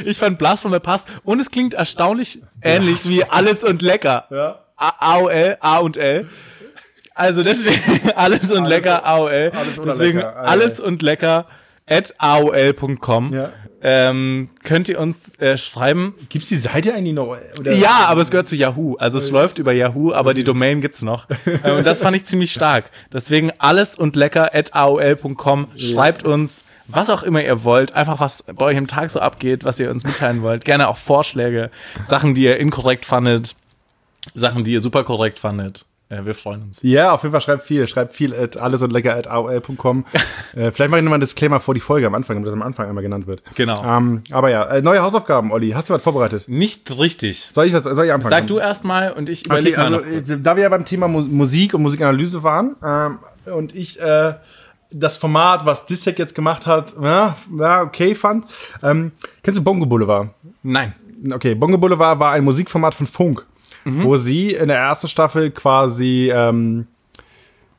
ich 0.05 0.17
fand 0.17 0.37
Blast 0.37 0.63
von 0.63 0.71
der 0.71 0.79
Pass 0.79 1.05
und 1.23 1.39
es 1.41 1.51
klingt 1.51 1.73
erstaunlich 1.73 2.41
ähnlich 2.61 3.07
wie 3.09 3.25
alles 3.25 3.63
und 3.63 3.81
lecker. 3.81 4.27
Ja. 4.29 4.59
A 4.77 5.15
AOL, 5.15 5.57
A 5.59 5.77
und 5.79 5.97
L. 5.97 6.27
Also 7.15 7.43
deswegen 7.43 8.11
alles 8.15 8.49
und 8.51 8.65
lecker 8.65 9.05
AOL. 9.05 9.51
alles 9.53 9.81
deswegen 9.85 10.19
lecker, 10.19 10.37
AOL. 10.37 10.45
alles 10.47 10.79
und 10.79 11.01
lecker 11.01 11.47
at 11.85 12.13
aol.com. 12.17 13.33
Ja. 13.33 13.51
Ähm, 13.85 14.49
könnt 14.63 14.87
ihr 14.87 14.97
uns 14.97 15.37
äh, 15.39 15.57
schreiben, 15.57 16.13
Gibt's 16.29 16.47
die 16.47 16.57
Seite 16.57 16.93
eigentlich 16.93 17.13
noch? 17.13 17.37
Oder? 17.59 17.73
ja, 17.73 18.05
aber 18.07 18.21
es 18.21 18.31
gehört 18.31 18.47
zu 18.47 18.55
Yahoo. 18.55 18.95
Also 18.95 19.19
es 19.19 19.29
läuft 19.29 19.59
über 19.59 19.73
Yahoo, 19.73 20.13
aber 20.13 20.33
die 20.33 20.45
Domain 20.45 20.79
gibt's 20.81 21.01
noch. 21.01 21.27
Ähm, 21.63 21.77
Und 21.77 21.85
das 21.85 21.99
fand 21.99 22.15
ich 22.15 22.23
ziemlich 22.25 22.51
stark. 22.53 22.89
Deswegen 23.11 23.51
alles 23.57 23.95
und 23.95 24.15
lecker 24.15 24.55
at 24.55 24.73
aol.com. 24.73 25.67
Schreibt 25.75 26.23
uns, 26.23 26.63
was 26.87 27.09
auch 27.09 27.23
immer 27.23 27.43
ihr 27.43 27.63
wollt. 27.63 27.93
Einfach 27.93 28.19
was 28.19 28.43
bei 28.43 28.65
euch 28.65 28.77
im 28.77 28.87
Tag 28.87 29.09
so 29.09 29.19
abgeht, 29.19 29.63
was 29.65 29.79
ihr 29.79 29.89
uns 29.91 30.03
mitteilen 30.03 30.41
wollt. 30.41 30.65
Gerne 30.65 30.87
auch 30.87 30.97
Vorschläge, 30.97 31.69
Sachen, 32.03 32.33
die 32.33 32.43
ihr 32.43 32.57
inkorrekt 32.57 33.05
fandet, 33.05 33.55
Sachen, 34.33 34.63
die 34.63 34.71
ihr 34.71 34.81
super 34.81 35.03
korrekt 35.03 35.39
fandet. 35.39 35.85
Äh, 36.13 36.25
wir 36.25 36.35
freuen 36.35 36.63
uns. 36.63 36.81
Ja, 36.83 37.11
auf 37.11 37.23
jeden 37.23 37.31
Fall 37.31 37.41
schreibt 37.41 37.63
viel. 37.63 37.87
Schreibt 37.87 38.13
viel 38.13 38.35
at 38.35 38.57
alles 38.57 38.81
und 38.81 38.91
lecker 38.91 39.15
at 39.15 39.27
aol.com. 39.27 40.05
äh, 40.55 40.71
vielleicht 40.71 40.91
mache 40.91 40.99
ich 40.99 41.03
nochmal 41.03 41.17
ein 41.17 41.21
Disclaimer 41.21 41.59
vor 41.59 41.73
die 41.73 41.79
Folge 41.79 42.07
am 42.07 42.15
Anfang, 42.15 42.35
damit 42.35 42.47
das 42.47 42.53
am 42.53 42.61
Anfang 42.61 42.87
einmal 42.87 43.03
genannt 43.03 43.27
wird. 43.27 43.43
Genau. 43.55 43.83
Ähm, 43.83 44.23
aber 44.31 44.49
ja, 44.49 44.65
äh, 44.65 44.81
neue 44.81 45.01
Hausaufgaben, 45.01 45.51
Olli. 45.51 45.71
Hast 45.71 45.89
du 45.89 45.93
was 45.93 46.01
vorbereitet? 46.01 46.47
Nicht 46.47 46.97
richtig. 46.97 47.49
Soll 47.51 47.67
ich, 47.67 47.73
was, 47.73 47.83
soll 47.83 48.05
ich 48.05 48.13
anfangen? 48.13 48.31
Sag 48.31 48.47
du 48.47 48.59
erstmal 48.59 49.11
und 49.13 49.29
ich 49.29 49.41
Okay, 49.45 49.45
überlege 49.47 49.79
also 49.79 49.97
noch 49.97 50.03
kurz. 50.03 50.29
äh, 50.29 50.41
da 50.41 50.55
wir 50.55 50.63
ja 50.63 50.69
beim 50.69 50.85
Thema 50.85 51.07
Mu 51.07 51.21
Musik 51.21 51.73
und 51.73 51.81
Musikanalyse 51.81 52.43
waren 52.43 52.75
ähm, 52.83 53.19
und 53.53 53.75
ich 53.75 53.99
äh, 53.99 54.33
das 54.91 55.17
Format, 55.17 55.65
was 55.65 55.85
Dissek 55.85 56.19
jetzt 56.19 56.35
gemacht 56.35 56.65
hat, 56.65 56.93
ja, 57.01 57.35
ja 57.57 57.81
okay 57.81 58.15
fand. 58.15 58.45
Ähm, 58.81 59.11
kennst 59.41 59.59
du 59.59 59.63
Bongo 59.63 59.85
Boulevard? 59.85 60.29
Nein. 60.61 60.93
Okay, 61.31 61.55
Bongo 61.55 61.77
Boulevard 61.77 62.19
war 62.19 62.31
ein 62.33 62.43
Musikformat 62.43 62.93
von 62.93 63.07
Funk, 63.07 63.45
wo 63.85 64.17
sie 64.17 64.51
in 64.51 64.67
der 64.67 64.77
ersten 64.77 65.07
Staffel 65.07 65.51
quasi 65.51 66.31
ähm, 66.33 66.87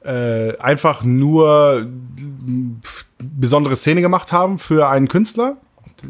äh, 0.05 0.57
einfach 0.59 1.03
nur 1.05 1.87
pf, 2.83 3.07
besondere 3.19 3.77
Szene 3.77 4.03
gemacht 4.03 4.33
haben 4.33 4.59
für 4.59 4.89
einen 4.89 5.09
Künstler, 5.09 5.57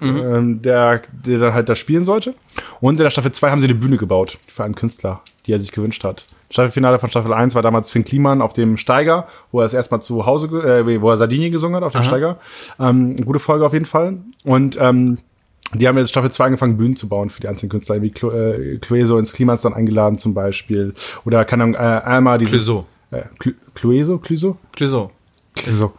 ähm, 0.00 0.62
der, 0.62 1.02
der 1.12 1.38
dann 1.38 1.54
halt 1.54 1.68
da 1.68 1.76
spielen 1.76 2.04
sollte. 2.04 2.34
Und 2.80 2.98
in 2.98 3.04
der 3.04 3.10
Staffel 3.10 3.32
2 3.32 3.50
haben 3.50 3.60
sie 3.60 3.68
eine 3.68 3.76
Bühne 3.76 3.96
gebaut 3.96 4.38
für 4.48 4.64
einen 4.64 4.74
Künstler, 4.74 5.20
die 5.46 5.52
er 5.52 5.60
sich 5.60 5.72
gewünscht 5.72 6.02
hat. 6.04 6.24
Staffelfinale 6.50 6.98
von 6.98 7.08
Staffel 7.08 7.32
1 7.32 7.54
war 7.54 7.62
damals 7.62 7.90
Finn 7.90 8.04
Kliman 8.04 8.42
auf 8.42 8.52
dem 8.52 8.76
Steiger, 8.76 9.26
wo 9.50 9.60
er 9.60 9.66
es 9.66 9.74
erstmal 9.74 10.02
zu 10.02 10.26
Hause, 10.26 10.46
äh, 10.62 11.00
wo 11.00 11.10
er 11.10 11.16
Sardinien 11.16 11.52
gesungen 11.52 11.76
hat 11.76 11.82
auf 11.82 11.92
dem 11.92 12.02
Steiger. 12.04 12.38
Ähm, 12.78 13.16
gute 13.16 13.38
Folge 13.38 13.64
auf 13.66 13.72
jeden 13.72 13.86
Fall. 13.86 14.18
Und 14.44 14.76
ähm, 14.80 15.18
die 15.74 15.88
haben 15.88 15.96
jetzt 15.98 16.10
Staffel 16.10 16.30
2 16.30 16.44
angefangen, 16.46 16.76
Bühnen 16.76 16.96
zu 16.96 17.08
bauen 17.08 17.30
für 17.30 17.40
die 17.40 17.48
einzelnen 17.48 17.70
Künstler, 17.70 18.00
wie 18.02 18.10
Clo 18.10 18.30
äh, 18.30 18.78
Clueso 18.78 19.18
ins 19.18 19.32
Klimans 19.32 19.62
dann 19.62 19.74
eingeladen 19.74 20.16
zum 20.18 20.34
Beispiel. 20.34 20.94
Oder 21.24 21.44
keine 21.44 21.64
Ahnung, 21.64 21.74
äh, 21.74 21.78
einmal 21.78 22.38
dieses... 22.38 22.64
Clouseau. 22.64 22.86
Äh, 23.10 23.22
Clu- 23.38 23.54
Clueso? 23.74 24.18
Clueso? 24.18 24.58
Clouseau. 24.72 25.10
Clueso. 25.56 25.92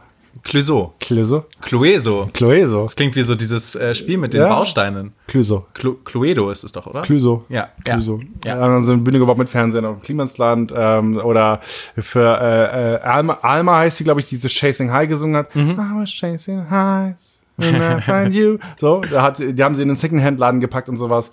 Clouseau. 0.44 0.94
Clueso? 1.00 1.46
Clueso. 1.62 2.30
Clueso. 2.34 2.84
Das 2.84 2.96
klingt 2.96 3.16
wie 3.16 3.22
so 3.24 3.36
dieses 3.36 3.74
äh, 3.76 3.96
Spiel 3.96 4.18
mit 4.18 4.34
den 4.34 4.42
Ja. 4.42 4.50
Bausteinen. 4.50 5.14
Clueso. 5.28 5.66
Clu 5.74 5.96
Cluedo 6.04 6.52
ist 6.52 6.64
es 6.64 6.72
doch, 6.74 6.86
oder? 6.88 7.02
Clueso. 7.04 7.46
Ja, 7.50 7.70
Clueso. 7.84 8.20
ja. 8.44 8.52
Ja. 8.52 8.60
Dann 8.60 8.72
haben 8.72 8.84
sie 8.84 8.92
eine 8.92 9.02
Bühne 9.02 9.18
gebaut 9.20 9.38
mit 9.38 9.50
Fernsehen 9.50 9.86
auf 9.86 9.98
dem 10.00 10.04
Klimansland. 10.04 10.74
Ähm, 10.76 11.18
oder 11.18 11.62
für 11.98 12.38
äh, 12.40 12.96
äh, 12.96 13.00
Alma, 13.02 13.40
Alma 13.42 13.78
heißt 13.80 13.98
sie, 13.98 14.04
glaube 14.04 14.20
ich, 14.20 14.28
die 14.28 14.36
diese 14.36 14.50
Chasing 14.50 14.92
High 14.92 15.08
gesungen 15.10 15.38
hat. 15.38 15.56
Mhm. 15.56 15.72
I 15.72 16.02
was 16.02 16.10
chasing 16.12 16.70
highs. 16.70 17.35
Find 17.60 18.34
you. 18.36 18.58
So, 18.78 19.02
da 19.02 19.22
hat, 19.22 19.40
die 19.40 19.64
haben 19.64 19.76
sie 19.76 19.82
in 19.82 19.88
den 19.88 19.96
Secondhand-Laden 19.96 20.60
gepackt 20.60 20.90
und 20.90 20.98
sowas. 20.98 21.32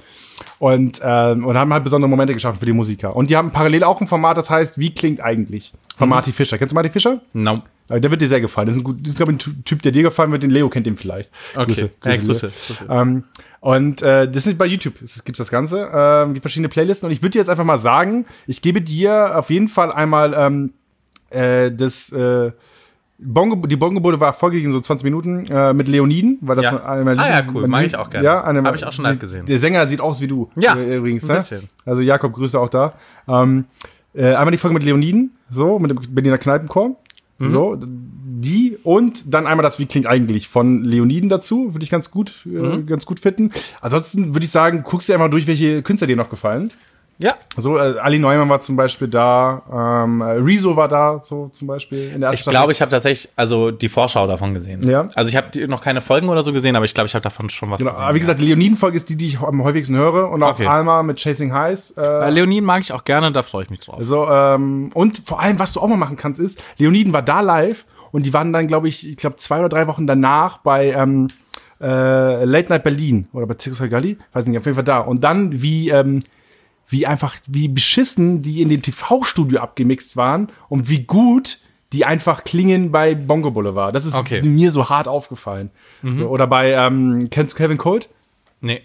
Und, 0.59 1.01
ähm, 1.03 1.45
und 1.45 1.57
haben 1.57 1.73
halt 1.73 1.85
besondere 1.85 2.09
Momente 2.09 2.33
geschaffen 2.33 2.59
für 2.59 2.67
die 2.67 2.73
Musiker. 2.73 3.15
Und 3.17 3.31
die 3.31 3.37
haben 3.37 3.51
parallel 3.51 3.85
auch 3.85 4.01
ein 4.01 4.07
Format, 4.07 4.37
das 4.37 4.49
heißt, 4.51 4.79
wie 4.79 4.95
klingt 4.95 5.21
eigentlich? 5.21 5.73
Von 5.97 6.09
Mhm. 6.09 6.11
Marty 6.11 6.33
Fischer. 6.33 6.59
Kennst 6.59 6.73
du 6.73 6.75
Marty 6.75 6.91
Fischer? 6.91 7.21
No. 7.33 7.63
Äh, 7.89 8.01
Der 8.01 8.11
wird 8.11 8.21
dir 8.23 8.29
sehr 8.29 8.41
gefallen. 8.41 8.67
Das 8.67 8.77
ist, 8.77 8.81
ein 8.83 8.85
gut, 8.85 8.99
das 9.03 9.11
ist 9.11 9.17
glaube 9.17 9.33
ich, 9.33 9.47
ein 9.47 9.65
Typ, 9.65 9.83
der 9.83 9.93
dir 9.93 10.03
gefallen 10.05 10.31
wird. 10.33 10.43
Den 10.43 10.51
Leo 10.51 10.69
kennt 10.69 10.87
ihn 10.87 10.97
vielleicht. 10.97 11.31
Okay. 11.57 11.91
Ja, 12.05 12.17
Grüße, 12.17 12.47
Leo. 12.47 12.55
Grüße. 12.67 12.87
Ähm, 12.89 13.25
und 13.61 14.03
äh, 14.03 14.29
das 14.31 14.47
ist 14.47 14.59
bei 14.59 14.67
YouTube. 14.67 15.01
Es 15.03 15.23
gibt 15.25 15.39
das 15.39 15.51
Ganze. 15.51 15.91
Ähm, 15.93 16.35
gibt 16.35 16.43
verschiedene 16.45 16.69
Playlisten. 16.69 17.07
Und 17.07 17.13
ich 17.13 17.23
würde 17.23 17.31
dir 17.31 17.39
jetzt 17.39 17.49
einfach 17.49 17.65
mal 17.65 17.79
sagen, 17.79 18.27
ich 18.47 18.63
gebe 18.63 18.81
dir 18.83 19.39
auf 19.39 19.51
jeden 19.51 19.69
Fall 19.69 19.93
einmal 19.93 20.35
ähm, 20.37 20.73
äh, 21.31 21.71
das 21.71 22.11
äh, 22.13 22.51
Bongo, 23.19 23.67
die 23.67 23.77
Bongo-Bude 23.77 24.19
war 24.19 24.33
vorgegeben, 24.33 24.73
so 24.73 24.81
20 24.81 25.05
Minuten, 25.05 25.47
äh, 25.47 25.73
mit 25.73 25.87
Leoniden, 25.87 26.39
weil 26.41 26.57
das 26.57 26.65
Ja. 26.65 26.85
eine 26.85 27.11
Ah 27.19 27.29
ja, 27.31 27.43
cool. 27.55 27.69
Mag 27.69 27.85
ich 27.85 27.97
auch 27.97 28.11
gerne. 28.11 28.25
Ja, 28.25 28.43
eine, 28.43 28.63
Hab 28.65 28.75
ich 28.75 28.85
auch 28.85 28.93
schon 28.93 29.05
live 29.05 29.19
gesehen. 29.21 29.47
Der 29.47 29.59
Sänger 29.61 29.87
sieht 29.87 30.01
aus 30.01 30.21
wie 30.21 30.27
du. 30.27 30.51
Ja, 30.57 30.75
äh, 30.77 30.97
übrigens. 30.97 31.25
ein 31.25 31.29
Ne? 31.29 31.35
bisschen. 31.35 31.69
Also 31.87 32.03
Jakob, 32.03 32.33
Grüße 32.33 32.59
auch 32.59 32.69
da. 32.69 32.95
Ähm, 33.29 33.67
äh, 34.15 34.35
einmal 34.35 34.51
die 34.51 34.59
Folge 34.59 34.75
mit 34.75 34.83
Leoniden, 34.83 35.37
so, 35.51 35.79
mit 35.79 35.91
dem 35.91 35.99
Berliner 36.15 36.39
Kneipenchor. 36.39 36.97
Mhm. 37.39 37.51
So, 37.51 37.79
die 37.81 38.77
und 38.83 39.33
dann 39.33 39.47
einmal 39.47 39.63
das 39.63 39.79
Wie 39.79 39.87
klingt 39.87 40.07
eigentlich 40.07 40.49
von 40.49 40.83
Leoniden 40.83 41.29
dazu, 41.29 41.75
würde 41.75 41.85
ich 41.85 41.91
ganz 41.91 42.11
gut, 42.11 42.45
äh, 42.47 42.49
Mhm. 42.49 42.87
ganz 42.87 43.07
gut 43.07 43.21
finden. 43.21 43.53
Ansonsten 43.81 44.35
würde 44.35 44.45
ich 44.45 44.51
sagen, 44.51 44.83
guckst 44.85 45.09
du 45.09 45.13
einfach 45.13 45.31
durch, 45.31 45.47
welche 45.47 45.83
Künstler 45.83 46.09
dir 46.09 46.17
noch 46.17 46.29
gefallen. 46.31 46.73
Ja. 47.19 47.35
So, 47.57 47.79
äh, 47.79 47.99
Ali 48.01 48.19
Neumann 48.19 48.49
war 48.49 48.59
zum 48.61 48.75
Beispiel 48.75 49.07
da, 49.07 49.63
ähm, 50.05 50.21
äh, 50.23 50.25
Rezo 50.33 50.75
war 50.77 50.89
da, 50.89 51.21
so 51.23 51.49
zum 51.53 51.69
Beispiel 51.69 52.11
in 52.15 52.21
der 52.21 52.31
ersten 52.31 52.49
Ich 52.49 52.53
glaube, 52.53 52.73
ich 52.73 52.81
habe 52.81 52.91
tatsächlich 52.91 53.33
also 53.37 53.71
die 53.71 53.89
Vorschau 53.89 54.27
davon 54.27 54.55
gesehen. 54.55 54.83
Ja. 54.89 55.07
Also 55.15 55.29
ich 55.29 55.37
habe 55.37 55.69
noch 55.69 55.81
keine 55.83 56.01
Folgen 56.01 56.29
oder 56.31 56.43
so 56.43 56.53
gesehen, 56.53 56.75
aber 56.75 56.85
ich 56.85 56.95
glaube, 56.95 57.07
ich 57.07 57.15
habe 57.15 57.23
davon 57.23 57.49
schon 57.51 57.71
was 57.71 57.79
Genau, 57.79 57.91
gesehen. 57.91 58.05
aber 58.05 58.15
wie 58.15 58.21
gesagt, 58.21 58.41
die 58.41 58.47
Leoniden-Folge 58.47 58.97
ist 58.97 59.09
die, 59.09 59.17
die 59.17 59.27
ich 59.27 59.39
am 59.41 59.63
häufigsten 59.63 59.95
höre 59.97 60.31
und 60.31 60.43
auch 60.43 60.53
Okay. 60.55 60.67
Alma 60.67 61.03
mit 61.03 61.19
Chasing 61.21 61.53
Highs. 61.53 61.93
Äh, 61.93 62.03
Äh, 62.03 62.31
Leonin 62.31 62.65
mag 62.65 62.81
ich 62.81 62.93
auch 62.93 63.05
gerne, 63.05 63.31
da 63.31 63.43
freue 63.43 63.65
ich 63.65 63.71
mich 63.71 63.81
drauf. 63.81 63.97
So, 64.01 64.29
ähm, 64.29 64.91
und 64.95 65.23
vor 65.25 65.41
allem, 65.41 65.59
was 65.59 65.75
du 65.75 65.81
auch 65.81 65.89
mal 65.89 65.97
machen 65.97 66.17
kannst, 66.17 66.41
ist, 66.41 66.61
Leoniden 66.79 67.13
war 67.13 67.23
da 67.23 67.41
live 67.41 67.85
und 68.11 68.27
die 68.27 68.33
waren 68.35 68.53
dann, 68.53 68.67
glaube 68.67 68.89
ich, 68.89 69.09
ich 69.09 69.17
glaube, 69.17 69.37
zwei 69.37 69.61
oder 69.61 69.69
drei 69.69 69.87
Wochen 69.87 70.07
danach 70.07 70.59
bei 70.59 70.91
ähm, 70.91 71.29
äh, 71.81 72.45
Late 72.45 72.69
Night 72.71 72.83
Berlin 72.85 73.29
oder 73.33 73.47
bei 73.47 73.55
Circus 73.59 73.89
Galli, 73.91 74.19
weiß 74.33 74.47
nicht, 74.47 74.59
auf 74.59 74.65
jeden 74.67 74.75
Fall 74.75 74.85
da. 74.85 74.99
Und 75.01 75.23
dann, 75.23 75.63
wie, 75.63 75.89
ähm, 75.91 76.21
wie 76.93 77.07
einfach, 77.07 77.35
wie 77.47 77.69
beschissen 77.69 78.43
die 78.43 78.63
in 78.63 78.69
dem 78.69 78.83
TV-Studio 78.83 79.61
abgemixt 79.61 80.17
waren 80.17 80.49
und 80.69 80.89
wie 80.89 81.03
gut 81.05 81.59
die 81.93 82.05
einfach 82.07 82.45
klingen 82.45 82.91
bei 82.91 83.15
Bongo 83.15 83.51
Boulevard. 83.51 83.95
Das 83.95 84.07
ist 84.07 84.15
Okay. 84.17 84.43
mir 84.43 84.71
so 84.71 84.89
hart 84.89 85.09
aufgefallen. 85.09 85.71
So, 86.03 86.29
oder 86.29 86.47
bei, 86.47 86.73
ähm, 86.73 87.29
kennst 87.31 87.53
du 87.53 87.57
Kevin 87.57 87.77
Colt? 87.77 88.09
Nee. 88.63 88.81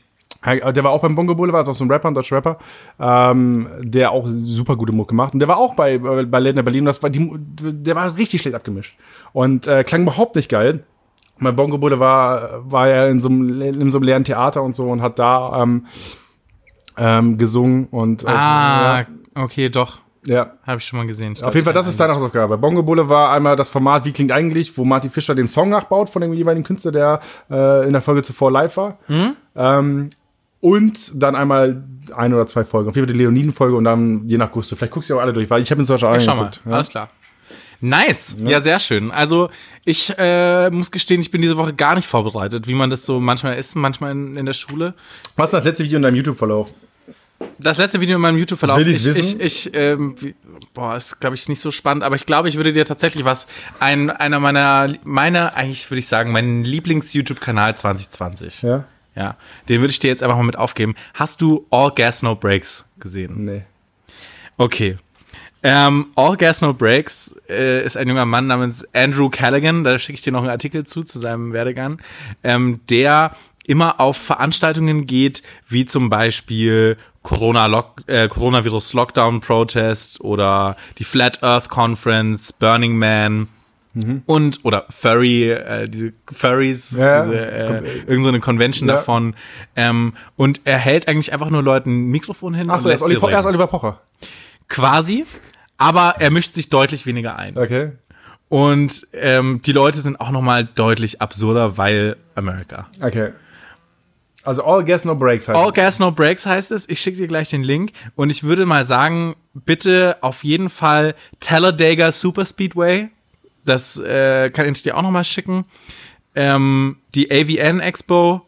Ja, 0.46 0.72
Der 0.72 0.84
war 0.84 0.92
auch 0.92 1.02
beim 1.02 1.16
Bongo 1.16 1.34
Boulevard, 1.34 1.64
ist 1.64 1.70
auch 1.70 1.74
so 1.76 1.86
ein 1.86 1.92
Rapper, 1.92 2.10
ein 2.10 2.14
deutscher 2.14 2.36
Rapper, 2.38 2.58
ähm, 3.00 3.68
der 3.82 4.12
auch 4.12 4.26
super 4.30 4.76
gute 4.76 4.92
Mucke 4.94 5.16
macht. 5.16 5.34
Und 5.34 5.40
der 5.40 5.48
war 5.48 5.58
auch 5.58 5.76
bei, 5.76 5.98
bei 5.98 6.40
Late 6.40 6.56
Night 6.56 6.66
Berlin. 6.66 6.86
Das 6.86 7.02
war 7.02 7.10
die, 7.10 7.32
der 7.38 7.96
war 7.96 8.18
richtig 8.18 8.42
schlecht 8.42 8.56
abgemischt. 8.56 8.98
Und 9.34 9.68
äh, 9.68 9.84
klang 9.84 10.02
überhaupt 10.04 10.36
nicht 10.36 10.50
geil. 10.50 10.84
Mein 11.40 11.56
Bongo 11.56 11.78
Boulevard 11.78 12.62
war 12.72 12.88
ja 12.90 13.08
in 13.08 13.22
so 13.22 13.30
einem, 13.30 13.62
in 13.62 13.92
so 13.92 14.00
einem 14.00 14.06
leeren 14.06 14.24
Theater 14.26 14.64
und 14.64 14.76
so 14.76 14.90
und 14.90 15.02
hat 15.02 15.18
da 15.20 15.64
ähm, 15.64 15.86
ähm, 16.98 17.38
gesungen 17.38 17.88
und 17.92 18.24
äh, 18.24 18.28
Ah, 18.28 19.06
okay, 19.36 19.70
doch. 19.70 20.00
ja. 20.26 20.36
ja. 20.36 20.52
Habe 20.66 20.80
ich 20.80 20.86
schon 20.86 21.00
mal 21.00 21.08
gesehen. 21.08 21.34
Auf 21.42 21.54
jeden 21.54 21.66
Fall, 21.66 21.74
das 21.74 21.88
ist 21.88 22.00
deine 22.00 22.14
Hausaufgabe. 22.16 22.58
Bongo 22.58 22.84
Boulevard 22.84 23.36
einmal 23.36 23.56
das 23.56 23.70
Format 23.70 24.06
Wie 24.06 24.12
klingt 24.12 24.32
eigentlich, 24.32 24.78
wo 24.78 24.84
Marty 24.86 25.10
Fischer 25.10 25.36
den 25.36 25.48
Song 25.48 25.70
nachbaut 25.70 26.10
von 26.10 26.22
dem 26.22 26.34
jeweiligen 26.34 26.64
Künstler, 26.66 26.92
der 26.92 27.20
äh, 27.50 27.86
in 27.86 27.94
der 27.94 28.02
Folge 28.02 28.24
zuvor 28.24 28.52
live 28.52 28.76
war. 28.78 28.98
Ähm, 29.56 30.10
und 30.60 31.12
dann 31.22 31.36
einmal 31.36 31.84
ein 32.16 32.34
oder 32.34 32.48
zwei 32.48 32.66
Folgen. 32.66 32.90
Auf 32.90 32.96
jeden 32.96 33.08
Fall 33.08 33.14
die 33.14 33.20
Leoniden-Folge 33.20 33.76
und 33.76 33.84
dann 33.84 34.28
je 34.28 34.38
nach 34.38 34.52
Gusto. 34.52 34.76
Vielleicht 34.76 34.94
guckst 34.94 35.10
du 35.10 35.16
auch 35.18 35.22
alle 35.22 35.34
durch, 35.34 35.50
weil 35.50 35.62
ich 35.62 35.70
habe 35.70 35.80
mir 35.82 35.86
zum 35.86 35.94
Beispiel 35.96 36.10
alle 36.10 36.20
Schau 36.22 36.36
mal, 36.36 36.46
angeguckt. 36.46 36.62
Ja. 36.66 36.72
alles 36.74 36.90
klar. 36.90 37.10
Nice, 37.80 38.36
ja. 38.44 38.60
sehr 38.60 38.80
schön. 38.80 39.12
Also 39.12 39.50
ich 39.86 40.12
äh, 40.18 40.72
muss 40.72 40.90
gestehen, 40.90 41.22
ich 41.22 41.30
bin 41.30 41.44
diese 41.44 41.58
Woche 41.58 41.74
gar 41.76 41.94
nicht 41.94 42.08
vorbereitet, 42.08 42.68
wie 42.68 42.74
man 42.74 42.90
das 42.90 43.06
so 43.06 43.20
manchmal 43.20 43.56
ist, 43.58 43.76
manchmal 43.76 44.12
in, 44.14 44.36
in 44.36 44.48
der 44.48 44.54
Schule. 44.54 44.96
Was 45.36 45.50
ist 45.50 45.60
das 45.60 45.64
letzte 45.66 45.84
Video 45.84 45.98
in 45.98 46.02
deinem 46.02 46.16
YouTube-Verlauf? 46.16 46.72
Das 47.60 47.78
letzte 47.78 48.00
Video 48.02 48.16
in 48.16 48.22
meinem 48.22 48.38
YouTube-Verlauf. 48.38 48.78
Will 48.78 48.88
ich 48.88 49.00
ich, 49.00 49.06
wissen? 49.06 49.42
ich, 49.42 49.68
ich 49.68 49.74
ähm, 49.74 50.16
boah, 50.74 50.96
ist 50.96 51.20
glaube 51.20 51.36
ich 51.36 51.50
nicht 51.50 51.62
so 51.62 51.72
spannend, 51.72 52.04
aber 52.04 52.16
ich 52.16 52.26
glaube, 52.26 52.50
ich 52.50 52.58
würde 52.58 52.74
dir 52.74 52.86
tatsächlich 52.86 53.26
was 53.26 53.48
ein 53.80 54.10
einer 54.10 54.40
meiner 54.40 54.94
meiner 55.04 55.56
eigentlich 55.56 55.90
würde 55.90 56.00
ich 56.00 56.08
sagen, 56.08 56.32
mein 56.32 56.64
Lieblings-YouTube-Kanal 56.64 57.76
2020. 57.76 58.62
Ja? 58.62 58.86
Ja, 59.16 59.36
den 59.68 59.82
würde 59.82 59.92
ich 59.92 60.00
dir 60.00 60.10
jetzt 60.10 60.22
einfach 60.22 60.38
mal 60.38 60.44
mit 60.44 60.58
aufgeben. 60.58 60.94
Hast 61.16 61.42
du 61.42 61.66
All 61.72 61.92
Gas 61.92 62.22
No 62.22 62.36
Breaks 62.36 62.88
gesehen? 63.00 63.46
Nee. 63.46 63.64
Okay. 64.58 64.98
Ähm, 65.64 66.08
All 66.16 66.38
Gas 66.38 66.62
No 66.62 66.74
Breaks 66.74 67.36
äh, 67.50 67.84
ist 67.84 67.98
ein 67.98 68.08
junger 68.08 68.26
Mann 68.26 68.46
namens 68.46 68.88
Andrew 68.94 69.30
Callaghan, 69.30 69.84
da 69.84 69.98
schicke 69.98 70.18
ich 70.18 70.22
dir 70.22 70.32
noch 70.32 70.42
einen 70.42 70.52
Artikel 70.52 70.86
zu, 70.86 71.02
zu 71.02 71.18
seinem 71.18 71.52
Werdegang, 71.52 72.00
ähm, 72.44 72.80
der 72.90 73.32
immer 73.68 74.00
auf 74.00 74.18
Veranstaltungen 74.18 75.06
geht, 75.06 75.44
wie 75.68 75.86
zum 75.86 76.10
Beispiel 76.10 76.98
Corona 77.22 77.66
-Lock 77.66 78.08
äh, 78.08 78.28
Coronavirus 78.28 78.94
Lockdown 78.94 79.42
Protest 79.42 80.22
oder 80.22 80.76
die 80.98 81.04
Flat 81.04 81.44
Earth 81.44 81.70
Conference, 81.70 82.54
Burning 82.54 82.98
Man 82.98 83.50
und 84.28 84.60
oder 84.64 84.86
Furry, 84.90 85.50
äh, 85.52 85.90
diese 85.90 86.14
Furries, 86.32 86.96
Ja. 86.98 87.20
diese 87.22 87.36
äh, 87.36 88.00
irgend 88.06 88.24
so 88.24 88.30
eine 88.30 88.40
Convention 88.40 88.88
Ja. 88.88 88.96
davon. 88.96 89.34
Ähm, 89.76 90.14
und 90.36 90.62
er 90.66 90.78
hält 90.78 91.08
eigentlich 91.08 91.34
einfach 91.34 91.50
nur 91.50 91.64
Leuten 91.64 91.90
ein 91.90 92.08
Mikrofon 92.12 92.54
hin 92.54 92.70
Achso, 92.70 92.86
und 92.86 92.92
er 92.92 92.96
ist, 92.96 93.24
er. 93.24 93.46
Oliver 93.46 93.68
Pocher. 93.68 94.02
Quasi, 94.68 95.26
aber 95.78 96.16
er 96.20 96.32
mischt 96.32 96.54
sich 96.54 96.70
deutlich 96.70 97.06
weniger 97.06 97.38
ein. 97.38 97.58
Okay. 97.58 97.92
Und 98.50 99.08
ähm, 99.14 99.62
die 99.66 99.72
Leute 99.74 100.00
sind 100.00 100.22
auch 100.22 100.30
nochmal 100.32 100.66
deutlich 100.66 101.22
absurder, 101.22 101.78
weil 101.78 102.18
America. 102.36 102.88
Okay. 103.02 103.32
Also 104.48 104.64
All 104.64 104.84
Gas 104.86 105.04
No 105.04 105.14
Breaks 105.14 105.48
heißt 105.50 105.58
All 105.60 105.68
es. 105.70 105.74
Gas 105.74 106.00
No 106.00 106.12
Breaks 106.12 106.46
heißt 106.46 106.72
es. 106.72 106.88
Ich 106.88 107.02
schicke 107.02 107.18
dir 107.18 107.28
gleich 107.28 107.50
den 107.50 107.64
Link. 107.64 107.92
Und 108.16 108.30
ich 108.30 108.44
würde 108.44 108.66
mal 108.66 108.86
sagen, 108.86 109.36
bitte 109.54 110.16
auf 110.22 110.44
jeden 110.46 110.70
Fall 110.70 111.16
Talladega 111.42 112.12
Super 112.14 112.46
Speedway. 112.46 113.10
Das 113.66 113.98
äh, 114.00 114.50
kann 114.50 114.70
ich 114.72 114.82
dir 114.84 114.96
auch 114.96 115.02
nochmal 115.02 115.26
schicken. 115.26 115.66
Ähm, 116.34 116.96
die 117.14 117.30
AVN 117.30 117.82
Expo. 117.82 118.42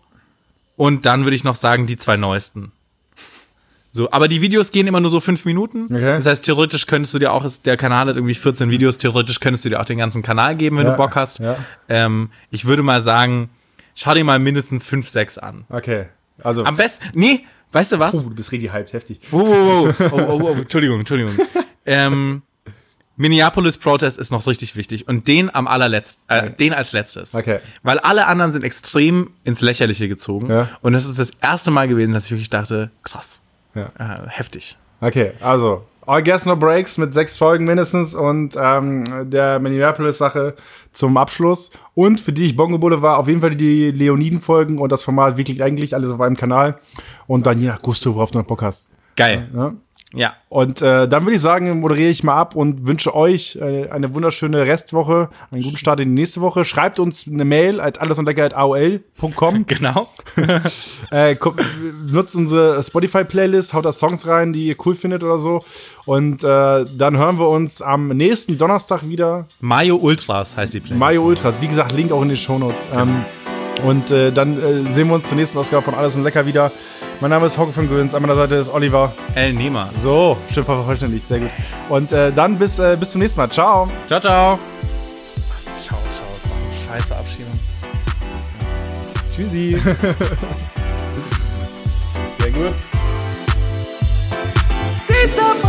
Und 0.78 1.06
dann 1.06 1.26
würde 1.26 1.36
ich 1.36 1.44
noch 1.44 1.56
sagen, 1.56 1.86
die 1.86 1.98
zwei 1.98 2.16
neuesten. 2.16 2.72
So, 3.92 4.10
aber 4.12 4.28
die 4.30 4.42
Videos 4.42 4.72
gehen 4.72 4.88
immer 4.88 5.02
nur 5.02 5.10
so 5.12 5.20
fünf 5.20 5.44
Minuten. 5.44 5.86
Okay. 5.86 6.16
Das 6.16 6.28
heißt, 6.28 6.46
theoretisch 6.46 6.86
könntest 6.86 7.14
du 7.14 7.20
dir 7.20 7.34
auch, 7.34 7.46
der 7.66 7.76
Kanal 7.76 8.08
hat 8.08 8.16
irgendwie 8.16 8.36
14 8.36 8.70
Videos, 8.70 9.00
theoretisch 9.00 9.40
könntest 9.40 9.66
du 9.66 9.70
dir 9.70 9.82
auch 9.82 9.86
den 9.86 9.98
ganzen 9.98 10.22
Kanal 10.22 10.56
geben, 10.56 10.78
wenn 10.78 10.86
Ja, 10.86 10.92
du 10.92 10.98
Bock 10.98 11.16
hast. 11.16 11.40
ja. 11.40 11.58
Ähm, 11.90 12.30
ich 12.52 12.64
würde 12.66 12.84
mal 12.84 13.02
sagen, 13.02 13.50
schau 14.00 14.14
dir 14.14 14.24
mal 14.24 14.40
mindestens 14.40 14.84
fünf, 14.84 15.10
sechs 15.10 15.38
an. 15.38 15.66
Okay. 15.70 16.06
Also, 16.42 16.64
Am 16.64 16.78
besten, 16.78 17.06
nee, 17.14 17.46
weißt 17.74 17.92
du 17.92 18.00
was? 18.00 18.16
oh, 18.16 18.30
du 18.30 18.36
bist 18.36 18.52
richtig 18.52 18.72
hyped, 18.72 18.94
heftig. 18.94 19.20
Wow, 19.32 19.48
wow, 19.48 20.00
wow. 20.00 20.12
Oh, 20.14 20.18
oh, 20.18 20.42
oh, 20.44 20.54
Entschuldigung, 20.54 21.00
Entschuldigung. 21.00 21.36
ähm, 21.86 22.42
Minneapolis 23.18 23.78
Protest 23.78 24.18
ist 24.18 24.32
noch 24.32 24.48
richtig 24.48 24.78
wichtig 24.78 25.06
und 25.10 25.28
den 25.28 25.54
am 25.54 25.68
allerletzten, 25.68 26.24
äh, 26.30 26.52
den 26.52 26.72
als 26.74 26.94
letztes. 26.94 27.36
Okay. 27.36 27.60
Weil 27.84 28.00
alle 28.00 28.28
anderen 28.28 28.54
sind 28.54 28.64
extrem 28.64 29.32
ins 29.44 29.60
Lächerliche 29.60 30.08
gezogen. 30.08 30.50
Ja. 30.50 30.70
Und 30.82 30.94
das 30.94 31.06
ist 31.06 31.20
das 31.20 31.32
erste 31.42 31.70
Mal 31.70 31.90
gewesen, 31.90 32.14
dass 32.14 32.26
ich 32.28 32.32
wirklich 32.32 32.50
dachte, 32.50 32.92
krass, 33.04 33.42
Ja. 33.76 33.92
äh, 34.00 34.30
heftig. 34.30 34.78
Okay, 35.02 35.34
also 35.42 35.86
All 36.10 36.24
Gas 36.24 36.48
No 36.48 36.56
Breaks 36.56 36.98
mit 36.98 37.14
sechs 37.14 37.38
Folgen 37.38 37.66
mindestens 37.66 38.16
und 38.16 38.56
ähm, 38.60 39.30
der 39.30 39.60
Minneapolis-Sache 39.60 40.56
zum 40.92 41.16
Abschluss. 41.18 41.70
Und 41.94 42.20
für 42.20 42.34
die 42.34 42.48
ich 42.48 42.56
Bongo 42.56 42.80
Boulevard 42.80 43.20
auf 43.20 43.28
jeden 43.28 43.42
Fall 43.42 43.56
die 43.56 43.92
Leoniden-Folgen 43.92 44.80
und 44.80 44.92
das 44.92 45.04
Format 45.04 45.38
wirklich 45.38 45.62
eigentlich 45.62 45.94
alles 45.94 46.10
auf 46.10 46.20
einem 46.20 46.36
Kanal. 46.36 46.80
Und 47.28 47.46
dann 47.46 47.64
nach 47.64 47.80
Gusto, 47.84 48.16
worauf 48.16 48.32
du 48.32 48.40
noch 48.40 48.46
Bock 48.48 48.64
hast. 48.64 48.90
Geil. 49.16 49.50
Ja? 49.56 49.74
Ja. 50.14 50.34
Und 50.50 50.82
äh, 50.82 51.08
dann 51.08 51.24
würde 51.24 51.36
ich 51.36 51.42
sagen, 51.42 51.80
moderiere 51.80 52.10
ich 52.10 52.24
mal 52.24 52.36
ab 52.36 52.56
und 52.56 52.88
wünsche 52.88 53.14
euch 53.14 53.58
äh, 53.62 53.90
eine 53.90 54.16
wunderschöne 54.16 54.66
Restwoche, 54.66 55.30
einen 55.52 55.62
guten 55.62 55.78
Start 55.78 56.00
in 56.00 56.16
die 56.16 56.22
nächste 56.22 56.42
Woche. 56.42 56.66
Schreibt 56.66 57.00
uns 57.00 57.28
eine 57.28 57.46
Mail 57.46 57.80
at 57.80 58.02
allesundlecker.aol.com. 58.02 59.66
Genau. 59.80 60.08
äh, 61.12 61.36
guckt, 61.36 61.62
nutzt 62.08 62.36
unsere 62.36 62.82
Spotify-Playlist, 62.82 63.74
haut 63.74 63.86
da 63.86 63.92
Songs 63.92 64.26
rein, 64.26 64.52
die 64.52 64.68
ihr 64.68 64.76
cool 64.86 64.96
findet 64.96 65.24
oder 65.24 65.38
so. 65.38 65.64
Und 66.06 66.44
äh, 66.44 66.86
dann 66.86 67.18
hören 67.18 67.38
wir 67.38 67.48
uns 67.48 67.82
am 67.82 68.08
nächsten 68.10 68.58
Donnerstag 68.58 69.08
wieder. 69.08 69.48
Mayo 69.60 69.96
Ultras 69.98 70.58
heißt 70.58 70.74
die 70.74 70.80
Playlist. 70.80 71.00
Mayo 71.00 71.24
Ultras, 71.24 71.62
wie 71.62 71.68
gesagt, 71.68 71.92
Link 71.92 72.12
auch 72.12 72.24
in 72.24 72.30
den 72.30 72.38
Shownotes. 72.38 72.88
Ähm, 72.96 73.24
und 73.84 74.12
äh, 74.12 74.32
dann 74.32 74.58
äh, 74.58 74.84
sehen 74.92 75.08
wir 75.08 75.16
uns 75.16 75.28
zur 75.28 75.38
nächsten 75.38 75.58
Ausgabe 75.58 75.84
von 75.84 75.94
Alles 75.94 76.16
und 76.16 76.24
Lecker 76.24 76.46
wieder. 76.46 76.72
Mein 77.22 77.32
Name 77.32 77.46
ist 77.46 77.58
Hauke 77.58 77.74
von 77.74 77.90
Göns, 77.90 78.16
an 78.16 78.22
meiner 78.22 78.36
Seite 78.36 78.56
ist 78.56 78.70
Oliver. 78.70 79.12
El 79.36 79.54
Nehmer. 79.54 79.90
So, 79.98 80.38
stimmt 80.52 80.68
vervollständigt, 80.68 81.28
sehr 81.28 81.40
gut. 81.40 81.50
Und 81.90 82.12
äh, 82.12 82.32
dann 82.32 82.58
bis, 82.58 82.80
äh, 82.80 82.96
bis 83.00 83.12
zum 83.12 83.20
nächsten 83.20 83.40
Mal. 83.40 83.50
Ciao. 83.50 83.90
Ciao, 84.08 84.20
ciao. 84.20 84.60
Ach, 85.50 85.78
ciao, 85.78 86.00
ciao. 86.12 86.26
Das 86.36 86.50
war 86.50 86.58
so 86.58 86.66
eine 86.66 86.74
scheiße 86.74 87.16
Abschiedung. 87.16 87.60
Tschüssi. 89.36 89.82
sehr 92.40 92.52
gut. 92.52 92.74
Dieser 95.10 95.69